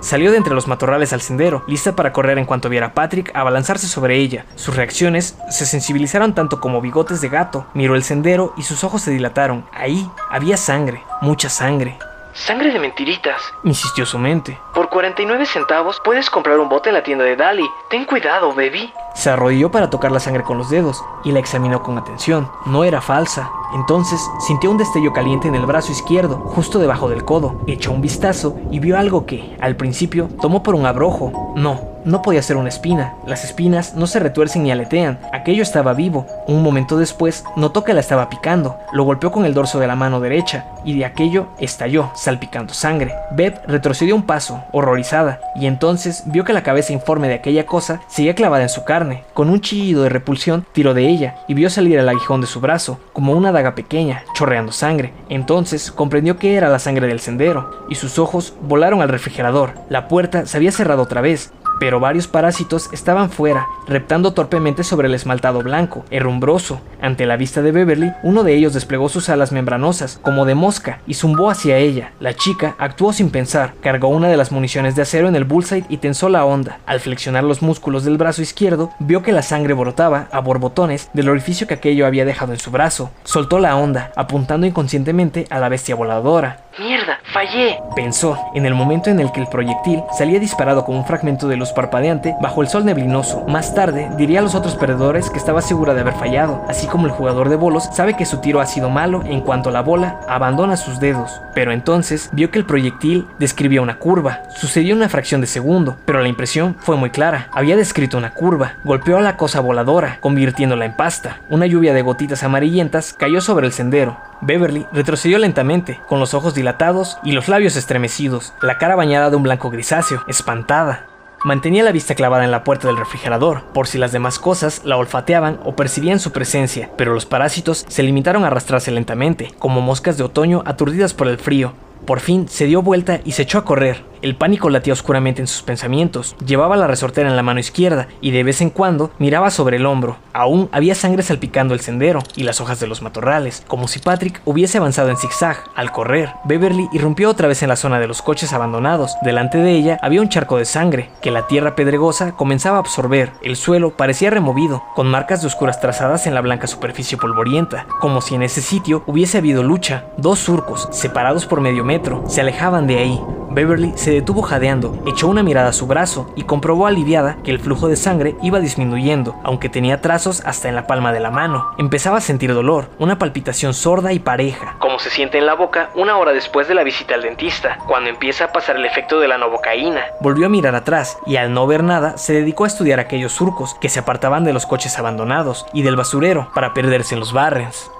Salió 0.04 0.32
de 0.32 0.38
entre 0.38 0.54
los 0.54 0.68
matorrales 0.68 1.14
al 1.14 1.22
sendero, 1.22 1.64
lista 1.66 1.96
para 1.96 2.12
correr 2.12 2.38
en 2.38 2.44
cuanto 2.44 2.68
viera 2.68 2.88
a 2.88 2.94
Patrick 2.94 3.32
abalanzarse 3.34 3.88
sobre 3.88 4.18
ella. 4.18 4.46
Sus 4.56 4.76
reacciones 4.76 5.38
se 5.50 5.66
sensibilizaron 5.66 6.36
tanto 6.36 6.60
como 6.60 6.82
bigotes 6.82 7.22
de 7.22 7.30
gato. 7.30 7.68
Miró 7.74 7.96
el 7.96 8.04
sendero 8.04 8.54
y 8.58 8.64
sus 8.64 8.84
ojos 8.84 9.02
se 9.02 9.12
dilataron. 9.12 9.66
Ahí 9.72 10.06
había 10.30 10.58
sangre, 10.58 11.02
mucha 11.22 11.48
sangre. 11.48 11.98
Sangre 12.34 12.74
de 12.74 12.80
mentiritas, 12.80 13.42
insistió 13.64 14.06
su 14.06 14.20
mente. 14.20 14.60
Por 14.74 14.90
49 14.90 15.46
centavos 15.46 16.02
puedes 16.04 16.30
comprar 16.30 16.60
un 16.60 16.68
bote 16.68 16.90
en 16.90 16.96
la 16.96 17.04
tienda 17.04 17.24
de 17.24 17.38
Dali. 17.38 17.70
Ten 17.90 18.04
cuidado, 18.04 18.54
baby. 18.54 18.92
Se 19.14 19.30
arrodilló 19.30 19.72
para 19.72 19.90
tocar 19.90 20.12
la 20.12 20.20
sangre 20.20 20.44
con 20.44 20.58
los 20.58 20.70
dedos 20.70 21.04
y 21.24 21.32
la 21.32 21.40
examinó 21.40 21.84
con 21.84 21.98
atención. 21.98 22.50
No 22.66 22.84
era 22.84 23.00
falsa. 23.02 23.50
Entonces 23.76 24.20
sintió 24.40 24.72
un 24.72 24.78
destello 24.78 25.14
caliente 25.14 25.48
en 25.48 25.56
el 25.56 25.66
brazo 25.66 25.92
izquierdo, 25.92 26.38
justo 26.38 26.80
debajo 26.80 27.10
del 27.10 27.24
codo. 27.24 27.56
Echó 27.68 27.92
un 27.92 28.02
vistazo 28.02 28.56
y 28.72 28.80
vio 28.80 28.98
algo 28.98 29.26
que, 29.26 29.56
al 29.62 29.76
principio, 29.76 30.30
tomó 30.42 30.64
por 30.64 30.76
un 30.76 30.86
abrojo. 30.86 31.54
No, 31.56 31.93
no 32.06 32.22
podía 32.22 32.42
ser 32.42 32.58
una 32.58 32.70
espina. 32.70 33.14
Las 33.26 33.44
espinas 33.44 33.96
no 33.96 34.08
se 34.08 34.20
retuercen 34.20 34.64
ni 34.64 34.72
aletean. 34.72 35.20
Aquello 35.32 35.64
estaba 35.64 35.94
vivo. 35.94 36.28
Un 36.48 36.64
momento 36.64 36.98
después 36.98 37.44
notó 37.56 37.84
que 37.84 37.94
la 37.94 38.00
estaba 38.00 38.30
picando. 38.30 38.78
Lo 38.92 39.04
golpeó 39.04 39.32
con 39.32 39.46
el 39.46 39.54
dorso 39.54 39.80
de 39.80 39.88
la 39.88 39.96
mano 39.96 40.20
derecha 40.20 40.66
y 40.86 40.98
de 40.98 41.06
aquello 41.06 41.48
estalló, 41.60 42.12
salpicando 42.16 42.74
sangre. 42.74 43.14
Beth 43.32 43.62
retrocedió 43.68 44.16
un 44.16 44.24
paso, 44.24 44.64
horrorizada, 44.72 45.40
y 45.56 45.66
entonces 45.66 46.24
vio 46.26 46.44
que 46.44 46.54
la 46.54 46.64
cabeza 46.64 46.94
informe 46.94 47.28
de 47.28 47.36
aquella 47.36 47.66
cosa 47.66 48.02
seguía 48.08 48.36
clavada 48.36 48.64
en 48.64 48.70
su 48.70 48.84
carne. 48.84 49.24
Con 49.34 49.50
un 49.50 49.62
chillido 49.62 50.04
de 50.04 50.10
repulsión 50.10 50.66
tiró 50.74 50.94
de 50.94 51.08
ella 51.08 51.36
y 51.48 51.54
vio 51.54 51.70
salir 51.70 51.98
el 51.98 52.10
aguijón 52.10 52.42
de 52.42 52.48
su 52.48 52.60
brazo, 52.60 53.00
como 53.14 53.34
una 53.34 53.52
daga 53.52 53.76
pequeña, 53.76 54.24
chorreando 54.34 54.72
sangre. 54.72 55.14
Entonces 55.30 55.92
comprendió 55.92 56.38
que 56.38 56.56
era 56.56 56.70
la 56.70 56.80
sangre 56.80 57.08
del 57.08 57.20
sendero, 57.20 57.86
y 57.90 57.96
sus 57.96 58.20
ojos 58.20 58.54
volaron 58.62 59.02
al 59.02 59.10
refrigerador. 59.10 59.74
La 59.90 60.08
puerta 60.08 60.46
se 60.46 60.58
había 60.58 60.72
cerrado 60.72 61.02
otra 61.02 61.22
vez, 61.22 61.52
pero 61.80 62.00
varios 62.00 62.28
parásitos 62.28 62.90
estaban 62.92 63.30
fuera, 63.30 63.68
reptando 63.88 64.34
torpemente 64.34 64.84
sobre 64.84 65.08
el 65.08 65.14
esmaltado 65.14 65.62
blanco, 65.62 66.06
herrumbroso. 66.10 66.82
Ante 67.02 67.26
la 67.26 67.38
vista 67.38 67.62
de 67.62 67.72
Beverly, 67.72 68.14
uno 68.24 68.44
de 68.44 68.54
ellos 68.54 68.74
desplegó 68.74 69.10
sus 69.10 69.30
alas 69.30 69.52
membranosas, 69.52 70.20
como 70.22 70.46
de 70.46 70.56
mosca, 70.56 71.00
y 71.08 71.16
zumbó 71.16 71.50
hacia 71.50 71.78
ella. 71.78 72.12
La 72.20 72.34
chica 72.34 72.76
actuó 72.78 73.14
sin 73.14 73.30
pensar, 73.30 73.74
cargó 73.82 74.08
una 74.08 74.30
de 74.30 74.38
las 74.38 74.52
municiones 74.52 74.96
de 74.96 75.02
acero 75.02 75.28
en 75.28 75.36
el 75.36 75.44
bullseye 75.44 75.86
y 75.90 75.98
tensó 75.98 76.30
la 76.30 76.46
onda. 76.46 76.80
Al 76.86 77.00
flexionar 77.00 77.44
los 77.44 77.62
músculos 77.62 78.04
del 78.04 78.18
brazo 78.18 78.42
izquierdo, 78.42 78.92
vio 79.00 79.22
que 79.22 79.32
la 79.32 79.42
sangre 79.42 79.74
brotaba 79.74 80.28
a 80.32 80.40
borbotones 80.40 81.10
del 81.14 81.30
orificio 81.30 81.68
que 81.68 81.74
aquello 81.74 82.06
había 82.06 82.26
dejado 82.26 82.54
en 82.54 82.60
su 82.60 82.72
brazo. 82.72 83.12
Soltó 83.24 83.60
la 83.60 83.76
onda, 83.76 84.12
apuntando 84.16 84.66
inconscientemente 84.66 85.46
a 85.50 85.60
la 85.60 85.70
bestia 85.70 85.96
voladora. 85.96 86.64
¡Mierda! 86.80 87.20
¡Fallé! 87.32 87.80
Pensó, 87.96 88.38
en 88.56 88.66
el 88.66 88.74
momento 88.74 89.12
en 89.12 89.20
el 89.20 89.32
que 89.32 89.42
el 89.42 89.48
proyectil 89.48 90.02
salía 90.18 90.40
disparado 90.40 90.84
como 90.86 90.98
un 90.98 91.06
fragmento 91.06 91.48
de 91.48 91.58
parpadeante 91.72 92.36
bajo 92.42 92.62
el 92.62 92.68
sol 92.68 92.84
neblinoso. 92.84 93.46
Más 93.48 93.74
tarde, 93.74 94.10
diría 94.18 94.40
a 94.40 94.42
los 94.44 94.56
otros 94.56 94.76
perdedores 94.76 95.30
que 95.30 95.38
estaba 95.38 95.62
segura 95.62 95.94
de 95.94 96.02
haber 96.02 96.16
fallado, 96.16 96.66
así 96.68 96.88
como 96.88 97.06
el 97.06 97.14
jugador 97.14 97.50
de 97.50 97.56
bolos 97.56 97.90
sabe 97.94 98.16
que 98.16 98.26
su 98.26 98.40
tiro 98.40 98.60
ha 98.60 98.66
sido 98.66 98.90
malo 98.90 99.24
en 99.26 99.42
cuanto 99.42 99.72
la 99.72 99.82
bola 99.82 100.20
abandona 100.28 100.76
sus 100.76 101.00
dedos. 101.00 101.42
Pero 101.54 101.72
entonces 101.72 102.30
vio 102.34 102.52
que 102.52 102.60
el 102.60 102.66
proyectil 102.66 103.28
describía 103.40 103.82
una 103.82 104.00
curva. 104.00 104.42
Sucedió 104.50 104.96
una 104.96 105.10
fracción 105.10 105.42
de 105.42 105.48
segundo, 105.48 105.98
pero 106.06 106.22
la 106.22 106.28
impresión 106.28 106.76
fue 106.80 106.98
muy 106.98 107.12
clara. 107.12 107.48
Había 107.54 107.76
descrito 107.76 108.18
una 108.18 108.34
curva. 108.34 108.74
Golpeó 108.84 109.18
a 109.18 109.22
la 109.22 109.38
cosa 109.38 109.60
voladora, 109.60 110.18
convirtiéndola 110.20 110.86
en 110.86 110.96
pasta. 110.96 111.42
Una 111.50 111.68
lluvia 111.68 111.94
de 111.94 112.02
gotitas 112.02 112.44
amarillentas 112.44 113.14
cayó 113.14 113.42
sobre 113.42 113.68
el 113.68 113.74
sendero. 113.74 114.18
Beverly 114.42 114.88
retrocedió 114.92 115.38
lentamente, 115.38 116.02
con 116.08 116.20
los 116.20 116.34
ojos 116.34 116.54
dilatados 116.54 117.18
y 117.24 117.32
los 117.32 117.48
labios 117.48 117.76
estremecidos, 117.76 118.54
la 118.62 118.78
cara 118.78 118.96
bañada 118.96 119.30
de 119.30 119.36
un 119.36 119.44
blanco 119.44 119.70
grisáceo, 119.70 120.24
espantada. 120.28 121.06
Mantenía 121.44 121.84
la 121.84 121.92
vista 121.92 122.16
clavada 122.16 122.46
en 122.46 122.52
la 122.52 122.64
puerta 122.64 122.88
del 122.88 122.96
refrigerador, 122.96 123.64
por 123.74 123.86
si 123.86 123.98
las 123.98 124.14
demás 124.14 124.40
cosas 124.40 124.82
la 124.86 124.96
olfateaban 124.96 125.60
o 125.66 125.76
percibían 125.76 126.22
su 126.22 126.32
presencia, 126.32 126.90
pero 126.96 127.14
los 127.14 127.26
parásitos 127.26 127.84
se 127.90 128.02
limitaron 128.02 128.46
a 128.46 128.48
arrastrarse 128.48 128.92
lentamente, 128.92 129.52
como 129.60 129.82
moscas 129.82 130.18
de 130.18 130.24
otoño 130.24 130.64
aturdidas 130.66 131.14
por 131.14 131.28
el 131.28 131.38
frío. 131.38 131.74
Por 132.06 132.20
fin 132.20 132.48
se 132.48 132.66
dio 132.66 132.82
vuelta 132.82 133.20
y 133.24 133.32
se 133.32 133.44
echó 133.44 133.58
a 133.60 133.66
correr, 133.66 134.04
el 134.24 134.38
pánico 134.38 134.70
latía 134.70 134.94
oscuramente 134.94 135.42
en 135.42 135.48
sus 135.48 135.64
pensamientos. 135.64 136.38
Llevaba 136.46 136.78
la 136.78 136.88
resortera 136.88 137.30
en 137.30 137.36
la 137.36 137.44
mano 137.44 137.60
izquierda 137.60 138.08
y 138.22 138.32
de 138.32 138.46
vez 138.46 138.62
en 138.62 138.70
cuando 138.70 139.12
miraba 139.20 139.52
sobre 139.52 139.76
el 139.76 139.86
hombro. 139.86 140.16
Aún 140.32 140.70
había 140.72 140.96
sangre 140.96 141.24
salpicando 141.24 141.74
el 141.74 141.82
sendero 141.82 142.24
y 142.38 142.44
las 142.44 142.62
hojas 142.62 142.80
de 142.80 142.88
los 142.88 143.02
matorrales, 143.02 143.66
como 143.68 143.90
si 143.90 144.00
Patrick 144.00 144.42
hubiese 144.46 144.78
avanzado 144.78 145.10
en 145.10 145.18
zigzag. 145.18 145.58
Al 145.76 145.92
correr, 145.92 146.30
Beverly 146.46 146.88
irrumpió 146.94 147.30
otra 147.30 147.50
vez 147.50 147.64
en 147.64 147.70
la 147.70 147.76
zona 147.76 148.00
de 148.00 148.08
los 148.08 148.22
coches 148.22 148.54
abandonados. 148.54 149.14
Delante 149.24 149.58
de 149.58 149.72
ella 149.72 150.00
había 150.02 150.22
un 150.22 150.30
charco 150.30 150.58
de 150.58 150.64
sangre 150.64 151.10
que 151.22 151.30
la 151.30 151.48
tierra 151.48 151.76
pedregosa 151.76 152.32
comenzaba 152.38 152.78
a 152.78 152.80
absorber. 152.80 153.34
El 153.42 153.58
suelo 153.58 153.98
parecía 153.98 154.30
removido, 154.30 154.86
con 154.96 155.08
marcas 155.08 155.42
de 155.42 155.48
oscuras 155.48 155.82
trazadas 155.82 156.28
en 156.28 156.34
la 156.34 156.40
blanca 156.40 156.68
superficie 156.68 157.18
polvorienta, 157.18 157.88
como 158.00 158.22
si 158.22 158.36
en 158.36 158.44
ese 158.44 158.62
sitio 158.62 159.04
hubiese 159.06 159.40
habido 159.40 159.64
lucha. 159.64 160.06
Dos 160.16 160.40
surcos, 160.40 160.88
separados 160.94 161.46
por 161.46 161.60
medio 161.60 161.84
metro, 161.84 161.93
se 162.26 162.42
alejaban 162.42 162.88
de 162.88 162.98
ahí. 162.98 163.22
Beverly 163.52 163.94
se 163.96 164.12
detuvo 164.12 164.42
jadeando, 164.42 164.98
echó 165.06 165.28
una 165.28 165.44
mirada 165.44 165.70
a 165.70 165.74
su 165.74 165.86
brazo 165.86 166.32
y 166.36 166.42
comprobó 166.42 166.88
aliviada 166.88 167.38
que 167.44 167.52
el 167.52 167.60
flujo 167.60 167.88
de 167.88 167.96
sangre 167.96 168.36
iba 168.42 168.60
disminuyendo, 168.60 169.36
aunque 169.44 169.70
tenía 169.70 170.02
trazos 170.02 170.42
hasta 170.44 170.70
en 170.70 170.76
la 170.76 170.88
palma 170.88 171.14
de 171.14 171.20
la 171.20 171.30
mano. 171.30 171.70
Empezaba 171.78 172.18
a 172.18 172.22
sentir 172.22 172.52
dolor, 172.52 172.90
una 172.98 173.20
palpitación 173.20 173.76
sorda 173.76 174.12
y 174.12 174.18
pareja, 174.18 174.76
como 174.80 174.98
se 174.98 175.12
siente 175.12 175.38
en 175.38 175.46
la 175.46 175.54
boca 175.54 175.92
una 175.94 176.18
hora 176.18 176.34
después 176.34 176.68
de 176.68 176.74
la 176.74 176.84
visita 176.84 177.14
al 177.14 177.22
dentista, 177.22 177.78
cuando 177.88 178.10
empieza 178.10 178.46
a 178.46 178.52
pasar 178.52 178.78
el 178.78 178.86
efecto 178.86 179.20
de 179.20 179.28
la 179.28 179.38
novocaína. 179.38 180.02
Volvió 180.20 180.48
a 180.48 180.50
mirar 180.50 180.74
atrás 180.74 181.20
y 181.28 181.36
al 181.36 181.54
no 181.54 181.68
ver 181.68 181.84
nada 181.84 182.18
se 182.18 182.34
dedicó 182.34 182.64
a 182.64 182.68
estudiar 182.68 183.00
aquellos 183.00 183.34
surcos 183.34 183.76
que 183.76 183.90
se 183.90 184.00
apartaban 184.00 184.44
de 184.44 184.54
los 184.54 184.66
coches 184.66 184.98
abandonados 184.98 185.68
y 185.74 185.84
del 185.84 185.96
basurero 185.96 186.50
para 186.56 186.74
perderse 186.74 187.14
en 187.14 187.20
los 187.20 187.34
barrens. 187.34 187.92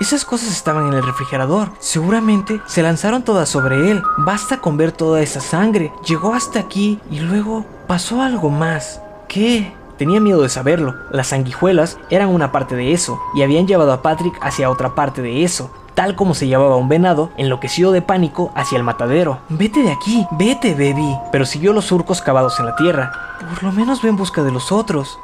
Esas 0.00 0.24
cosas 0.24 0.50
estaban 0.50 0.88
en 0.88 0.94
el 0.94 1.02
refrigerador. 1.02 1.70
Seguramente 1.78 2.60
se 2.66 2.82
lanzaron 2.82 3.22
todas 3.22 3.48
sobre 3.48 3.90
él. 3.90 4.02
Basta 4.18 4.58
con 4.58 4.76
ver 4.76 4.92
toda 4.92 5.20
esa 5.20 5.40
sangre. 5.40 5.92
Llegó 6.06 6.34
hasta 6.34 6.58
aquí 6.58 7.00
y 7.10 7.20
luego 7.20 7.64
pasó 7.86 8.20
algo 8.20 8.50
más. 8.50 9.00
¿Qué? 9.28 9.72
Tenía 9.98 10.20
miedo 10.20 10.42
de 10.42 10.48
saberlo. 10.48 10.94
Las 11.10 11.28
sanguijuelas 11.28 11.98
eran 12.10 12.28
una 12.28 12.50
parte 12.50 12.74
de 12.74 12.92
eso 12.92 13.20
y 13.34 13.42
habían 13.42 13.66
llevado 13.66 13.92
a 13.92 14.02
Patrick 14.02 14.36
hacia 14.40 14.70
otra 14.70 14.94
parte 14.94 15.22
de 15.22 15.44
eso. 15.44 15.70
Tal 15.94 16.16
como 16.16 16.34
se 16.34 16.46
llevaba 16.46 16.76
un 16.76 16.88
venado, 16.88 17.30
enloquecido 17.36 17.92
de 17.92 18.00
pánico 18.00 18.50
hacia 18.56 18.78
el 18.78 18.82
matadero. 18.82 19.40
Vete 19.50 19.82
de 19.82 19.92
aquí, 19.92 20.26
vete, 20.32 20.72
baby. 20.72 21.16
Pero 21.30 21.44
siguió 21.44 21.72
los 21.72 21.84
surcos 21.84 22.22
cavados 22.22 22.58
en 22.58 22.66
la 22.66 22.76
tierra. 22.76 23.12
Por 23.50 23.62
lo 23.62 23.72
menos 23.72 24.02
ve 24.02 24.08
en 24.08 24.16
busca 24.16 24.42
de 24.42 24.50
los 24.50 24.72
otros. 24.72 25.18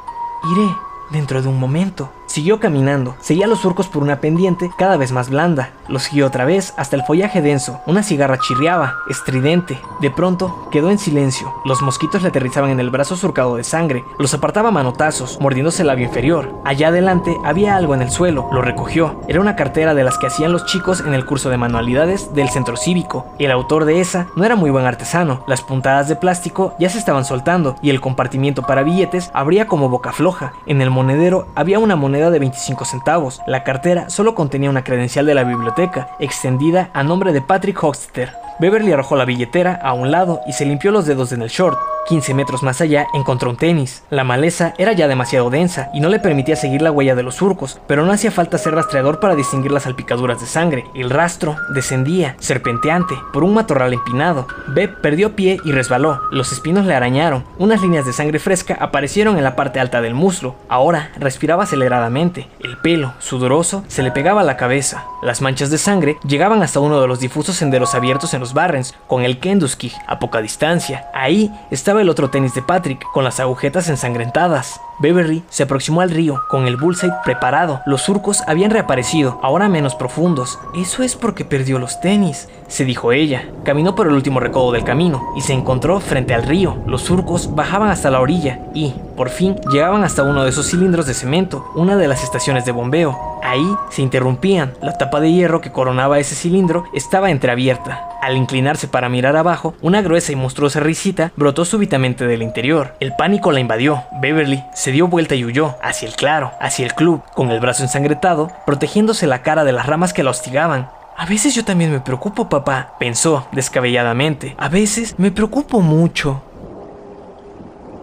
Iré 0.53 0.69
dentro 1.09 1.41
de 1.41 1.47
un 1.47 1.59
momento. 1.59 2.11
Siguió 2.29 2.59
caminando, 2.59 3.15
seguía 3.19 3.47
los 3.47 3.61
surcos 3.61 3.87
por 3.87 4.03
una 4.03 4.21
pendiente 4.21 4.69
cada 4.77 4.97
vez 4.97 5.11
más 5.11 5.31
blanda. 5.31 5.71
Lo 5.87 5.97
siguió 5.97 6.27
otra 6.27 6.45
vez 6.45 6.75
hasta 6.77 6.95
el 6.95 7.01
follaje 7.01 7.41
denso. 7.41 7.81
Una 7.87 8.03
cigarra 8.03 8.37
chirriaba, 8.37 8.97
estridente. 9.09 9.79
De 9.99 10.11
pronto 10.11 10.69
quedó 10.71 10.91
en 10.91 10.99
silencio. 10.99 11.51
Los 11.65 11.81
mosquitos 11.81 12.21
le 12.21 12.27
aterrizaban 12.27 12.69
en 12.69 12.79
el 12.79 12.91
brazo 12.91 13.15
surcado 13.15 13.55
de 13.55 13.63
sangre. 13.63 14.03
Los 14.19 14.35
apartaba 14.35 14.69
manotazos, 14.69 15.39
mordiéndose 15.41 15.81
el 15.81 15.87
labio 15.87 16.05
inferior. 16.05 16.53
Allá 16.65 16.89
adelante 16.89 17.35
había 17.43 17.75
algo 17.75 17.95
en 17.95 18.03
el 18.03 18.11
suelo. 18.11 18.47
Lo 18.51 18.61
recogió. 18.61 19.19
Era 19.27 19.41
una 19.41 19.55
cartera 19.55 19.95
de 19.95 20.03
las 20.03 20.19
que 20.19 20.27
hacían 20.27 20.51
los 20.51 20.67
chicos 20.67 20.99
en 20.99 21.15
el 21.15 21.25
curso 21.25 21.49
de 21.49 21.57
manualidades 21.57 22.35
del 22.35 22.49
centro 22.49 22.77
cívico. 22.77 23.25
El 23.39 23.49
autor 23.49 23.85
de 23.85 24.01
esa 24.01 24.27
no 24.35 24.45
era 24.45 24.55
muy 24.55 24.69
buen 24.69 24.85
artesano. 24.85 25.43
Las 25.47 25.63
puntadas 25.63 26.07
de 26.07 26.15
plástico 26.15 26.75
ya 26.77 26.91
se 26.91 26.99
estaban 26.99 27.25
soltando 27.25 27.75
y 27.81 27.89
el 27.89 28.01
compartimiento 28.01 28.61
para 28.61 28.83
billetes 28.83 29.31
abría 29.33 29.65
como 29.65 29.89
boca 29.89 30.11
floja. 30.11 30.53
En 30.67 30.83
el 30.83 30.91
monedero 30.91 31.47
había 31.55 31.79
una 31.79 31.95
moneda 31.95 32.18
de 32.19 32.39
25 32.39 32.83
centavos. 32.83 33.41
La 33.47 33.63
cartera 33.63 34.09
solo 34.09 34.35
contenía 34.35 34.69
una 34.69 34.83
credencial 34.83 35.25
de 35.25 35.33
la 35.33 35.45
biblioteca, 35.45 36.09
extendida 36.19 36.89
a 36.93 37.03
nombre 37.03 37.31
de 37.31 37.41
Patrick 37.41 37.81
Hoxter. 37.81 38.33
Beverly 38.59 38.91
arrojó 38.91 39.15
la 39.15 39.23
billetera 39.23 39.79
a 39.81 39.93
un 39.93 40.11
lado 40.11 40.41
y 40.45 40.51
se 40.51 40.65
limpió 40.65 40.91
los 40.91 41.05
dedos 41.05 41.31
en 41.31 41.41
el 41.41 41.49
short. 41.49 41.79
15 42.07 42.33
metros 42.33 42.63
más 42.63 42.81
allá 42.81 43.07
encontró 43.13 43.49
un 43.49 43.57
tenis. 43.57 44.03
La 44.09 44.23
maleza 44.23 44.73
era 44.77 44.93
ya 44.93 45.07
demasiado 45.07 45.49
densa 45.49 45.89
y 45.93 45.99
no 45.99 46.09
le 46.09 46.19
permitía 46.19 46.55
seguir 46.55 46.81
la 46.81 46.91
huella 46.91 47.15
de 47.15 47.23
los 47.23 47.35
surcos, 47.35 47.79
pero 47.87 48.05
no 48.05 48.11
hacía 48.11 48.31
falta 48.31 48.57
ser 48.57 48.73
rastreador 48.73 49.19
para 49.19 49.35
distinguir 49.35 49.71
las 49.71 49.83
salpicaduras 49.83 50.39
de 50.41 50.47
sangre. 50.47 50.85
El 50.95 51.09
rastro 51.09 51.55
descendía, 51.73 52.35
serpenteante, 52.39 53.15
por 53.31 53.43
un 53.43 53.53
matorral 53.53 53.93
empinado. 53.93 54.47
Beb 54.67 55.01
perdió 55.01 55.35
pie 55.35 55.59
y 55.63 55.71
resbaló. 55.71 56.19
Los 56.31 56.51
espinos 56.51 56.85
le 56.85 56.95
arañaron. 56.95 57.43
Unas 57.57 57.81
líneas 57.81 58.05
de 58.05 58.13
sangre 58.13 58.39
fresca 58.39 58.77
aparecieron 58.79 59.37
en 59.37 59.43
la 59.43 59.55
parte 59.55 59.79
alta 59.79 60.01
del 60.01 60.13
muslo. 60.13 60.55
Ahora 60.67 61.11
respiraba 61.19 61.63
aceleradamente. 61.63 62.47
El 62.59 62.77
pelo, 62.77 63.13
sudoroso, 63.19 63.83
se 63.87 64.03
le 64.03 64.11
pegaba 64.11 64.41
a 64.41 64.45
la 64.45 64.57
cabeza. 64.57 65.05
Las 65.21 65.41
manchas 65.41 65.69
de 65.69 65.77
sangre 65.77 66.17
llegaban 66.25 66.63
hasta 66.63 66.79
uno 66.79 67.01
de 67.01 67.07
los 67.07 67.19
difusos 67.19 67.55
senderos 67.55 67.93
abiertos 67.93 68.33
en 68.33 68.39
los 68.39 68.53
barrens, 68.53 68.95
con 69.07 69.23
el 69.23 69.39
Kenduski 69.39 69.91
a 70.07 70.19
poca 70.19 70.41
distancia. 70.41 71.05
Ahí 71.13 71.51
estaba 71.71 71.88
el 71.97 72.09
otro 72.09 72.29
tenis 72.29 72.53
de 72.53 72.61
Patrick, 72.61 73.03
con 73.11 73.23
las 73.23 73.39
agujetas 73.39 73.89
ensangrentadas. 73.89 74.79
Beverly 74.99 75.43
se 75.49 75.63
aproximó 75.63 76.01
al 76.01 76.11
río, 76.11 76.41
con 76.49 76.67
el 76.67 76.77
bullseye 76.77 77.11
preparado. 77.23 77.81
Los 77.85 78.01
surcos 78.01 78.43
habían 78.47 78.69
reaparecido, 78.69 79.39
ahora 79.41 79.69
menos 79.69 79.95
profundos. 79.95 80.59
Eso 80.75 81.03
es 81.03 81.15
porque 81.15 81.45
perdió 81.45 81.79
los 81.79 81.99
tenis, 82.01 82.47
se 82.67 82.85
dijo 82.85 83.11
ella. 83.11 83.49
Caminó 83.63 83.95
por 83.95 84.07
el 84.07 84.13
último 84.13 84.39
recodo 84.39 84.71
del 84.71 84.83
camino 84.83 85.33
y 85.35 85.41
se 85.41 85.53
encontró 85.53 85.99
frente 85.99 86.33
al 86.33 86.43
río. 86.43 86.77
Los 86.85 87.01
surcos 87.01 87.55
bajaban 87.55 87.89
hasta 87.89 88.11
la 88.11 88.19
orilla 88.19 88.59
y, 88.73 88.93
por 89.15 89.29
fin, 89.29 89.55
llegaban 89.71 90.03
hasta 90.03 90.23
uno 90.23 90.43
de 90.43 90.49
esos 90.49 90.69
cilindros 90.69 91.07
de 91.07 91.13
cemento, 91.13 91.65
una 91.75 91.95
de 91.95 92.07
las 92.07 92.23
estaciones 92.23 92.65
de 92.65 92.71
bombeo. 92.71 93.17
Ahí 93.43 93.67
se 93.89 94.01
interrumpían. 94.01 94.73
La 94.81 94.97
tapa 94.97 95.19
de 95.19 95.31
hierro 95.31 95.61
que 95.61 95.71
coronaba 95.71 96.19
ese 96.19 96.35
cilindro 96.35 96.85
estaba 96.93 97.31
entreabierta. 97.31 98.09
Al 98.21 98.35
inclinarse 98.35 98.87
para 98.87 99.09
mirar 99.09 99.37
abajo, 99.37 99.75
una 99.81 100.01
gruesa 100.01 100.31
y 100.31 100.35
monstruosa 100.35 100.79
risita 100.79 101.31
brotó 101.35 101.65
súbitamente 101.65 102.27
del 102.27 102.41
interior. 102.41 102.95
El 102.99 103.15
pánico 103.15 103.51
la 103.51 103.59
invadió. 103.59 104.03
Beverly 104.21 104.63
se 104.73 104.91
dio 104.91 105.07
vuelta 105.07 105.35
y 105.35 105.45
huyó, 105.45 105.75
hacia 105.81 106.07
el 106.07 106.15
claro, 106.15 106.51
hacia 106.59 106.85
el 106.85 106.93
club, 106.93 107.23
con 107.33 107.49
el 107.51 107.59
brazo 107.59 107.83
ensangretado, 107.83 108.51
protegiéndose 108.65 109.27
la 109.27 109.41
cara 109.41 109.63
de 109.63 109.71
las 109.71 109.85
ramas 109.85 110.13
que 110.13 110.23
la 110.23 110.31
hostigaban. 110.31 110.89
A 111.15 111.25
veces 111.25 111.53
yo 111.53 111.65
también 111.65 111.91
me 111.91 111.99
preocupo, 111.99 112.49
papá, 112.49 112.93
pensó 112.99 113.47
descabelladamente. 113.51 114.55
A 114.57 114.69
veces 114.69 115.15
me 115.17 115.31
preocupo 115.31 115.81
mucho. 115.81 116.41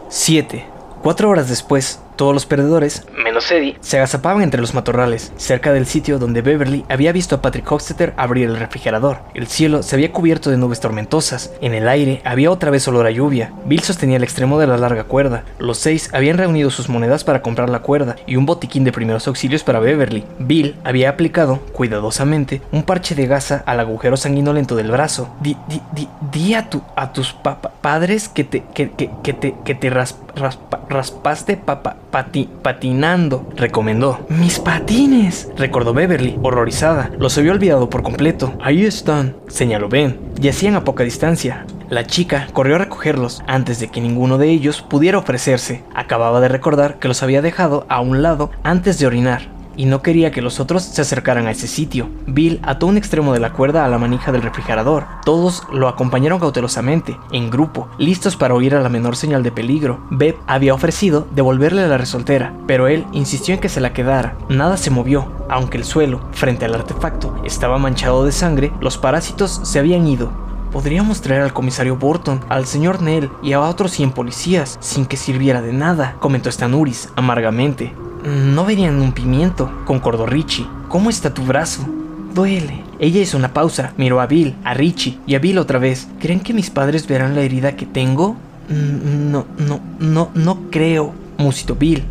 7. 0.09 0.67
Cuatro 1.03 1.31
horas 1.31 1.49
después, 1.49 2.01
Todos 2.17 2.33
los 2.35 2.47
perdedores, 2.47 3.07
menos 3.23 3.51
Eddie, 3.53 3.77
se 3.81 3.99
agazapaban 3.99 4.43
entre 4.43 4.61
los 4.61 4.73
matorrales, 4.75 5.33
cerca 5.37 5.73
del 5.73 5.87
sitio 5.87 6.19
donde 6.19 6.41
Beverly 6.43 6.85
había 6.89 7.13
visto 7.13 7.37
a 7.37 7.43
Patrick 7.43 7.71
Hochstetter 7.71 8.15
abrir 8.17 8.47
el 8.49 8.57
refrigerador. 8.57 9.19
El 9.35 9.47
cielo 9.47 9.83
se 9.83 9.97
había 9.97 10.13
cubierto 10.13 10.51
de 10.51 10.57
nubes 10.57 10.81
tormentosas. 10.81 11.53
En 11.61 11.75
el 11.75 11.89
aire 11.89 12.23
había 12.25 12.51
otra 12.51 12.71
vez 12.71 12.89
olor 12.89 13.07
a 13.07 13.11
lluvia. 13.11 13.53
Bill 13.67 13.83
sostenía 13.83 14.17
el 14.17 14.25
extremo 14.25 14.59
de 14.59 14.67
la 14.67 14.79
larga 14.79 15.05
cuerda. 15.05 15.45
Los 15.59 15.77
seis 15.79 16.09
habían 16.15 16.39
reunido 16.39 16.71
sus 16.71 16.89
monedas 16.89 17.23
para 17.23 17.43
comprar 17.43 17.69
la 17.69 17.81
cuerda 17.81 18.17
y 18.27 18.37
un 18.37 18.47
botiquín 18.47 18.85
de 18.85 18.93
primeros 18.93 19.29
auxilios 19.29 19.63
para 19.63 19.81
Beverly. 19.81 20.25
Bill 20.39 20.75
había 20.85 21.11
aplicado, 21.11 21.59
cuidadosamente, 21.73 22.63
un 22.73 22.83
parche 22.83 23.15
de 23.15 23.27
gasa 23.27 23.63
al 23.67 23.79
agujero 23.81 24.17
sanguinolento 24.17 24.75
del 24.75 24.91
brazo. 24.91 25.29
Di, 25.41 25.57
di, 25.69 25.83
di, 25.93 26.09
di 26.33 26.55
a, 26.55 26.71
tu, 26.71 26.81
a 26.97 27.13
tus 27.13 27.33
pa- 27.35 27.61
pa- 27.61 27.71
padres 27.81 28.29
que 28.31 28.45
te, 28.45 28.63
que, 28.75 28.91
que, 28.91 29.11
que 29.23 29.33
te, 29.35 29.55
que 29.65 29.75
te 29.75 29.91
ras- 29.91 30.17
raspa- 30.35 30.81
raspaste 30.89 31.57
papa- 31.57 31.97
pati- 32.11 32.49
patinando, 32.63 33.49
recomendó. 33.57 34.27
Mis 34.29 34.59
patines, 34.59 35.51
recordó 35.57 35.93
Beverly, 35.95 36.39
horrorizada. 36.43 37.11
Los 37.19 37.37
había 37.39 37.53
olvidado 37.53 37.91
por 37.91 38.03
completo. 38.03 38.55
Ahí 38.63 38.85
están, 38.85 39.37
señaló 39.49 39.89
Ben. 39.89 40.19
Yacían 40.41 40.75
a 40.77 40.85
poca 40.85 41.05
distancia. 41.05 41.67
La 41.89 42.05
chica 42.05 42.49
corrió 42.53 42.75
a 42.75 42.79
recogerlos 42.79 43.43
antes 43.47 43.79
de 43.79 43.89
que 43.89 44.01
ninguno 44.01 44.39
de 44.39 44.49
ellos 44.51 44.83
pudiera 44.83 45.19
ofrecerse. 45.19 45.85
Acababa 45.95 46.41
de 46.41 46.49
recordar 46.49 46.99
que 46.99 47.09
los 47.09 47.23
había 47.23 47.43
dejado 47.43 47.87
a 47.89 48.01
un 48.01 48.23
lado 48.23 48.51
antes 48.65 48.99
de 48.99 49.07
orinar 49.07 49.56
y 49.77 49.87
no 49.87 50.03
quería 50.03 50.31
que 50.31 50.43
los 50.43 50.61
otros 50.61 50.83
se 50.83 51.03
acercaran 51.03 51.47
a 51.47 51.51
ese 51.51 51.67
sitio. 51.67 52.09
Bill 52.27 52.61
ató 52.63 52.87
un 52.87 52.97
extremo 52.97 53.33
de 53.33 53.41
la 53.41 53.53
cuerda 53.53 53.85
a 53.85 53.89
la 53.89 53.99
manija 53.99 54.33
del 54.33 54.43
refrigerador. 54.43 55.07
Todos 55.25 55.63
lo 55.73 55.89
acompañaron 55.89 56.41
cautelosamente, 56.41 57.19
en 57.33 57.51
grupo, 57.51 57.89
listos 57.99 58.37
para 58.37 58.55
oír 58.55 58.75
a 58.75 58.81
la 58.81 58.89
menor 58.89 59.17
señal 59.17 59.43
de 59.43 59.53
peligro. 59.53 60.01
Beb 60.11 60.37
había 60.47 60.75
ofrecido 60.75 61.27
devolverle 61.35 61.87
la 61.89 61.99
resoltera, 61.99 62.55
pero 62.67 62.89
él 62.89 63.05
insistió 63.13 63.55
en 63.55 63.61
que 63.61 63.69
se 63.69 63.81
la 63.81 63.93
quedara. 63.93 64.37
Nada 64.49 64.77
se 64.77 64.91
movió, 64.91 65.33
aunque 65.49 65.79
el 65.79 65.85
suelo, 65.85 66.21
frente 66.33 66.65
al 66.65 66.75
artefacto, 66.75 67.35
estaba 67.45 67.79
manchado 67.79 68.25
de 68.25 68.33
sangre, 68.33 68.73
los 68.81 68.99
parásitos 68.99 69.61
se 69.63 69.79
habían 69.79 70.07
ido. 70.07 70.47
Podríamos 70.73 71.21
traer 71.21 71.43
al 71.43 71.53
comisario 71.53 71.97
Burton, 71.97 72.41
al 72.49 72.67
señor 72.67 73.01
Nell 73.01 73.31
y 73.43 73.53
a 73.53 73.61
otros 73.61 73.93
100 73.93 74.13
policías 74.13 74.77
sin 74.81 75.07
que 75.07 75.17
sirviera 75.17 75.63
de 75.63 75.73
nada, 75.73 76.17
comentó 76.21 76.51
Stanuris 76.51 77.09
amargamente. 77.17 77.95
No 78.27 78.65
verían 78.65 79.01
un 79.01 79.13
pimiento, 79.13 79.71
concordó 79.85 80.27
Richie. 80.27 80.67
¿Cómo 80.89 81.11
está 81.11 81.33
tu 81.33 81.43
brazo? 81.45 81.87
Duele. 82.35 82.83
Ella 82.99 83.21
hizo 83.21 83.37
una 83.37 83.53
pausa, 83.53 83.93
miró 83.97 84.21
a 84.21 84.27
Bill, 84.27 84.57
a 84.65 84.75
Richie 84.75 85.19
y 85.29 85.37
a 85.37 85.39
Bill 85.39 85.59
otra 85.59 85.79
vez. 85.79 86.09
¿Creen 86.19 86.41
que 86.41 86.53
mis 86.53 86.71
padres 86.71 87.07
verán 87.07 87.37
la 87.37 87.43
herida 87.43 87.77
que 87.77 87.87
tengo? 87.87 88.37
Mm, 88.69 89.31
No, 89.31 89.47
no, 89.59 89.81
no, 90.01 90.31
no 90.35 90.59
creo, 90.73 91.13
musitó 91.39 91.77
Bill. 91.77 92.03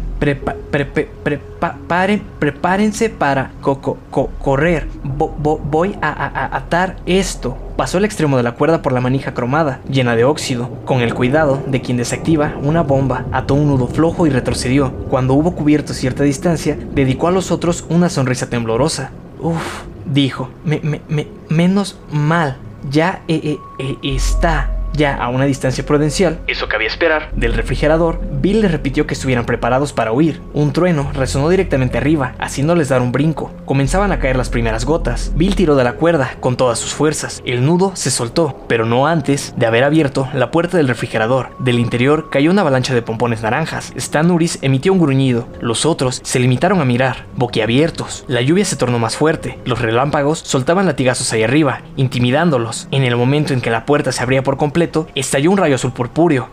Prepárense 2.39 3.09
para 3.09 3.51
co- 3.61 3.81
co- 3.81 3.97
co- 4.11 4.29
correr. 4.41 4.87
Voy 5.03 5.95
a 6.01 6.55
atar 6.55 6.97
esto. 7.05 7.57
Pasó 7.77 7.97
el 7.97 8.05
extremo 8.05 8.37
de 8.37 8.43
la 8.43 8.53
cuerda 8.53 8.81
por 8.81 8.93
la 8.93 9.01
manija 9.01 9.33
cromada, 9.33 9.81
llena 9.89 10.15
de 10.15 10.23
óxido, 10.23 10.69
con 10.85 11.01
el 11.01 11.13
cuidado 11.13 11.61
de 11.67 11.81
quien 11.81 11.97
desactiva 11.97 12.53
una 12.61 12.83
bomba. 12.83 13.25
Ató 13.31 13.53
un 13.55 13.67
nudo 13.67 13.87
flojo 13.87 14.25
y 14.27 14.29
retrocedió. 14.29 14.91
Cuando 15.09 15.33
hubo 15.33 15.51
cubierto 15.55 15.93
cierta 15.93 16.23
distancia, 16.23 16.77
dedicó 16.93 17.27
a 17.27 17.31
los 17.31 17.51
otros 17.51 17.85
una 17.89 18.09
sonrisa 18.09 18.49
temblorosa. 18.49 19.11
Uf, 19.39 19.83
dijo, 20.05 20.49
me, 20.63 20.79
me- 20.81 21.01
me- 21.09 21.27
menos 21.49 21.99
mal, 22.11 22.57
ya 22.89 23.21
eh, 23.27 23.41
eh, 23.43 23.57
eh, 23.79 23.95
está. 24.03 24.71
Ya 24.95 25.15
a 25.15 25.29
una 25.29 25.45
distancia 25.45 25.85
prudencial, 25.85 26.39
eso 26.47 26.67
cabía 26.67 26.87
esperar. 26.87 27.29
del 27.33 27.53
refrigerador, 27.53 28.21
Bill 28.41 28.61
les 28.61 28.71
repitió 28.71 29.05
que 29.05 29.13
estuvieran 29.13 29.45
preparados 29.45 29.91
para 29.91 30.11
huir. 30.11 30.41
Un 30.53 30.71
trueno 30.71 31.11
resonó 31.13 31.49
directamente 31.49 31.97
arriba, 31.97 32.33
haciéndoles 32.39 32.89
dar 32.89 33.01
un 33.01 33.11
brinco. 33.11 33.51
Comenzaban 33.65 34.11
a 34.11 34.19
caer 34.19 34.35
las 34.37 34.49
primeras 34.49 34.85
gotas. 34.85 35.31
Bill 35.35 35.55
tiró 35.55 35.75
de 35.75 35.83
la 35.83 35.93
cuerda 35.93 36.35
con 36.39 36.55
todas 36.55 36.79
sus 36.79 36.93
fuerzas. 36.93 37.41
El 37.45 37.65
nudo 37.65 37.91
se 37.95 38.11
soltó, 38.11 38.63
pero 38.67 38.85
no 38.85 39.07
antes 39.07 39.53
de 39.57 39.65
haber 39.65 39.83
abierto 39.83 40.27
la 40.33 40.51
puerta 40.51 40.77
del 40.77 40.87
refrigerador. 40.87 41.49
Del 41.59 41.79
interior 41.79 42.29
cayó 42.29 42.51
una 42.51 42.61
avalancha 42.61 42.93
de 42.93 43.01
pompones 43.01 43.41
naranjas. 43.41 43.91
Stan 43.95 44.29
Uris 44.31 44.59
emitió 44.61 44.93
un 44.93 44.99
gruñido. 44.99 45.47
Los 45.59 45.85
otros 45.85 46.21
se 46.23 46.39
limitaron 46.39 46.79
a 46.79 46.85
mirar, 46.85 47.25
boquiabiertos. 47.35 48.23
La 48.27 48.41
lluvia 48.41 48.65
se 48.65 48.75
tornó 48.75 48.99
más 48.99 49.17
fuerte. 49.17 49.59
Los 49.65 49.81
relámpagos 49.81 50.39
soltaban 50.39 50.85
latigazos 50.85 51.33
ahí 51.33 51.43
arriba, 51.43 51.81
intimidándolos. 51.97 52.87
En 52.91 53.03
el 53.03 53.15
momento 53.15 53.53
en 53.53 53.61
que 53.61 53.71
la 53.71 53.85
puerta 53.85 54.11
se 54.11 54.23
abría 54.23 54.43
por 54.43 54.57
completo, 54.57 54.84
estalló 55.15 55.51
un 55.51 55.57
rayo 55.57 55.75
azul 55.75 55.91
purpúreo. 55.91 56.49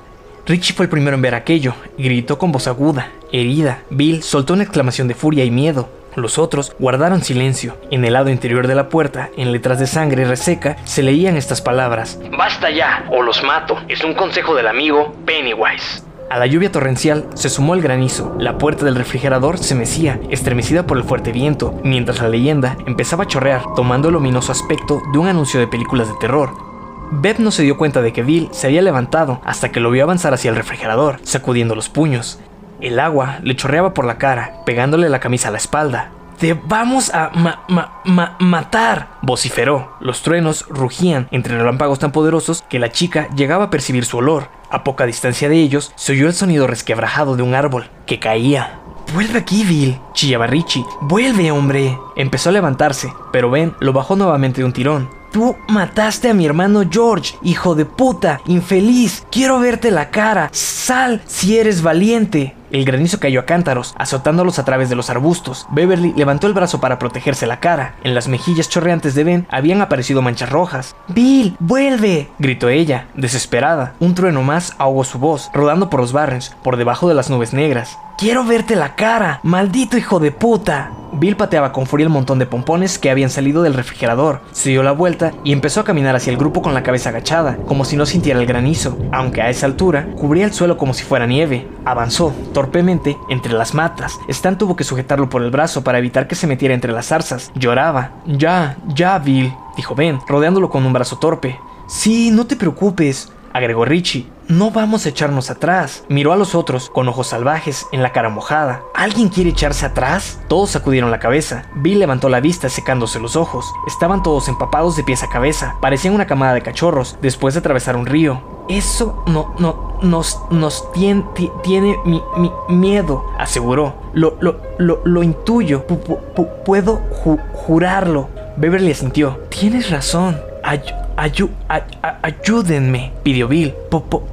Richie 0.47 0.75
fue 0.75 0.87
el 0.87 0.91
primero 0.91 1.15
en 1.15 1.23
ver 1.23 1.35
aquello 1.35 1.75
y 1.97 2.05
gritó 2.05 2.37
con 2.39 2.51
voz 2.51 2.67
aguda, 2.67 3.13
herida. 3.33 3.83
Bill 3.91 4.23
soltó 4.23 4.55
una 4.55 4.65
exclamación 4.65 5.09
de 5.09 5.15
furia 5.15 5.45
y 5.45 5.51
miedo. 5.51 5.89
Los 6.17 6.39
otros 6.39 6.75
guardaron 6.79 7.23
silencio. 7.23 7.77
En 7.91 8.05
el 8.05 8.13
lado 8.13 8.29
interior 8.29 8.67
de 8.67 8.75
la 8.75 8.89
puerta, 8.89 9.31
en 9.37 9.53
letras 9.53 9.79
de 9.79 9.87
sangre 9.87 10.25
reseca, 10.25 10.77
se 10.85 11.03
leían 11.03 11.37
estas 11.37 11.63
palabras. 11.63 12.19
Basta 12.37 12.71
ya, 12.71 13.07
o 13.11 13.23
los 13.23 13.43
mato. 13.43 13.79
Es 13.89 14.05
un 14.05 14.15
consejo 14.15 14.55
del 14.55 14.67
amigo 14.67 15.15
Pennywise. 15.25 16.03
A 16.29 16.39
la 16.39 16.47
lluvia 16.47 16.73
torrencial 16.73 17.27
se 17.35 17.51
sumó 17.51 17.75
el 17.75 17.83
granizo. 17.83 18.35
La 18.39 18.59
puerta 18.59 18.85
del 18.85 18.95
refrigerador 18.95 19.59
se 19.59 19.75
mecía, 19.75 20.19
estremecida 20.31 20.87
por 20.87 20.97
el 20.97 21.05
fuerte 21.05 21.31
viento, 21.31 21.79
mientras 21.85 22.21
la 22.21 22.29
leyenda 22.29 22.77
empezaba 22.87 23.25
a 23.25 23.27
chorrear, 23.27 23.63
tomando 23.77 24.09
el 24.09 24.17
ominoso 24.17 24.51
aspecto 24.51 25.03
de 25.13 25.19
un 25.19 25.29
anuncio 25.29 25.61
de 25.61 25.69
películas 25.69 26.09
de 26.09 26.15
terror. 26.21 26.72
Beb 27.15 27.39
no 27.41 27.51
se 27.51 27.63
dio 27.63 27.77
cuenta 27.77 28.01
de 28.03 28.13
que 28.13 28.23
Bill 28.23 28.49
se 28.53 28.67
había 28.69 28.81
levantado 28.83 29.41
hasta 29.45 29.71
que 29.71 29.81
lo 29.81 29.91
vio 29.91 30.03
avanzar 30.05 30.33
hacia 30.35 30.49
el 30.51 30.57
refrigerador, 30.57 31.21
sacudiendo 31.23 31.75
los 31.75 31.89
puños. 31.89 32.41
El 32.81 32.99
agua 32.99 33.39
le 33.43 33.55
chorreaba 33.55 33.93
por 33.95 34.05
la 34.07 34.19
cara, 34.19 34.63
pegándole 34.65 35.09
la 35.09 35.21
camisa 35.21 35.49
a 35.49 35.51
la 35.53 35.59
espalda. 35.59 36.11
¡Te 36.39 36.55
vamos 36.55 37.11
a 37.15 37.31
ma- 37.35 37.63
ma- 37.69 38.01
ma- 38.05 38.37
matar! 38.41 39.09
vociferó. 39.21 39.93
Los 40.01 40.23
truenos 40.23 40.65
rugían 40.69 41.29
entre 41.31 41.57
relámpagos 41.57 41.99
tan 42.01 42.11
poderosos 42.11 42.63
que 42.69 42.79
la 42.81 42.91
chica 42.91 43.29
llegaba 43.37 43.65
a 43.65 43.71
percibir 43.71 44.05
su 44.05 44.17
olor. 44.17 44.49
A 44.71 44.83
poca 44.83 45.07
distancia 45.07 45.49
de 45.49 45.57
ellos 45.57 45.93
se 45.95 46.13
oyó 46.13 46.27
el 46.27 46.33
sonido 46.35 46.67
resquebrajado 46.67 47.37
de 47.37 47.43
un 47.43 47.55
árbol 47.55 47.91
que 48.07 48.19
caía. 48.19 48.79
Vuelve 49.15 49.39
aquí, 49.39 49.65
Bill, 49.65 49.99
chillaba 50.15 50.47
Richie. 50.47 50.85
Vuelve, 51.03 51.53
hombre. 51.53 51.97
Empezó 52.17 52.49
a 52.49 52.53
levantarse, 52.53 53.13
pero 53.31 53.51
Ben 53.51 53.75
lo 53.81 53.93
bajó 53.93 54.17
nuevamente 54.17 54.63
de 54.63 54.65
un 54.65 54.73
tirón. 54.73 55.22
Tú 55.33 55.57
mataste 55.67 56.29
a 56.29 56.35
mi 56.35 56.45
hermano 56.45 56.83
George, 56.91 57.37
hijo 57.43 57.75
de 57.75 57.87
puta, 57.87 58.43
infeliz. 58.47 59.27
Quiero 59.31 59.59
verte 59.61 59.91
la 59.91 60.11
cara. 60.11 60.51
Sal 60.53 61.23
si 61.27 61.57
eres 61.57 61.81
valiente. 61.81 62.55
El 62.71 62.85
granizo 62.85 63.19
cayó 63.19 63.41
a 63.41 63.47
cántaros, 63.47 63.95
azotándolos 63.99 64.59
a 64.59 64.65
través 64.67 64.91
de 64.91 64.95
los 64.95 65.09
arbustos. 65.09 65.67
Beverly 65.71 66.13
levantó 66.17 66.47
el 66.47 66.53
brazo 66.53 66.81
para 66.81 66.99
protegerse 66.99 67.47
la 67.47 67.61
cara. 67.61 67.95
En 68.05 68.15
las 68.15 68.29
mejillas 68.29 68.69
chorreantes 68.69 69.15
de 69.15 69.25
Ben 69.25 69.47
habían 69.51 69.81
aparecido 69.81 70.21
manchas 70.21 70.51
rojas. 70.51 70.97
Bill, 71.09 71.57
vuelve, 71.61 72.29
gritó 72.39 72.69
ella, 72.69 73.09
desesperada. 73.15 73.95
Un 74.01 74.15
trueno 74.15 74.43
más 74.43 74.75
ahogó 74.77 75.05
su 75.05 75.19
voz, 75.19 75.51
rodando 75.55 75.89
por 75.89 76.01
los 76.01 76.13
barrios, 76.13 76.55
por 76.63 76.77
debajo 76.77 77.09
de 77.09 77.15
las 77.15 77.31
nubes 77.31 77.55
negras. 77.55 77.99
Quiero 78.19 78.45
verte 78.45 78.77
la 78.77 78.97
cara, 78.97 79.41
maldito 79.43 79.97
hijo 79.97 80.21
de 80.21 80.31
puta. 80.31 80.93
Bill 81.13 81.37
pateaba 81.37 81.73
con 81.73 81.87
furia 81.87 82.05
el 82.05 82.11
montón 82.11 82.39
de 82.39 82.47
pompones 82.47 82.99
que 82.99 83.11
habían 83.11 83.31
salido 83.31 83.63
del 83.63 83.75
refrigerador. 83.75 84.41
Se 84.53 84.71
dio 84.71 84.83
la 84.83 84.93
vuelta 84.93 85.33
y 85.45 85.53
empezó 85.53 85.81
a 85.81 85.85
caminar 85.85 86.17
hacia 86.17 86.31
el 86.31 86.39
grupo 86.39 86.63
con 86.63 86.75
la 86.75 86.83
cabeza 86.83 87.11
agachada, 87.11 87.59
como 87.67 87.85
si 87.85 87.97
no 87.97 88.07
sintiera 88.07 88.41
el 88.41 88.47
granizo, 88.47 88.99
aunque 89.13 89.43
a 89.43 89.51
esa 89.51 89.67
altura 89.67 90.09
cubría 90.17 90.47
el 90.47 90.53
suelo 90.53 90.77
como 90.77 90.95
si 90.95 91.05
fuera 91.05 91.27
nieve. 91.27 91.69
Avanzó, 91.85 92.35
torpemente, 92.55 93.17
entre 93.29 93.53
las 93.53 93.75
matas. 93.75 94.19
Stan 94.29 94.57
tuvo 94.57 94.75
que 94.75 94.85
sujetarlo 94.85 95.29
por 95.29 95.43
el 95.43 95.51
brazo 95.51 95.85
para 95.85 95.99
evitar 95.99 96.27
que 96.27 96.35
se 96.35 96.47
metiera 96.47 96.75
entre 96.75 96.93
las 96.93 97.07
zarzas. 97.07 97.53
Lloraba. 97.55 98.13
Ya, 98.27 98.77
ya, 98.95 99.19
Bill, 99.19 99.53
dijo 99.77 99.95
Ben, 99.95 100.19
rodeándolo 100.27 100.71
con 100.71 100.85
un 100.87 100.93
brazo 100.93 101.19
torpe. 101.19 101.59
Sí, 101.89 102.31
no 102.31 102.47
te 102.47 102.57
preocupes, 102.57 103.31
agregó 103.53 103.85
Richie. 103.85 104.27
No 104.49 104.71
vamos 104.71 105.07
a 105.07 105.09
echarnos 105.09 105.51
atrás. 105.51 106.05
Miró 106.09 106.33
a 106.33 106.37
los 106.37 106.55
otros 106.55 106.91
con 106.91 107.09
ojos 107.09 107.29
salvajes 107.29 107.87
en 107.93 108.03
la 108.03 108.13
cara 108.13 108.29
mojada. 108.29 108.83
¿Alguien 108.95 109.29
quiere 109.29 109.51
echarse 109.51 109.87
atrás? 109.87 110.41
Todos 110.49 110.71
sacudieron 110.71 111.11
la 111.11 111.19
cabeza. 111.21 111.65
Bill 111.77 111.99
levantó 112.01 112.29
la 112.29 112.41
vista 112.41 112.69
secándose 112.69 113.19
los 113.21 113.37
ojos. 113.37 113.65
Estaban 113.87 114.23
todos 114.23 114.49
empapados 114.49 114.97
de 114.97 115.05
pies 115.05 115.23
a 115.23 115.29
cabeza. 115.29 115.77
Parecían 115.81 116.15
una 116.15 116.27
camada 116.27 116.55
de 116.55 116.63
cachorros 116.63 117.17
después 117.23 117.55
de 117.55 117.61
atravesar 117.61 117.97
un 117.97 118.07
río. 118.07 118.43
Eso 118.69 119.23
no, 119.27 119.55
no, 119.59 119.99
nos, 120.03 120.39
nos 120.51 120.91
tien- 120.93 121.33
ti- 121.35 121.51
tiene 121.63 121.97
mi, 122.05 122.23
mi 122.37 122.51
miedo, 122.69 123.25
aseguró. 123.39 123.95
Lo, 124.13 124.37
lo, 124.41 124.61
lo, 124.79 125.01
lo 125.05 125.23
intuyo. 125.23 125.87
Pu- 125.87 126.03
pu- 126.03 126.19
pu- 126.35 126.49
puedo 126.65 127.01
ju- 127.25 127.41
jurarlo. 127.55 128.29
Beverly 128.57 128.93
asintió. 128.93 129.39
Tienes 129.49 129.91
razón. 129.91 130.41
Ay- 130.63 130.83
ayu- 131.17 131.51
ay- 131.69 131.83
ay- 132.03 132.17
ayúdenme, 132.23 133.11
pidió 133.23 133.49
Bill. 133.49 133.73
Po- 133.91 134.03
po- 134.03 134.25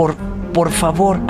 por, 0.00 0.16
por 0.54 0.70
favor, 0.70 1.20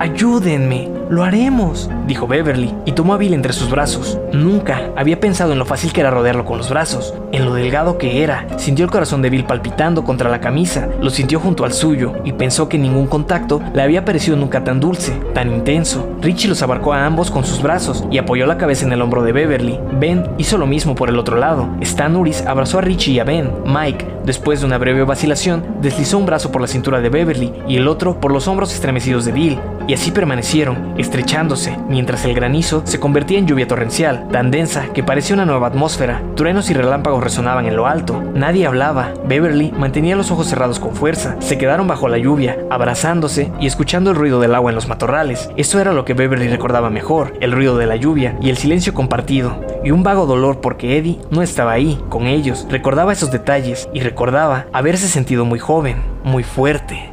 ayúdenme. 0.00 0.90
Lo 1.10 1.24
haremos, 1.24 1.90
dijo 2.06 2.26
Beverly, 2.26 2.74
y 2.86 2.92
tomó 2.92 3.12
a 3.12 3.18
Bill 3.18 3.34
entre 3.34 3.52
sus 3.52 3.70
brazos. 3.70 4.18
Nunca 4.32 4.90
había 4.96 5.20
pensado 5.20 5.52
en 5.52 5.58
lo 5.58 5.66
fácil 5.66 5.92
que 5.92 6.00
era 6.00 6.10
rodearlo 6.10 6.46
con 6.46 6.56
los 6.56 6.70
brazos, 6.70 7.14
en 7.32 7.44
lo 7.44 7.52
delgado 7.52 7.98
que 7.98 8.22
era. 8.22 8.46
Sintió 8.56 8.86
el 8.86 8.90
corazón 8.90 9.20
de 9.20 9.28
Bill 9.28 9.44
palpitando 9.44 10.04
contra 10.04 10.30
la 10.30 10.40
camisa, 10.40 10.88
lo 11.02 11.10
sintió 11.10 11.38
junto 11.38 11.66
al 11.66 11.74
suyo, 11.74 12.14
y 12.24 12.32
pensó 12.32 12.68
que 12.68 12.78
ningún 12.78 13.06
contacto 13.06 13.60
le 13.74 13.82
había 13.82 14.06
parecido 14.06 14.38
nunca 14.38 14.64
tan 14.64 14.80
dulce, 14.80 15.12
tan 15.34 15.52
intenso. 15.52 16.08
Richie 16.22 16.48
los 16.48 16.62
abarcó 16.62 16.94
a 16.94 17.04
ambos 17.04 17.30
con 17.30 17.44
sus 17.44 17.60
brazos 17.60 18.04
y 18.10 18.16
apoyó 18.16 18.46
la 18.46 18.56
cabeza 18.56 18.86
en 18.86 18.92
el 18.92 19.02
hombro 19.02 19.22
de 19.22 19.32
Beverly. 19.32 19.78
Ben 20.00 20.24
hizo 20.38 20.56
lo 20.56 20.66
mismo 20.66 20.94
por 20.94 21.10
el 21.10 21.18
otro 21.18 21.36
lado. 21.36 21.68
Stan 21.82 22.16
Uris 22.16 22.42
abrazó 22.46 22.78
a 22.78 22.82
Richie 22.82 23.12
y 23.12 23.18
a 23.18 23.24
Ben. 23.24 23.50
Mike, 23.66 24.06
después 24.24 24.60
de 24.60 24.66
una 24.66 24.78
breve 24.78 25.04
vacilación, 25.04 25.62
deslizó 25.82 26.16
un 26.16 26.26
brazo 26.26 26.50
por 26.50 26.62
la 26.62 26.68
cintura 26.68 27.02
de 27.02 27.10
Beverly 27.10 27.51
y 27.68 27.76
el 27.76 27.88
otro 27.88 28.20
por 28.20 28.32
los 28.32 28.48
hombros 28.48 28.72
estremecidos 28.72 29.24
de 29.24 29.32
Bill, 29.32 29.58
y 29.88 29.94
así 29.94 30.10
permanecieron, 30.10 30.94
estrechándose, 30.96 31.76
mientras 31.88 32.24
el 32.24 32.34
granizo 32.34 32.82
se 32.84 33.00
convertía 33.00 33.38
en 33.38 33.46
lluvia 33.46 33.66
torrencial, 33.66 34.28
tan 34.30 34.50
densa 34.50 34.86
que 34.92 35.02
parecía 35.02 35.34
una 35.34 35.44
nueva 35.44 35.66
atmósfera. 35.66 36.22
Truenos 36.36 36.70
y 36.70 36.74
relámpagos 36.74 37.22
resonaban 37.22 37.66
en 37.66 37.76
lo 37.76 37.86
alto. 37.86 38.22
Nadie 38.34 38.66
hablaba. 38.66 39.12
Beverly 39.26 39.72
mantenía 39.72 40.16
los 40.16 40.30
ojos 40.30 40.46
cerrados 40.46 40.78
con 40.78 40.94
fuerza. 40.94 41.36
Se 41.40 41.58
quedaron 41.58 41.88
bajo 41.88 42.08
la 42.08 42.18
lluvia, 42.18 42.58
abrazándose 42.70 43.50
y 43.60 43.66
escuchando 43.66 44.10
el 44.10 44.16
ruido 44.16 44.40
del 44.40 44.54
agua 44.54 44.70
en 44.70 44.76
los 44.76 44.88
matorrales. 44.88 45.50
Eso 45.56 45.80
era 45.80 45.92
lo 45.92 46.04
que 46.04 46.14
Beverly 46.14 46.48
recordaba 46.48 46.90
mejor, 46.90 47.34
el 47.40 47.52
ruido 47.52 47.76
de 47.76 47.86
la 47.86 47.96
lluvia 47.96 48.36
y 48.40 48.50
el 48.50 48.56
silencio 48.56 48.94
compartido, 48.94 49.60
y 49.84 49.90
un 49.90 50.02
vago 50.02 50.26
dolor 50.26 50.60
porque 50.60 50.96
Eddie 50.98 51.18
no 51.30 51.42
estaba 51.42 51.72
ahí, 51.72 52.00
con 52.08 52.26
ellos. 52.26 52.66
Recordaba 52.70 53.12
esos 53.12 53.30
detalles 53.30 53.88
y 53.92 54.00
recordaba 54.00 54.66
haberse 54.72 55.08
sentido 55.08 55.44
muy 55.44 55.58
joven, 55.58 55.96
muy 56.24 56.44
fuerte. 56.44 57.11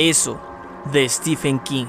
Eso, 0.00 0.38
de 0.92 1.08
Stephen 1.08 1.58
King. 1.58 1.88